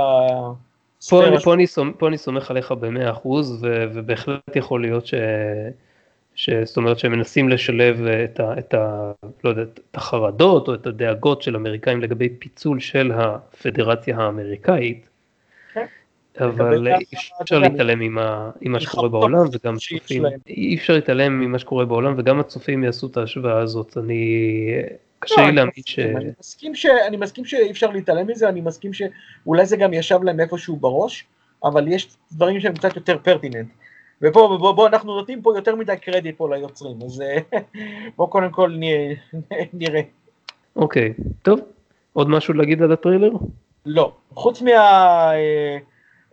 פה, 1.09 1.23
פה, 1.45 1.55
אני, 1.55 1.67
פה 1.99 2.09
אני 2.09 2.19
סומך 2.19 2.51
עליך 2.51 2.73
במאה 2.73 3.11
אחוז, 3.11 3.67
ובהחלט 3.95 4.57
יכול 4.57 4.83
להיות 4.83 5.07
ש... 5.07 5.15
ש... 6.35 6.51
זאת 6.51 6.77
אומרת 6.77 6.99
שהם 6.99 7.13
מנסים 7.13 7.49
לשלב 7.49 8.07
את, 8.07 8.41
ה, 8.41 8.59
את, 8.59 8.75
ה, 8.75 9.13
לא 9.45 9.51
יודע, 9.51 9.63
את 9.63 9.97
החרדות 9.97 10.69
או 10.69 10.75
את 10.75 10.87
הדאגות 10.87 11.43
של 11.43 11.57
אמריקאים 11.57 12.01
לגבי 12.01 12.29
פיצול 12.29 12.81
של 12.81 13.13
הפדרציה 13.13 14.19
האמריקאית, 14.19 15.09
אבל 16.41 16.89
אי 16.89 17.05
אפשר 17.43 17.59
להתעלם 17.59 17.99
ממה 18.61 18.81
שקורה 18.81 19.09
בעולם 19.09 19.47
וגם 19.53 19.77
צופים, 19.77 20.25
אי 20.47 20.75
אפשר 20.75 20.95
להתעלם 20.95 21.41
ממה 21.41 21.59
שקורה 21.59 21.85
בעולם 21.85 22.15
וגם 22.17 22.41
הצופים 22.41 22.85
יעשו 22.85 23.07
את 23.07 23.17
ההשוואה 23.17 23.59
הזאת, 23.59 23.99
אני 23.99 24.67
קשה 25.19 25.41
לי 25.41 25.47
לא, 25.47 25.55
להאמין 25.55 25.73
ש... 25.87 25.99
אני 26.89 27.17
מסכים 27.17 27.45
שאי 27.45 27.71
אפשר 27.71 27.91
להתעלם 27.91 28.27
מזה, 28.27 28.49
אני 28.49 28.61
מסכים 28.61 28.93
שאולי 28.93 29.67
זה 29.67 29.77
גם 29.77 29.95
ישב 29.95 30.23
להם 30.23 30.41
איפשהו 30.41 30.77
בראש, 30.77 31.25
אבל 31.65 31.89
יש 31.89 32.09
דברים 32.33 32.61
שהם 32.61 32.75
קצת 32.75 32.97
יותר 32.97 33.19
פרטיננט. 33.19 33.69
ופה 34.23 34.57
בוא, 34.61 34.73
בוא, 34.73 34.89
אנחנו 34.89 35.15
נותנים 35.15 35.43
פה 35.43 35.53
יותר 35.57 35.77
מדי 35.77 35.97
קרדיט 35.97 36.37
פה 36.37 36.57
ליוצרים, 36.57 36.97
אז 37.05 37.23
בוא 38.17 38.27
קודם 38.27 38.51
כל 38.51 38.77
נראה. 39.73 40.01
אוקיי, 40.77 41.13
טוב, 41.43 41.61
עוד 42.13 42.29
משהו 42.29 42.55
להגיד 42.55 42.83
על 42.83 42.93
הטריילר? 42.93 43.31
לא, 43.87 44.13
חוץ 44.35 44.63
מה... 44.63 45.33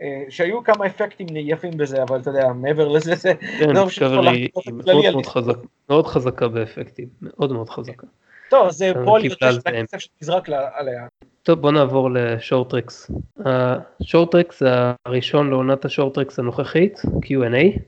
אה, 0.01 0.07
אה, 0.07 0.23
שהיו 0.29 0.63
כמה 0.63 0.85
אפקטים 0.85 1.27
יפים 1.31 1.77
בזה, 1.77 2.03
אבל 2.03 2.19
אתה 2.19 2.29
יודע, 2.29 2.53
מעבר 2.53 2.87
לזה, 2.87 3.15
זה 3.15 3.33
כן, 3.59 3.69
לא 3.69 3.85
דיסקאברי 3.85 4.29
היא 4.29 4.49
מאוד 4.85 5.11
מאוד 5.11 5.25
חזקה, 5.25 5.61
מאוד 5.89 6.07
חזקה 6.07 6.47
באפקטים, 6.47 7.07
מאוד 7.21 7.51
מאוד 7.51 7.69
חזקה. 7.69 8.07
טוב, 8.49 8.71
זה 8.71 8.91
פועל 9.05 9.21
הכסף 9.65 9.97
שנזרק 9.97 10.49
עליה. 10.49 11.07
טוב, 11.43 11.61
בוא 11.61 11.71
נעבור 11.71 12.11
לשורטרקס. 12.11 13.11
השורטרקס 13.45 14.59
זה 14.59 14.69
הראשון 15.05 15.49
לעונת 15.49 15.85
השורטרקס 15.85 16.39
הנוכחית, 16.39 17.01
Q&A, 17.05 17.79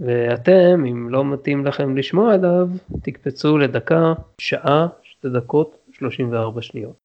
ואתם, 0.00 0.84
אם 0.90 1.10
לא 1.10 1.24
מתאים 1.24 1.66
לכם 1.66 1.96
לשמוע 1.96 2.34
עליו, 2.34 2.68
תקפצו 3.02 3.58
לדקה, 3.58 4.12
שעה, 4.38 4.86
שתי 5.02 5.28
דקות, 5.28 5.76
34 5.92 6.62
שניות. 6.62 7.01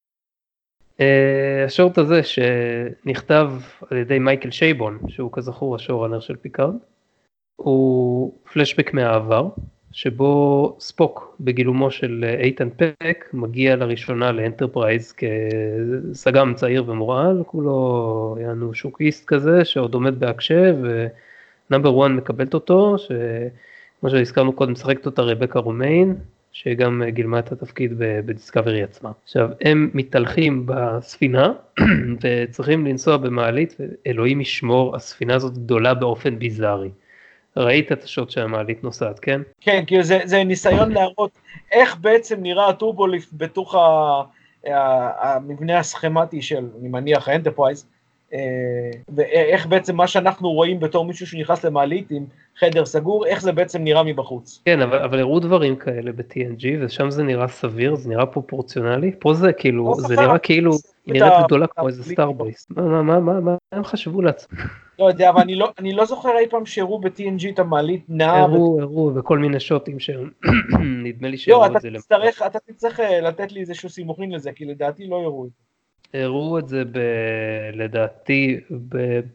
אה, 1.00 1.64
ה 1.64 1.70
short 1.70 1.98
הזה 1.98 2.20
שנכתב 2.22 3.52
על 3.90 3.96
ידי 3.96 4.18
מייקל 4.18 4.50
שייבון, 4.50 4.98
שהוא 5.08 5.30
כזכור 5.32 5.74
ה 5.74 5.78
showrunner 5.78 6.20
של 6.20 6.36
פיקארד, 6.36 6.74
הוא 7.56 8.32
פלשבק 8.52 8.94
מהעבר, 8.94 9.48
שבו 9.92 10.76
ספוק 10.80 11.36
בגילומו 11.40 11.90
של 11.90 12.24
איתן 12.38 12.68
פק 12.76 13.24
מגיע 13.32 13.76
לראשונה 13.76 14.32
לאנטרפרייז 14.32 15.12
כסג"ם 15.12 16.52
צעיר 16.56 16.84
ומורעל, 16.86 17.42
כולו 17.46 18.36
יענו 18.40 18.74
שוקיסט 18.74 19.24
כזה 19.26 19.64
שעוד 19.64 19.94
עומד 19.94 20.20
בהקשב 20.20 20.76
ו 21.70 21.75
Number 21.75 22.06
1 22.06 22.10
מקבלת 22.10 22.54
אותו, 22.54 22.96
שכמו 22.98 24.10
שהזכרנו 24.10 24.52
קודם 24.52 24.72
משחקת 24.72 25.06
אותה 25.06 25.22
רבקה 25.22 25.58
רומיין, 25.58 26.16
שגם 26.52 27.02
אה, 27.02 27.10
גילמה 27.10 27.38
את 27.38 27.52
התפקיד 27.52 27.92
בדיסקאברי 27.98 28.82
עצמה. 28.82 29.10
עכשיו, 29.24 29.48
הם 29.64 29.90
מתהלכים 29.94 30.62
בספינה 30.66 31.52
וצריכים 32.22 32.86
לנסוע 32.86 33.16
במעלית, 33.16 33.76
ואלוהים 33.78 34.40
ישמור, 34.40 34.96
הספינה 34.96 35.34
הזאת 35.34 35.58
גדולה 35.58 35.94
באופן 35.94 36.38
ביזארי. 36.38 36.90
ראית 37.56 37.92
את 37.92 38.04
השוט 38.04 38.30
שהמעלית 38.30 38.84
נוסעת, 38.84 39.18
כן? 39.18 39.40
כן, 39.60 39.84
כאילו 39.86 40.02
זה, 40.02 40.18
זה 40.24 40.44
ניסיון 40.44 40.92
להראות 40.92 41.30
איך 41.72 41.96
בעצם 41.96 42.42
נראה 42.42 42.68
ה 42.68 42.74
turbolift 42.74 43.28
בתוך 43.32 43.74
ה, 43.74 43.78
ה, 43.78 45.34
המבנה 45.36 45.78
הסכמטי 45.78 46.42
של, 46.42 46.66
אני 46.80 46.88
מניח, 46.88 47.28
האנטרפרייז, 47.28 47.86
ואיך 49.08 49.66
בעצם 49.66 49.96
מה 49.96 50.06
שאנחנו 50.06 50.50
רואים 50.50 50.80
בתור 50.80 51.04
מישהו 51.04 51.26
שנכנס 51.26 51.64
למעלית 51.64 52.10
עם 52.10 52.24
חדר 52.58 52.84
סגור, 52.84 53.26
איך 53.26 53.42
זה 53.42 53.52
בעצם 53.52 53.84
נראה 53.84 54.02
מבחוץ. 54.02 54.62
כן, 54.64 54.82
אבל, 54.82 54.98
אבל 54.98 55.18
הראו 55.18 55.40
דברים 55.40 55.76
כאלה 55.76 56.12
ב-TNG, 56.12 56.66
ושם 56.80 57.10
זה 57.10 57.22
נראה 57.22 57.48
סביר, 57.48 57.94
זה 57.94 58.08
נראה 58.08 58.26
פרופורציונלי, 58.26 59.12
פה 59.18 59.34
זה 59.34 59.52
כאילו, 59.52 59.84
לא 59.84 60.08
זה 60.08 60.16
נראה 60.16 60.38
כאילו, 60.38 60.72
היא 61.06 61.22
נראית 61.22 61.44
גדולה 61.46 61.66
כמו 61.66 61.88
איזה 61.88 62.04
starbase. 62.04 62.66
מה, 62.70 62.82
מה, 62.82 63.02
מה, 63.02 63.20
מה, 63.20 63.40
מה 63.40 63.56
הם 63.72 63.84
חשבו 63.84 64.22
לעצמם? 64.22 64.58
לא 64.98 65.08
יודע, 65.08 65.30
אבל 65.30 65.40
אני 65.40 65.54
לא, 65.54 65.72
אני 65.78 65.92
לא 65.92 66.04
זוכר 66.04 66.38
אי 66.38 66.48
פעם 66.50 66.66
שהראו 66.66 67.00
ב-TNG 67.00 67.48
את 67.54 67.58
המעלית 67.58 68.04
נעה. 68.08 68.40
הראו, 68.40 68.80
הראו, 68.80 69.10
וכל 69.14 69.38
מיני 69.38 69.60
שוטים 69.60 70.00
שהם, 70.00 70.30
נדמה 71.04 71.28
לי 71.28 71.38
שהראו 71.38 71.66
את 71.66 71.80
זה. 71.80 71.90
לא, 71.90 71.98
אתה 72.46 72.58
תצטרך 72.58 73.00
אה, 73.00 73.20
לתת 73.20 73.52
לי 73.52 73.60
איזשהו 73.60 73.88
סימוכין 73.88 74.32
לזה, 74.32 74.52
כי 74.52 74.64
לדעתי 74.64 75.06
לא 75.06 75.16
הראו 75.16 75.44
את 75.44 75.50
זה. 75.50 75.67
הראו 76.14 76.58
את 76.58 76.68
זה 76.68 76.84
ב, 76.92 76.98
לדעתי 77.72 78.60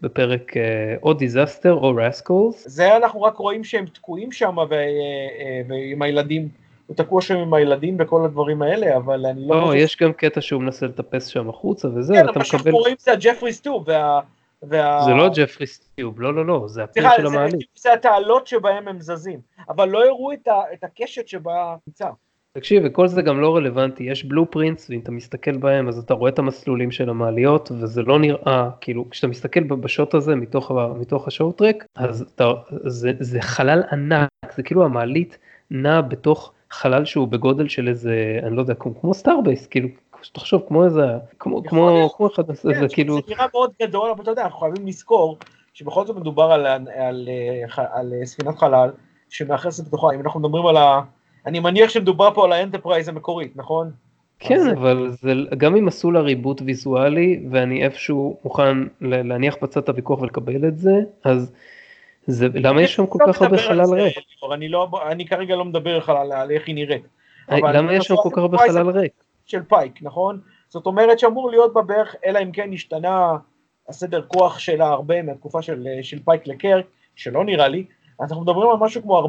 בפרק 0.02 0.58
אה, 0.58 0.96
או 1.04 1.14
Disaster 1.14 1.74
או 1.74 1.94
Rascals. 1.96 2.68
זה 2.68 2.96
אנחנו 2.96 3.22
רק 3.22 3.36
רואים 3.36 3.64
שהם 3.64 3.86
תקועים 3.86 4.32
שם 4.32 4.60
אה, 4.60 4.66
אה, 4.72 5.62
ועם 5.68 6.02
הילדים, 6.02 6.50
הוא 6.88 6.96
תקוע 6.96 7.22
שם 7.22 7.38
עם 7.38 7.54
הילדים 7.54 7.98
וכל 8.00 8.26
הדברים 8.26 8.62
האלה, 8.62 8.98
אבל 8.98 9.26
אני 9.26 9.48
לא... 9.48 9.62
לא, 9.62 9.76
יש 9.76 9.98
גם 9.98 10.14
קטע 10.14 10.42
שהוא 10.42 10.62
מנסה 10.62 10.86
לטפס 10.86 11.26
שם 11.26 11.50
החוצה 11.50 11.88
וזה, 11.88 12.14
כן, 12.14 12.40
מה 12.40 12.46
שאנחנו 12.46 12.72
רואים 12.72 12.96
זה 13.00 13.12
ה 13.12 13.16
Jefferies 13.16 13.54
tube 13.54 13.84
וה... 13.88 14.20
וה... 14.64 15.02
זה 15.06 15.12
לא 15.12 15.30
Jefferies 15.36 15.68
tube, 15.68 16.22
לא, 16.22 16.34
לא, 16.34 16.46
לא, 16.46 16.64
זה 16.68 16.84
הפיר 16.84 17.10
של 17.18 17.28
המעלית. 17.28 17.68
זה 17.76 17.94
התעלות 17.94 18.48
שבהם 18.48 18.88
הם 18.88 19.02
זזים, 19.02 19.40
אבל 19.70 19.90
לא 19.90 20.06
הראו 20.06 20.32
את 20.74 20.84
הקשת 20.84 21.28
שבה 21.28 21.76
נמצא. 21.88 22.10
תקשיב, 22.58 22.84
וכל 22.86 23.08
זה 23.08 23.22
גם 23.22 23.42
לא 23.42 23.56
רלוונטי, 23.56 24.04
יש 24.04 24.26
blueprints, 24.26 24.90
ואם 24.90 25.00
אתה 25.00 25.12
מסתכל 25.12 25.58
בהם 25.58 25.88
אז 25.88 25.98
אתה 25.98 26.14
רואה 26.14 26.30
את 26.30 26.40
המסלולים 26.40 26.92
של 26.92 27.10
המעליות, 27.10 27.72
וזה 27.72 28.02
לא 28.02 28.20
נראה, 28.20 28.70
כאילו, 28.82 29.10
כשאתה 29.10 29.28
מסתכל 29.28 29.64
בשוט 29.64 30.14
הזה 30.14 30.36
מתוך, 30.36 30.72
מתוך 30.96 31.28
ה 31.28 31.33
Short 31.33 31.59
Trek, 31.59 31.86
אז 31.96 32.22
אתה, 32.36 32.52
זה, 32.86 33.12
זה 33.20 33.42
חלל 33.42 33.84
ענק, 33.92 34.30
זה 34.56 34.64
כאילו 34.64 34.86
המעלית 34.86 35.38
נעה 35.72 36.02
בתוך 36.02 36.52
חלל 36.72 37.06
שהוא 37.06 37.28
בגודל 37.28 37.68
של 37.68 37.88
איזה, 37.88 38.40
אני 38.44 38.56
לא 38.56 38.62
יודע, 38.62 38.74
כמו, 38.74 39.02
כמו 39.02 39.14
starbase, 39.14 39.68
כאילו, 39.68 39.88
תחשוב, 40.34 40.64
כמו 40.68 40.86
איזה, 40.86 41.06
כמו, 41.40 41.64
כמו, 41.64 42.10
כמו 42.18 42.28
אחד, 42.28 42.48
כן, 42.48 42.54
זה 42.54 42.86
כאילו... 42.94 43.16
זה 43.16 43.22
נראה 43.28 43.46
מאוד 43.54 43.72
גדול, 43.82 44.10
אבל 44.10 44.22
אתה 44.22 44.32
יודע, 44.32 44.44
אנחנו 44.44 44.60
חייבים 44.60 44.88
לזכור 44.88 45.38
שבכל 45.74 46.06
זאת 46.06 46.16
מדובר 46.16 46.52
על, 46.52 46.66
על, 46.66 46.88
על, 46.96 47.30
על, 47.78 47.86
על 47.94 48.26
ספינת 48.26 48.58
חלל 48.58 48.90
שמאחסנת 49.30 49.88
בתוכה, 49.88 50.08
אם 50.16 50.22
אנחנו 50.22 50.40
מדברים 50.40 50.66
על 50.66 50.78
ה... 50.78 51.02
אני 51.46 51.60
מניח 51.60 51.90
שמדובר 51.90 52.34
פה 52.34 52.46
על 52.46 52.52
האנטרפרייז 52.52 53.10
המקורית, 53.10 53.52
נכון? 53.56 53.92
כן, 54.40 54.60
אז... 54.60 54.74
אבל 54.74 55.10
זה, 55.10 55.34
גם 55.58 55.76
אם 55.76 55.88
עשו 55.88 56.12
לה 56.12 56.20
reboot 56.20 56.62
ויזואלי, 56.66 57.44
ואני 57.52 57.84
איפשהו 57.84 58.40
מוכן 58.44 58.78
להניח 59.02 59.56
בצד 59.62 59.82
את 59.82 59.90
הוויכוח 59.90 60.22
ולקבל 60.22 60.68
את 60.68 60.78
זה, 60.78 60.94
אז 61.24 61.52
זה, 62.28 62.48
למה 62.54 62.82
יש 62.82 62.96
שם 62.96 63.06
כל 63.06 63.20
כך 63.28 63.42
הרבה 63.42 63.58
חלל 63.58 63.94
ריק? 63.94 64.18
אני, 64.54 64.70
לא, 64.70 64.90
אני 65.12 65.26
כרגע 65.26 65.56
לא 65.56 65.66
מדבר 65.66 65.98
לך 65.98 66.10
על, 66.10 66.32
על 66.32 66.52
איך 66.52 66.68
היא 66.68 66.76
נראית. 66.76 67.04
למה 67.50 67.94
יש 67.94 68.06
שם 68.06 68.16
כל 68.16 68.30
כך 68.32 68.38
הרבה 68.38 68.58
חלל 68.58 68.90
ריק? 68.90 69.14
של 69.46 69.64
פייק, 69.64 69.94
נכון? 70.02 70.40
זאת 70.70 70.86
אומרת 70.86 71.20
שאמור 71.20 71.50
להיות 71.52 71.74
בה 71.74 71.82
בערך, 71.82 72.16
אלא 72.26 72.40
אם 72.44 72.52
כן 72.52 72.74
השתנה 72.74 73.38
הסדר 73.90 74.22
כוח 74.28 74.60
שלהם 74.60 74.88
הרבה 74.88 75.22
מהתקופה 75.22 75.62
של, 75.62 75.88
של 76.02 76.20
פייק 76.26 76.48
לקירק, 76.48 76.86
שלא 77.16 77.44
נראה 77.44 77.68
לי, 77.68 77.86
אנחנו 78.24 78.44
מדברים 78.44 78.70
על 78.70 78.78
משהו 78.78 79.02
כמו 79.02 79.28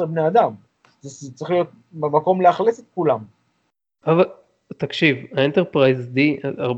410-411 0.00 0.04
בני 0.06 0.26
אדם. 0.26 0.52
זה 1.00 1.32
צריך 1.34 1.50
להיות 1.50 1.68
במקום 1.92 2.40
לאכלס 2.40 2.80
את 2.80 2.84
כולם. 2.94 3.18
אבל 4.06 4.24
תקשיב, 4.76 5.16
האנטרפרייז 5.32 6.10
D, 6.14 6.18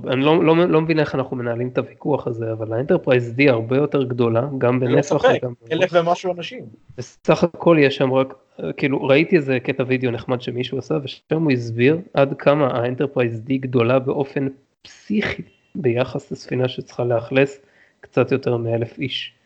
אני 0.08 0.20
לא, 0.20 0.44
לא, 0.44 0.56
לא 0.56 0.80
מבין 0.80 1.00
איך 1.00 1.14
אנחנו 1.14 1.36
מנהלים 1.36 1.68
את 1.68 1.78
הוויכוח 1.78 2.26
הזה, 2.26 2.52
אבל 2.52 2.72
האנטרפרייז 2.72 3.34
D 3.38 3.50
הרבה 3.50 3.76
יותר 3.76 4.02
גדולה, 4.02 4.48
גם 4.58 4.80
בנפח 4.80 5.24
וגם... 5.24 5.52
אלף 5.72 5.90
ומשהו 5.92 6.32
אנשים. 6.32 6.64
בסך 6.96 7.44
הכל 7.44 7.76
יש 7.80 7.96
שם 7.96 8.12
רק, 8.12 8.34
כאילו 8.76 9.02
ראיתי 9.02 9.36
איזה 9.36 9.60
קטע 9.60 9.84
וידאו 9.86 10.10
נחמד 10.10 10.40
שמישהו 10.42 10.78
עשה, 10.78 10.94
ושם 11.02 11.42
הוא 11.42 11.52
הסביר 11.52 11.98
עד 12.14 12.34
כמה 12.38 12.66
האנטרפרייז 12.66 13.42
D 13.46 13.52
גדולה 13.60 13.98
באופן 13.98 14.48
פסיכי 14.82 15.42
ביחס 15.74 16.32
לספינה 16.32 16.68
שצריכה 16.68 17.04
לאכלס 17.04 17.60
קצת 18.00 18.32
יותר 18.32 18.56
מאלף 18.56 18.98
איש. 18.98 19.37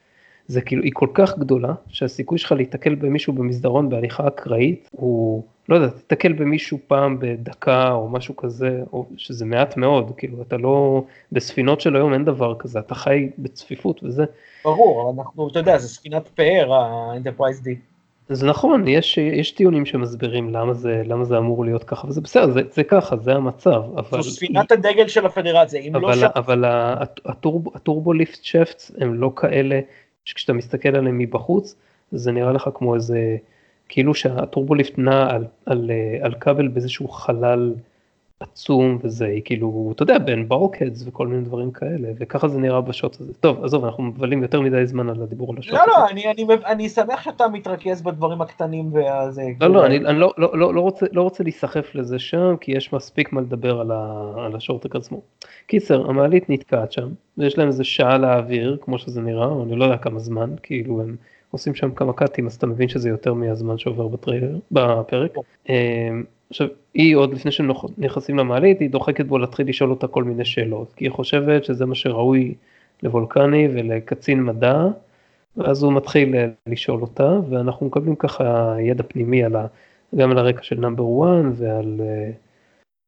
זה 0.47 0.61
כאילו, 0.61 0.83
היא 0.83 0.93
כל 0.95 1.09
כך 1.15 1.39
גדולה, 1.39 1.73
שהסיכוי 1.89 2.39
שלך 2.39 2.53
להיתקל 2.53 2.95
במישהו 2.95 3.33
במסדרון 3.33 3.89
בהליכה 3.89 4.29
אקראית, 4.29 4.89
הוא, 4.93 5.43
לא 5.69 5.75
יודע, 5.75 5.89
תיתקל 5.89 6.33
במישהו 6.33 6.79
פעם 6.87 7.17
בדקה 7.21 7.93
או 7.93 8.09
משהו 8.09 8.37
כזה, 8.37 8.81
או 8.93 9.07
שזה 9.17 9.45
מעט 9.45 9.77
מאוד, 9.77 10.13
כאילו, 10.17 10.43
אתה 10.43 10.57
לא, 10.57 11.05
בספינות 11.33 11.81
של 11.81 11.97
היום 11.97 12.13
אין 12.13 12.25
דבר 12.25 12.55
כזה, 12.59 12.79
אתה 12.79 12.95
חי 12.95 13.29
בצפיפות 13.39 14.05
וזה. 14.05 14.25
ברור, 14.65 15.15
אנחנו, 15.17 15.49
אתה 15.49 15.59
יודע, 15.59 15.79
זה 15.79 15.89
ספינת 15.89 16.29
פאר, 16.29 16.73
האנטרפרייז 16.73 17.61
D. 17.67 17.71
זה 18.29 18.47
נכון, 18.47 18.89
יש, 18.89 19.19
יש 19.19 19.51
טיעונים 19.51 19.87
שמסבירים 19.87 20.51
למה 20.51 20.75
זה, 20.75 21.03
למה 21.07 21.25
זה 21.25 21.39
אמור 21.39 21.65
להיות 21.65 21.85
ככה, 21.85 22.07
וזה 22.07 22.21
בסדר, 22.21 22.51
זה, 22.51 22.61
זה 22.73 22.85
ככה, 22.85 23.17
זה 23.17 23.33
המצב. 23.33 23.83
אבל... 23.97 24.23
זו 24.23 24.31
ספינת 24.31 24.73
הדגל 24.73 25.09
של 25.09 25.27
הפדרציה, 25.27 25.81
אם 25.81 25.97
אבל, 25.97 26.09
לא 26.09 26.15
שם... 26.17 26.27
אבל 26.37 26.65
הטורבו, 27.25 27.71
הטורבו 27.75 28.13
ליפט 28.13 28.45
שפטס 28.45 28.93
הם 28.99 29.15
לא 29.15 29.33
כאלה 29.37 29.81
שכשאתה 30.25 30.53
מסתכל 30.53 30.89
עליהם 30.89 31.19
מבחוץ 31.19 31.77
זה 32.13 32.33
נראה 32.33 32.53
לך 32.53 32.71
כמו 32.75 32.95
איזה 32.95 33.37
כאילו 33.89 34.15
שהטורבוליפט 34.15 34.99
נע 34.99 35.31
על, 35.31 35.45
על, 35.67 35.91
על 36.23 36.35
כבל 36.35 36.69
באיזשהו 36.69 37.09
חלל 37.09 37.75
עצום 38.43 38.99
וזה 39.03 39.37
כאילו 39.45 39.93
אתה 39.95 40.03
יודע 40.03 40.19
בין 40.19 40.49
ברוקדס 40.49 41.05
וכל 41.07 41.27
מיני 41.27 41.43
דברים 41.43 41.71
כאלה 41.71 42.09
וככה 42.19 42.49
זה 42.49 42.59
נראה 42.59 42.81
בשוט 42.81 43.21
הזה. 43.21 43.33
טוב 43.41 43.65
עזוב 43.65 43.85
אנחנו 43.85 44.03
מבלים 44.03 44.43
יותר 44.43 44.61
מדי 44.61 44.87
זמן 44.87 45.09
על 45.09 45.23
הדיבור 45.23 45.53
על 45.53 45.59
השוט 45.59 45.75
לא 45.75 45.81
לא 45.87 46.09
אני, 46.11 46.31
אני, 46.31 46.47
אני 46.67 46.89
שמח 46.89 47.23
שאתה 47.23 47.49
מתרכז 47.49 48.03
בדברים 48.03 48.41
הקטנים 48.41 48.89
והזה 48.93 49.43
לא 49.61 49.71
לא 49.71 49.87
אני, 49.87 49.97
אני 49.97 50.19
לא, 50.19 50.33
לא, 50.39 50.59
לא, 50.59 50.75
לא 50.75 50.81
רוצה 50.81 51.07
לא 51.13 51.23
רוצה 51.23 51.43
להיסחף 51.43 51.95
לזה 51.95 52.19
שם 52.19 52.55
כי 52.61 52.73
יש 52.73 52.93
מספיק 52.93 53.33
מה 53.33 53.41
לדבר 53.41 53.81
על, 53.81 53.91
ה, 53.91 54.33
על 54.37 54.57
השורטק 54.57 54.97
עצמו. 54.97 55.21
קיצר 55.67 56.11
המעלית 56.11 56.51
נתקעת 56.51 56.93
שם 56.93 57.09
ויש 57.39 57.59
להם 57.59 57.69
איזה 57.69 57.85
שעה 57.85 58.19
לאוויר 58.19 58.77
כמו 58.81 58.99
שזה 58.99 59.21
נראה 59.21 59.49
אני 59.63 59.77
לא 59.77 59.85
יודע 59.85 59.97
כמה 59.97 60.19
זמן 60.19 60.51
כאילו 60.63 61.01
הם 61.01 61.17
עושים 61.51 61.75
שם 61.75 61.91
כמה 61.91 62.13
קאטים 62.13 62.47
אז 62.47 62.55
אתה 62.55 62.67
מבין 62.67 62.89
שזה 62.89 63.09
יותר 63.09 63.35
מהזמן 63.35 63.79
שעובר 63.79 64.09
בטריילר 64.09 64.57
בפרק. 64.71 65.35
עכשיו, 66.53 66.69
היא 66.95 67.17
עוד 67.17 67.35
לפני 67.35 67.53
שהם 67.53 67.71
נכנסים 67.99 68.39
למעלית, 68.39 68.81
היא 68.81 68.91
דוחקת 68.91 69.27
בו 69.27 69.39
להתחיל 69.39 69.69
לשאול 69.69 69.91
אותה 69.91 70.07
כל 70.07 70.25
מיני 70.25 70.45
שאלות, 70.45 70.93
כי 70.97 71.05
היא 71.05 71.11
חושבת 71.11 71.65
שזה 71.65 71.87
מה 71.87 71.95
שראוי 71.95 72.55
לוולקני 73.03 73.69
ולקצין 73.73 74.43
מדע, 74.43 74.87
ואז 75.57 75.83
הוא 75.83 75.93
מתחיל 75.93 76.35
לשאול 76.67 77.01
אותה, 77.01 77.39
ואנחנו 77.49 77.87
מקבלים 77.87 78.17
ככה 78.17 78.77
ידע 78.81 79.05
פנימי 79.09 79.45
על 79.45 79.57
ה, 79.57 79.67
גם 80.17 80.31
על 80.31 80.39
הרקע 80.39 80.63
של 80.63 80.81
נאמבר 80.81 81.05
1 81.05 81.45
ועל 81.53 82.01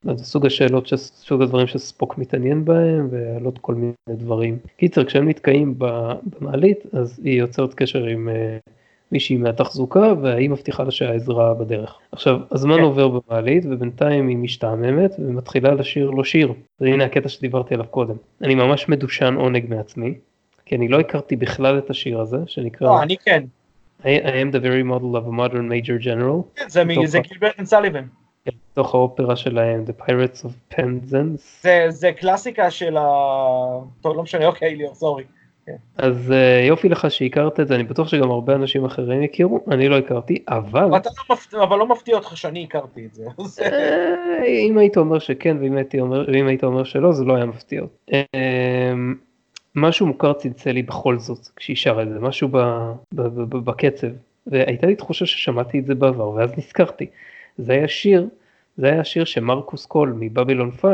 לא 0.05 0.17
סוג 0.17 0.47
השאלות, 0.47 0.89
סוג 0.97 1.43
הדברים 1.43 1.67
שספוק 1.67 2.19
מתעניין 2.19 2.65
בהם, 2.65 3.09
ועל 3.11 3.45
עוד 3.45 3.59
כל 3.59 3.75
מיני 3.75 3.93
דברים. 4.09 4.59
קיצר, 4.77 5.05
כשהם 5.05 5.29
נתקעים 5.29 5.75
במעלית, 5.79 6.79
אז 6.93 7.21
היא 7.25 7.41
יוצרת 7.41 7.75
קשר 7.75 8.05
עם 8.05 8.29
מישהי 9.13 9.37
מהתחזוקה 9.37 10.13
והיא 10.23 10.51
מבטיחה 10.51 10.85
לה 10.85 10.91
שהעזרה 10.91 11.55
בדרך. 11.55 11.99
עכשיו 12.13 12.39
הזמן 12.51 12.77
כן. 12.77 12.83
עובר 12.83 13.09
במעלית 13.09 13.65
ובינתיים 13.71 14.29
היא 14.29 14.37
משתעממת 14.37 15.15
ומתחילה 15.19 15.75
לשיר 15.75 16.11
לו 16.11 16.25
שיר. 16.25 16.53
והנה 16.81 17.05
הקטע 17.05 17.29
שדיברתי 17.29 17.75
עליו 17.75 17.87
קודם. 17.87 18.15
אני 18.43 18.55
ממש 18.55 18.89
מדושן 18.89 19.35
עונג 19.35 19.65
מעצמי 19.69 20.15
כי 20.67 20.77
אני 20.77 20.89
לא 20.89 21.01
הכרתי 21.01 21.37
בכלל 21.37 21.79
את 21.79 21.91
השיר 21.91 22.21
הזה 22.21 22.39
שנקרא. 22.47 22.89
לא, 22.89 23.03
אני 23.03 23.17
כן. 23.25 23.45
I, 24.03 24.07
I 24.07 24.35
am 24.43 24.51
the 24.53 24.61
very 24.61 24.83
model 24.83 25.17
of 25.17 25.27
a 25.27 25.33
modern 25.33 25.69
major 25.69 25.99
general. 25.99 26.57
כן, 26.57 26.69
זה, 26.69 26.85
מ, 26.85 27.07
זה 27.07 27.19
גילברט 27.21 27.61
וסליבן. 27.61 28.05
כן, 28.45 28.51
בתוך 28.73 28.95
האופרה 28.95 29.37
שלהם, 29.37 29.85
The 29.87 30.03
Pirates 30.03 30.45
of 30.45 30.75
Penzance. 30.75 31.63
זה, 31.63 31.87
זה 31.89 32.13
קלאסיקה 32.13 32.71
של 32.71 32.97
ה... 32.97 33.03
טוב, 34.01 34.17
לא 34.17 34.23
משנה, 34.23 34.47
אוקיי, 34.47 34.77
ליאור, 34.77 34.95
סורי. 34.95 35.25
אז 35.97 36.33
אה, 36.33 36.65
יופי 36.69 36.89
לך 36.89 37.11
שהכרת 37.11 37.61
את 37.61 37.69
זה, 37.69 37.75
אני 37.75 37.85
בטוח 37.85 38.09
שגם 38.09 38.31
הרבה 38.31 38.55
אנשים 38.55 38.85
אחרים 38.85 39.23
הכירו, 39.23 39.65
אני 39.71 39.89
לא 39.89 39.99
הכרתי, 39.99 40.45
אבל... 40.49 40.89
לא 41.53 41.62
אבל 41.62 41.79
לא 41.79 41.87
מפתיע 41.87 42.17
אותך 42.17 42.37
שאני 42.37 42.65
הכרתי 42.65 43.07
את 43.07 43.15
זה. 43.15 43.25
אה, 43.62 44.45
אם 44.47 44.79
היית 44.79 44.97
אומר 44.97 45.19
שכן 45.19 45.57
ואם 45.61 46.47
היית 46.47 46.65
אומר, 46.65 46.85
שלא, 46.85 47.12
זה 47.12 47.25
לא 47.25 47.37
היה 47.37 47.47
מפתיע. 47.47 47.83
אמ, 48.12 49.15
משהו 49.75 50.07
מוכר 50.07 50.33
צלצל 50.33 50.71
לי 50.71 50.83
בכל 50.83 51.19
זאת 51.19 51.49
כשהיא 51.57 51.77
שרה 51.77 52.03
את 52.03 52.09
זה, 52.09 52.21
משהו 52.21 52.49
בקצב, 53.49 54.09
והייתה 54.47 54.87
לי 54.87 54.97
תחושה 54.97 55.27
ששמעתי 55.27 55.79
את 55.79 55.87
זה 55.87 55.95
בעבר, 55.95 56.31
ואז 56.31 56.59
נזכרתי. 56.59 57.07
זה 57.59 57.73
היה 57.73 57.89
שיר, 57.89 58.29
זה 58.77 58.87
היה 58.87 59.05
שיר 59.05 59.25
שמרקוס 59.25 59.87
קול 59.87 60.17
מבבילון 60.19 60.71
5 60.71 60.91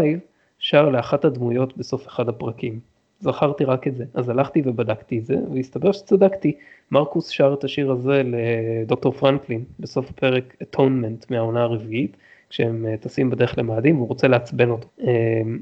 שר 0.58 0.88
לאחת 0.88 1.24
הדמויות 1.24 1.76
בסוף 1.76 2.06
אחד 2.06 2.28
הפרקים. 2.28 2.89
זכרתי 3.20 3.64
רק 3.64 3.86
את 3.86 3.96
זה. 3.96 4.04
אז 4.14 4.28
הלכתי 4.28 4.62
ובדקתי 4.64 5.18
את 5.18 5.26
זה, 5.26 5.36
והסתבר 5.54 5.92
שצדקתי. 5.92 6.56
מרקוס 6.90 7.28
שר 7.28 7.54
את 7.58 7.64
השיר 7.64 7.90
הזה 7.90 8.22
לדוקטור 8.24 9.12
פרנקלין 9.12 9.64
בסוף 9.80 10.10
הפרק 10.10 10.56
אטונמנט 10.62 11.30
מהעונה 11.30 11.62
הרביעית, 11.62 12.16
כשהם 12.50 12.86
אה, 12.86 12.96
טסים 12.96 13.30
בדרך 13.30 13.58
למאדים 13.58 13.96
והוא 13.96 14.08
רוצה 14.08 14.28
לעצבן 14.28 14.70
אותו. 14.70 14.88
אמ, 15.00 15.58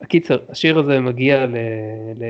הקיצר, 0.00 0.38
השיר 0.48 0.78
הזה 0.78 1.00
מגיע 1.00 1.46
ל... 1.46 1.56
ל... 2.16 2.24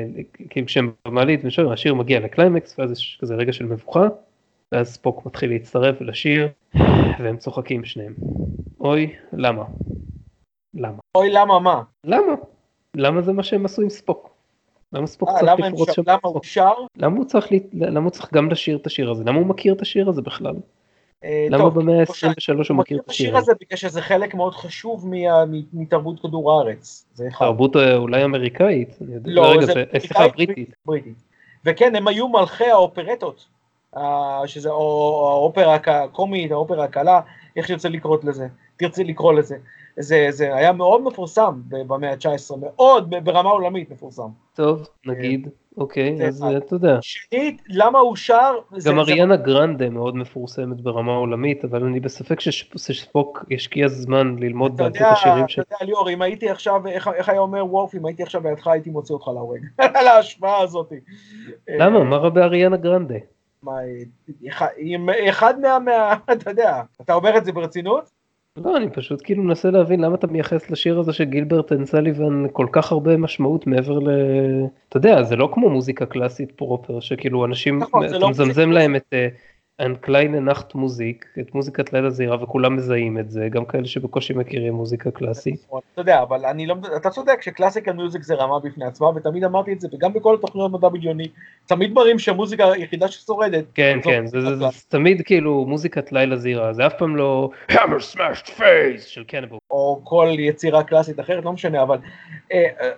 כאילו 0.49 0.67
כשהם 0.67 0.91
במעלית 1.07 1.41
השיר 1.71 1.93
מגיע 1.93 2.19
לקליימקס 2.19 2.79
ואז 2.79 2.91
יש 2.91 3.17
כזה 3.21 3.35
רגע 3.35 3.53
של 3.53 3.65
מבוכה, 3.65 4.07
ואז 4.71 4.93
ספוק 4.93 5.25
מתחיל 5.25 5.49
להצטרף 5.49 6.01
לשיר, 6.01 6.47
והם 7.19 7.37
צוחקים 7.37 7.85
שניהם. 7.85 8.13
אוי, 8.79 9.13
למה? 9.33 9.63
למה? 10.73 10.97
אוי, 11.15 11.29
למה 11.31 11.59
מה? 11.59 11.81
למה? 12.03 12.33
למה 12.95 13.21
זה 13.21 13.33
מה 13.33 13.43
שהם 13.43 13.65
עשו 13.65 13.81
עם 13.81 13.89
ספוק? 13.89 14.28
למה 14.93 15.07
ספוק 15.07 15.29
צריך 15.39 15.51
לפרוץ 15.59 15.91
שם? 15.91 16.01
למה 16.07 16.19
הוא 16.23 16.39
שר? 16.43 16.71
למה 16.97 17.17
הוא 17.17 17.25
צריך 17.25 17.47
למה 17.73 17.99
הוא 17.99 18.09
צריך 18.11 18.33
גם 18.33 18.49
לשיר 18.51 18.77
את 18.77 18.87
השיר 18.87 19.11
הזה? 19.11 19.23
למה 19.25 19.37
הוא 19.39 19.47
מכיר 19.47 19.73
את 19.73 19.81
השיר 19.81 20.09
הזה 20.09 20.21
בכלל? 20.21 20.55
אה, 21.23 21.47
למה 21.49 21.69
במאה 21.69 22.05
כמו 22.05 22.15
שאני- 22.15 22.31
ה-23 22.31 22.65
הוא 22.69 22.77
מכיר 22.77 22.99
את 22.99 23.09
השיר 23.09 23.37
הזה? 23.37 23.51
בגלל 23.61 23.77
שזה 23.77 24.01
חלק 24.01 24.33
מאוד 24.33 24.55
חשוב 24.55 25.05
מתרבות 25.73 26.19
כדור 26.19 26.51
הארץ. 26.51 27.05
תרבות 27.39 27.75
אה, 27.75 27.95
אולי 27.95 28.23
אמריקאית? 28.23 28.99
לא, 29.25 29.65
זה 29.65 29.83
אה, 29.93 29.99
סליחה, 29.99 30.27
בריטית. 30.27 30.73
וכן, 31.65 31.95
הם 31.95 32.07
היו 32.07 32.27
מלכי 32.27 32.65
האופרטות, 32.65 33.45
שזה, 34.45 34.69
או 34.69 34.75
או 35.21 35.29
האופרה 35.31 35.75
הק- 35.75 35.87
הקומית, 35.87 36.51
האופרה 36.51 36.83
הקלה, 36.83 37.21
איך 37.55 37.67
שתרצה 37.67 37.89
לקרוא 37.89 38.17
לזה, 38.23 38.47
תרצה 38.77 39.03
לקרוא 39.03 39.33
לזה. 39.33 39.57
זה, 39.99 40.27
זה 40.29 40.55
היה 40.55 40.71
מאוד 40.71 41.01
מפורסם 41.01 41.61
במאה 41.67 42.11
ה-19, 42.11 42.55
מאוד, 42.61 43.13
ברמה 43.23 43.49
עולמית 43.49 43.91
מפורסם. 43.91 44.27
טוב, 44.53 44.87
נגיד, 45.05 45.47
אוקיי, 45.77 46.27
אז. 46.27 46.43
אה, 46.43 46.57
אתה 46.57 46.75
יודע. 46.75 46.97
שנית, 47.01 47.61
למה 47.69 47.99
הוא 47.99 48.15
שר? 48.15 48.53
גם 48.85 48.99
אריאנה 48.99 49.35
גרנדה 49.35 49.89
מאוד 49.89 50.15
מפורסמת 50.15 50.81
ברמה 50.81 51.11
עולמית, 51.11 51.65
אבל 51.65 51.83
אני 51.83 51.99
בספק 51.99 52.39
שספוק 52.39 53.45
ישקיע 53.49 53.87
זמן 53.87 54.35
ללמוד 54.39 54.81
אתה 54.81 54.87
את 54.87 55.11
השירים 55.11 55.43
אתה 55.43 55.51
של... 55.51 55.61
יודע, 55.61 55.85
ליאור, 55.85 56.09
אם 56.09 56.21
הייתי 56.21 56.49
עכשיו, 56.49 56.87
איך 56.87 57.29
היה 57.29 57.39
אומר 57.39 57.65
וולף, 57.65 57.95
אם 57.95 58.05
הייתי 58.05 58.23
עכשיו 58.23 58.41
בידך, 58.41 58.67
הייתי 58.67 58.89
מוציא 58.89 59.15
אותך 59.15 59.27
להורג. 59.27 59.61
על 59.99 60.07
ההשפעה 60.07 60.61
הזאת. 60.61 60.93
למה? 61.79 62.03
מה 62.03 62.17
רע 62.17 62.29
באריאנה 62.29 62.77
גרנדה? 62.77 63.15
מה, 63.63 63.71
אחד- 64.49 64.67
עם- 64.77 65.09
אחד. 65.29 65.53
מה- 65.85 66.13
אתה 66.33 66.49
יודע, 66.49 66.81
אתה 67.01 67.13
אומר 67.13 67.37
את 67.37 67.45
זה 67.45 67.51
ברצינות? 67.51 68.18
לא, 68.59 68.77
אני 68.77 68.89
פשוט 68.89 69.21
כאילו 69.23 69.43
מנסה 69.43 69.71
להבין 69.71 69.99
למה 69.99 70.15
אתה 70.15 70.27
מייחס 70.27 70.71
לשיר 70.71 70.99
הזה 70.99 71.13
של 71.13 71.23
גילברט 71.23 71.71
אנד 71.71 71.85
סליבן 71.85 72.45
כל 72.53 72.67
כך 72.71 72.91
הרבה 72.91 73.17
משמעות 73.17 73.67
מעבר 73.67 73.99
ל... 73.99 74.09
אתה 74.89 74.97
יודע, 74.97 75.23
זה 75.23 75.35
לא 75.35 75.49
כמו 75.53 75.69
מוזיקה 75.69 76.05
קלאסית 76.05 76.51
proper, 76.51 76.99
שכאילו 76.99 77.45
אנשים, 77.45 77.79
נכון, 77.79 78.05
אתה 78.05 78.17
לא 78.17 78.29
מזמזם 78.29 78.71
להם 78.71 78.95
את 78.95 79.13
Eine 79.79 80.35
kleine 80.35 80.75
Nachtmusik, 80.75 81.25
את 81.39 81.55
מוזיקת 81.55 81.93
לילה 81.93 82.09
זהירה, 82.09 82.43
וכולם 82.43 82.75
מזהים 82.75 83.17
את 83.19 83.31
זה, 83.31 83.47
גם 83.51 83.65
כאלה 83.65 83.85
שבקושי 83.85 84.33
מכירים 84.33 84.73
מוזיקה 84.73 85.11
קלאסית. 85.11 85.65
אתה 85.93 86.01
יודע, 86.01 86.21
אבל 86.21 86.45
אני 86.45 86.67
לא... 86.67 86.75
אתה 86.95 87.09
צודק 87.09 87.41
ש 87.41 87.50
classical 87.50 87.91
music 87.91 88.23
זה 88.23 88.35
רמה 88.35 88.59
בפני 88.59 88.85
עצמה, 88.85 89.07
ותמיד 89.07 89.43
אמרתי 89.43 89.73
את 89.73 89.79
זה, 89.79 89.87
וגם 89.93 90.13
בכל 90.13 90.35
התוכניות 90.35 90.71
מדע 90.71 90.89
בדיוני, 90.89 91.27
תמיד 91.65 91.93
מראים 91.93 92.19
שהמוזיקה 92.19 92.71
היחידה 92.71 93.07
ששורדת, 93.07 93.65
כן, 93.73 93.99
כן, 94.03 94.27
זה, 94.27 94.41
זה, 94.41 94.55
זה 94.55 94.59
קלאסית. 94.59 94.85
תמיד 94.89 95.21
כאילו 95.25 95.65
מוזיקת 95.65 96.11
לילה 96.11 96.35
זהירה, 96.35 96.73
זה 96.73 96.87
אף 96.87 96.93
פעם 96.97 97.15
לא 97.15 97.49
hammer 97.71 98.15
smashed 98.15 98.47
face 98.57 99.01
של 99.07 99.23
קניבל. 99.23 99.57
או 99.71 100.01
כל 100.03 100.27
יצירה 100.39 100.83
קלאסית 100.83 101.19
אחרת, 101.19 101.45
לא 101.45 101.53
משנה, 101.53 101.81
אבל 101.81 101.97
אה, 102.53 102.67
אה, 102.81 102.89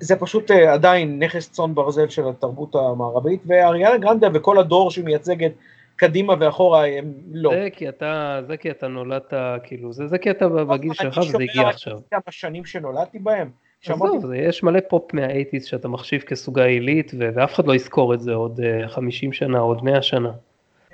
זה 0.00 0.16
פשוט 0.16 0.50
אה, 0.50 0.72
עדיין 0.72 1.22
נכס 1.22 1.50
צאן 1.50 1.74
ברזל 1.74 2.08
של 2.08 2.28
התרבות 2.28 2.74
המערבית, 2.74 3.40
ואריאנה 3.46 3.96
גרנדה 3.96 4.28
וכל 4.34 4.58
הדור 4.58 4.90
שהיא 4.90 5.04
מייצגת 5.04 5.52
קדימה 5.96 6.34
ואחורה, 6.40 6.86
הם 6.86 7.12
לא. 7.32 7.50
זה 7.50 7.68
כי 7.72 7.88
אתה, 7.88 8.40
זה 8.46 8.56
כי 8.56 8.70
אתה 8.70 8.88
נולדת, 8.88 9.32
כאילו, 9.62 9.92
זה, 9.92 10.06
זה 10.06 10.18
כי 10.18 10.30
אתה 10.30 10.48
בגיל 10.48 10.90
אני 10.90 10.94
שלך 10.94 11.18
וזה 11.18 11.26
שומע 11.32 11.44
הגיע 11.44 11.62
רק 11.62 11.74
עכשיו. 11.74 11.98
כמה 12.10 12.20
שנים 12.30 12.64
שנולדתי 12.64 13.18
בהם, 13.18 13.50
עזוב, 13.88 14.26
זה- 14.26 14.36
יש 14.36 14.62
מלא 14.62 14.80
פופ 14.88 15.14
מהאייטיז 15.14 15.64
שאתה 15.64 15.88
מחשיב 15.88 16.20
כסוגה 16.20 16.64
עילית 16.64 17.12
ואף 17.18 17.54
אחד 17.54 17.66
לא 17.66 17.74
יזכור 17.74 18.14
את 18.14 18.20
זה 18.20 18.34
עוד 18.34 18.60
אה, 18.60 18.88
50 18.88 19.32
שנה, 19.32 19.58
עוד 19.58 19.84
100 19.84 20.02
שנה. 20.02 20.32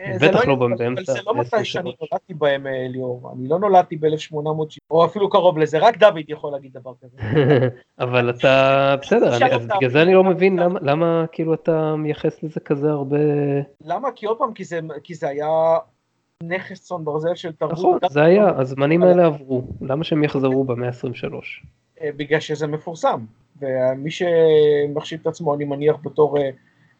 אה, 0.02 0.16
בטח 0.20 0.46
לא 0.46 0.52
אבל 0.54 0.74
באמצע 0.76 1.12
זה 1.12 1.18
לא 1.26 1.34
מתי 1.34 1.56
ה-23. 1.56 1.64
שאני 1.64 1.92
נולדתי 2.00 2.34
בהם, 2.34 2.66
אה, 2.66 2.86
ליאור. 2.88 3.32
אני 3.36 3.48
לא 3.48 3.58
נולדתי 3.58 3.96
ב-1870, 3.96 4.78
או 4.90 5.04
אפילו 5.04 5.30
קרוב 5.30 5.58
לזה, 5.58 5.78
רק 5.78 5.96
דוד 5.98 6.24
יכול 6.28 6.52
להגיד 6.52 6.72
דבר 6.72 6.92
כזה. 7.02 7.16
אבל 8.04 8.30
אתה, 8.30 8.94
בסדר. 9.02 9.38
בגלל 9.76 9.90
זה 9.90 10.02
אני 10.02 10.14
לא 10.14 10.24
מבין 10.24 10.58
למה, 10.82 11.24
כאילו 11.32 11.54
אתה 11.54 11.96
מייחס 11.96 12.42
לזה 12.42 12.60
כזה 12.60 12.90
הרבה... 12.90 13.18
למה? 13.84 14.08
כי 14.14 14.26
עוד 14.26 14.38
פעם, 14.38 14.52
כי 15.02 15.14
זה- 15.14 15.28
היה 15.28 15.48
נכס 16.42 16.82
צאן 16.82 17.04
ברזל 17.04 17.34
של 17.34 17.52
תרבות. 17.52 17.78
נכון, 17.78 17.98
זה 18.10 18.22
היה, 18.22 18.48
הזמנים 18.56 19.02
האלה 19.02 19.26
עברו, 19.26 19.62
למה 19.80 20.04
שהם 20.04 20.24
יחזרו 20.24 20.64
במאה 20.64 20.88
ה-23? 20.88 21.34
אה, 22.00 22.10
בגלל 22.16 22.40
שזה 22.40 22.66
מפורסם. 22.66 23.20
ומי 23.60 24.10
שמחשיב 24.10 25.20
את 25.20 25.26
עצמו, 25.26 25.54
אני 25.54 25.64
מניח, 25.64 25.96
בתור 26.04 26.38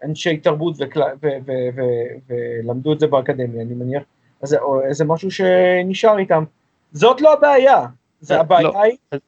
אנשי 0.05 0.36
תרבות 0.36 0.74
וקל- 0.78 1.00
ו- 1.22 1.28
ו- 1.46 1.68
ו- 1.76 2.16
ולמדו 2.26 2.92
את 2.92 3.00
זה 3.00 3.07
באקדמיה, 3.07 3.62
אני 3.62 3.74
מניח, 3.74 4.03
אז 4.42 4.57
זה 4.90 5.05
משהו 5.05 5.30
שנשאר 5.30 6.18
איתם. 6.18 6.44
זאת 6.92 7.20
לא 7.20 7.32
הבעיה. 7.32 7.86
זה 8.20 8.34
אה, 8.34 8.40
הבעיה 8.40 8.62
לא. 8.62 8.82
היא... 8.82 8.96
אז- 9.11 9.20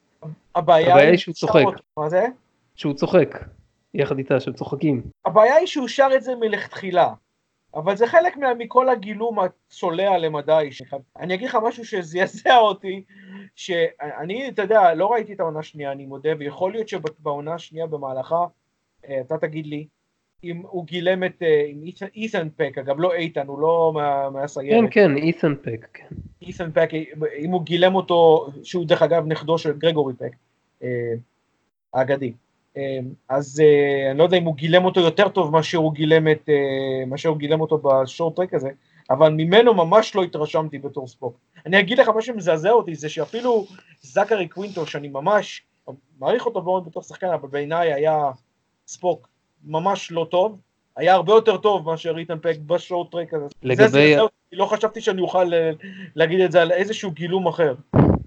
הבעיה 0.54 0.92
הבעיה 0.92 1.10
היא 1.10 1.18
שהוא 1.18 1.34
צוחק. 1.34 1.62
מה 1.96 2.08
זה? 2.08 2.26
שהוא 2.74 2.94
צוחק, 2.94 3.38
יחד 3.94 4.18
איתה, 4.18 4.40
שהם 4.40 4.54
צוחקים. 4.54 5.02
הבעיה 5.24 5.54
היא 5.54 5.66
שהוא 5.66 5.88
שר 5.88 6.08
את 6.16 6.22
זה 6.22 6.34
מלכתחילה, 6.40 7.12
אבל 7.74 7.96
זה 7.96 8.06
חלק 8.06 8.36
מה, 8.36 8.54
מכל 8.54 8.88
הגילום 8.88 9.38
הצולע 9.38 10.18
למדי. 10.18 10.68
אני 11.18 11.34
אגיד 11.34 11.48
לך 11.48 11.58
משהו 11.62 11.84
שזעזע 11.84 12.56
אותי, 12.56 13.04
שאני, 13.54 14.48
אתה 14.48 14.62
יודע, 14.62 14.94
לא 14.94 15.12
ראיתי 15.12 15.32
את 15.32 15.40
העונה 15.40 15.58
השנייה, 15.58 15.92
אני 15.92 16.06
מודה, 16.06 16.30
ויכול 16.38 16.72
להיות 16.72 16.88
שבעונה 16.88 17.54
השנייה 17.54 17.86
במהלכה, 17.86 18.44
אה, 19.08 19.20
אתה 19.20 19.38
תגיד 19.38 19.66
לי, 19.66 19.86
אם 20.44 20.62
הוא 20.70 20.84
גילם 20.86 21.24
את, 21.24 21.42
אה, 21.42 21.64
אית'ן- 22.14 22.48
פק, 22.56 22.78
אגב 22.78 23.00
לא 23.00 23.14
איתן, 23.14 23.46
הוא 23.46 23.58
לא 23.58 23.92
מה- 23.94 24.28
כן, 24.28 24.32
מהסיירת, 24.34 24.88
כן, 24.90 25.16
אית'ן 25.16 25.54
פק, 25.62 25.86
כן. 25.94 26.06
אית'ן 26.42 26.70
פק, 26.72 26.88
אם 27.38 27.50
הוא 27.50 27.62
גילם 27.62 27.94
אותו, 27.94 28.46
שהוא 28.62 28.84
דרך 28.86 29.02
אגב 29.02 29.26
נכדו 29.26 29.58
של 29.58 29.72
גרגורי 29.78 30.14
פק, 30.14 30.32
אה, 30.82 30.88
האגדי. 31.94 32.32
אה, 32.76 32.98
אז 33.28 33.62
אני 34.10 34.18
לא 34.18 34.24
יודע 34.24 34.36
אם 34.38 34.44
הוא 34.44 34.54
גילם 34.54 34.84
אותו 34.84 35.00
יותר 35.00 35.28
טוב 35.28 35.52
מאשר 35.52 35.78
הוא 35.78 35.92
גילם 35.94 36.28
את, 36.28 36.48
מאשר 37.06 37.28
הוא 37.28 37.38
גילם 37.38 37.60
אותו 37.60 37.78
בשורט 37.78 38.36
טרק 38.36 38.54
הזה, 38.54 38.68
אבל 39.10 39.32
ממנו 39.32 39.74
ממש 39.74 40.14
לא 40.14 40.22
התרשמתי 40.22 40.78
בתור 40.78 41.06
ספוק. 41.08 41.36
אני 41.66 41.80
אגיד 41.80 41.98
לך 41.98 42.08
מה 42.08 42.22
שמזעזע 42.22 42.70
אותי 42.70 42.94
זה 42.94 43.08
שאפילו 43.08 43.66
זכרי 44.02 44.48
קווינטו 44.48 44.86
שאני 44.86 45.08
ממש 45.08 45.62
מעריך 46.20 46.46
אותו 46.46 46.62
מאוד 46.62 46.84
בתור 46.86 47.02
שחקן 47.02 47.26
אבל 47.26 47.48
בעיניי 47.48 47.92
היה 47.92 48.30
ספוק 48.86 49.28
ממש 49.66 50.12
לא 50.12 50.26
טוב, 50.30 50.58
היה 50.96 51.14
הרבה 51.14 51.32
יותר 51.32 51.56
טוב 51.56 51.86
מאשר 51.90 52.18
איתן 52.18 52.38
פק 52.42 52.56
בשורט 52.66 53.10
טרק 53.12 53.34
הזה. 53.34 53.44
לגבי- 53.62 53.88
זה 53.88 54.20
אותי, 54.20 54.34
לא 54.52 54.64
חשבתי 54.66 55.00
שאני 55.00 55.20
אוכל 55.20 55.54
אה, 55.54 55.70
להגיד 56.16 56.40
את 56.40 56.52
זה 56.52 56.62
על 56.62 56.72
איזשהו 56.72 57.10
גילום 57.10 57.46
אחר. 57.46 57.74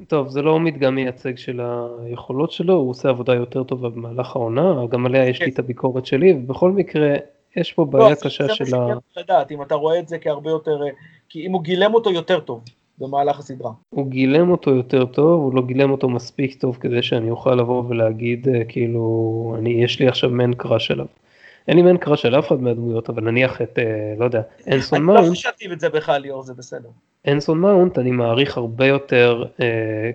טוב, 0.08 0.28
זה 0.28 0.42
לא 0.42 0.60
מדגם 0.60 0.96
מייצג 0.96 1.38
של 1.38 1.62
היכולות 2.06 2.52
שלו, 2.52 2.74
הוא 2.74 2.90
עושה 2.90 3.10
עבודה 3.10 3.34
יותר 3.34 3.64
טובה 3.64 3.90
במהלך 3.90 4.36
העונה, 4.36 4.74
גם 4.90 5.06
עליה 5.06 5.30
יש 5.30 5.42
לי 5.42 5.52
את 5.52 5.60
הביקורת 5.60 6.06
שלי, 6.06 6.34
ובכל 6.34 6.72
מקרה, 6.72 7.16
יש 7.56 7.74
פה 7.74 7.86
בעיה 7.86 8.10
לא, 8.10 8.14
זה- 8.16 8.22
קשה 8.26 8.44
זה 8.48 8.56
של 8.56 8.64
ה... 8.64 8.68
שעניין 8.68 8.96
אותי 8.96 9.20
לדעת, 9.20 9.52
אם 9.52 9.62
אתה 9.62 9.76
רואה 9.76 10.00
את 10.00 10.08
זה 10.08 10.18
כהרבה 10.20 10.50
יותר, 10.50 10.84
אה, 10.84 10.90
כי 11.30 11.46
אם 11.48 11.52
הוא 11.52 11.62
גילם 11.64 11.94
אותו 11.94 12.12
יותר 12.12 12.40
טוב 12.40 12.64
במהלך 12.98 13.40
הסדרה. 13.40 13.72
הוא 13.90 14.08
גילם 14.08 14.52
אותו 14.52 14.72
יותר 14.76 15.06
טוב, 15.06 15.42
הוא 15.42 15.56
לא 15.56 15.62
גילם 15.62 15.92
אותו 15.92 16.10
מספיק 16.10 16.62
טוב 16.62 16.78
כדי 16.82 17.02
שאני 17.02 17.30
אוכל 17.30 17.56
לבוא 17.56 17.84
ולהגיד, 17.90 18.48
אה, 18.48 18.62
כאילו, 18.70 19.02
אני, 19.60 19.70
יש 19.70 20.00
לי 20.00 20.08
עכשיו 20.08 20.30
מן 20.30 20.54
קראש 20.54 20.92
עליו. 20.92 21.06
אין 21.68 21.78
לי 21.78 21.82
מן 21.82 21.98
קראש 21.98 22.26
על 22.26 22.40
אף 22.40 22.48
אחד 22.48 22.62
מהדמויות, 22.62 23.10
אבל 23.10 23.24
נניח 23.24 23.62
את, 23.62 23.80
אה, 23.80 24.14
לא 24.18 24.26
יודע, 24.26 24.42
אנסון 24.72 25.00
אני 25.00 25.08
לא 25.08 25.14
מאונט, 25.14 25.32
חשבתי 25.32 25.74
את 25.74 25.80
זה 25.80 25.90
בכלל, 25.90 26.22
ליאור, 26.22 26.44
זה 26.44 26.54
בסדר. 26.54 26.90
אנסון 27.28 27.60
מאונט 27.60 27.98
אני 28.00 28.12
מעריך 28.12 28.58
הרבה 28.58 28.86
יותר 28.86 29.44
אה, 29.62 30.12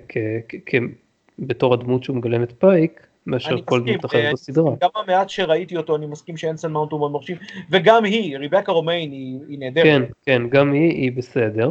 בתור 1.39 1.75
הדמות 1.75 2.05
שהוא 2.05 2.17
מגלם 2.17 2.43
את 2.43 2.53
פייק, 2.59 3.07
מאשר 3.27 3.57
כל 3.65 3.81
דמות 3.81 4.05
אחרת 4.05 4.25
אה, 4.25 4.33
בסדרה. 4.33 4.73
גם 4.81 4.91
המעט 4.95 5.29
שראיתי 5.29 5.77
אותו, 5.77 5.97
אני 5.97 6.07
מסכים 6.07 6.37
שאנסון 6.37 6.73
מאונט 6.73 6.93
הוא 6.93 7.01
מאוד 7.01 7.13
מרשים, 7.13 7.37
וגם 7.71 8.05
היא, 8.05 8.39
ריבקה 8.39 8.73
רומיין, 8.73 9.13
היא 9.13 9.59
נהדרת. 9.59 9.85
כן, 9.85 10.03
כן, 10.27 10.43
גם 10.49 10.73
היא, 10.73 10.91
היא 10.91 11.13
בסדר. 11.13 11.71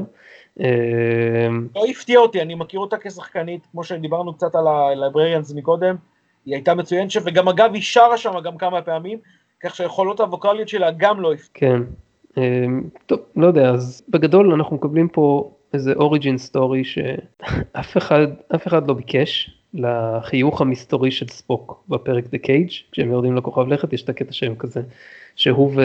לא 1.75 1.85
הפתיע 1.89 2.19
אותי, 2.19 2.41
אני 2.41 2.55
מכיר 2.55 2.79
אותה 2.79 2.97
כשחקנית, 2.97 3.67
כמו 3.71 3.83
שדיברנו 3.83 4.33
קצת 4.33 4.55
על 4.55 4.67
הלייבריריאנס 4.67 5.53
מקודם, 5.53 5.95
היא 6.45 6.55
הייתה 6.55 6.73
מצוינת 6.73 7.11
שם, 7.11 7.19
וגם 7.25 7.47
אגב 7.47 7.73
היא 7.73 7.81
שרה 7.81 8.17
שם 8.17 8.39
גם 8.43 8.57
כמה 8.57 8.81
פעמים, 8.81 9.19
כך 9.63 9.75
שהיכולות 9.75 10.19
הווקאליות 10.19 10.67
שלה 10.67 10.91
גם 10.97 11.19
לא 11.21 11.33
הפתיעו. 11.33 11.49
כן. 11.53 11.81
אה, 12.37 12.65
טוב, 13.05 13.19
לא 13.35 13.47
יודע, 13.47 13.69
אז 13.69 14.03
בגדול 14.09 14.53
אנחנו 14.53 14.75
מקבלים 14.75 15.07
פה 15.07 15.51
איזה 15.73 15.93
origin 15.93 16.37
story 16.37 16.83
שאף 16.83 17.97
אחד, 17.97 18.27
אף 18.55 18.67
אחד 18.67 18.87
לא 18.87 18.93
ביקש 18.93 19.57
לחיוך 19.73 20.61
המסתורי 20.61 21.11
של 21.11 21.27
ספוק 21.27 21.83
בפרק 21.89 22.25
The 22.25 22.37
Cage, 22.45 22.73
כשהם 22.91 23.11
יורדים 23.11 23.35
לכוכב 23.35 23.67
לכת 23.67 23.93
יש 23.93 24.03
את 24.03 24.09
הקטע 24.09 24.33
שהם 24.33 24.55
כזה, 24.55 24.81
שהוא 25.35 25.71
ו... 25.75 25.81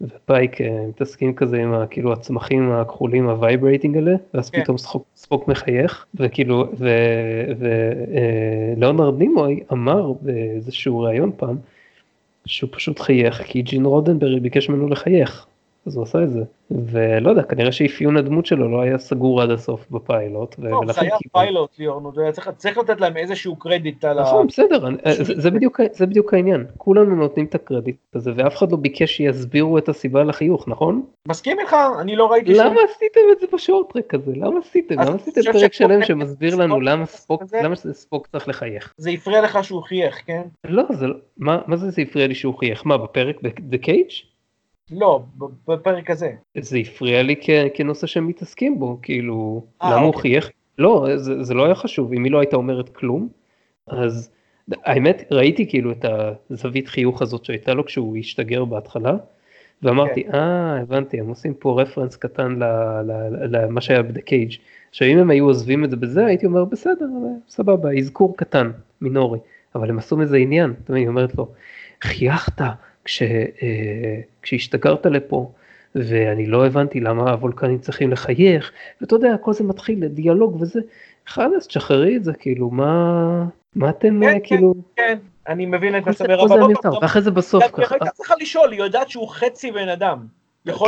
ופייק 0.00 0.60
אה, 0.60 0.84
מתעסקים 0.88 1.34
כזה 1.34 1.62
עם 1.62 1.74
ה- 1.74 1.86
כאילו 1.86 2.12
הצמחים 2.12 2.72
הכחולים 2.72 3.28
ה 3.28 3.35
vibrating 3.35 3.96
האלה, 3.96 4.14
ואז 4.34 4.50
כן. 4.50 4.62
פתאום 4.62 4.78
ספוק, 4.78 5.04
ספוק 5.16 5.48
מחייך, 5.48 6.06
וכאילו, 6.14 6.64
ולאונרד 8.76 9.18
נימוי 9.18 9.60
אמר 9.72 10.12
באיזשהו 10.20 11.00
ראיון 11.00 11.30
פעם, 11.36 11.56
שהוא 12.46 12.70
פשוט 12.72 13.00
חייך 13.00 13.42
כי 13.42 13.62
ג'ין 13.62 13.84
רודנברג 13.84 14.42
ביקש 14.42 14.68
ממנו 14.68 14.88
לחייך, 14.88 15.46
אז 15.86 15.96
הוא 15.96 16.02
עשה 16.02 16.22
את 16.22 16.30
זה, 16.30 16.40
ולא 16.70 17.30
יודע, 17.30 17.42
כנראה 17.42 17.72
שאפיון 17.72 18.16
הדמות 18.16 18.46
שלו 18.46 18.68
לא 18.70 18.80
היה 18.80 18.98
סגור 18.98 19.42
עד 19.42 19.50
הסוף 19.50 19.90
בפיילוט, 19.90 20.54
טוב, 20.54 20.92
זה 20.92 21.00
היה 21.00 21.10
כאילו- 21.10 21.32
פיילוט, 21.32 21.78
ליאור, 21.78 22.12
צריך- 22.56 22.78
לתת 22.78 23.00
להם 23.00 23.16
איזשהו 23.16 23.56
קרדיט 23.56 24.04
על 24.04 24.18
ה... 24.18 24.22
נכון, 24.22 24.46
בסדר, 24.46 24.88
זה, 25.22 25.50
בדיוק, 25.50 25.80
זה 25.92 26.06
בדיוק 26.06 26.34
העניין, 26.34 26.66
כולנו 26.76 27.16
נותנים 27.16 27.46
את 27.46 27.54
הקרדיט 27.54 27.96
הזה, 28.14 28.32
ואף 28.36 28.56
אחד 28.56 28.72
לא 28.72 28.76
ביקש 28.76 29.16
שיסבירו 29.16 29.78
את 29.78 29.88
הסיבה 29.88 30.24
לחיוך, 30.24 30.68
נכון? 30.68 31.02
מסכים 31.28 31.60
איתך? 31.60 31.76
אני 32.00 32.16
לא 32.16 32.32
ראיתי. 32.32 32.54
למה 32.54 32.80
עשיתם 32.90 33.20
את 33.32 33.40
זה 33.40 33.46
בשורטרק 33.52 34.14
הזה? 34.14 34.32
למה 34.36 34.58
עשיתם? 34.58 34.94
למה 35.00 35.14
עשיתם 35.14 35.52
פרק 35.52 35.72
שלם 35.72 36.02
שמסביר 36.04 36.56
לנו 36.56 36.80
למה 36.80 37.06
ספוק, 37.92 38.26
צריך 38.32 38.48
לחייך? 38.48 38.94
זה 38.96 39.10
הפריע 39.10 39.40
לך 39.40 39.64
שהוא 39.64 39.82
חייך, 39.82 40.22
כן? 40.26 40.42
לא, 40.64 40.82
זה 40.90 41.06
לא, 41.06 41.14
מה, 41.36 41.60
מה 41.66 41.76
זה 41.76 41.90
זה 41.90 42.02
הפריע 42.02 42.26
לי 42.26 42.34
שהוא 42.34 42.58
חייך? 42.58 42.86
מה, 42.86 42.98
בפרק 42.98 43.36
ב-The 43.42 43.86
Cage? 43.86 44.29
לא, 44.92 45.22
בפרק 45.68 46.10
הזה. 46.10 46.32
זה 46.58 46.78
הפריע 46.78 47.22
לי 47.22 47.34
כ- 47.40 47.74
כנושא 47.74 48.06
שהם 48.06 48.26
מתעסקים 48.26 48.78
בו, 48.78 48.98
כאילו, 49.02 49.64
אה, 49.82 49.90
למה 49.90 50.00
הוא 50.00 50.06
אוקיי. 50.06 50.20
חייך? 50.20 50.50
לא, 50.78 51.06
זה, 51.16 51.42
זה 51.42 51.54
לא 51.54 51.64
היה 51.64 51.74
חשוב, 51.74 52.12
אם 52.12 52.24
היא 52.24 52.32
לא 52.32 52.38
הייתה 52.40 52.56
אומרת 52.56 52.88
כלום, 52.88 53.28
אז 53.86 54.30
האמת, 54.72 55.22
ראיתי 55.30 55.68
כאילו 55.68 55.92
את 55.92 56.04
הזווית 56.50 56.88
חיוך 56.88 57.22
הזאת 57.22 57.44
שהייתה 57.44 57.74
לו 57.74 57.84
כשהוא 57.86 58.16
השתגר 58.16 58.64
בהתחלה, 58.64 59.16
ואמרתי, 59.82 60.24
כן. 60.24 60.34
אה, 60.34 60.80
הבנתי, 60.80 61.20
הם 61.20 61.28
עושים 61.28 61.54
פה 61.54 61.82
רפרנס 61.82 62.16
קטן 62.16 62.52
ל- 62.58 62.64
ל- 63.02 63.56
למה 63.56 63.80
שהיה 63.80 64.02
ב-The 64.02 64.20
Cage. 64.20 64.58
עכשיו, 64.90 65.08
אם 65.08 65.18
הם 65.18 65.30
היו 65.30 65.44
עוזבים 65.44 65.84
את 65.84 65.90
זה 65.90 65.96
בזה, 65.96 66.26
הייתי 66.26 66.46
אומר, 66.46 66.64
בסדר, 66.64 67.06
סבבה, 67.48 67.98
אזכור 67.98 68.36
קטן, 68.36 68.70
מינורי, 69.00 69.38
אבל 69.74 69.90
הם 69.90 69.98
עשו 69.98 70.16
מזה 70.16 70.36
עניין, 70.36 70.74
מבין, 70.88 70.96
היא 70.96 71.08
אומרת 71.08 71.34
לו, 71.34 71.48
חייכת 72.02 72.60
כש, 73.04 73.22
אה, 73.22 74.20
כשהשתגרת 74.42 75.06
לפה, 75.06 75.52
ואני 75.94 76.46
לא 76.46 76.66
הבנתי 76.66 77.00
למה 77.00 77.30
הוולקנים 77.30 77.78
צריכים 77.78 78.10
לחייך, 78.10 78.72
ואתה 79.00 79.14
יודע, 79.14 79.36
כל 79.36 79.52
זה 79.52 79.64
מתחיל 79.64 80.04
לדיאלוג 80.04 80.62
וזה, 80.62 80.80
חלאס, 81.26 81.66
תשחררי 81.66 82.16
את 82.16 82.24
זה, 82.24 82.32
כאילו, 82.32 82.70
מה, 82.70 83.44
מה 83.76 83.90
אתם, 83.90 84.20
כן, 84.20 84.22
אה, 84.22 84.32
כן. 84.32 84.38
כאילו, 84.42 84.74
כן, 84.96 85.18
אני 85.48 85.66
מבין 85.66 85.96
את 85.96 86.04
זה 86.04 86.24
אבל 86.24 86.74
פעם, 86.82 86.92
ואחרי 87.02 87.22
זה 87.22 87.30
בסוף, 87.30 87.64
ככה, 87.72 87.94
הייתה 87.94 88.10
צריכה 88.10 88.34
לשאול, 88.40 88.72
היא 88.72 88.80
יודעת 88.80 89.10
שהוא 89.10 89.28
חצי 89.28 89.70
בן 89.70 89.88
אדם. 89.88 90.26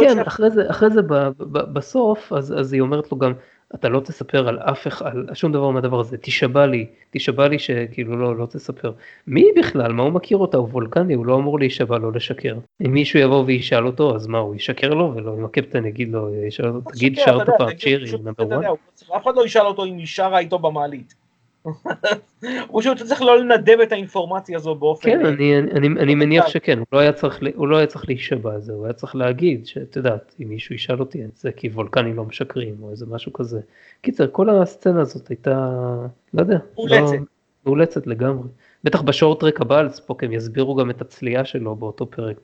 כן, 0.01 0.19
אחרי 0.27 0.51
זה, 0.51 0.71
אחרי 0.71 0.91
זה 0.91 1.03
ב, 1.03 1.15
ב, 1.39 1.59
בסוף, 1.73 2.33
אז, 2.33 2.55
אז 2.59 2.73
היא 2.73 2.81
אומרת 2.81 3.13
לו 3.13 3.19
גם, 3.19 3.33
אתה 3.75 3.89
לא 3.89 4.01
תספר 4.01 4.49
על 4.49 4.59
אף 4.59 4.87
אחד, 4.87 5.11
על 5.29 5.35
שום 5.35 5.53
דבר 5.53 5.71
מהדבר 5.71 6.01
הזה, 6.01 6.17
תישבע 6.19 6.67
לי, 6.67 6.87
תישבע 7.11 7.49
לי 7.49 7.59
שכאילו 7.59 8.17
לא, 8.17 8.37
לא 8.37 8.47
תספר. 8.47 8.93
מי 9.27 9.45
בכלל, 9.59 9.93
מה 9.93 10.03
הוא 10.03 10.13
מכיר 10.13 10.39
אותה, 10.39 10.57
הוא 10.57 10.69
וולקני, 10.73 11.15
הוא 11.15 11.27
לא 11.27 11.35
אמור 11.37 11.59
להישבע, 11.59 11.99
לא 11.99 12.13
לשקר. 12.13 12.55
אם 12.87 12.93
מישהו 12.93 13.19
יבוא 13.21 13.45
וישאל 13.47 13.87
אותו, 13.87 14.15
אז 14.17 14.27
מה, 14.27 14.39
הוא 14.39 14.55
ישקר 14.55 14.89
לו, 14.95 15.13
ולא, 15.17 15.35
אם 15.39 15.45
הקפטן 15.45 15.87
יגיד 15.87 16.13
לו, 16.13 16.35
ישאל 16.47 16.67
אותו, 16.69 16.91
תגיד 16.91 17.17
שרת 17.17 17.47
פעם 17.59 17.67
תגיד, 17.69 17.79
צ'ירי, 17.81 18.07
פשוט, 18.07 18.21
נאמבר 18.25 18.45
אתה 18.45 18.55
1? 18.55 18.57
יודע, 18.57 18.69
הוא 18.69 18.79
לא 18.87 18.91
צריך- 18.95 19.11
אף 19.11 19.23
אחד 19.23 19.33
לא 19.37 19.45
ישאל 19.45 19.67
אותו 19.67 19.85
אם 19.85 19.97
היא 19.99 20.07
שרה 20.07 20.39
איתו 20.39 20.59
במעלית. 20.59 21.22
הוא 22.69 22.81
פשוט 22.81 23.03
צריך 23.03 23.23
לא 23.23 23.41
לנדב 23.41 23.81
את 23.81 23.93
האינפורמציה 23.93 24.57
הזו 24.57 24.75
באופן... 24.75 25.11
כן, 25.11 25.27
אני, 25.27 25.59
אני, 25.59 25.71
אני, 25.71 25.87
אני 25.89 26.15
מניח. 26.15 26.49
שכן, 26.49 26.79
הוא 26.79 26.87
לא 26.93 26.99
היה 26.99 27.13
צריך, 27.13 27.41
הוא 27.55 27.69
לא 27.69 27.77
היה 27.77 27.87
צריך 27.87 28.09
להישבע 28.09 28.55
על 28.55 28.61
זה, 28.61 28.73
הוא 28.73 28.85
היה 28.85 28.93
צריך 28.93 29.17
להגיד, 29.17 29.67
שאת 29.67 29.97
יודעת, 29.97 30.35
אם 30.43 30.49
מישהו 30.49 30.75
ישאל 30.75 31.01
אותי 31.01 31.25
את 31.25 31.37
זה 31.37 31.53
כי 31.53 31.69
וולקנים 31.69 32.17
לא 32.17 32.25
משקרים, 32.25 32.75
או 32.83 32.91
איזה 32.91 33.07
משהו 33.07 33.33
כזה. 33.33 33.61
קיצר, 34.01 34.27
כל 34.33 34.51
הסצנה 34.51 35.01
הזאת 35.01 35.29
הייתה, 35.29 35.69
לא 36.35 36.41
יודע, 36.41 36.59
מאולצת. 36.75 37.13
לא, 37.13 37.19
מאולצת 37.67 38.07
לגמרי. 38.07 38.49
בטח 38.85 39.03
בשורטרק 39.03 39.61
הבא 39.61 39.79
על 39.79 39.89
ספוק 39.89 40.25
הם 40.25 40.33
יסבירו 40.33 40.75
גם 40.75 40.91
את 40.91 41.01
הצלייה 41.01 41.45
שלו 41.45 41.77
באותו 41.77 42.07
פרק, 42.07 42.37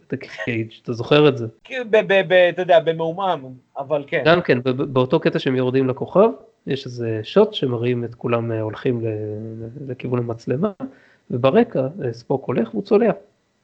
אתה 0.83 0.93
זוכר 0.93 1.29
את 1.29 1.39
זה? 1.39 1.47
אתה 2.49 2.63
יודע, 2.63 2.81
במעומעם, 2.81 3.45
אבל 3.79 4.05
כן. 4.07 4.23
גם 4.27 4.43
כן, 4.43 4.59
באותו 4.65 5.21
קטע 5.21 5.39
שהם 5.39 5.57
יורדים 5.57 5.89
לכוכב, 5.89 6.29
יש 6.69 6.87
איזה 6.87 7.21
שוט 7.23 7.55
שמראים 7.55 8.05
את 8.05 8.15
כולם 8.15 8.53
אה, 8.53 8.61
הולכים 8.61 9.03
לכיוון 9.89 10.19
המצלמה, 10.19 10.71
וברקע 11.31 11.89
אה, 12.05 12.13
ספוק 12.13 12.45
הולך 12.45 12.69
והוא 12.75 12.83
צולע. 12.83 13.11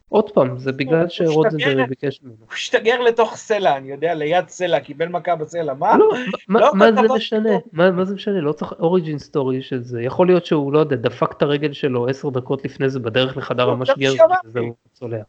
עוד 0.08 0.30
פעם, 0.30 0.58
זה 0.58 0.72
בגלל 0.72 1.08
שרודנברג. 1.08 1.88
ביקש 1.88 2.20
ממנו. 2.22 2.36
הוא 2.40 2.48
השתגר 2.52 3.00
לתוך 3.00 3.36
סלע, 3.36 3.76
אני 3.76 3.90
יודע, 3.90 4.14
ליד 4.14 4.48
סלע, 4.48 4.80
קיבל 4.80 5.08
מכה 5.08 5.36
בסלע, 5.36 5.74
מה? 5.74 5.96
לא, 5.98 6.10
מה- 6.48 6.60
לא 6.60 6.70
מה 6.74 6.92
זה 6.92 7.00
משנה? 7.16 7.50
מה 7.72 7.90
מה 7.90 8.04
זה 8.04 8.14
משנה? 8.14 8.40
לא 8.40 8.52
צריך 8.52 8.72
אוריג'ין 8.80 9.18
סטורי 9.18 9.62
של 9.62 9.82
זה. 9.82 10.02
יכול 10.02 10.26
להיות 10.26 10.46
שהוא, 10.46 10.72
לא 10.72 10.78
יודע, 10.78 10.96
דפק 10.96 11.32
את 11.36 11.42
הרגל 11.42 11.72
שלו 11.72 12.08
עשר 12.08 12.28
דקות 12.28 12.64
לפני 12.64 12.88
זה 12.90 13.00
בדרך 13.00 13.36
לחדר 13.36 13.70
המשגר. 13.70 14.12
וזהו, 14.44 14.74
צולע. 14.92 15.22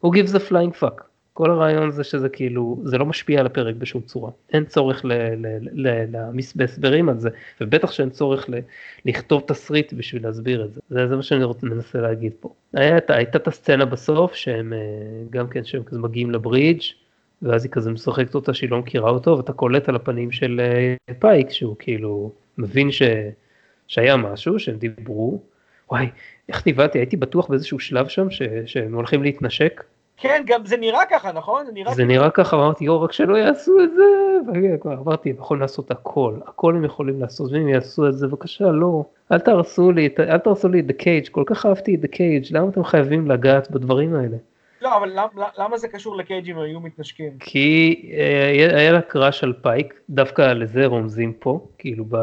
הוא 0.00 0.14
gives 0.14 0.28
a 0.34 0.50
flying 0.50 0.82
fuck. 0.82 1.02
כל 1.40 1.50
הרעיון 1.50 1.90
זה 1.90 2.04
שזה 2.04 2.28
כאילו, 2.28 2.80
זה 2.84 2.98
לא 2.98 3.06
משפיע 3.06 3.40
על 3.40 3.46
הפרק 3.46 3.74
בשום 3.74 4.02
צורה. 4.02 4.30
אין 4.52 4.64
צורך 4.64 5.04
להעמיס 6.08 6.54
בהסברים 6.54 7.08
על 7.08 7.18
זה, 7.18 7.30
ובטח 7.60 7.92
שאין 7.92 8.10
צורך 8.10 8.50
ל- 8.50 8.58
לכתוב 9.04 9.42
תסריט 9.46 9.92
בשביל 9.92 10.22
להסביר 10.22 10.64
את 10.64 10.72
זה. 10.72 10.80
זה, 10.90 11.08
זה 11.08 11.16
מה 11.16 11.22
שאני 11.22 11.44
רוצה, 11.44 11.66
מנסה 11.66 12.00
להגיד 12.00 12.32
פה. 12.40 12.54
הייתה 12.74 13.36
את 13.36 13.48
הסצנה 13.48 13.84
בסוף, 13.84 14.34
שהם 14.34 14.72
אה, 14.72 14.78
גם 15.30 15.48
כן, 15.48 15.64
שהם 15.64 15.82
כזה 15.82 15.98
מגיעים 15.98 16.30
לברידג', 16.30 16.80
ואז 17.42 17.64
היא 17.64 17.72
כזה 17.72 17.90
משחקת 17.90 18.34
אותה 18.34 18.54
שהיא 18.54 18.70
לא 18.70 18.78
מכירה 18.78 19.10
אותו, 19.10 19.36
ואתה 19.36 19.52
קולט 19.52 19.88
על 19.88 19.96
הפנים 19.96 20.32
של 20.32 20.60
אה, 20.60 21.14
פייק, 21.18 21.50
שהוא 21.50 21.76
כאילו 21.78 22.32
מבין 22.58 22.92
ש... 22.92 23.02
שהיה 23.88 24.16
משהו, 24.16 24.58
שהם 24.58 24.76
דיברו. 24.76 25.42
וואי, 25.90 26.06
איך 26.48 26.66
נבהלתי, 26.66 26.98
הייתי 26.98 27.16
בטוח 27.16 27.48
באיזשהו 27.48 27.78
שלב 27.78 28.08
שם 28.08 28.30
ש... 28.30 28.42
שהם 28.66 28.94
הולכים 28.94 29.22
להתנשק. 29.22 29.84
כן, 30.20 30.42
גם 30.46 30.66
זה 30.66 30.76
נראה 30.76 31.00
ככה, 31.10 31.32
נכון? 31.32 31.66
זה 31.66 31.72
נראה 31.72 31.94
זה 31.94 32.04
נראה 32.04 32.30
ככה, 32.30 32.56
אמרתי, 32.56 32.84
יואו, 32.84 33.02
רק 33.02 33.12
שלא 33.12 33.36
יעשו 33.36 33.72
את 33.84 33.90
זה. 33.94 34.02
וכבר 34.74 34.92
אמרתי, 34.94 35.30
הם 35.30 35.36
יכולים 35.38 35.60
לעשות 35.60 35.90
הכל, 35.90 36.34
הכל 36.46 36.76
הם 36.76 36.84
יכולים 36.84 37.20
לעשות, 37.20 37.52
ואם 37.52 37.68
יעשו 37.68 38.08
את 38.08 38.14
זה, 38.18 38.26
בבקשה, 38.26 38.64
לא. 38.64 39.04
אל 39.32 39.38
תהרסו 39.40 39.92
לי, 39.92 40.08
אל 40.18 40.38
תהרסו 40.38 40.68
לי 40.68 40.80
את 40.80 40.84
The 40.90 41.02
Cage, 41.02 41.30
כל 41.30 41.42
כך 41.46 41.66
אהבתי 41.66 41.94
את 41.94 42.04
The 42.04 42.08
Cage, 42.08 42.48
למה 42.50 42.68
אתם 42.68 42.84
חייבים 42.84 43.30
לגעת 43.30 43.70
בדברים 43.70 44.14
האלה? 44.14 44.36
לא, 44.82 44.96
אבל 44.96 45.08
למ- 45.08 45.42
למה 45.58 45.78
זה 45.78 45.88
קשור 45.88 46.16
לקייג' 46.16 46.50
אם 46.50 46.58
היו 46.58 46.80
מתנשקים? 46.80 47.30
כי 47.40 48.02
אה, 48.18 48.48
היה 48.48 48.76
היה 48.78 48.92
לה 48.92 49.00
קראש 49.00 49.44
על 49.44 49.52
פייק, 49.62 49.94
דווקא 50.10 50.42
לזה 50.52 50.86
רומזים 50.86 51.32
פה, 51.38 51.66
כאילו 51.78 52.04
ב- 52.04 52.16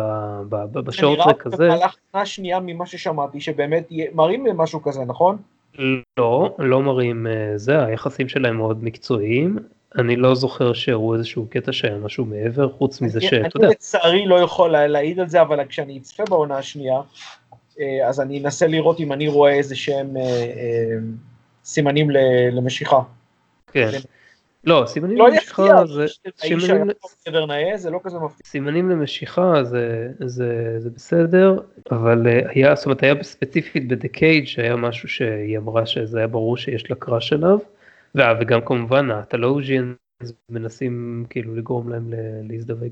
ב- 0.49 0.65
ב- 0.71 0.73
זה 0.73 0.81
בשורטרק 0.81 1.47
נראה 1.47 1.55
הזה. 1.55 1.67
במהלך 2.13 2.27
שנייה 2.27 2.59
ממה 2.59 2.85
ששמעתי, 2.85 3.41
שבאמת 3.41 3.89
מראים 4.15 4.45
משהו 4.55 4.81
כזה, 4.81 5.05
נכון? 5.05 5.37
לא, 6.17 6.55
לא 6.59 6.81
מראים 6.81 7.27
אה, 7.27 7.53
זה, 7.57 7.85
היחסים 7.85 8.29
שלהם 8.29 8.57
מאוד 8.57 8.83
מקצועיים. 8.83 9.57
אני 9.97 10.15
לא 10.15 10.35
זוכר 10.35 10.73
שהראו 10.73 11.13
איזשהו 11.15 11.47
קטע 11.49 11.71
שהיה 11.71 11.97
משהו 11.97 12.25
מעבר, 12.25 12.69
חוץ 12.69 13.01
מזה 13.01 13.19
אני- 13.19 13.27
שאתה 13.27 13.57
יודע, 13.57 13.67
אני 13.67 13.71
לצערי 13.75 14.25
לא 14.25 14.35
יכול 14.35 14.71
לה- 14.71 14.87
להעיד 14.87 15.19
על 15.19 15.29
זה, 15.29 15.41
אבל 15.41 15.65
כשאני 15.65 15.97
אצפה 15.97 16.23
בעונה 16.29 16.57
השנייה, 16.57 17.01
אה, 17.79 18.07
אז 18.09 18.21
אני 18.21 18.39
אנסה 18.39 18.67
לראות 18.67 18.99
אם 18.99 19.13
אני 19.13 19.27
רואה 19.27 19.53
איזה 19.53 19.75
שהם 19.75 20.17
אה, 20.17 20.95
סימנים 21.65 22.09
למשיכה. 22.51 22.99
כן. 23.71 23.89
לא, 24.67 24.83
סימנים 24.87 25.17
לא 25.17 25.29
למשיכה 25.29 25.85
זה, 25.85 26.05
היה 26.41 26.59
סימנים, 26.59 26.87
נאה, 27.47 27.77
זה 27.77 27.89
לא 27.89 27.99
כזה 28.03 28.19
מפתיע. 28.19 28.45
סימנים 28.45 28.89
למשיכה 28.89 29.63
זה, 29.63 30.09
זה, 30.19 30.75
זה 30.79 30.89
בסדר, 30.89 31.59
אבל 31.91 32.27
אה, 32.27 32.39
היה, 32.49 32.75
זאת 32.75 32.85
אומרת 32.85 33.03
היה 33.03 33.23
ספציפית 33.23 33.87
ב-The 33.87 34.17
Cage 34.17 34.45
שהיה 34.45 34.75
משהו 34.75 35.09
שהיא 35.09 35.57
אמרה 35.57 35.85
שזה 35.85 36.17
היה 36.17 36.27
ברור 36.27 36.57
שיש 36.57 36.89
לה 36.89 36.95
קראש 36.95 37.33
עליו, 37.33 37.59
וגם 38.15 38.61
כמובן 38.65 39.11
הטלוג'יאן 39.11 39.93
מנסים 40.49 41.25
כאילו 41.29 41.55
לגרום 41.55 41.89
להם 41.89 42.13
להזדווג. 42.43 42.91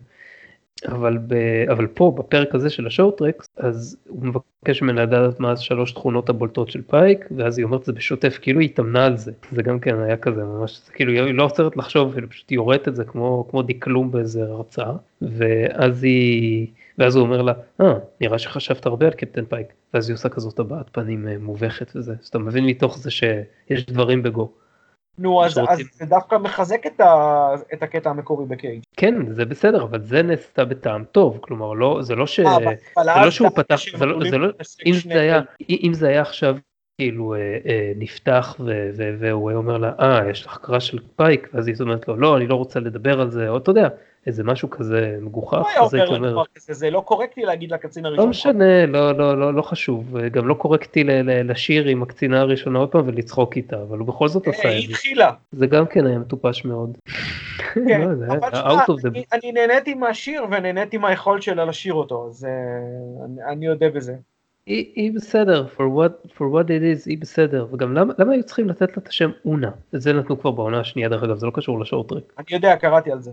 אבל, 0.87 1.17
ב, 1.27 1.33
אבל 1.71 1.87
פה 1.87 2.13
בפרק 2.17 2.55
הזה 2.55 2.69
של 2.69 2.87
השורטרקס 2.87 3.49
אז 3.57 3.97
הוא 4.07 4.25
מבקש 4.25 4.81
ממנה 4.81 5.03
לדעת 5.03 5.39
מה 5.39 5.51
השלוש 5.51 5.91
תכונות 5.91 6.29
הבולטות 6.29 6.71
של 6.71 6.81
פייק 6.81 7.25
ואז 7.37 7.57
היא 7.57 7.65
אומרת 7.65 7.83
זה 7.83 7.93
בשוטף 7.93 8.39
כאילו 8.41 8.59
היא 8.59 8.69
התאמנה 8.69 9.05
על 9.05 9.17
זה. 9.17 9.31
זה 9.51 9.63
גם 9.63 9.79
כן 9.79 9.99
היה 9.99 10.17
כזה 10.17 10.43
ממש 10.43 10.81
זה 10.85 10.91
כאילו 10.91 11.11
היא 11.11 11.33
לא 11.33 11.43
עוצרת 11.43 11.77
לחשוב 11.77 12.15
היא 12.17 12.23
פשוט 12.29 12.51
יורדת 12.51 12.87
את 12.87 12.95
זה 12.95 13.03
כמו 13.03 13.47
כמו 13.49 13.61
דקלום 13.61 14.11
באיזה 14.11 14.43
הרצאה. 14.43 14.93
ואז 15.21 16.03
היא 16.03 16.67
ואז 16.97 17.15
הוא 17.15 17.23
אומר 17.25 17.41
לה 17.41 17.53
אה 17.81 17.93
נראה 18.21 18.39
שחשבת 18.39 18.85
הרבה 18.85 19.05
על 19.05 19.13
קפטן 19.13 19.45
פייק. 19.45 19.67
ואז 19.93 20.09
היא 20.09 20.13
עושה 20.13 20.29
כזאת 20.29 20.59
הבעת 20.59 20.89
פנים 20.91 21.27
אה, 21.27 21.37
מובכת 21.39 21.91
וזה. 21.95 22.13
אז 22.21 22.27
אתה 22.27 22.39
מבין 22.39 22.65
מתוך 22.65 22.97
זה 22.97 23.11
שיש 23.11 23.85
דברים 23.85 24.23
בגו. 24.23 24.51
נו, 25.17 25.45
אז. 25.45 25.59
אז 25.67 25.81
זה 25.91 26.05
דווקא 26.05 26.35
מחזק 26.35 26.85
את, 26.87 26.99
ה, 26.99 27.49
את 27.73 27.83
הקטע 27.83 28.09
המקורי 28.09 28.45
בקייג'. 28.45 28.81
כן 28.97 29.31
זה 29.31 29.45
בסדר 29.45 29.83
אבל 29.83 30.01
זה 30.01 30.21
נעשתה 30.21 30.65
בטעם 30.65 31.03
טוב 31.11 31.37
כלומר 31.41 31.73
לא 31.73 31.97
זה 32.01 32.15
לא 32.15 32.27
ש... 32.27 32.39
אה, 32.39 32.57
זה 32.97 33.25
לא 33.25 33.31
שהוא 33.31 33.49
פתח, 33.55 33.79
זה 33.97 34.05
לא, 34.05 34.29
זה 34.29 34.37
לא, 34.37 34.47
אם 34.85 34.93
זה 34.93 35.19
היה. 35.19 35.41
אם 35.69 35.91
זה 35.93 36.07
היה 36.07 36.21
עכשיו 36.21 36.55
כאילו 36.97 37.35
אה, 37.35 37.39
אה, 37.39 37.91
נפתח 37.95 38.55
ו- 38.59 38.89
ו- 38.97 39.15
והוא 39.19 39.49
היה 39.49 39.57
אומר 39.57 39.77
לה, 39.77 39.91
אה, 39.99 40.29
יש 40.29 40.45
לך 40.45 40.57
קראש 40.61 40.79
על 40.79 40.99
פייק, 41.15 41.49
ואז 41.53 41.67
היא 41.67 41.75
אומרת 41.79 42.07
לו, 42.07 42.15
לא, 42.17 42.37
אני 42.37 42.47
לא 42.47 42.55
רוצה 42.55 42.79
לדבר 42.79 43.21
על 43.21 43.31
זה, 43.31 43.49
או 43.49 43.57
אתה 43.57 43.71
יודע, 43.71 43.87
איזה 44.27 44.43
משהו 44.43 44.69
כזה 44.69 45.17
מגוחך, 45.21 45.57
הוא 45.57 45.67
היה 45.67 45.79
אומר 45.81 46.07
אומר, 46.07 46.27
לדבר 46.29 46.43
כזה, 46.55 46.73
זה 46.73 46.89
לא 46.89 47.01
קורקטי 47.01 47.41
להגיד 47.41 47.71
לקצין 47.71 48.03
לא 48.03 48.09
הראשון. 48.09 48.29
משנה, 48.29 48.85
לא, 48.85 49.11
לא, 49.17 49.39
לא, 49.39 49.53
לא 49.53 49.61
חשוב, 49.61 50.17
גם 50.17 50.47
לא 50.47 50.53
קורקטי 50.53 51.03
ל- 51.03 51.11
ל- 51.11 51.51
לשיר 51.51 51.85
עם 51.87 52.03
הקצינה 52.03 52.39
הראשונה 52.41 52.79
עוד 52.79 52.89
פעם 52.91 53.07
ולצחוק 53.07 53.55
איתה, 53.57 53.81
אבל 53.81 53.97
הוא 53.97 54.07
בכל 54.07 54.27
זאת 54.27 54.47
אה, 54.47 54.51
עשה 54.53 54.61
את 54.69 54.73
היא 54.73 54.87
זה, 54.87 54.93
התחילה. 54.93 55.31
זה 55.51 55.67
גם 55.67 55.85
כן 55.85 56.05
היה 56.05 56.19
מטופש 56.19 56.65
מאוד. 56.65 56.97
כן, 57.73 58.01
לא, 58.01 58.33
אבל 58.33 58.49
תשמע. 58.49 58.83
אני- 59.33 59.51
נהניתי 59.51 59.93
מהשיר 59.93 60.43
ונהניתי 60.51 60.97
מהיכולת 60.97 61.41
שלה 61.43 61.65
לשיר 61.65 61.93
אותו, 61.93 62.27
אז 62.29 62.45
אה, 62.45 62.51
אני- 63.25 63.51
אני 63.53 63.69
אודה 63.69 63.89
בזה. 63.89 64.15
היא, 64.67 64.91
היא 64.95 65.11
בסדר, 65.15 65.65
for 65.77 65.81
what, 65.81 66.27
for 66.31 66.41
what 66.41 66.65
it 66.67 67.03
is, 67.03 67.03
היא 67.05 67.17
בסדר, 67.21 67.67
וגם 67.71 67.93
למה, 67.93 68.13
למה 68.19 68.33
היו 68.33 68.43
צריכים 68.43 68.69
לתת 68.69 68.97
לה 68.97 69.03
את 69.03 69.07
השם 69.07 69.29
אונה? 69.45 69.71
את 69.95 70.01
זה 70.01 70.13
נתנו 70.13 70.39
כבר 70.39 70.51
בעונה 70.51 70.79
השנייה 70.79 71.09
דרך 71.09 71.23
אגב, 71.23 71.37
זה 71.37 71.45
לא 71.45 71.51
קשור 71.55 71.79
לשורטרק. 71.79 72.23
אני 72.37 72.45
יודע, 72.49 72.75
קראתי 72.75 73.11
על 73.11 73.21
זה. 73.21 73.31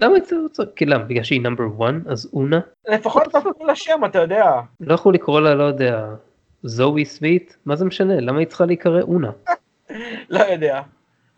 למה 0.00 0.16
את 0.16 0.26
זה 0.26 0.36
לא 0.36 0.48
צריך? 0.48 0.68
כי 0.76 0.86
למה? 0.86 1.04
בגלל 1.04 1.22
שהיא 1.22 1.40
נאמבר 1.40 1.64
1 1.84 1.94
אז 2.06 2.30
אונה? 2.32 2.60
לפחות 2.88 3.34
fuck? 3.34 3.38
נתנו 3.38 3.66
לה 3.66 3.76
שם, 3.76 4.00
אתה 4.04 4.18
יודע. 4.18 4.60
לא 4.80 4.94
יכול 4.94 5.14
לקרוא 5.14 5.40
לה, 5.40 5.54
לא 5.54 5.64
יודע, 5.64 6.06
זוהי 6.62 7.04
סוויט? 7.04 7.54
מה 7.66 7.76
זה 7.76 7.84
משנה? 7.84 8.20
למה 8.20 8.38
היא 8.38 8.46
צריכה 8.46 8.66
להיקרא 8.66 9.00
אונה? 9.00 9.30
לא 10.30 10.40
יודע. 10.40 10.80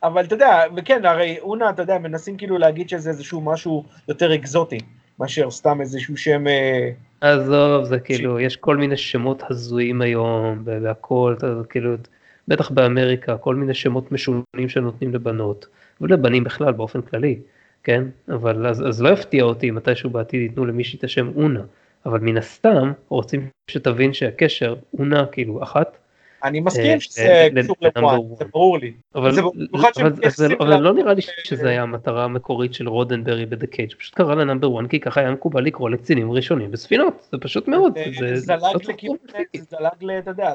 אבל 0.02 0.24
אתה 0.24 0.34
יודע, 0.34 0.62
וכן, 0.76 1.04
הרי 1.04 1.38
אונה, 1.40 1.70
אתה 1.70 1.82
יודע, 1.82 1.98
מנסים 1.98 2.36
כאילו 2.36 2.58
להגיד 2.58 2.88
שזה 2.88 3.10
איזשהו 3.10 3.40
משהו 3.40 3.84
יותר 4.08 4.34
אקזוטי, 4.34 4.78
מאשר 5.18 5.50
סתם 5.50 5.80
איזשהו 5.80 6.16
שם... 6.16 6.46
אה, 6.46 6.90
עזוב, 7.20 7.84
זה 7.84 7.98
כאילו, 8.00 8.40
יש 8.40 8.56
כל 8.56 8.76
מיני 8.76 8.96
שמות 8.96 9.42
הזויים 9.50 10.02
היום, 10.02 10.62
והכל, 10.64 11.36
כאילו, 11.68 11.94
בטח 12.48 12.70
באמריקה, 12.70 13.36
כל 13.36 13.54
מיני 13.54 13.74
שמות 13.74 14.12
משונים 14.12 14.68
שנותנים 14.68 15.14
לבנות, 15.14 15.66
ולבנים 16.00 16.44
בכלל 16.44 16.72
באופן 16.72 17.00
כללי, 17.00 17.38
כן? 17.88 18.04
אבל 18.28 18.66
אז, 18.66 18.88
אז 18.88 19.02
לא 19.02 19.08
יפתיע 19.08 19.44
אותי 19.44 19.70
מתישהו 19.70 20.10
בעתיד 20.10 20.40
ייתנו 20.42 20.66
למישהי 20.66 20.98
את 20.98 21.04
השם 21.04 21.30
אונה, 21.36 21.60
אבל 22.06 22.18
מן 22.20 22.36
הסתם 22.36 22.92
רוצים 23.08 23.48
שתבין 23.70 24.12
שהקשר, 24.12 24.74
אונה 24.98 25.26
כאילו 25.26 25.62
אחת, 25.62 25.96
אני 26.44 26.58
אה, 26.58 26.64
מסכים 26.64 27.00
שזה 27.00 27.48
ל- 27.52 27.62
קשור 27.62 27.76
ל 27.96 28.01
one, 28.01 28.18
זה. 28.38 28.44
ברור 28.52 28.78
לי. 28.78 28.92
אבל, 29.14 29.32
זה 29.32 29.40
אבל, 29.40 29.50
אבל, 29.96 30.10
מתייחסים 30.10 30.56
אבל 30.60 30.74
ל- 30.74 30.80
לא 30.80 30.94
נראה 30.94 31.14
לי 31.14 31.22
שזה 31.44 31.68
היה 31.68 31.82
המטרה 31.82 32.24
המקורית 32.24 32.74
של 32.74 32.88
רודנברי 32.88 33.46
ב"The 33.46 33.66
Cage", 33.66 33.94
פשוט 33.98 34.14
קרא 34.14 34.34
לה 34.34 34.44
Number 34.44 34.80
1 34.80 34.90
כי 34.90 35.00
ככה 35.00 35.20
היה 35.20 35.30
מקובל 35.30 35.64
לקרוא 35.64 35.90
לקצינים 35.90 36.32
ראשונים 36.32 36.70
בספינות, 36.70 37.28
זה 37.32 37.38
פשוט 37.40 37.68
מאוד, 37.68 37.92
זה 37.94 38.04
זה- 38.28 38.36
זה 38.36 38.52
לא 38.52 38.58
זלג 38.58 38.90
לכיוון. 38.90 39.16
זה 39.56 39.62
זלג, 39.70 39.88
ל- 40.02 40.10
אתה 40.18 40.30
יודע, 40.30 40.54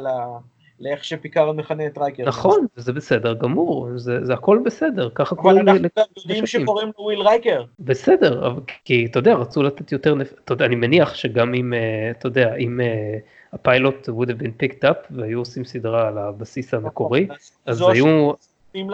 לאיך 0.84 1.04
שפיקארד 1.04 1.56
מכנה 1.56 1.88
את 1.88 1.98
רייקר. 1.98 2.24
נכון, 2.26 2.66
זה 2.76 2.94
בסדר 2.94 3.34
גמור, 3.34 3.88
זה, 3.96 4.26
זה 4.26 4.34
הכל 4.34 4.60
בסדר, 4.66 5.10
ככה 5.16 5.36
אבל 5.36 5.42
קוראים 5.42 5.60
אנחנו 5.70 5.84
ל- 5.84 5.88
גם 5.98 6.04
יודעים. 6.18 6.46
שקוראים 6.46 6.88
לו 6.98 7.04
וויל 7.04 7.22
רייקר. 7.22 7.64
בסדר, 7.80 8.48
אבל- 8.48 8.62
כי 8.86 9.06
אתה 9.06 9.20
יודע, 9.20 9.34
רצו 9.34 9.64
לתת 9.64 9.92
יותר, 9.92 10.16
נפ- 10.16 10.34
אתה 10.46 10.54
יודע, 10.54 10.66
אני 10.66 10.76
מניח 10.76 11.14
שגם 11.16 11.54
אם, 11.54 11.74
אה, 11.74 11.80
אתה 12.12 12.28
יודע, 12.28 12.56
אם 12.56 12.82
אה, 12.82 13.18
הפיילוט 13.54 14.10
would 14.10 14.28
have 14.30 14.42
been 14.42 14.64
picked 14.64 14.84
up 14.90 14.98
והיו 15.12 15.40
עושים 15.40 15.66
סדרה 15.66 16.08
על 16.08 16.18
הבסיס 16.18 16.74
המקורי, 16.74 17.28
אז 17.66 17.82
היו, 17.82 18.32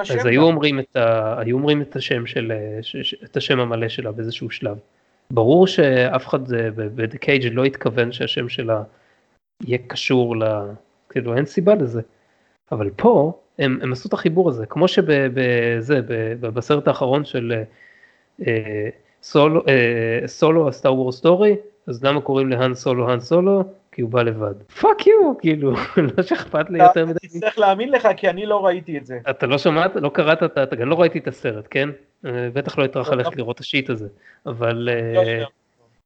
אז 0.10 0.26
היו 0.26 0.42
אומרים 0.44 0.80
את, 0.80 0.96
ה, 0.96 1.40
היו 1.40 1.58
אומרים 1.58 1.82
את 1.82 1.96
השם 1.96 2.26
של, 2.26 2.52
אה, 2.52 2.80
ש, 2.84 3.16
את 3.24 3.38
השם 3.38 3.60
המלא 3.60 3.88
שלה 3.88 4.12
באיזשהו 4.12 4.50
שלב. 4.50 4.78
ברור 5.34 5.68
שאף 5.68 6.28
אחד 6.28 6.52
ב- 6.52 6.72
ב-The 7.02 7.16
Cage 7.18 7.50
לא 7.52 7.64
התכוון 7.66 8.12
שהשם 8.12 8.50
שלה 8.50 8.84
יהיה 9.64 9.78
קשור 9.88 10.38
ל... 10.38 10.44
כאילו 11.10 11.36
אין 11.36 11.45
סיבה 11.45 11.76
לזה. 11.76 12.01
אבל 12.72 12.89
פה 12.95 13.39
הם, 13.60 13.80
הם 13.82 13.91
עשו 13.91 14.07
את 14.07 14.14
החיבור 14.14 14.49
הזה, 14.49 14.66
כמו 14.66 14.88
שבזה, 14.88 16.01
בסרט 16.41 16.88
האחרון 16.88 17.26
של 17.26 17.53
אה, 17.55 17.64
אה, 18.47 18.89
סולו, 19.24 19.62
אה, 19.68 20.28
סולו 20.28 20.68
ה 20.68 20.73
Star 20.73 20.94
Wars 20.96 21.12
story, 21.12 21.56
אז 21.88 22.03
למה 22.03 22.22
קוראים 22.22 22.49
להאן 22.49 22.74
סולו 22.74 23.10
האן 23.10 23.20
סולו? 23.20 23.64
כי 23.91 24.01
הוא 24.01 24.10
בא 24.10 24.22
לבד. 24.22 24.53
fuck 24.64 25.08
you, 25.08 25.34
כאילו, 25.39 25.72
לא 26.18 26.24
שאכפת 26.24 26.70
לי 26.70 26.80
יותר 26.80 27.05
מדי. 27.05 27.18
אני 27.32 27.39
צריך 27.39 27.60
להאמין 27.60 27.91
לך 27.91 28.07
כי 28.18 28.30
אני 28.30 28.45
לא 28.45 28.66
ראיתי 28.66 28.97
את 28.97 29.05
זה. 29.05 29.20
אתה 29.30 29.47
לא 29.47 29.57
שמעת, 29.57 29.95
לא 29.95 30.10
קראת, 30.10 30.43
אתה 30.43 30.64
אתה 30.64 30.76
גם 30.76 30.89
לא 30.89 31.01
ראיתי 31.01 31.20
את 31.20 31.28
הסרט, 31.28 31.68
כן? 31.70 31.89
אה, 32.26 32.49
בטח 32.53 32.78
לא 32.78 32.84
הטרח 32.84 33.10
לא, 33.10 33.16
ללכת 33.16 33.32
לא. 33.32 33.38
לראות 33.38 33.55
את 33.55 33.60
השיט 33.60 33.89
הזה, 33.89 34.07
אבל 34.45 34.89
אה, 34.91 35.14
לא 35.14 35.20
יודע. 35.20 35.45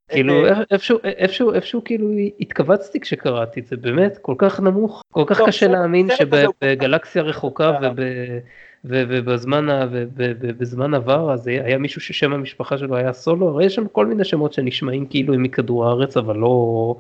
כאילו 0.07 0.45
אה, 0.45 0.61
איפשהו, 0.71 0.99
איפשהו, 1.03 1.53
איפשהו 1.53 1.83
כאילו 1.83 2.07
התכווצתי 2.39 2.99
כשקראתי 2.99 3.59
את 3.59 3.67
זה, 3.67 3.77
באמת, 3.77 4.17
כל 4.17 4.35
כך 4.37 4.59
נמוך, 4.59 5.03
כל 5.11 5.23
כך 5.27 5.37
טוב, 5.37 5.47
קשה 5.47 5.67
להאמין 5.67 6.07
שבגלקסיה 6.15 7.21
רחוקה 7.21 7.69
אה. 7.69 7.89
ובזמן 8.85 9.69
ה- 9.69 9.87
ו- 9.91 10.03
ו- 10.17 10.31
ו- 10.41 10.57
בזמן 10.57 10.93
עבר 10.93 11.33
אז 11.33 11.47
היה 11.47 11.77
מישהו 11.77 12.01
ששם 12.01 12.33
המשפחה 12.33 12.77
שלו 12.77 12.95
היה 12.95 13.13
סולו, 13.13 13.49
הרי 13.49 13.65
יש 13.65 13.75
שם 13.75 13.87
כל 13.87 14.05
מיני 14.05 14.25
שמות 14.25 14.53
שנשמעים 14.53 15.05
כאילו 15.05 15.33
הם 15.33 15.43
מכדור 15.43 15.85
הארץ 15.85 16.17
אבל 16.17 16.35
לא, 16.35 16.95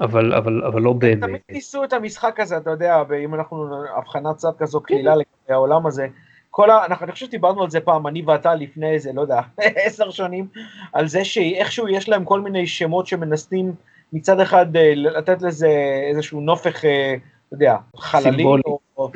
אבל, 0.00 0.34
אבל, 0.34 0.62
אבל 0.64 0.82
לא 0.82 0.94
תמיד 1.00 1.20
באמת. 1.20 1.40
ניסו 1.50 1.84
את 1.84 1.92
המשחק 1.92 2.40
הזה, 2.40 2.56
אתה 2.56 2.70
יודע, 2.70 3.02
אם 3.24 3.34
אנחנו 3.34 3.84
הבחנת 3.96 4.36
צד 4.36 4.52
כזו 4.58 4.80
קלילה 4.80 5.14
לגבי 5.14 5.52
העולם 5.52 5.86
הזה. 5.86 6.06
כל 6.52 6.70
ה... 6.70 6.84
אנחנו, 6.84 7.04
אני 7.04 7.12
חושב 7.12 7.26
שדיברנו 7.26 7.62
על 7.62 7.70
זה 7.70 7.80
פעם, 7.80 8.06
אני 8.06 8.22
ואתה 8.22 8.54
לפני 8.54 8.90
איזה, 8.90 9.12
לא 9.12 9.20
יודע, 9.20 9.40
עשר 9.86 10.10
שנים, 10.10 10.48
על 10.92 11.08
זה 11.08 11.24
שאיכשהו 11.24 11.88
יש 11.88 12.08
להם 12.08 12.24
כל 12.24 12.40
מיני 12.40 12.66
שמות 12.66 13.06
שמנסים 13.06 13.74
מצד 14.12 14.40
אחד 14.40 14.76
אה, 14.76 14.92
לתת 14.94 15.42
לזה 15.42 15.68
איזשהו 16.10 16.40
נופך, 16.40 16.84
אה, 16.84 17.14
אתה 17.48 17.54
יודע, 17.54 17.76
חללי. 17.96 18.44
או, 18.44 18.78
או 18.96 19.10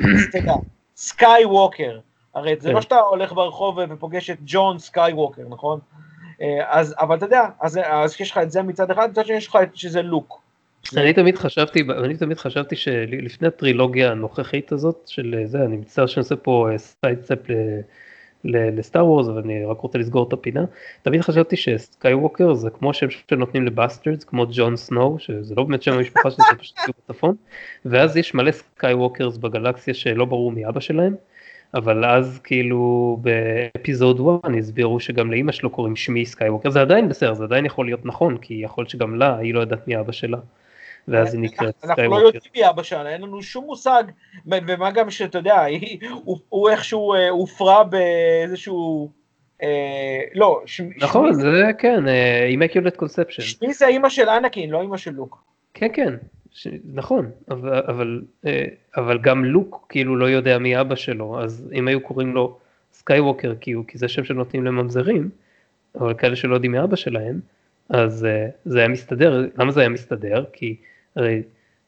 סקאי 0.95 1.45
ווקר. 1.45 1.99
הרי 2.35 2.55
זה 2.59 2.69
כן. 2.69 2.75
לא 2.75 2.81
שאתה 2.81 2.99
הולך 2.99 3.33
ברחוב 3.33 3.77
ופוגש 3.89 4.29
את 4.29 4.37
ג'ון 4.45 4.79
סקאי 4.79 5.13
ווקר, 5.13 5.41
נכון? 5.49 5.79
אה, 6.41 6.79
אז, 6.79 6.95
אבל 6.99 7.17
אתה 7.17 7.25
יודע, 7.25 7.45
אז, 7.61 7.79
אז 7.83 8.21
יש 8.21 8.31
לך 8.31 8.37
את 8.37 8.51
זה 8.51 8.61
מצד 8.63 8.91
אחד, 8.91 9.09
מצד 9.09 9.25
שני 9.25 9.35
יש 9.35 9.47
לך 9.47 9.57
את 9.63 9.75
שזה 9.75 10.01
לוק. 10.01 10.46
אני 10.97 11.13
תמיד 11.13 11.37
חשבתי, 11.37 11.83
אני 12.03 12.17
תמיד 12.17 12.37
חשבתי 12.37 12.75
שלפני 12.75 13.47
הטרילוגיה 13.47 14.11
הנוכחית 14.11 14.71
הזאת 14.71 15.03
של 15.05 15.41
זה, 15.45 15.63
אני 15.65 15.77
מצטער 15.77 16.07
שאני 16.07 16.21
עושה 16.21 16.35
פה 16.35 16.67
sidestep 16.77 17.39
ל 18.43 18.55
Star 18.55 19.05
Wars, 19.05 19.27
אבל 19.27 19.41
אני 19.41 19.65
רק 19.65 19.79
רוצה 19.79 19.97
לסגור 19.97 20.27
את 20.27 20.33
הפינה, 20.33 20.65
תמיד 21.01 21.21
חשבתי 21.21 21.55
שסקייווקר 21.55 22.53
זה 22.53 22.69
כמו 22.69 22.93
שם 22.93 23.07
שנותנים 23.09 23.65
ל 23.65 23.71
bastards, 23.71 24.23
כמו 24.23 24.45
ג'ון 24.51 24.75
סנואו, 24.75 25.19
שזה 25.19 25.55
לא 25.57 25.63
באמת 25.63 25.83
שם 25.83 25.93
המשפחה 25.93 26.31
שזה 26.31 26.43
פשוט 26.57 26.77
כאילו 26.79 26.93
בצפון, 27.09 27.35
ואז 27.85 28.17
יש 28.17 28.33
מלא 28.33 28.51
סקייווקרס 28.51 29.37
בגלקסיה 29.37 29.93
שלא 29.93 30.25
ברור 30.25 30.51
מי 30.51 30.67
אבא 30.67 30.79
שלהם, 30.79 31.15
אבל 31.73 32.05
אז 32.05 32.39
כאילו 32.43 33.17
ב 33.21 33.34
episode 33.34 34.21
1 34.43 34.51
הסבירו 34.59 34.99
שגם 34.99 35.31
לאימא 35.31 35.51
שלו 35.51 35.69
קוראים 35.69 35.95
שמי 35.95 36.25
סקייווקר, 36.25 36.69
זה 36.69 36.81
עדיין 36.81 37.09
בסדר, 37.09 37.33
זה 37.33 37.43
עדיין 37.43 37.65
יכול 37.65 37.85
להיות 37.85 38.05
נכון, 38.05 38.37
כי 38.37 38.53
יכול 38.53 38.81
להיות 38.81 38.89
שגם 38.89 39.15
לה, 39.15 39.37
היא 39.37 39.53
לא 39.53 39.59
יודעת 39.59 39.87
מי 39.87 39.99
אבא 39.99 40.11
שלה. 40.11 40.37
ואז 41.07 41.33
היא 41.33 41.41
נקראת 41.41 41.75
אנחנו 41.83 42.03
לא 42.03 42.07
סקייווקר. 42.09 42.25
יודעים 42.25 42.41
מי 42.55 42.69
אבא 42.69 42.83
שלה, 42.83 43.09
אין 43.09 43.21
לנו 43.21 43.41
שום 43.41 43.65
מושג, 43.65 44.03
ומה 44.47 44.91
גם 44.91 45.09
שאתה 45.11 45.37
יודע, 45.37 45.65
הוא- 46.49 46.69
איכשהו 46.69 47.13
אה, 47.13 47.29
הופרע 47.29 47.83
באיזשהו, 47.83 49.09
אה, 49.63 49.67
לא, 50.35 50.61
ש- 50.65 50.81
נכון, 50.97 51.33
שמי- 51.33 51.41
זה 51.41 51.63
כן, 51.77 52.07
אה, 52.07 52.49
Immaculate 52.59 52.97
Conception. 53.01 53.41
שמי 53.41 53.73
זה 53.73 53.87
אימא 53.87 54.09
של 54.09 54.29
אנקין, 54.29 54.69
לא 54.69 54.81
אימא 54.81 54.97
של 54.97 55.11
לוק. 55.11 55.43
כן, 55.73 55.87
כן. 55.93 56.13
נכון, 56.93 57.31
אבל, 57.87 58.21
גם 59.21 59.45
לוק 59.45 59.85
כאילו 59.89 60.15
לא 60.15 60.25
יודע 60.29 60.57
מי 60.57 60.81
אבא 60.81 60.95
שלו, 60.95 61.39
אז 61.43 61.69
אם 61.73 61.87
היו 61.87 62.01
קוראים 62.01 62.33
לו 62.33 62.57
סקייווקר 62.93 63.53
כי, 63.61 63.73
זה 63.97 64.07
שם 64.07 64.23
שנותנים 64.23 64.65
לממזרים, 64.65 65.29
אבל 65.95 66.13
כאלה 66.13 66.35
שלא 66.35 66.53
יודעים 66.53 66.71
מי 66.71 66.83
אבא 66.83 66.95
שלהם, 66.95 67.39
אז 67.89 68.27
זה 68.65 68.79
היה 68.79 68.87
מסתדר, 68.87 69.45
למה 69.57 69.71
זה 69.71 69.79
היה 69.79 69.89
מסתדר? 69.89 70.45
כי 70.53 70.75
הרי 71.17 71.41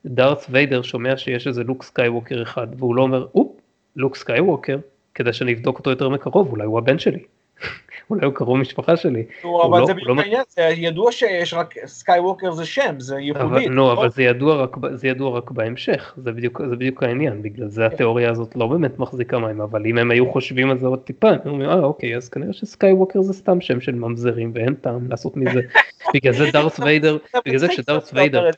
דארת' 0.06 0.46
ויידר 0.50 0.82
שומע 0.82 1.18
שיש 1.18 1.48
איזה 1.48 1.64
לוק 1.64 1.84
סקייווקר 1.84 2.42
אחד, 2.42 2.68
והוא 2.78 2.96
לא 2.96 3.02
אומר, 3.02 3.28
אופ, 3.36 3.52
לוק 3.96 4.16
סקייווקר, 4.16 4.78
כדי 5.16 5.34
שאני 5.34 5.54
אבדוק 5.54 5.78
אותו 5.78 5.90
יותר 5.90 6.10
מקרוב, 6.10 6.52
אולי 6.52 6.66
הוא 6.66 6.78
הבן 6.78 7.00
שלי, 7.00 7.20
אולי 8.10 8.26
הוא 8.26 8.34
קרוב 8.34 8.58
משפחה 8.58 8.98
שלי. 8.98 9.24
נו, 9.44 9.64
אבל 9.64 9.80
לא- 9.80 9.86
זה 9.86 9.94
בדיוק 9.94 10.08
לא- 10.18 10.42
זה 10.50 10.62
ידוע 10.62 11.12
שיש 11.12 11.54
רק 11.54 11.74
סקייווקר 11.86 12.52
זה 12.52 12.66
שם, 12.66 13.00
זה 13.00 13.20
ייחודי. 13.20 13.70
נו? 13.70 13.92
אבל 13.92 14.10
זה 14.10 14.24
ידוע, 14.24 14.56
רק, 14.56 14.76
זה 14.94 15.08
ידוע 15.08 15.38
רק 15.38 15.52
בהמשך, 15.52 16.14
זה 16.18 16.32
בדיוק, 16.32 16.62
זה 16.70 16.76
בדיוק 16.76 17.04
העניין, 17.04 17.42
בגלל 17.42 17.68
זה 17.68 17.82
כן. 17.82 17.96
התיאוריה 17.96 18.32
הזאת 18.32 18.56
לא 18.56 18.68
באמת 18.68 19.00
מחזיקה 19.00 19.40
מים, 19.40 19.62
אבל 19.62 19.86
אם 19.86 19.98
הם 19.98 20.12
היו 20.12 20.32
חושבים 20.32 20.70
על 20.70 20.80
זה 20.80 20.88
עוד 20.88 21.00
טיפה, 21.00 21.30
הם 21.30 21.40
אומרים, 21.46 21.70
אה 21.70 21.80
אוקיי, 21.80 22.18
אז 22.18 22.30
כנראה 22.30 22.54
שסקייווקר 22.54 23.22
זה 23.22 23.34
סתם 23.34 23.62
שם 23.62 23.82
של 23.82 23.96
ממזרים 23.96 24.52
ואין 24.56 24.74
טעם 24.74 25.08
לעשות 25.10 25.38
מזה, 25.38 25.62
בגלל 26.14 26.34
זה 26.34 26.46
דארת' 26.54 26.80
ויידר, 26.80 27.18
בגלל 27.46 27.58
זה 27.58 27.68
כשדארת' 27.68 28.10
ויידר. 28.14 28.50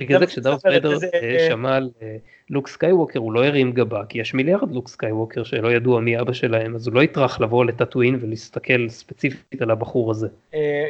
בגלל 0.00 0.20
זה 0.20 0.26
כשדארת' 0.26 0.64
ויידר 0.64 0.92
אה, 1.14 1.20
אה, 1.22 1.46
שמע 1.48 1.76
על 1.76 1.90
אה, 2.02 2.16
לוק 2.50 2.68
סקייווקר 2.68 3.18
הוא 3.18 3.32
לא 3.32 3.44
הרים 3.44 3.72
גבה, 3.72 4.04
כי 4.08 4.20
יש 4.20 4.34
מיליארד 4.34 4.72
לוק 4.72 4.88
סקייווקר 4.88 5.44
שלא 5.44 5.72
ידוע 5.72 6.00
מי 6.00 6.20
אבא 6.20 6.32
שלהם, 6.32 6.74
אז 6.74 6.86
הוא 6.86 6.94
לא 6.94 7.02
יטרח 7.02 7.40
לבוא 7.40 7.64
לטאטואין 7.64 8.18
ולהסתכל 8.20 8.88
ספציפית 8.88 9.62
על 9.62 9.70
הבחור 9.70 10.10
הזה. 10.10 10.28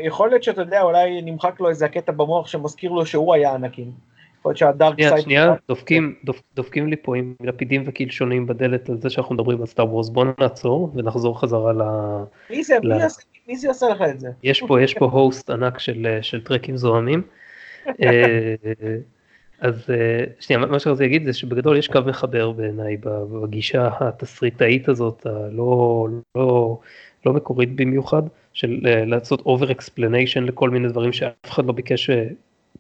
יכול 0.04 0.28
להיות 0.28 0.42
שאתה 0.42 0.60
יודע, 0.60 0.82
אולי 0.82 1.22
נמחק 1.22 1.60
לו 1.60 1.68
איזה 1.68 1.84
הקטע 1.84 2.12
במוח 2.12 2.46
שמזכיר 2.46 2.90
לו 2.90 3.06
שהוא 3.06 3.34
היה 3.34 3.54
אנקין. 3.54 3.90
יכול 4.40 4.50
להיות 4.50 4.58
שה 4.58 4.77
dark 4.77 5.02
side... 5.02 5.18
שנייה, 5.20 5.54
דופקים, 5.68 6.14
דופ, 6.24 6.42
דופקים 6.56 6.88
לי 6.88 6.96
פה 7.02 7.16
עם 7.16 7.34
לפידים 7.40 7.82
וקלשונים 7.86 8.46
בדלת 8.46 8.88
על 8.88 8.96
זה 9.00 9.10
שאנחנו 9.10 9.34
מדברים 9.34 9.60
על 9.60 9.66
Star 9.66 9.88
Wars, 9.88 10.08
בוא 10.08 10.24
נעצור 10.40 10.90
ונחזור 10.94 11.40
חזרה 11.40 11.72
ל... 11.72 11.82
מי 12.50 12.64
זה, 12.64 12.74
ל- 12.82 12.96
מי 12.96 13.02
עשה- 13.02 13.22
מי 13.48 13.56
זה 13.56 13.68
עושה 13.68 13.88
לך 13.88 14.02
את 14.10 14.20
זה? 14.20 14.28
יש 14.42 14.62
פה, 14.62 14.82
יש 14.82 14.94
פה 14.94 15.04
הוסט 15.04 15.50
ענק 15.50 15.78
של, 15.78 16.18
של 16.22 16.44
טרקים 16.44 16.76
זוהמים. 16.76 17.22
אה, 18.02 18.54
אז 19.60 19.90
אה, 19.90 20.24
שנייה, 20.40 20.66
מה 20.66 20.78
שרציתי 20.78 21.04
להגיד 21.04 21.26
זה 21.26 21.32
שבגדול 21.32 21.76
יש 21.76 21.88
קו 21.88 22.00
מחבר 22.06 22.50
בעיניי 22.50 22.96
בגישה 23.42 23.88
התסריטאית 24.00 24.88
הזאת, 24.88 25.26
הלא 25.26 26.08
לא, 26.34 26.78
לא 27.26 27.32
מקורית 27.32 27.76
במיוחד, 27.76 28.22
של 28.52 28.80
אה, 28.86 29.04
לעשות 29.04 29.40
over 29.40 29.70
explanation 29.70 30.40
לכל 30.40 30.70
מיני 30.70 30.88
דברים 30.88 31.12
שאף 31.12 31.50
אחד 31.50 31.66
לא 31.66 31.72
ביקש, 31.72 32.10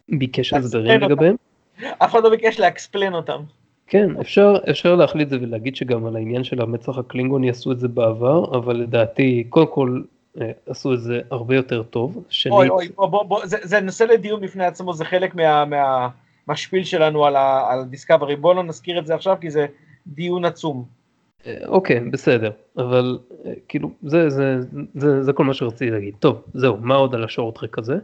ביקש 0.08 0.52
הסברים. 0.52 1.00
לגביהם. 1.00 1.36
אף 1.82 2.10
אחד 2.10 2.22
לא 2.22 2.30
ביקש 2.30 2.60
לאקספלן 2.60 3.14
אותם. 3.14 3.40
כן, 3.86 4.10
אפשר, 4.20 4.54
אפשר 4.70 4.94
להחליט 4.94 5.28
זה 5.28 5.36
ולהגיד 5.40 5.76
שגם 5.76 6.06
על 6.06 6.16
העניין 6.16 6.44
של 6.44 6.62
המצח 6.62 6.98
הקלינגוני 6.98 7.50
עשו 7.50 7.72
את 7.72 7.80
זה 7.80 7.88
בעבר, 7.88 8.58
אבל 8.58 8.76
לדעתי, 8.76 9.44
קודם 9.48 9.66
כל, 9.70 10.00
עשו 10.66 10.94
את 10.94 11.00
זה 11.00 11.20
הרבה 11.30 11.56
יותר 11.56 11.82
טוב. 11.82 12.24
שנית, 12.28 12.54
אוי 12.54 12.68
אוי, 12.68 12.88
בוא, 12.88 13.06
בוא, 13.06 13.22
בוא, 13.22 13.46
זה, 13.46 13.56
זה 13.62 13.80
נושא 13.80 14.04
לדיון 14.04 14.40
בפני 14.40 14.64
עצמו, 14.64 14.92
זה 14.92 15.04
חלק 15.04 15.34
מה, 15.34 15.64
מה, 15.64 16.08
מהשפיל 16.46 16.84
שלנו 16.84 17.24
על, 17.24 17.36
ה, 17.36 17.72
על 17.72 17.84
דיסקאברי, 17.84 18.36
בוא 18.36 18.54
לא 18.54 18.62
נזכיר 18.62 18.98
את 18.98 19.06
זה 19.06 19.14
עכשיו 19.14 19.36
כי 19.40 19.50
זה 19.50 19.66
דיון 20.06 20.44
עצום. 20.44 20.84
אה, 21.46 21.56
אוקיי, 21.66 22.00
בסדר, 22.00 22.50
אבל 22.76 23.18
אה, 23.46 23.52
כאילו, 23.68 23.90
זה, 24.02 24.30
זה, 24.30 24.56
זה, 24.94 25.22
זה 25.22 25.32
כל 25.32 25.44
מה 25.44 25.54
שרציתי 25.54 25.90
להגיד. 25.90 26.14
טוב, 26.18 26.42
זהו, 26.54 26.76
מה 26.80 26.94
עוד 26.94 27.14
על 27.14 27.24
השורט-טרק 27.24 27.78
הזה? 27.78 27.94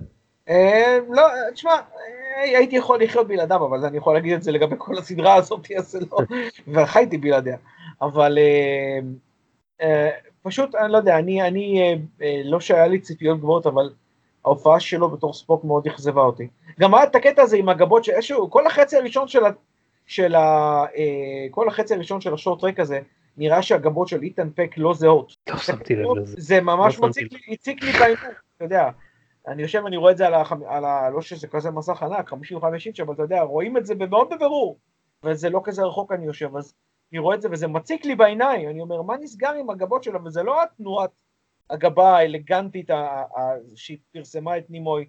אה, 0.48 0.98
לא, 1.10 1.22
תשמע, 1.54 1.72
אה, 1.72 2.58
הייתי 2.58 2.76
יכול 2.76 3.02
לחיות 3.02 3.28
בלעדיו, 3.28 3.66
אבל 3.66 3.84
אני 3.84 3.96
יכול 3.96 4.14
להגיד 4.14 4.32
את 4.32 4.42
זה 4.42 4.52
לגבי 4.52 4.74
כל 4.78 4.98
הסדרה 4.98 5.34
הזאת, 5.34 5.66
אז 5.78 5.90
זה 5.90 5.98
לא, 6.12 6.18
וחייתי 6.72 7.18
בלעדיה. 7.18 7.56
אבל 8.02 8.38
אה, 8.38 8.98
אה, 9.80 10.10
פשוט, 10.46 10.74
אני 10.74 10.92
לא 10.92 10.96
יודע, 10.96 11.18
אני, 11.18 11.42
אני 11.42 11.82
אה, 11.82 11.94
אה, 12.26 12.40
לא 12.44 12.60
שהיה 12.60 12.86
לי 12.86 13.00
ציפיות 13.00 13.38
גבוהות, 13.38 13.66
אבל 13.66 13.90
ההופעה 14.44 14.80
שלו 14.80 15.10
בתור 15.10 15.32
ספוק 15.32 15.64
מאוד 15.64 15.86
אכזבה 15.86 16.22
אותי. 16.22 16.48
גם 16.80 16.94
היה 16.94 17.04
את 17.04 17.14
הקטע 17.14 17.42
הזה 17.42 17.56
עם 17.56 17.68
הגבות, 17.68 18.04
שאיזשהו, 18.04 18.50
כל 18.50 18.66
החצי 18.66 18.96
הראשון 18.96 19.28
של 19.28 19.44
ה... 19.44 19.50
של 20.06 20.34
ה 20.34 20.40
אה, 20.96 21.46
כל 21.50 21.68
החצי 21.68 21.94
הראשון 21.94 22.20
של 22.20 22.34
השורט 22.34 22.60
טרק 22.60 22.80
הזה, 22.80 23.00
נראה 23.36 23.62
שהגבות 23.62 24.08
של 24.08 24.22
איתן 24.22 24.48
פק 24.54 24.70
לא 24.76 24.94
זהות. 24.94 25.36
לא 25.50 25.56
שמתי 25.56 25.96
לב 25.96 26.16
לזה. 26.16 26.36
זה 26.38 26.60
ממש 26.60 26.98
לא 26.98 27.08
מציק 27.08 27.32
לי, 27.32 27.54
הציק 27.54 27.82
לי 27.82 27.92
בעיניים, 27.92 28.16
אתה 28.56 28.64
יודע. 28.64 28.90
אני 29.48 29.62
יושב 29.62 29.80
ואני 29.84 29.96
רואה 29.96 30.12
את 30.12 30.16
זה 30.16 30.26
על 30.26 30.34
ה... 30.34 30.42
על 30.66 30.84
ה 30.84 31.10
לא 31.10 31.22
שזה 31.22 31.48
כזה 31.48 31.70
מסך 31.70 32.02
ענק, 32.02 32.28
55 32.28 32.86
אינץ', 32.86 33.00
אבל 33.00 33.14
אתה 33.14 33.22
יודע, 33.22 33.42
רואים 33.42 33.76
את 33.76 33.86
זה 33.86 33.94
מאוד 33.94 34.28
בבירור. 34.30 34.78
וזה 35.24 35.50
לא 35.50 35.60
כזה 35.64 35.82
רחוק 35.82 36.12
אני 36.12 36.26
יושב, 36.26 36.56
אז 36.56 36.74
אני 37.12 37.18
רואה 37.18 37.36
את 37.36 37.42
זה 37.42 37.48
וזה 37.50 37.68
מציק 37.68 38.04
לי 38.04 38.14
בעיניים. 38.14 38.68
אני 38.68 38.80
אומר, 38.80 39.02
מה 39.02 39.16
נסגר 39.16 39.52
עם 39.52 39.70
הגבות 39.70 40.02
שלו? 40.02 40.24
וזה 40.24 40.42
לא 40.42 40.62
התנועת 40.62 41.22
הגבה 41.70 42.16
האלגנטית 42.16 42.90
שהיא 43.74 43.98
פרסמה 44.12 44.58
את 44.58 44.70
נימוי 44.70 45.06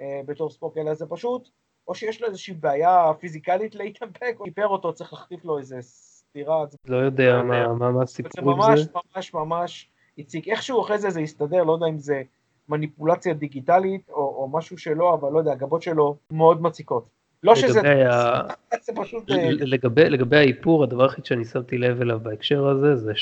אה, 0.00 0.20
בתור 0.26 0.50
ספוק, 0.50 0.78
אלא 0.78 0.94
זה 0.94 1.06
פשוט, 1.06 1.48
או 1.88 1.94
שיש 1.94 2.22
לו 2.22 2.28
איזושהי 2.28 2.54
בעיה 2.54 3.12
פיזיקלית 3.20 3.74
לאיתן 3.74 4.10
פק, 4.12 4.34
או 4.40 4.44
שיפר 4.44 4.66
אותו, 4.66 4.92
צריך 4.92 5.12
להחטיף 5.12 5.44
לו 5.44 5.58
איזה 5.58 5.76
סטירה. 5.80 6.66
זה 6.66 6.76
לא 6.88 6.96
יודע 6.96 7.42
מה, 7.42 7.88
זה 7.96 8.02
הסיפור 8.02 8.52
עם 8.52 8.58
ממש 8.58 8.80
זה. 8.80 8.90
ממש 9.16 9.34
ממש 9.34 9.90
הציג. 10.18 10.50
איכשהו 10.50 10.80
אחרי 10.80 10.98
זה 10.98 11.10
זה 11.10 11.20
הסתדר, 11.20 11.64
לא 11.64 11.72
יודע 11.72 11.86
אם 11.86 11.98
זה 11.98 12.22
מניפולציה 12.68 13.34
דיגיטלית 13.34 14.10
או, 14.10 14.14
או 14.14 14.48
משהו 14.52 14.78
שלא, 14.78 15.14
אבל 15.14 15.32
לא 15.32 15.38
יודע, 15.38 15.52
הגבות 15.52 15.82
שלו 15.82 16.16
מאוד 16.30 16.62
מציקות. 16.62 17.17
לא 17.42 17.54
שזה, 17.54 17.80
ה... 18.12 18.40
זה 18.84 18.92
פשוט, 18.96 19.30
אה, 19.30 19.50
לגבי, 19.50 20.10
לגבי 20.10 20.36
האיפור, 20.36 20.84
הדבר 20.84 21.02
היחיד 21.02 21.24
שאני 21.24 21.44
שמתי 21.44 21.78
לב 21.78 22.00
אליו 22.00 22.20
בהקשר 22.22 22.66
הזה, 22.66 22.96
זה 22.96 23.12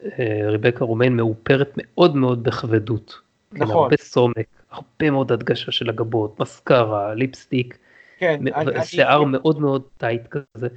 שריבקה 0.00 0.84
רומיין 0.84 1.16
מאופרת 1.16 1.72
מאוד 1.76 2.16
מאוד 2.16 2.42
בכבדות. 2.42 3.20
נכון, 3.52 3.82
הרבה 3.82 3.96
סומק, 3.96 4.46
הרבה 4.70 5.10
מאוד 5.10 5.32
הדגשה 5.32 5.72
של 5.72 5.88
הגבות, 5.88 6.40
מסקרה, 6.40 7.14
lipstick, 7.14 7.78
כן, 8.18 8.40
שיער 8.84 9.24
מאוד 9.24 9.60
מאוד 9.60 9.82
tight 9.98 10.22
כזה, 10.26 10.68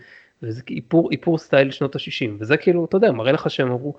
וזה 0.44 0.62
איפור, 0.70 1.12
איפור 1.12 1.38
סטייל 1.38 1.72
שנות 1.72 1.96
ה-60, 1.96 2.32
וזה 2.40 2.58
כאילו, 2.58 2.86
אתה 2.86 2.98
יודע, 2.98 3.12
מראה 3.12 3.32
לך 3.32 3.50
שהם 3.50 3.68
אמרו, 3.72 3.96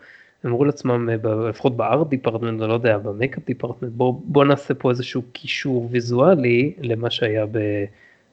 אמרו 0.47 0.64
לעצמם, 0.64 1.09
אה, 1.11 1.16
לפחות 1.49 1.76
ב 1.76 1.84
art 1.84 2.09
department, 2.09 2.61
אני 2.61 2.68
לא 2.68 2.74
יודע, 2.74 2.99
ב 2.99 3.05
makeup 3.05 3.44
department, 3.47 3.92
בוא, 3.92 4.14
בוא 4.24 4.44
נעשה 4.44 4.74
פה 4.74 4.90
איזשהו 4.90 5.22
קישור 5.32 5.88
ויזואלי 5.90 6.72
למה 6.80 7.11
שהיה 7.11 7.47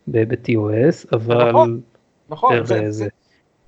ב-TOS, 0.07 1.07
אבל... 1.13 1.49
נכון, 1.49 1.81
נכון, 2.29 2.65
זה- 2.65 2.81
אה, 2.81 2.91
זה- 2.91 3.07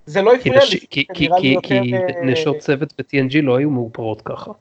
זה 0.06 0.22
לא 0.22 0.34
הפריע 0.36 0.60
לי, 0.72 0.80
כי- 0.90 1.06
זה 1.08 1.14
כי- 1.14 1.28
כי- 1.42 1.56
כי 1.64 1.96
אה, 1.96 2.22
נשות 2.24 2.58
צוות 2.58 2.94
ב-TNG 3.00 3.42
לא 3.44 3.58
היו 3.58 3.70
מאופרות 3.70 4.22
ככה. 4.22 4.52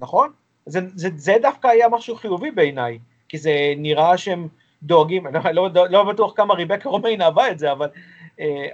נכון? 0.00 0.30
זה, 0.66 0.80
זה, 0.94 1.08
זה 1.16 1.34
דווקא 1.42 1.68
היה 1.68 1.88
משהו 1.88 2.16
חיובי 2.16 2.50
בעיניי, 2.50 2.98
כי 3.28 3.38
זה 3.38 3.50
נראה 3.76 4.16
שהם 4.18 4.48
דואגים, 4.82 5.26
אני 5.26 5.38
לא, 5.54 5.68
לא, 5.74 5.88
לא 5.90 6.04
בטוח 6.04 6.32
כמה 6.36 6.54
ריבקה 6.54 6.88
רומיין 6.88 7.22
אהבה 7.22 7.50
את 7.50 7.58
זה, 7.58 7.72
אבל, 7.72 7.86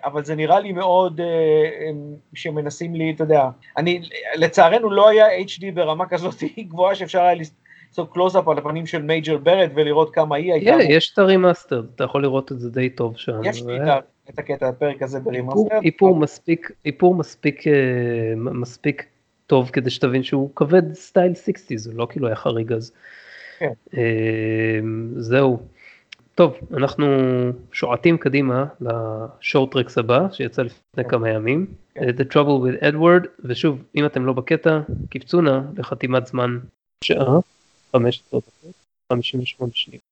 אבל 0.04 0.24
זה 0.24 0.34
נראה 0.34 0.60
לי 0.60 0.72
מאוד 0.72 1.20
אה, 1.20 1.90
שמנסים 2.34 2.94
לי, 2.94 3.10
אתה 3.10 3.24
יודע, 3.24 3.48
אני, 3.76 4.02
לצערנו 4.36 4.90
לא 4.90 5.08
היה 5.08 5.26
HD 5.38 5.64
ברמה 5.74 6.06
כזאת 6.06 6.34
גבוהה 6.68 6.94
שאפשר 6.94 7.20
היה 7.20 7.34
לעשות 7.34 8.12
קלוזאפ 8.12 8.48
על 8.48 8.58
הפנים 8.58 8.86
של 8.86 9.02
מייג'ל 9.02 9.38
בארט 9.38 9.70
ולראות 9.74 10.14
כמה 10.14 10.36
היא 10.36 10.52
הייתה. 10.52 10.76
Yeah, 10.76 10.82
יש 10.82 11.12
את 11.12 11.18
ה 11.18 11.25
remaster, 11.25 11.82
אתה 11.94 12.04
יכול 12.04 12.22
לראות 12.22 12.52
את 12.52 12.60
זה 12.60 12.70
די 12.70 12.90
טוב 12.90 13.16
שם. 13.16 13.40
יש 13.44 13.62
לי 13.62 13.80
אה, 13.80 13.98
את 14.30 14.38
הקטע, 14.38 14.68
הפרק 14.68 15.02
הזה 15.02 15.20
ב 15.20 15.26
remaster. 15.26 15.78
איפור 15.84 16.16
מספיק, 16.16 16.70
מספיק, 17.04 17.66
אה, 19.02 19.04
טוב 19.46 19.70
כדי 19.72 19.90
שתבין 19.90 20.22
שהוא 20.22 20.50
כבד 20.56 20.94
סטייל 20.94 21.34
60, 21.34 21.78
זה 21.78 21.92
לא 21.92 22.06
כאילו 22.10 22.26
היה 22.26 22.36
חריג 22.36 22.72
אז. 22.72 22.92
כן. 23.58 23.72
אה, 23.96 24.78
זהו. 25.16 25.58
טוב, 26.38 26.56
אנחנו 26.76 27.06
שועטים 27.72 28.18
קדימה 28.18 28.64
ל 28.80 28.96
Short 28.96 29.72
Treks 29.72 29.98
הבא 29.98 30.26
שיצא 30.32 30.62
לפני 30.62 31.04
כן. 31.04 31.08
כמה 31.08 31.30
ימים, 31.30 31.66
כן. 31.94 32.04
אה, 32.04 32.08
The 32.08 32.32
Trouble 32.32 32.62
with 32.64 32.82
Edward, 32.82 33.28
ושוב, 33.44 33.82
אם 33.96 34.06
אתם 34.06 34.26
לא 34.26 34.32
בקטע, 34.32 34.80
קפצו 35.10 35.40
נא 35.40 35.60
לחתימת 35.76 36.26
זמן 36.26 36.58
שעה, 37.04 37.38
15 37.92 38.40
דקות, 38.40 38.74
58 39.12 39.72
שניות. 39.74 40.02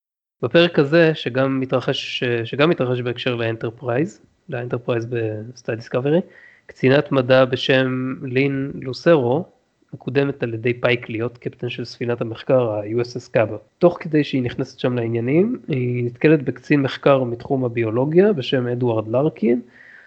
בפרק 0.42 0.78
הזה, 0.78 1.14
שגם 1.14 1.60
מתרחש, 1.60 2.24
שגם 2.44 2.70
מתרחש 2.70 3.00
בהקשר 3.00 3.34
ל 3.34 3.41
Enterprise, 3.41 4.20
ל 4.48 4.53
Enterprise 4.53 5.06
בסטייל 5.06 5.76
Discovery, 5.76 6.20
קצינת 6.66 7.12
מדע 7.12 7.44
בשם 7.44 8.14
לין 8.22 8.72
לוסרו, 8.74 9.44
מקודמת 9.94 10.42
על 10.42 10.54
ידי 10.54 10.74
פייק 10.74 11.08
להיות 11.08 11.38
קפטן 11.38 11.68
של 11.68 11.84
ספינת 11.84 12.20
המחקר 12.20 12.70
ה-USS 12.70 13.30
Cabot. 13.30 13.56
תוך 13.78 13.96
כדי 14.00 14.24
שהיא 14.24 14.42
נכנסת 14.42 14.78
שם 14.78 14.96
לעניינים, 14.96 15.58
היא 15.68 16.04
נתקלת 16.04 16.42
בקצין 16.42 16.82
מחקר 16.82 17.24
מתחום 17.24 17.64
הביולוגיה 17.64 18.32
בשם 18.32 18.66
אדוארד 18.66 19.08
לארקין, 19.08 19.60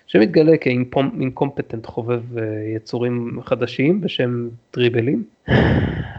שמתגלה 0.08 0.58
כ 0.58 0.78
incompetent 0.78 1.86
חובב 1.86 2.38
אה, 2.38 2.44
יצורים 2.76 3.40
חדשים 3.44 4.02
בשם 4.02 4.50
טריבלים, 4.72 5.24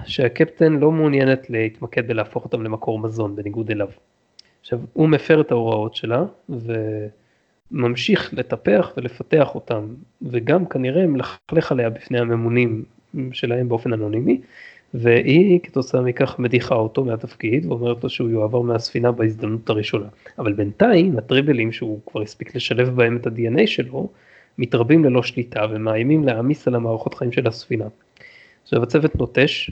שהקפטן 0.04 0.72
לא 0.72 0.92
מעוניינת 0.92 1.50
להתמקד 1.50 2.08
בלהפוך 2.08 2.44
אותם 2.44 2.62
למקור 2.62 2.98
מזון 2.98 3.36
בניגוד 3.36 3.70
אליו. 3.70 3.88
עכשיו, 4.60 4.80
הוא 4.92 5.08
מפר 5.08 5.40
את 5.40 5.50
ההוראות 5.50 5.94
שלה 5.94 6.24
וממשיך 7.72 8.34
לטפח 8.34 8.92
ולפתח 8.96 9.54
אותם, 9.54 9.86
וגם 10.22 10.66
כנראה 10.66 11.06
מלכלך 11.06 11.72
עליה 11.72 11.90
בפני 11.90 12.18
הממונים 12.18 12.84
שלהם 13.32 13.68
באופן 13.68 13.92
אנונימי, 13.92 14.40
והיא 14.94 15.60
כתוצאה 15.62 16.00
מכך 16.00 16.38
מדיחה 16.38 16.74
אותו 16.74 17.04
מהתפקיד 17.04 17.66
ואומרת 17.66 18.04
לו 18.04 18.10
שהוא 18.10 18.30
יועבר 18.30 18.60
מהספינה 18.60 19.12
בהזדמנות 19.12 19.70
הראשונה. 19.70 20.06
אבל 20.38 20.52
בינתיים 20.52 21.18
הטריבלים 21.18 21.72
שהוא 21.72 22.00
כבר 22.06 22.22
הספיק 22.22 22.56
לשלב 22.56 22.88
בהם 22.88 23.16
את 23.16 23.26
ה-DNA 23.26 23.66
שלו, 23.66 24.08
מתרבים 24.58 25.04
ללא 25.04 25.22
שליטה 25.22 25.66
ומאיימים 25.70 26.24
להעמיס 26.24 26.68
על 26.68 26.74
המערכות 26.74 27.14
חיים 27.14 27.32
של 27.32 27.46
הספינה. 27.46 27.84
עכשיו 28.62 28.82
הצוות 28.82 29.16
נוטש 29.16 29.70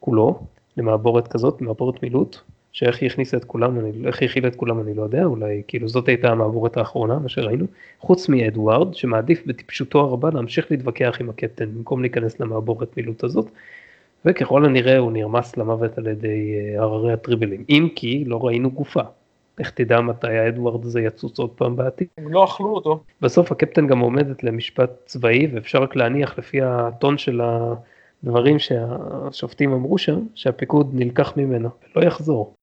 כולו 0.00 0.40
למעבורת 0.76 1.28
כזאת, 1.28 1.60
מעבורת 1.60 2.02
מילוט, 2.02 2.36
שאיך 2.72 3.00
היא 3.00 3.10
הכניסה 3.10 3.36
את 3.36 3.44
כולם, 3.44 3.78
אני, 3.80 3.92
איך 4.06 4.20
היא 4.20 4.28
הכילה 4.28 4.48
את 4.48 4.56
כולם 4.56 4.80
אני 4.80 4.94
לא 4.94 5.02
יודע, 5.02 5.24
אולי 5.24 5.62
כאילו 5.68 5.88
זאת 5.88 6.08
הייתה 6.08 6.28
המעבורת 6.28 6.76
האחרונה, 6.76 7.18
מה 7.18 7.28
שראינו, 7.28 7.66
חוץ 8.00 8.28
מאדוארד 8.28 8.94
שמעדיף 8.94 9.46
בטיפשותו 9.46 10.00
הרבה 10.00 10.30
להמשיך 10.34 10.66
להתווכח 10.70 11.16
עם 11.20 11.30
הקפטן 11.30 11.74
במקום 11.74 12.00
להיכנס 12.00 12.40
למעבורת 12.40 12.96
מילוט 12.96 13.24
הזאת, 13.24 13.50
וככל 14.24 14.64
הנראה 14.64 14.98
הוא 14.98 15.12
נרמס 15.12 15.56
למוות 15.56 15.98
על 15.98 16.06
ידי 16.06 16.54
אה, 16.54 16.82
הררי 16.82 17.12
הטריבלים, 17.12 17.64
אם 17.68 17.88
כי 17.94 18.24
לא 18.26 18.46
ראינו 18.46 18.70
גופה. 18.70 19.02
איך 19.58 19.70
תדע 19.70 20.00
מתי 20.00 20.38
האדוארד 20.38 20.84
הזה 20.84 21.00
יצוץ 21.00 21.38
עוד 21.38 21.50
פעם 21.50 21.76
בעתיד? 21.76 22.08
הם 22.18 22.32
לא 22.32 22.44
אכלו 22.44 22.74
אותו. 22.74 23.02
בסוף 23.20 23.52
הקפטן 23.52 23.86
גם 23.86 23.98
עומדת 23.98 24.44
למשפט 24.44 24.90
צבאי 25.06 25.46
ואפשר 25.52 25.82
רק 25.82 25.96
להניח 25.96 26.38
לפי 26.38 26.62
הטון 26.62 27.18
של 27.18 27.40
הדברים 28.24 28.58
שהשופטים 28.58 29.72
אמרו 29.72 29.98
שם 29.98 30.20
שהפיקוד 30.34 30.90
נלקח 30.92 31.36
ממנו 31.36 31.68
ולא 31.96 32.06
יחזור. 32.06 32.54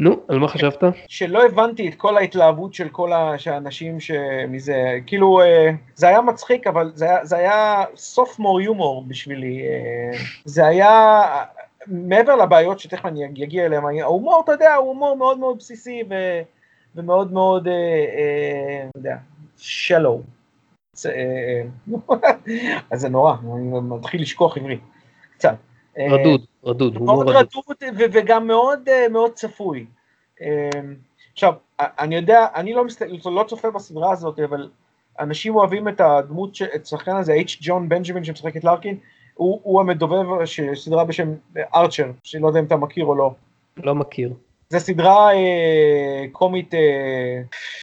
נו, 0.00 0.16
על 0.28 0.38
מה 0.38 0.48
חשבת? 0.48 0.82
שלא 1.08 1.44
הבנתי 1.44 1.88
את 1.88 1.94
כל 1.94 2.16
ההתלהבות 2.16 2.74
של 2.74 2.88
כל 2.88 3.12
האנשים 3.12 4.00
שמזה, 4.00 4.98
כאילו 5.06 5.40
אה, 5.40 5.70
זה 5.94 6.08
היה 6.08 6.20
מצחיק, 6.20 6.66
אבל 6.66 6.92
זה 6.94 7.04
היה, 7.04 7.24
זה 7.24 7.36
היה 7.36 7.84
סופמור 7.94 8.60
יומור 8.60 9.04
בשבילי. 9.08 9.62
אה, 9.62 10.18
זה 10.44 10.66
היה, 10.66 11.22
מעבר 11.86 12.36
לבעיות 12.36 12.80
שתכף 12.80 13.06
אני 13.06 13.26
אגיע 13.26 13.66
אליהן, 13.66 13.84
ההומור, 14.02 14.40
אתה 14.44 14.52
יודע, 14.52 14.74
הוא 14.74 14.88
הומור 14.88 15.16
מאוד 15.16 15.38
מאוד 15.38 15.58
בסיסי 15.58 16.02
ו, 16.10 16.14
ומאוד 16.94 17.32
מאוד, 17.32 17.68
אה, 17.68 18.86
אתה 18.90 18.98
יודע, 18.98 19.16
שלו. 19.56 20.22
אז 22.90 23.00
זה 23.00 23.08
נורא, 23.08 23.34
אני 23.56 23.80
מתחיל 23.82 24.22
לשכוח 24.22 24.56
עברית, 24.56 24.80
קצת. 25.32 25.56
רדוד, 25.98 26.44
רדוד, 26.64 27.02
מאוד 27.02 27.28
רדוד 27.28 27.76
וגם 28.12 28.46
מאוד 28.46 28.88
מאוד 29.10 29.32
צפוי. 29.32 29.86
עכשיו, 31.32 31.54
אני 31.80 32.14
יודע, 32.14 32.46
אני 32.54 32.74
לא, 32.74 32.84
מסת... 32.84 33.06
לא 33.24 33.44
צופה 33.48 33.70
בסדרה 33.70 34.12
הזאת, 34.12 34.38
אבל 34.38 34.68
אנשים 35.20 35.56
אוהבים 35.56 35.88
את 35.88 36.00
הדמות, 36.00 36.58
את 36.74 36.82
השחקן 36.82 37.16
הזה, 37.16 37.34
H. 37.34 37.58
ג'ון 37.60 37.88
בנג'מין 37.88 38.24
שמשחק 38.24 38.56
את 38.56 38.64
לארקין, 38.64 38.98
הוא, 39.34 39.60
הוא 39.62 39.80
המדובב 39.80 40.44
של 40.44 40.74
סדרה 40.74 41.04
בשם 41.04 41.28
ארצ'ר, 41.74 42.10
שלא 42.24 42.46
יודע 42.46 42.60
אם 42.60 42.64
אתה 42.64 42.76
מכיר 42.76 43.04
או 43.04 43.14
לא. 43.14 43.34
לא 43.76 43.94
מכיר. 43.94 44.32
זו 44.70 44.80
סדרה 44.80 45.34
אה, 45.34 46.24
קומית, 46.32 46.74
אה, 46.74 47.40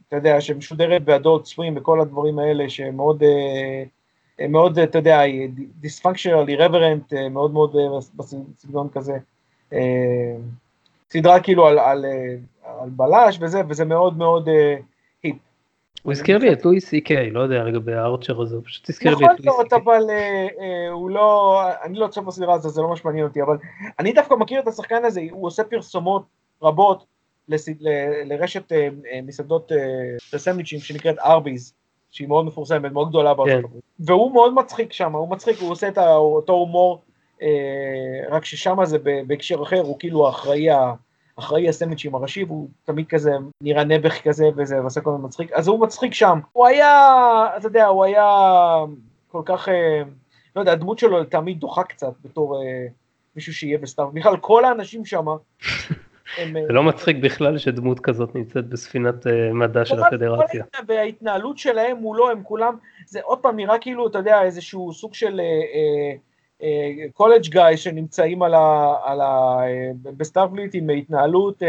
אתה 0.08 0.16
יודע, 0.16 0.40
שמשודרת 0.40 1.04
באדולט 1.04 1.44
סווים 1.44 1.76
וכל 1.76 2.00
הדברים 2.00 2.38
האלה, 2.38 2.70
שמאוד, 2.70 3.22
אה, 3.22 3.82
מאוד, 4.48 4.78
אתה 4.78 4.98
יודע, 4.98 5.20
דיספונקשיונל, 5.80 6.48
אירוורנט, 6.48 7.12
מאוד 7.30 7.52
מאוד 7.52 7.76
אה, 7.76 7.98
בסגנון 8.16 8.88
כזה. 8.92 9.18
אה, 9.72 10.36
סדרה 11.10 11.40
כאילו 11.40 11.66
על, 11.66 11.78
על, 11.78 12.04
אה, 12.04 12.34
על 12.82 12.90
בלש 12.90 13.38
וזה, 13.40 13.62
וזה 13.68 13.84
מאוד 13.84 14.18
מאוד 14.18 14.48
אה, 14.48 14.76
היפ. 15.22 15.36
הוא 16.02 16.12
הזכיר 16.12 16.38
לי 16.38 16.52
את 16.52 16.64
לואי 16.64 16.80
סי 16.80 17.00
קיי, 17.00 17.30
לא 17.30 17.40
יודע 17.40 17.64
לגבי 17.64 17.94
הארצ'ר 17.94 18.42
הזה, 18.42 18.56
הוא 18.56 18.64
פשוט 18.64 18.90
הזכיר 18.90 19.14
לי 19.14 19.16
את 19.16 19.20
לואי 19.20 19.36
סי 19.36 19.42
קיי. 19.42 19.50
נכון 19.50 19.66
מאוד, 19.70 19.82
אבל 19.82 20.10
אה, 20.10 20.90
הוא 20.90 21.10
לא, 21.10 21.60
אני 21.84 21.98
לא 21.98 22.06
צופה 22.06 22.26
בסדרה 22.26 22.54
הזאת, 22.54 22.74
זה 22.74 22.82
לא 22.82 22.88
ממש 22.88 23.04
מעניין 23.04 23.24
אותי, 23.24 23.42
אבל 23.42 23.56
אני 23.98 24.12
דווקא 24.12 24.34
מכיר 24.34 24.60
את 24.60 24.68
השחקן 24.68 25.04
הזה, 25.04 25.20
הוא 25.30 25.46
עושה 25.46 25.64
פרסומות 25.64 26.22
רבות 26.62 27.04
לרשת 28.24 28.72
מסעדות 29.22 29.72
סנדוויצ'ים 30.36 30.78
שנקראת 30.78 31.18
ארביז, 31.18 31.74
שהיא 32.14 32.28
מאוד 32.28 32.44
מפורסמת, 32.44 32.92
מאוד 32.92 33.08
גדולה 33.08 33.34
בארצות 33.34 33.60
כן. 33.60 33.64
הברית. 33.64 33.82
והוא 33.98 34.32
מאוד 34.32 34.54
מצחיק 34.54 34.92
שם, 34.92 35.12
הוא 35.12 35.28
מצחיק, 35.28 35.58
הוא 35.58 35.70
עושה 35.70 35.88
את 35.88 35.98
אותו 35.98 36.52
הומור, 36.52 37.02
רק 38.30 38.44
ששם 38.44 38.84
זה 38.84 38.98
בהקשר 39.26 39.62
אחר, 39.62 39.80
הוא 39.80 39.98
כאילו 39.98 40.26
האחראי 40.26 40.68
אחראי 41.36 41.68
הסנדוויצ'ים 41.68 42.14
הראשי, 42.14 42.44
והוא 42.44 42.68
תמיד 42.84 43.06
כזה 43.08 43.32
נראה 43.60 43.84
נעבך 43.84 44.22
כזה 44.22 44.48
וזה, 44.56 44.80
ועושה 44.80 45.00
כל 45.00 45.10
מיני 45.10 45.24
מצחיק, 45.24 45.52
אז 45.52 45.68
הוא 45.68 45.80
מצחיק 45.80 46.14
שם. 46.14 46.38
הוא 46.52 46.66
היה, 46.66 47.16
אתה 47.56 47.66
יודע, 47.66 47.86
הוא 47.86 48.04
היה 48.04 48.28
כל 49.28 49.42
כך, 49.44 49.68
אה, 49.68 50.02
לא 50.56 50.60
יודע, 50.60 50.72
הדמות 50.72 50.98
שלו 50.98 51.24
תמיד 51.24 51.60
דוחה 51.60 51.82
קצת 51.82 52.12
בתור 52.24 52.62
אה, 52.62 52.86
מישהו 53.36 53.54
שיהיה 53.54 53.78
בסטאר. 53.78 54.06
בכלל, 54.06 54.36
כל 54.36 54.64
האנשים 54.64 55.04
שם. 55.04 55.26
זה 56.36 56.72
לא 56.72 56.82
מצחיק 56.82 57.16
בכלל 57.16 57.58
שדמות 57.58 58.00
כזאת 58.00 58.34
נמצאת 58.34 58.66
בספינת 58.66 59.26
מדע 59.52 59.84
של 59.84 60.02
הפדרציה. 60.02 60.64
וההתנהלות 60.86 61.58
שלהם 61.58 61.96
מולו, 61.96 62.30
הם 62.30 62.42
כולם, 62.42 62.76
זה 63.06 63.20
עוד 63.22 63.38
פעם 63.38 63.56
נראה 63.56 63.78
כאילו, 63.78 64.06
אתה 64.06 64.18
יודע, 64.18 64.42
איזשהו 64.42 64.92
סוג 64.92 65.14
של... 65.14 65.40
קולג' 67.12 67.48
גאי 67.48 67.76
שנמצאים 67.76 68.42
על 68.42 68.54
ה, 68.54 68.94
על 69.04 69.20
ה, 69.20 69.60
ב 70.02 70.09
Starfleet 70.09 70.74
עם 70.74 70.90
התנהלות, 70.90 71.62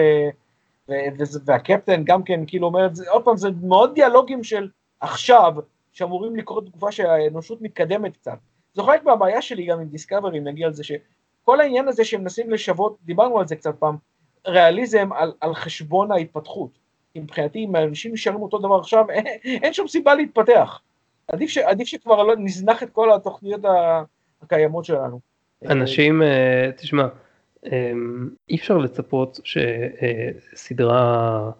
והקפטן 1.45 2.03
גם 2.03 2.23
כן 2.23 2.39
כאילו 2.47 2.67
אומר, 2.67 2.87
עוד 3.09 3.23
פעם, 3.23 3.37
זה 3.37 3.49
מאוד 3.63 3.93
דיאלוגים 3.95 4.43
של 4.43 4.67
עכשיו, 4.99 5.53
שאמורים 5.93 6.35
לקרות 6.35 6.65
תקופה 6.65 6.91
שהאנושות 6.91 7.61
מתקדמת 7.61 8.17
קצת. 8.17 8.37
זו 8.73 8.83
חלק 8.83 9.03
מהבעיה 9.03 9.41
שלי 9.41 9.65
גם 9.65 9.79
עם 9.79 9.87
Discovery, 9.87 10.39
נגיע 10.39 10.67
לזה, 10.67 10.83
שכל 10.83 11.59
העניין 11.59 11.87
הזה 11.87 12.05
שהם 12.05 12.21
מנסים 12.21 12.51
לשוות, 12.51 12.97
דיברנו 13.03 13.39
על 13.39 13.47
זה 13.47 13.55
קצת 13.55 13.75
פעם, 13.79 13.95
ריאליזם 14.47 15.09
על, 15.13 15.33
על 15.41 15.53
חשבון 15.53 16.11
ההתפתחות. 16.11 16.69
מבחינתי, 17.15 17.65
אם 17.65 17.75
האנשים 17.75 18.13
נשארים 18.13 18.41
אותו 18.41 18.57
דבר 18.57 18.79
עכשיו, 18.79 19.09
אין, 19.09 19.25
אין 19.43 19.73
שום 19.73 19.87
סיבה 19.87 20.15
להתפתח. 20.15 20.81
עדיף, 21.27 21.49
ש, 21.49 21.57
עדיף 21.57 21.87
שכבר 21.87 22.23
לא 22.23 22.35
נזנח 22.37 22.83
את 22.83 22.89
כל 22.89 23.13
התוכניות. 23.13 23.61
הקיימות 24.45 24.85
שלנו. 24.85 25.19
אנשים, 25.69 26.21
אה, 26.21 26.69
תשמע, 26.77 27.07
אה, 27.65 27.91
אי 28.49 28.55
אפשר 28.55 28.77
לצפות 28.77 29.39
שסדרה 29.43 31.51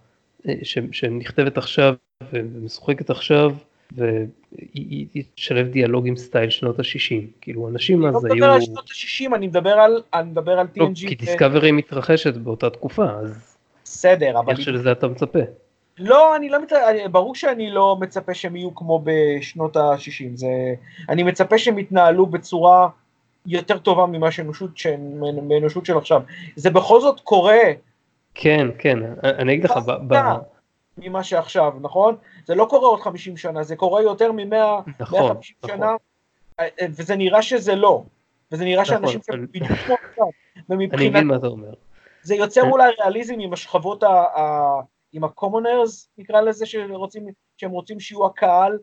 אה, 0.47 0.53
שנכתבת 0.91 1.57
עכשיו 1.57 1.93
ומשוחקת 2.31 3.09
עכשיו 3.09 3.51
והיא 3.95 5.23
תשלב 5.35 5.67
דיאלוג 5.67 6.07
עם 6.07 6.17
סטייל 6.17 6.49
שנות 6.49 6.79
ה-60, 6.79 7.25
כאילו 7.41 7.67
אנשים 7.67 8.05
אז 8.05 8.25
היו... 8.25 8.33
אני 8.33 8.39
לא 8.39 8.47
מדבר 8.47 8.53
על 8.53 8.61
שנות 8.61 8.89
ה-60, 8.89 9.35
אני 9.35 9.47
מדבר 9.47 9.73
על, 9.73 10.01
אני 10.13 10.29
מדבר 10.29 10.59
על 10.59 10.67
TNG. 10.75 10.79
לא, 10.79 10.89
כי 10.95 11.15
דיסקאברי 11.15 11.71
מתרחשת 11.71 12.33
באותה 12.33 12.69
תקופה, 12.69 13.05
אז... 13.05 13.57
בסדר, 13.83 14.39
אבל... 14.39 14.53
איך 14.53 14.61
שלזה 14.61 14.91
אתה 14.91 15.07
מצפה? 15.07 15.39
לא, 15.97 16.35
אני 16.35 16.49
לא 16.49 16.61
מצפה, 16.61 16.77
ברור 17.11 17.35
שאני 17.35 17.71
לא 17.71 17.97
מצפה 17.99 18.33
שהם 18.33 18.55
יהיו 18.55 18.75
כמו 18.75 19.03
בשנות 19.03 19.77
ה-60, 19.77 20.25
זה... 20.33 20.47
אני 21.09 21.23
מצפה 21.23 21.57
שהם 21.57 21.79
יתנהלו 21.79 22.25
בצורה 22.25 22.89
יותר 23.45 23.77
טובה 23.77 24.05
ממה 24.05 24.31
שאנושות, 24.31 24.71
מאנושות 25.43 25.85
של 25.85 25.97
עכשיו. 25.97 26.21
זה 26.55 26.69
בכל 26.69 27.01
זאת 27.01 27.19
קורה. 27.19 27.61
כן, 28.33 28.67
כן, 28.77 28.99
אני 29.23 29.53
אגיד 29.53 29.65
לך. 29.65 29.73
ממה 30.97 31.23
שעכשיו, 31.23 31.73
נכון? 31.81 32.15
זה 32.45 32.55
לא 32.55 32.65
קורה 32.69 32.87
עוד 32.87 32.99
50 32.99 33.37
שנה, 33.37 33.63
זה 33.63 33.75
קורה 33.75 34.01
יותר 34.01 34.31
מ-100, 34.31 34.91
נכון, 34.99 35.19
150 35.19 35.55
נכון. 35.63 35.77
שנה, 35.77 35.95
וזה 36.89 37.15
נראה 37.15 37.41
שזה 37.41 37.75
לא. 37.75 38.03
וזה 38.51 38.63
נראה 38.63 38.81
נכון, 38.81 38.95
שאנשים 38.95 39.19
שם 39.25 39.45
בדיוק 39.45 39.67
כמו 39.67 39.95
עכשיו. 40.09 40.27
אני 40.71 41.07
מבין 41.07 41.27
מה 41.27 41.35
אתה 41.35 41.47
אומר. 41.47 41.73
זה 42.21 42.35
יוצר 42.35 42.61
אולי 42.61 42.91
ריאליזם 42.99 43.39
עם 43.39 43.53
השכבות 43.53 44.03
ה... 44.03 44.25
עם 45.15 45.23
ה-commoners, 45.23 46.07
נקרא 46.17 46.41
לזה, 46.41 46.65
שרוצים, 46.65 47.27
שהם 47.57 47.71
רוצים 47.71 47.99
שיהיו 47.99 48.25
הקהל, 48.25 48.79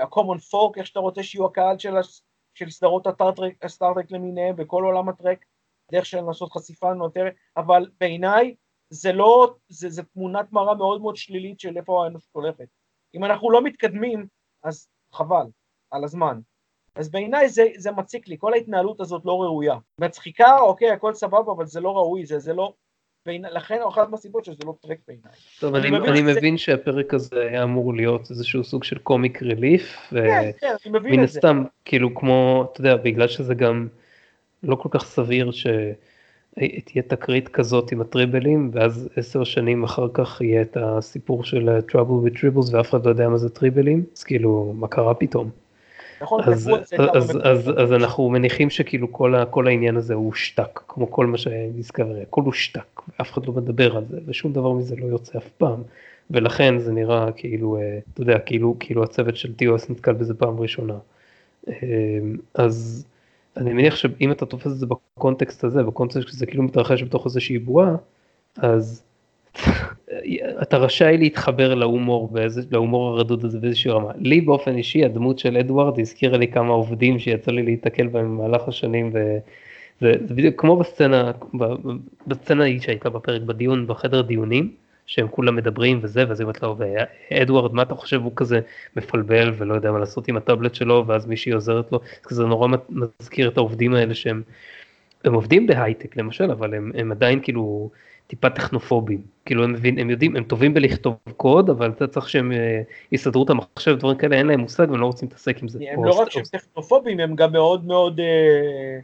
ה-common 0.00 0.38
folk, 0.52 0.72
איך 0.76 0.86
שאתה 0.86 1.00
רוצה 1.00 1.22
שיהיו 1.22 1.46
הקהל 1.46 1.78
של, 1.78 1.94
של 2.54 2.70
סדרות 2.70 3.06
הסטארטרק 3.62 4.10
למיניהם 4.10 4.54
וכל 4.58 4.84
עולם 4.84 5.08
הטרק, 5.08 5.44
דרך 5.92 6.06
של 6.06 6.20
לעשות 6.20 6.52
חשיפה 6.52 6.94
נותרת, 6.94 7.34
אבל 7.56 7.86
בעיניי 8.00 8.54
זה 8.92 9.12
לא, 9.12 9.54
זה, 9.68 9.90
זה 9.90 10.02
תמונת 10.02 10.52
מראה 10.52 10.74
מאוד 10.74 11.00
מאוד 11.00 11.16
שלילית 11.16 11.60
של 11.60 11.76
איפה 11.76 12.04
האנושות 12.04 12.30
הולכת. 12.32 12.66
אם 13.14 13.24
אנחנו 13.24 13.50
לא 13.50 13.62
מתקדמים, 13.62 14.26
אז 14.62 14.88
חבל, 15.12 15.46
על 15.90 16.04
הזמן. 16.04 16.40
אז 16.94 17.10
בעיניי 17.10 17.48
זה, 17.48 17.66
זה 17.76 17.92
מציק 17.92 18.28
לי, 18.28 18.36
כל 18.38 18.52
ההתנהלות 18.52 19.00
הזאת 19.00 19.22
לא 19.24 19.42
ראויה. 19.42 19.76
מצחיקה, 19.98 20.58
אוקיי, 20.58 20.90
הכל 20.90 21.14
סבבה, 21.14 21.52
אבל 21.52 21.66
זה 21.66 21.80
לא 21.80 21.96
ראוי, 21.96 22.26
זה, 22.26 22.38
זה 22.38 22.52
לא, 22.52 22.72
לכן 23.26 23.78
אחת 23.88 24.08
מהסיבות 24.08 24.44
שזה 24.44 24.64
לא 24.64 24.74
טרק 24.82 24.98
בעיניי. 25.08 25.32
טוב, 25.60 25.74
אני, 25.74 25.88
אני, 25.88 26.08
אני 26.08 26.22
מבין 26.22 26.56
זה... 26.56 26.62
שהפרק 26.62 27.14
הזה 27.14 27.40
היה 27.40 27.62
אמור 27.62 27.94
להיות 27.94 28.30
איזשהו 28.30 28.64
סוג 28.64 28.84
של 28.84 28.98
קומיק 28.98 29.42
ריליף. 29.42 29.96
כן, 30.10 30.50
כן, 30.60 30.74
אני 30.86 30.98
מבין 30.98 30.98
את 30.98 31.10
זה. 31.12 31.16
מן 31.16 31.24
הסתם, 31.24 31.64
כאילו 31.84 32.14
כמו, 32.14 32.68
אתה 32.72 32.80
יודע, 32.80 32.96
בגלל 32.96 33.28
שזה 33.28 33.54
גם 33.54 33.88
לא 34.62 34.76
כל 34.76 34.88
כך 34.92 35.04
סביר 35.04 35.50
שתהיה 36.60 37.02
תקרית 37.02 37.48
כזאת 37.48 37.92
עם 37.92 38.00
הטריבלים, 38.00 38.70
ואז 38.72 39.08
עשר 39.16 39.44
שנים 39.44 39.84
אחר 39.84 40.08
כך 40.14 40.40
יהיה 40.40 40.62
את 40.62 40.76
הסיפור 40.80 41.44
של 41.44 41.78
Trouble 41.88 42.26
with 42.26 42.38
Tribbles 42.38 42.76
ואף 42.76 42.90
אחד 42.90 43.04
לא 43.04 43.10
יודע 43.10 43.28
מה 43.28 43.38
זה 43.38 43.48
טריבלים, 43.48 44.04
אז 44.16 44.22
כאילו, 44.22 44.72
מה 44.76 44.88
קרה 44.88 45.14
פתאום? 45.14 45.50
נכון, 46.22 46.40
אז, 46.44 46.70
אז, 46.98 47.38
אז, 47.42 47.70
אז 47.76 47.92
אנחנו 47.92 48.30
מניחים 48.30 48.70
שכאילו 48.70 49.12
כל, 49.12 49.34
ה, 49.34 49.46
כל 49.46 49.66
העניין 49.66 49.96
הזה 49.96 50.14
הוא 50.14 50.26
הושתק, 50.26 50.80
כמו 50.88 51.10
כל 51.10 51.26
מה 51.26 51.38
שדיסקאברי, 51.38 52.22
הכל 52.22 52.42
הושתק, 52.42 53.00
אף 53.20 53.32
אחד 53.32 53.46
לא 53.46 53.52
מדבר 53.52 53.96
על 53.96 54.04
זה, 54.10 54.18
ושום 54.26 54.52
דבר 54.52 54.72
מזה 54.72 54.96
לא 54.96 55.06
יוצא 55.06 55.38
אף 55.38 55.48
פעם, 55.48 55.82
ולכן 56.30 56.78
זה 56.78 56.92
נראה 56.92 57.32
כאילו, 57.32 57.78
אתה 58.12 58.22
יודע, 58.22 58.38
כאילו, 58.38 58.76
כאילו 58.80 59.02
הצוות 59.02 59.36
של 59.36 59.54
טיוס 59.54 59.90
נתקל 59.90 60.12
בזה 60.12 60.34
פעם 60.34 60.60
ראשונה. 60.60 60.94
אז 62.54 63.06
אני 63.56 63.72
מניח 63.72 63.96
שאם 63.96 64.32
אתה 64.32 64.46
תופס 64.46 64.66
את 64.66 64.76
זה 64.76 64.86
בקונטקסט 64.86 65.64
הזה, 65.64 65.82
בקונטקסט 65.82 66.28
שזה 66.28 66.46
כאילו 66.46 66.62
מתרחש 66.62 67.02
בתוך 67.02 67.26
איזושהי 67.26 67.58
בועה, 67.58 67.96
אז 68.56 69.02
אתה 70.62 70.76
רשאי 70.76 71.16
להתחבר 71.18 71.74
להומור, 71.74 72.28
באיזה, 72.32 72.62
להומור 72.70 73.08
הרדוד 73.08 73.44
הזה 73.44 73.58
באיזושהי 73.58 73.90
רמה. 73.90 74.12
לי 74.16 74.40
באופן 74.40 74.76
אישי 74.76 75.04
הדמות 75.04 75.38
של 75.38 75.56
אדוארד 75.56 76.00
הזכירה 76.00 76.38
לי 76.38 76.48
כמה 76.48 76.72
עובדים 76.72 77.18
שיצא 77.18 77.52
לי 77.52 77.62
להיתקל 77.62 78.06
בהם 78.06 78.38
במהלך 78.38 78.68
השנים 78.68 79.08
וזה 79.08 79.38
זה 80.26 80.34
בדיוק 80.34 80.60
כמו 80.60 80.76
בסצנה, 80.76 81.32
בסצנה 82.26 82.64
שהייתה 82.80 83.10
בפרק 83.10 83.42
בדיון, 83.42 83.86
בחדר 83.86 84.22
דיונים, 84.22 84.72
שהם 85.06 85.28
כולם 85.28 85.56
מדברים 85.56 85.98
וזה, 86.02 86.24
ואז 86.28 86.40
היא 86.40 86.44
אומרת 86.44 86.62
לו, 86.62 86.76
ואדוארד 87.30 87.74
מה 87.74 87.82
אתה 87.82 87.94
חושב 87.94 88.22
הוא 88.22 88.32
כזה 88.36 88.60
מפלבל 88.96 89.52
ולא 89.58 89.74
יודע 89.74 89.92
מה 89.92 89.98
לעשות 89.98 90.28
עם 90.28 90.36
הטאבלט 90.36 90.74
שלו, 90.74 91.04
ואז 91.06 91.26
מישהי 91.26 91.52
עוזרת 91.52 91.92
לו, 91.92 92.00
זה 92.22 92.28
כזה 92.28 92.44
נורא 92.44 92.68
מזכיר 92.88 93.48
את 93.48 93.56
העובדים 93.56 93.94
האלה 93.94 94.14
שהם 94.14 94.42
הם 95.24 95.34
עובדים 95.34 95.66
בהייטק 95.66 96.16
למשל, 96.16 96.50
אבל 96.50 96.74
הם, 96.74 96.92
הם 96.94 97.12
עדיין 97.12 97.40
כאילו 97.42 97.90
טיפה 98.26 98.50
טכנופובים. 98.50 99.22
כאילו 99.44 99.64
הם, 99.64 99.72
מבין, 99.72 99.98
הם 99.98 100.10
יודעים, 100.10 100.36
הם 100.36 100.44
טובים 100.44 100.74
בלכתוב 100.74 101.16
קוד, 101.36 101.70
אבל 101.70 101.90
אתה 101.90 102.06
צריך 102.06 102.28
שהם 102.28 102.52
אה, 102.52 102.82
יסדרו 103.12 103.44
את 103.44 103.50
המחשב, 103.50 103.98
דברים 103.98 104.18
כאלה, 104.18 104.36
אין 104.36 104.46
להם 104.46 104.60
מושג 104.60 104.90
והם 104.90 105.00
לא 105.00 105.06
רוצים 105.06 105.28
להתעסק 105.28 105.62
עם 105.62 105.68
זה. 105.68 105.78
הם 105.92 106.04
לא 106.04 106.20
רק 106.20 106.30
שהם 106.30 106.42
טכנופובים, 106.52 107.20
הם 107.20 107.36
גם 107.36 107.52
מאוד 107.52 107.86
מאוד, 107.86 108.20
אה, 108.20 108.98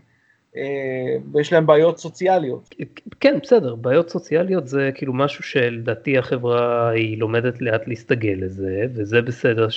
אה, 0.59 1.41
יש 1.41 1.53
להם 1.53 1.67
בעיות 1.67 1.99
סוציאליות. 1.99 2.75
כן, 3.21 3.39
בסדר, 3.43 3.75
בעיות 3.75 4.11
סוציאליות 4.11 4.69
זה 4.69 4.91
כאילו 4.95 5.13
משהו 5.13 5.45
שלדעתי 5.45 6.19
החברה 6.19 6.89
היא 6.89 7.19
לומדת 7.19 7.61
לאט 7.61 7.89
להסתגל 7.89 8.35
לזה, 8.37 8.85
וזה 8.95 9.23
בסדר 9.23 9.69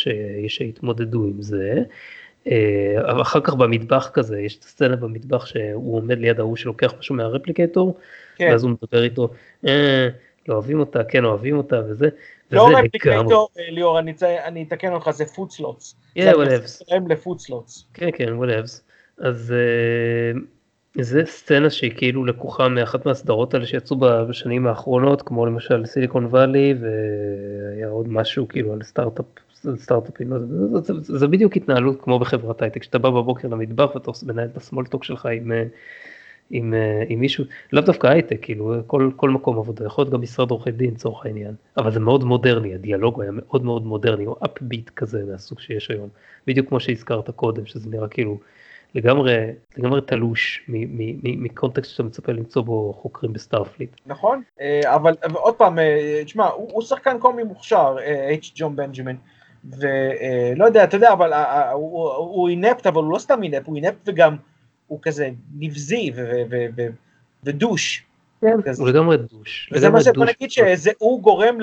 שיתמודדו 0.47 1.25
עם 1.25 1.41
זה. 1.41 1.83
אבל 3.09 3.21
אחר 3.21 3.39
כך 3.39 3.53
במטבח 3.53 4.09
כזה, 4.13 4.39
יש 4.39 4.57
את 4.57 4.63
הסצנה 4.63 4.95
במטבח 4.95 5.45
שהוא 5.45 5.97
עומד 5.97 6.17
ליד 6.17 6.39
ההוא 6.39 6.55
שלוקח 6.55 6.93
משהו 6.99 7.15
מה 7.15 7.28
replicator, 7.28 7.97
כן. 8.35 8.47
ואז 8.51 8.63
הוא 8.63 8.71
מדבר 8.71 9.03
איתו, 9.03 9.29
אה, 9.67 10.07
לא 10.47 10.53
אוהבים 10.53 10.79
אותה, 10.79 11.03
כן 11.03 11.25
אוהבים 11.25 11.57
אותה 11.57 11.81
וזה. 11.89 12.09
לא 12.51 12.69
replicator, 12.77 13.49
אה, 13.59 13.71
ליאור, 13.71 13.99
אני 14.45 14.63
אתקן 14.63 14.93
אותך, 14.93 15.09
זה 15.09 15.25
food 15.25 15.53
slots. 15.53 15.95
כן, 16.15 16.31
whatevs. 16.35 16.83
זה 16.89 16.95
ל 17.09 17.16
food 17.16 17.44
slots. 17.44 17.85
כן, 17.93 18.09
כן, 18.13 18.33
whatevs. 18.33 18.83
אז 19.17 19.53
אה, 19.53 20.39
זה 20.95 21.21
סצנה 21.25 21.69
שהיא 21.69 21.91
כאילו 21.97 22.25
לקוחה 22.25 22.67
מאחת 22.67 23.05
מהסדרות 23.05 23.53
האלה 23.53 23.65
שיצאו 23.65 23.95
בשנים 23.99 24.67
האחרונות, 24.67 25.21
כמו 25.21 25.45
למשל 25.45 25.85
Silicon 25.85 26.25
Valley, 26.25 26.73
והיה 26.81 27.87
עוד 27.87 28.07
משהו 28.09 28.47
כאילו 28.47 28.73
על 28.73 28.83
סטארט-אפ 28.83 29.25
סטארט-אפים, 29.75 30.29
זה, 30.29 30.81
זה, 30.81 30.93
זה, 30.99 31.17
זה 31.17 31.27
בדיוק 31.27 31.57
התנהלות 31.57 32.01
כמו 32.01 32.19
בחברת 32.19 32.61
הייטק, 32.61 32.83
שאתה 32.83 32.99
בא 32.99 33.09
בבוקר 33.09 33.47
למטבח 33.47 33.95
ואתה 33.95 34.11
מנהל 34.25 34.47
את 34.47 34.57
ה 34.57 34.62
small 34.62 34.85
talk 34.85 35.03
שלך 35.03 35.25
עם, 35.25 35.51
אה, 35.51 35.63
עם, 36.49 36.73
אה, 36.73 37.03
עם 37.09 37.19
מישהו, 37.19 37.43
לאו 37.73 37.81
דווקא 37.81 38.07
הייטק, 38.07 38.37
כאילו 38.41 38.75
כל, 38.87 39.11
כל 39.15 39.29
מקום 39.29 39.57
עבודה, 39.57 39.85
יכול 39.85 40.01
להיות 40.01 40.13
גם 40.13 40.21
משרד 40.21 40.51
עורכי 40.51 40.71
דין 40.71 40.91
לצורך 40.91 41.25
העניין, 41.25 41.53
אבל 41.77 41.91
זה 41.91 41.99
מאוד 41.99 42.23
מודרני, 42.23 42.73
הדיאלוג 42.73 43.21
היה 43.21 43.31
מאוד 43.31 43.65
מאוד 43.65 43.85
מודרני, 43.85 44.25
או 44.25 44.35
upbeat 44.45 44.89
כזה 44.89 45.23
מהסוג 45.31 45.59
שיש 45.59 45.91
היום, 45.91 46.09
בדיוק 46.47 46.67
כמו 46.69 46.79
שהזכרת 46.79 47.29
קודם, 47.29 47.65
שזה 47.65 47.89
נראה 47.89 48.07
כאילו 48.07 48.39
לגמרי, 48.95 49.37
לגמרי 49.77 50.01
תלוש 50.01 50.65
מקונטקסט 51.23 51.91
שאתה 51.91 52.03
מצפה 52.03 52.31
למצוא 52.31 52.61
בו 52.61 52.93
חוקרים 52.93 53.33
ב 53.33 53.38
Starfleet. 53.38 53.89
נכון, 54.05 54.41
אה, 54.61 54.95
אבל 54.95 55.13
עוד 55.33 55.55
פעם, 55.55 55.77
תשמע, 56.25 56.47
הוא, 56.47 56.69
הוא 56.71 56.81
שחקן 56.81 57.19
קומי 57.19 57.43
מוכשר, 57.43 57.97
H. 58.41 58.51
ג'ון 58.55 58.75
בנג'מין. 58.75 59.17
ולא 59.63 60.65
יודע, 60.65 60.83
אתה 60.83 60.95
יודע, 60.95 61.13
אבל 61.13 61.33
הוא 62.17 62.49
inept, 62.49 62.87
אבל 62.87 63.03
הוא 63.03 63.13
לא 63.13 63.19
סתם 63.19 63.43
inept, 63.43 63.67
הוא 63.67 63.75
inept 63.75 64.09
וגם, 64.09 64.35
הוא 64.87 64.99
כזה 65.01 65.29
נבזי 65.57 66.11
ו 67.43 67.51
douche. 67.51 68.05
כן, 68.41 68.57
הוא 68.77 68.89
לגמרי 68.89 69.17
douche. 69.17 69.69
וזה 69.73 69.89
מה 69.89 70.01
שבוא 70.01 70.25
נגיד 70.25 70.51
שהוא 70.51 71.21
גורם 71.21 71.57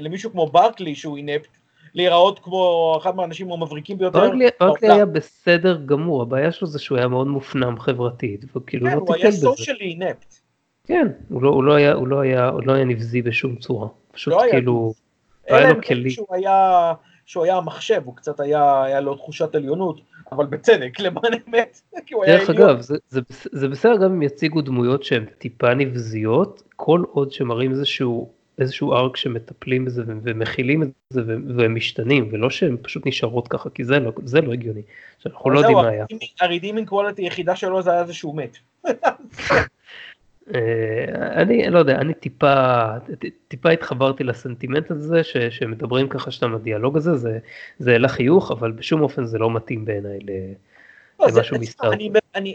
למישהו 0.00 0.30
כמו 0.30 0.46
ברקלי, 0.46 0.94
שהוא 0.94 1.16
אינפט, 1.16 1.48
להיראות 1.94 2.38
כמו 2.38 2.94
אחד 3.00 3.16
מהאנשים 3.16 3.52
המבריקים 3.52 3.98
ביותר. 3.98 4.30
ברקלי 4.60 4.92
היה 4.92 5.06
בסדר 5.06 5.80
גמור, 5.86 6.22
הבעיה 6.22 6.52
שלו 6.52 6.68
זה 6.68 6.78
שהוא 6.78 6.98
היה 6.98 7.08
מאוד 7.08 7.26
מופנם 7.26 7.80
חברתית, 7.80 8.44
וכאילו 8.56 8.86
כן, 8.86 8.96
לא 8.96 9.00
טיפל 9.00 9.12
בזה. 9.12 9.40
כן, 9.40 9.46
הוא 9.46 9.52
היה 9.52 9.56
סושיאלי 9.56 9.84
אינפט. 9.84 10.34
כן, 10.86 11.08
הוא 11.28 11.64
לא 12.66 12.72
היה 12.72 12.84
נבזי 12.84 13.22
בשום 13.22 13.56
צורה. 13.56 13.88
פשוט 14.12 14.34
כאילו, 14.50 14.92
היה 15.46 15.72
לו 15.72 15.82
כלים. 15.82 16.10
שהוא 17.26 17.44
היה 17.44 17.56
המחשב, 17.56 18.02
הוא 18.04 18.16
קצת 18.16 18.40
היה, 18.40 18.82
היה 18.82 19.00
לו 19.00 19.14
תחושת 19.14 19.54
עליונות, 19.54 20.00
אבל 20.32 20.46
בצדק, 20.46 21.00
למען 21.00 21.32
אמת, 21.48 21.80
כי 22.06 22.14
הוא 22.14 22.24
היה 22.24 22.34
עליון. 22.34 22.56
דרך 22.56 22.60
אגב, 22.60 22.80
זה, 22.80 22.96
זה, 23.08 23.20
זה 23.52 23.68
בסדר 23.68 23.96
גם 23.96 24.12
אם 24.12 24.22
יציגו 24.22 24.60
דמויות 24.60 25.04
שהן 25.04 25.24
טיפה 25.38 25.74
נבזיות, 25.74 26.62
כל 26.76 27.02
עוד 27.12 27.32
שמראים 27.32 27.70
איזשהו, 27.70 28.32
איזשהו 28.58 28.92
ארק 28.92 29.16
שמטפלים 29.16 29.84
בזה 29.84 30.02
ומכילים 30.06 30.82
את 30.82 30.88
זה 31.10 31.22
והם 31.56 31.74
משתנים, 31.74 32.28
ולא 32.32 32.50
שהן 32.50 32.76
פשוט 32.82 33.06
נשארות 33.06 33.48
ככה, 33.48 33.70
כי 33.70 33.84
זה 33.84 33.98
לא, 33.98 34.12
זה 34.24 34.40
לא 34.40 34.52
הגיוני. 34.52 34.82
אנחנו 35.26 35.50
לא 35.50 35.58
יודעים 35.58 35.76
מה 35.76 35.88
היה. 35.88 36.06
הרידימינג 36.40 36.88
קוולטי 36.88 37.22
היחידה 37.22 37.56
שלו 37.56 37.82
זה 37.82 37.92
היה 37.92 38.06
זה 38.06 38.14
שהוא 38.14 38.36
מת. 38.36 38.58
אה, 40.54 41.42
אני 41.42 41.70
לא 41.70 41.78
יודע, 41.78 41.96
אני 41.96 42.14
טיפה, 42.14 42.84
טיפה 43.48 43.70
התחברתי 43.70 44.24
לסנטימנט 44.24 44.90
הזה 44.90 45.24
ש, 45.24 45.36
שמדברים 45.36 46.08
ככה 46.08 46.30
שאתה 46.30 46.46
הדיאלוג 46.46 46.96
הזה, 46.96 47.14
זה, 47.14 47.38
זה 47.78 47.92
העלה 47.92 48.08
חיוך, 48.08 48.50
אבל 48.50 48.72
בשום 48.72 49.00
אופן 49.00 49.24
זה 49.24 49.38
לא 49.38 49.50
מתאים 49.50 49.84
בעיניי 49.84 50.18
לא, 51.20 51.26
למשהו 51.26 51.56
מסתר. 51.60 51.90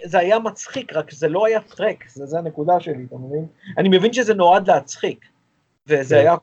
זה 0.03 0.19
היה 0.19 0.39
מצחיק, 0.39 0.93
רק 0.93 1.11
זה 1.11 1.29
לא 1.29 1.45
היה 1.45 1.61
פרק, 1.61 2.03
זה, 2.07 2.25
זה 2.25 2.39
הנקודה 2.39 2.79
שלי, 2.79 3.05
אתה 3.07 3.15
מבין? 3.15 3.45
אני 3.77 3.89
מבין 3.89 4.13
שזה 4.13 4.33
נועד 4.33 4.67
להצחיק. 4.67 5.25
וזה 5.89 6.15
כן. 6.15 6.21
היה, 6.21 6.35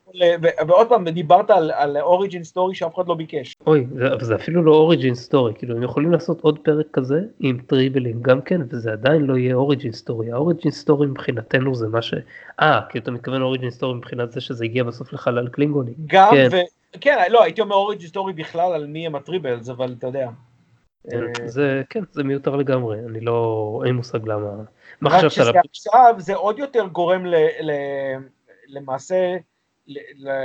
ועוד 0.69 0.89
פעם, 0.89 1.09
דיברת 1.09 1.51
על 1.51 1.97
origin 2.01 2.45
story 2.45 2.75
שאף 2.75 2.95
אחד 2.95 3.09
לא 3.09 3.15
ביקש. 3.15 3.57
אוי, 3.67 3.87
זה, 4.21 4.35
אפילו 4.35 4.63
לא 4.63 4.73
origin 4.73 5.15
story, 5.15 5.53
כאילו 5.55 5.77
הם 5.77 5.83
יכולים 5.83 6.13
לעשות 6.13 6.41
עוד 6.41 6.59
פרק 6.59 6.87
כזה 6.93 7.21
עם 7.41 7.59
טריבלים 7.67 8.23
גם 8.23 8.41
כן, 8.41 8.61
וזה 8.71 8.93
עדיין 8.93 9.23
לא 9.23 9.37
יהיה 9.37 9.55
origin 9.55 9.93
story. 9.93 10.33
ה 10.33 10.38
origin 10.38 10.71
story 10.71 11.07
מבחינתנו 11.07 11.75
זה 11.75 11.89
מה 11.89 12.03
ש... 12.03 12.15
אה, 12.61 12.81
כי 12.91 12.99
אתה 12.99 13.11
מתכוון 13.11 13.43
origin 13.43 13.71
story 13.71 13.95
מבחינת 13.95 14.33
זה 14.33 14.41
שזה 14.41 14.65
הגיע 14.65 14.85
בסוף 14.85 15.13
לחלל 15.13 15.49
קלינגוני. 15.49 15.93
גם, 16.07 16.31
כן. 16.31 16.49
ו... 16.53 16.57
כן, 17.01 17.17
לא, 17.31 17.43
הייתי 17.43 17.61
אומר 17.61 17.77
origin 17.77 18.09
story 18.09 18.33
בכלל 18.33 18.73
על 18.73 18.87
מי 18.87 19.07
הם 19.07 19.15
הטריבלס, 19.15 19.69
אבל 19.69 19.95
אתה 19.99 20.07
יודע. 20.07 20.29
כן, 21.11 21.23
אה, 21.23 21.49
זה, 21.49 21.83
כן, 21.91 22.01
זה 22.13 22.25
מיותר 22.25 22.57
לגמרי, 22.57 22.99
אני 23.09 23.21
לא, 23.21 23.83
אין 23.87 23.95
מושג 23.95 24.29
למה. 24.29 24.49
רק 25.03 25.29
שזה 25.29 25.51
עכשיו, 25.71 26.15
זה 26.19 26.35
עוד 26.35 26.59
יותר 26.59 26.87
גורם 26.87 27.27
ל... 27.27 27.35
ל... 27.61 27.71
למעשה 28.69 29.37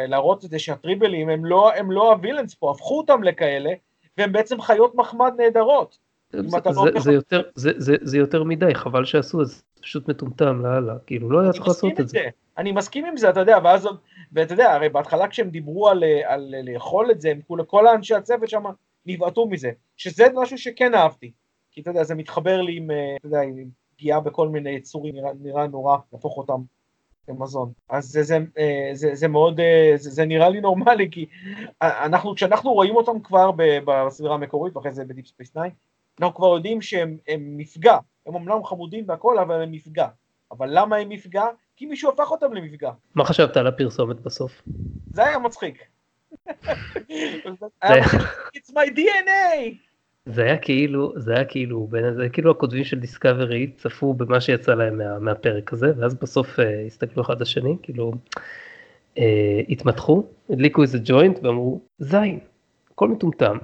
להראות 0.08 0.46
את 0.46 0.50
זה 0.50 0.60
שהטריבלים 0.60 1.30
הם 1.30 1.46
לא, 1.46 1.74
הם 1.74 1.92
לא 1.92 2.12
הווילנס 2.12 2.54
פה, 2.54 2.72
הפכו 2.72 2.98
אותם 2.98 3.24
לכאלה, 3.24 3.74
והם 4.18 4.32
בעצם 4.32 4.62
חיות 4.62 4.96
מחמד 4.96 5.34
נהדרות. 5.38 5.98
זה, 6.32 6.42
זה, 6.42 6.58
לא 6.76 7.00
זה, 7.00 7.12
יותר, 7.12 7.42
זה, 7.56 7.72
זה, 7.78 7.96
זה 8.02 8.18
יותר 8.18 8.44
מדי, 8.44 8.76
חבל 8.76 9.06
שעשו 9.06 9.42
את 9.42 9.48
זה, 9.48 9.62
פשוט 9.82 10.10
מטומטם 10.10 10.62
לאללה, 10.66 10.94
כאילו 11.08 11.32
לא 11.32 11.40
היה 11.40 11.52
צריך 11.52 11.68
לעשות 11.68 12.00
את 12.00 12.08
זה. 12.08 12.20
זה. 12.24 12.30
אני 12.58 12.72
מסכים 12.72 13.06
עם 13.06 13.18
זה, 13.18 13.30
אתה 13.30 13.40
יודע, 13.40 13.58
ואז, 13.64 13.88
ואתה 14.32 14.54
יודע, 14.54 14.74
הרי 14.74 14.90
בהתחלה 14.90 15.28
כשהם 15.28 15.50
דיברו 15.50 15.90
על, 15.90 16.04
על, 16.04 16.56
על 16.56 16.74
לאכול 16.74 17.12
את 17.12 17.22
זה, 17.22 17.32
הם 17.32 17.40
כולה, 17.48 17.64
כל 17.64 17.88
האנשי 17.88 18.16
הצוות 18.16 18.50
שם 18.50 18.64
נבעטו 19.06 19.48
מזה, 19.48 19.72
שזה 19.98 20.28
משהו 20.36 20.58
שכן 20.58 20.96
אהבתי, 20.96 21.32
כי 21.72 21.82
אתה 21.82 21.90
יודע, 21.90 22.04
זה 22.04 22.16
מתחבר 22.16 22.62
לי 22.62 22.78
עם, 22.78 22.92
אתה 23.20 23.28
יודע, 23.28 23.42
עם 23.42 23.70
פגיעה 23.96 24.20
בכל 24.20 24.48
מיני 24.48 24.70
יצורים, 24.70 25.16
נראה, 25.16 25.32
נראה 25.40 25.68
נורא, 25.68 25.98
להפוך 26.14 26.38
אותם 26.38 26.62
למזון. 27.28 27.72
אז 27.90 28.06
זה, 28.06 28.24
זה, 28.24 28.38
אה, 28.58 28.90
זה, 28.94 29.16
זה 29.16 29.28
מאוד, 29.28 29.60
אה, 29.60 29.94
זה, 29.96 30.10
זה 30.10 30.26
נראה 30.26 30.50
לי 30.50 30.62
נורמלי, 30.62 31.10
כי 31.12 31.26
אנחנו, 31.82 32.36
כשאנחנו 32.36 32.74
רואים 32.74 32.96
אותם 32.96 33.20
כבר 33.20 33.52
בסדרה 33.86 34.34
המקורית, 34.34 34.76
ואחרי 34.76 34.92
זה 34.94 35.06
ב 35.06 35.10
Deep 35.10 35.28
Space 35.28 35.52
9, 35.52 35.62
אנחנו 36.20 36.36
כבר 36.36 36.56
יודעים 36.56 36.82
שהם 36.82 37.18
מפגע, 37.38 37.98
הם 38.28 38.36
אמנם 38.36 38.64
חמודים 38.64 39.04
והכל, 39.08 39.40
אבל 39.40 39.62
הם 39.62 39.72
מפגע. 39.72 40.08
אבל 40.52 40.68
למה 40.72 40.96
הם 40.96 41.10
מפגע? 41.10 41.46
כי 41.76 41.86
מישהו 41.86 42.10
הפך 42.10 42.32
אותם 42.32 42.54
למפגע. 42.54 42.92
מה 43.16 43.26
חשבת 43.26 43.58
על 43.58 43.68
הפרסומת 43.68 44.20
בסוף? 44.20 44.62
זה 45.14 45.26
היה 45.26 45.40
מצחיק. 45.40 45.84
It's 48.56 48.72
my 48.74 48.90
DNA! 48.96 49.91
זה 50.26 50.44
היה 50.44 50.58
כאילו, 50.58 51.14
זה 51.16 51.34
היה 51.36 51.46
כאילו, 51.46 51.88
בין, 51.88 52.14
זה 52.14 52.30
כאילו 52.30 52.52
הכותבים 52.52 52.84
של 52.84 53.00
Discovery 53.00 53.68
צפו 53.78 54.14
במה 54.14 54.42
שיצא 54.42 54.74
להם 54.74 54.98
מה, 54.98 55.20
מהפרק 55.20 55.74
הזה, 55.74 55.92
ואז 55.98 56.14
בסוף 56.14 56.60
אה, 56.60 56.62
הסתכלו 56.88 57.24
אחד 57.24 57.42
לשני, 57.42 57.76
כאילו, 57.82 58.12
אה, 59.16 59.22
התמתחו, 59.70 60.24
הדליקו 60.50 60.82
איזה 60.82 60.98
ג'וינט 61.04 61.40
ואמרו, 61.44 61.82
זין, 62.00 62.40
הכל 62.94 63.08
מטומטם. 63.08 63.58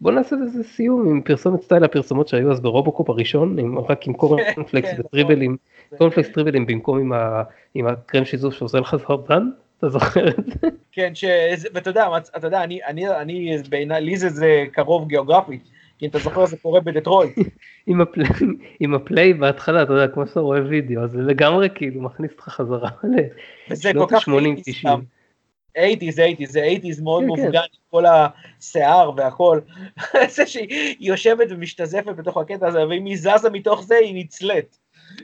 בוא 0.00 0.12
נעשה 0.12 0.36
איזה 0.46 0.62
סיום 0.62 1.08
עם 1.08 1.22
פרסומת 1.22 1.62
סטייל 1.62 1.84
הפרסומות 1.84 2.28
שהיו 2.28 2.52
אז 2.52 2.60
ברובוקופ 2.60 3.10
הראשון, 3.10 3.58
עם, 3.58 3.78
רק 3.78 4.06
עם 4.06 4.12
קורנפלקס 4.12 4.90
כן, 4.90 5.00
וטריבלים, 5.00 5.56
קורנפלקס 5.98 6.28
טריבלים 6.28 6.66
במקום 6.66 6.98
עם, 6.98 7.12
ה, 7.12 7.42
עם 7.74 7.86
הקרם 7.86 8.24
שיזוף 8.24 8.54
שעושה 8.54 8.80
לך 8.80 8.96
זרדן, 8.96 9.42
אתה 9.78 9.88
זוכר 9.88 10.28
את 10.28 10.46
זה? 10.46 10.68
כן, 10.92 11.14
ש... 11.14 11.24
ואתה 11.74 11.90
יודע, 11.90 12.08
אתה 12.36 12.46
יודע, 12.46 12.64
אני, 12.64 12.84
אני, 12.84 13.08
אני, 13.08 13.56
בעיניי, 13.68 14.00
לי 14.00 14.16
זה, 14.16 14.28
זה 14.28 14.64
קרוב 14.72 15.08
גיאוגרפית. 15.08 15.79
כי 16.00 16.06
אם 16.06 16.10
אתה 16.10 16.18
זוכר 16.18 16.46
זה 16.46 16.56
קורה 16.56 16.80
בדטרויט. 16.80 17.38
עם, 17.86 18.00
הפלי, 18.00 18.24
עם 18.80 18.94
הפליי 18.94 19.34
בהתחלה, 19.34 19.82
אתה 19.82 19.92
יודע, 19.92 20.08
כמו 20.08 20.26
שאתה 20.26 20.40
רואה 20.40 20.60
וידאו, 20.68 21.08
זה 21.08 21.18
לגמרי 21.18 21.68
כאילו 21.74 22.02
מכניס 22.02 22.30
אותך 22.32 22.48
חזרה 22.48 22.90
לשנות 23.68 24.12
ה-80-90. 24.12 24.86
80's, 25.78 25.78
80's, 25.78 26.46
זה 26.46 26.68
80's 26.82 27.02
מאוד 27.02 27.22
כן, 27.22 27.26
מופגן, 27.26 27.52
כן. 27.52 27.78
כל 27.90 28.04
השיער 28.06 29.10
והכל. 29.16 29.60
זה 30.36 30.46
שהיא 30.46 30.96
יושבת 31.00 31.46
ומשתזפת 31.50 32.16
בתוך 32.16 32.36
הקטע 32.36 32.66
הזה, 32.66 32.88
ואם 32.88 33.04
היא 33.04 33.16
זזה 33.16 33.50
מתוך 33.52 33.82
זה, 33.82 33.96
היא 33.96 34.24
נצלית. 34.24 34.78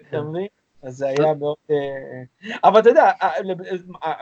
אתה 0.09 0.21
מבין? 0.21 0.47
אז 0.83 0.97
זה 0.97 1.09
היה 1.09 1.35
מאוד... 1.35 1.57
אה, 1.71 1.77
אבל 2.65 2.81
אתה 2.81 2.89
יודע, 2.89 3.11
אה, 3.23 3.31
אה, 4.05 4.13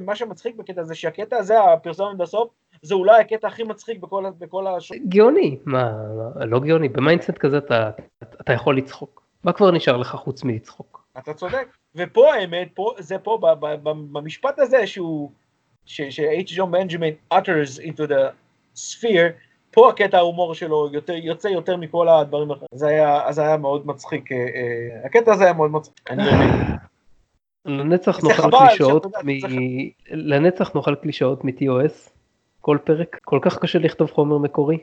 מה 0.00 0.16
שמצחיק 0.16 0.56
בקטע 0.56 0.80
הזה, 0.80 0.94
שהקטע 0.94 1.36
הזה, 1.36 1.62
הפרסומת 1.62 2.16
בסוף, 2.16 2.50
זה 2.82 2.94
אולי 2.94 3.20
הקטע 3.20 3.48
הכי 3.48 3.62
מצחיק 3.62 3.98
בכל, 3.98 4.24
בכל 4.38 4.66
הש... 4.66 4.92
גאוני, 5.08 5.58
מה, 5.64 5.92
לא 6.46 6.60
גאוני, 6.60 6.88
ב 6.88 6.94
mindset 6.94 7.38
כזה 7.38 7.58
אתה, 7.58 7.90
אתה 8.22 8.52
יכול 8.52 8.76
לצחוק. 8.76 9.22
מה 9.44 9.52
כבר 9.52 9.70
נשאר 9.70 9.96
לך 9.96 10.08
חוץ 10.16 10.44
מלצחוק? 10.44 11.04
אתה 11.18 11.34
צודק. 11.34 11.68
ופה 11.94 12.34
האמת, 12.34 12.68
פה, 12.74 12.94
זה 12.98 13.18
פה 13.18 13.38
ב, 13.42 13.46
ב, 13.46 13.74
ב, 13.82 13.90
במשפט 14.12 14.58
הזה 14.58 14.86
שהוא, 14.86 15.30
ש-H. 15.86 16.52
Jon 16.56 16.70
Benjamin 16.70 17.14
utters 17.34 17.80
into 17.82 18.08
the 18.08 18.32
sphere, 18.76 19.32
פה 19.70 19.88
הקטע 19.90 20.18
ההומור 20.18 20.54
שלו 20.54 20.88
יותר, 20.92 21.12
יוצא 21.12 21.48
יותר 21.48 21.76
מכל 21.76 22.08
הדברים 22.08 22.50
האחרים. 22.50 22.68
זה 22.74 22.88
היה, 22.88 23.32
זה 23.32 23.42
היה 23.42 23.56
מאוד 23.56 23.86
מצחיק, 23.86 24.32
אה, 24.32 24.36
אה, 24.36 25.06
הקטע 25.06 25.32
הזה 25.32 25.44
היה 25.44 25.52
מאוד 25.52 25.70
מצחיק. 25.70 26.00
אני 26.10 26.24
באמת... 26.24 26.80
לנצח 27.64 28.24
נאכל 28.24 28.50
קלישאות 28.58 29.06
מ... 29.06 29.28
לנצח 30.10 30.76
נאכל 30.76 30.94
קלישאות 30.94 31.44
מ-TOS 31.44 32.10
כל 32.62 32.78
פרק 32.84 33.18
כל 33.24 33.38
כך 33.42 33.58
קשה 33.58 33.78
לכתוב 33.78 34.10
חומר 34.10 34.38
מקורי. 34.38 34.78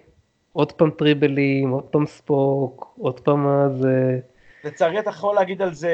עוד 0.53 0.72
פעם 0.72 0.89
טריבלים 0.89 1.69
עוד 1.69 1.84
פעם 1.84 2.06
ספוק 2.06 2.93
עוד 2.97 3.19
פעם 3.19 3.43
מה 3.43 3.69
זה 3.69 4.19
לצערי 4.64 4.99
אתה 4.99 5.10
יכול 5.10 5.35
להגיד 5.35 5.61
על 5.61 5.73
זה, 5.73 5.93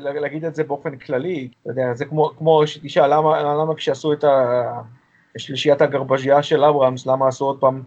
להגיד 0.00 0.44
את 0.44 0.54
זה 0.54 0.64
באופן 0.64 0.96
כללי, 0.96 1.48
אתה 1.62 1.70
יודע, 1.70 1.94
זה 1.94 2.04
כמו, 2.04 2.30
כמו 2.38 2.66
שתשאל 2.66 3.14
למה, 3.14 3.42
למה 3.42 3.74
כשעשו 3.74 4.12
את 4.12 4.24
השלישיית 5.36 5.82
הגרבז'יה 5.82 6.42
של 6.42 6.64
אברהמס, 6.64 7.06
למה 7.06 7.28
עשו 7.28 7.44
עוד 7.44 7.60
פעם 7.60 7.82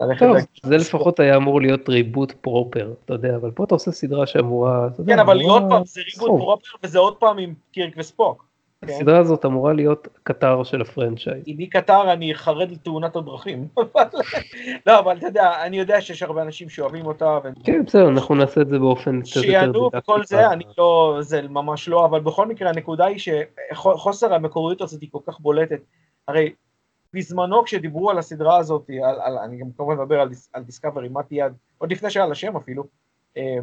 ללכת 0.00 0.26
טוב, 0.26 0.36
זה 0.62 0.76
לפחות 0.76 1.20
היה 1.20 1.36
אמור 1.36 1.60
להיות 1.60 1.88
ריבוט 1.88 2.32
פרופר 2.32 2.92
אתה 3.04 3.14
יודע 3.14 3.36
אבל 3.36 3.50
פה 3.50 3.64
אתה 3.64 3.74
עושה 3.74 3.90
סדרה 3.90 4.26
שאמורה 4.26 4.86
אתה 4.86 5.00
יודע, 5.00 5.14
כן, 5.14 5.18
אבל 5.18 5.40
עוד 5.40 5.62
פעם, 5.68 5.84
זה 5.84 6.00
ריבוט. 6.14 6.40
פרופר, 6.40 6.70
וזה 6.82 6.98
עוד 6.98 7.16
פעם 7.16 7.38
עם 7.38 7.54
קירק 7.72 7.92
וספוק. 7.96 8.47
כן. 8.86 8.92
הסדרה 8.92 9.18
הזאת 9.18 9.44
אמורה 9.44 9.72
להיות 9.72 10.08
קטר 10.22 10.64
של 10.64 10.80
הפרנצ'ייז. 10.80 11.42
אם 11.46 11.58
היא 11.58 11.70
קטר, 11.70 12.12
אני 12.12 12.34
חרד 12.34 12.70
לתאונת 12.70 13.16
הדרכים. 13.16 13.68
לא, 14.86 14.98
אבל 14.98 15.16
אתה 15.16 15.26
יודע, 15.26 15.62
אני 15.64 15.78
יודע 15.78 16.00
שיש 16.00 16.22
הרבה 16.22 16.42
אנשים 16.42 16.68
שאוהבים 16.68 17.06
אותה, 17.06 17.38
כן 17.64 17.84
בסדר 17.84 18.08
אנחנו 18.08 18.34
נעשה 18.34 18.60
את 18.60 18.68
זה 18.68 18.78
באופן 18.78 19.22
קצת 19.22 19.36
יותר 19.36 19.48
שיענו. 19.48 19.90
וכל 19.96 20.24
זה, 20.24 20.50
אני 20.50 20.64
לא, 20.78 21.16
זה 21.20 21.42
ממש 21.42 21.88
לא, 21.88 22.04
אבל 22.04 22.20
בכל 22.20 22.46
מקרה 22.46 22.70
הנקודה 22.70 23.04
היא 23.04 23.18
שחוסר 23.18 24.34
המקוריות 24.34 24.80
הזאת 24.80 25.00
היא 25.00 25.08
כל 25.12 25.20
כך 25.26 25.40
בולטת. 25.40 25.80
הרי 26.28 26.52
בזמנו 27.14 27.64
כשדיברו 27.64 28.10
על 28.10 28.18
הסדרה 28.18 28.56
הזאת, 28.56 28.90
על, 29.04 29.20
על, 29.20 29.38
אני 29.38 29.56
גם 29.56 29.66
כמובן 29.76 29.94
מדבר 29.94 30.20
על, 30.20 30.28
על 30.52 30.62
דיסקאברי, 30.62 31.08
מתי 31.08 31.34
יד, 31.34 31.52
עוד 31.78 31.92
לפני 31.92 32.10
שהיה 32.10 32.26
לה 32.26 32.34
שם 32.34 32.56
אפילו, 32.56 32.84
אה, 33.36 33.58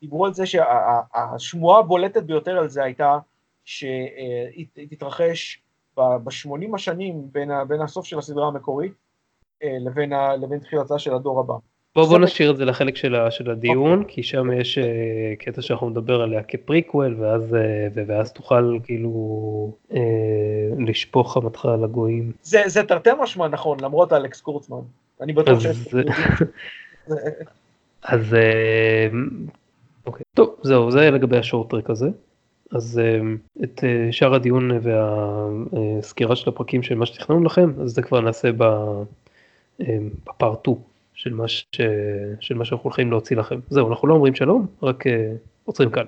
דיברו 0.00 0.26
על 0.26 0.34
זה 0.34 0.46
שהשמועה 0.46 1.78
הבולטת 1.78 2.22
ביותר 2.22 2.58
על 2.58 2.68
זה 2.68 2.82
הייתה 2.82 3.18
שהיא 3.64 4.66
היא 4.76 4.88
תתרחש 4.90 5.62
ב-80 5.96 6.74
השנים 6.74 7.28
בין, 7.32 7.50
ה, 7.50 7.64
בין 7.64 7.80
הסוף 7.80 8.06
של 8.06 8.18
הסדרה 8.18 8.46
המקורית 8.46 8.92
אה, 9.62 9.76
לבין, 9.80 10.12
ה, 10.12 10.36
לבין 10.36 10.58
תחילתה 10.58 10.98
של 10.98 11.14
הדור 11.14 11.40
הבא. 11.40 11.54
בוא 11.94 12.06
בוא 12.06 12.18
נשאיר 12.18 12.50
את 12.50 12.56
זה 12.56 12.64
לחלק 12.64 12.96
של, 12.96 13.14
ה, 13.14 13.30
של 13.30 13.50
הדיון 13.50 14.04
כי 14.04 14.22
שם 14.22 14.52
יש 14.52 14.78
אה, 14.78 14.84
קטע 15.38 15.62
שאנחנו 15.62 15.90
נדבר 15.90 16.22
עליה 16.22 16.42
כפריקוול 16.42 17.16
ואז 17.20 17.54
אה, 17.54 18.04
ואז 18.06 18.32
תוכל 18.32 18.78
כאילו 18.84 19.76
אה, 19.92 20.00
לשפוך 20.78 21.34
חמתך 21.34 21.64
על 21.64 21.84
הגויים. 21.84 22.32
זה, 22.42 22.62
זה 22.66 22.82
תרתי 22.82 23.10
משמע 23.20 23.48
נכון, 23.48 23.80
למרות 23.80 24.12
אלכס 24.12 24.40
קורצמן. 24.40 24.80
אני 25.20 25.32
בטוח 25.32 25.60
שיש... 25.60 25.76
אז, 27.06 27.24
אז 28.02 28.36
אוקיי 30.06 30.24
טוב 30.34 30.56
זהו 30.62 30.90
זה 30.90 31.10
לגבי 31.10 31.38
השורט 31.38 31.70
טרק 31.70 31.90
הזה. 31.90 32.08
אז 32.70 33.00
אה, 33.04 33.20
את 33.64 33.84
אה, 33.84 34.12
שאר 34.12 34.34
הדיון 34.34 34.70
והסקירה 34.82 36.36
של 36.36 36.48
הפרקים 36.48 36.82
של 36.82 36.94
מה 36.94 37.06
שתכננו 37.06 37.44
לכם 37.44 37.70
אז 37.80 37.90
זה 37.90 38.02
כבר 38.02 38.20
נעשה 38.20 38.48
אה, 39.80 39.98
בפארט 40.26 40.60
2 40.60 40.76
של 41.14 41.34
מה, 41.34 41.48
ש... 41.48 41.64
של 42.40 42.54
מה 42.54 42.64
שאנחנו 42.64 42.84
הולכים 42.84 43.10
להוציא 43.10 43.36
לכם. 43.36 43.60
זהו 43.70 43.88
אנחנו 43.88 44.08
לא 44.08 44.14
אומרים 44.14 44.34
שלום 44.34 44.66
רק 44.82 45.06
אה, 45.06 45.32
עוצרים 45.64 45.90
כאן. 45.90 46.04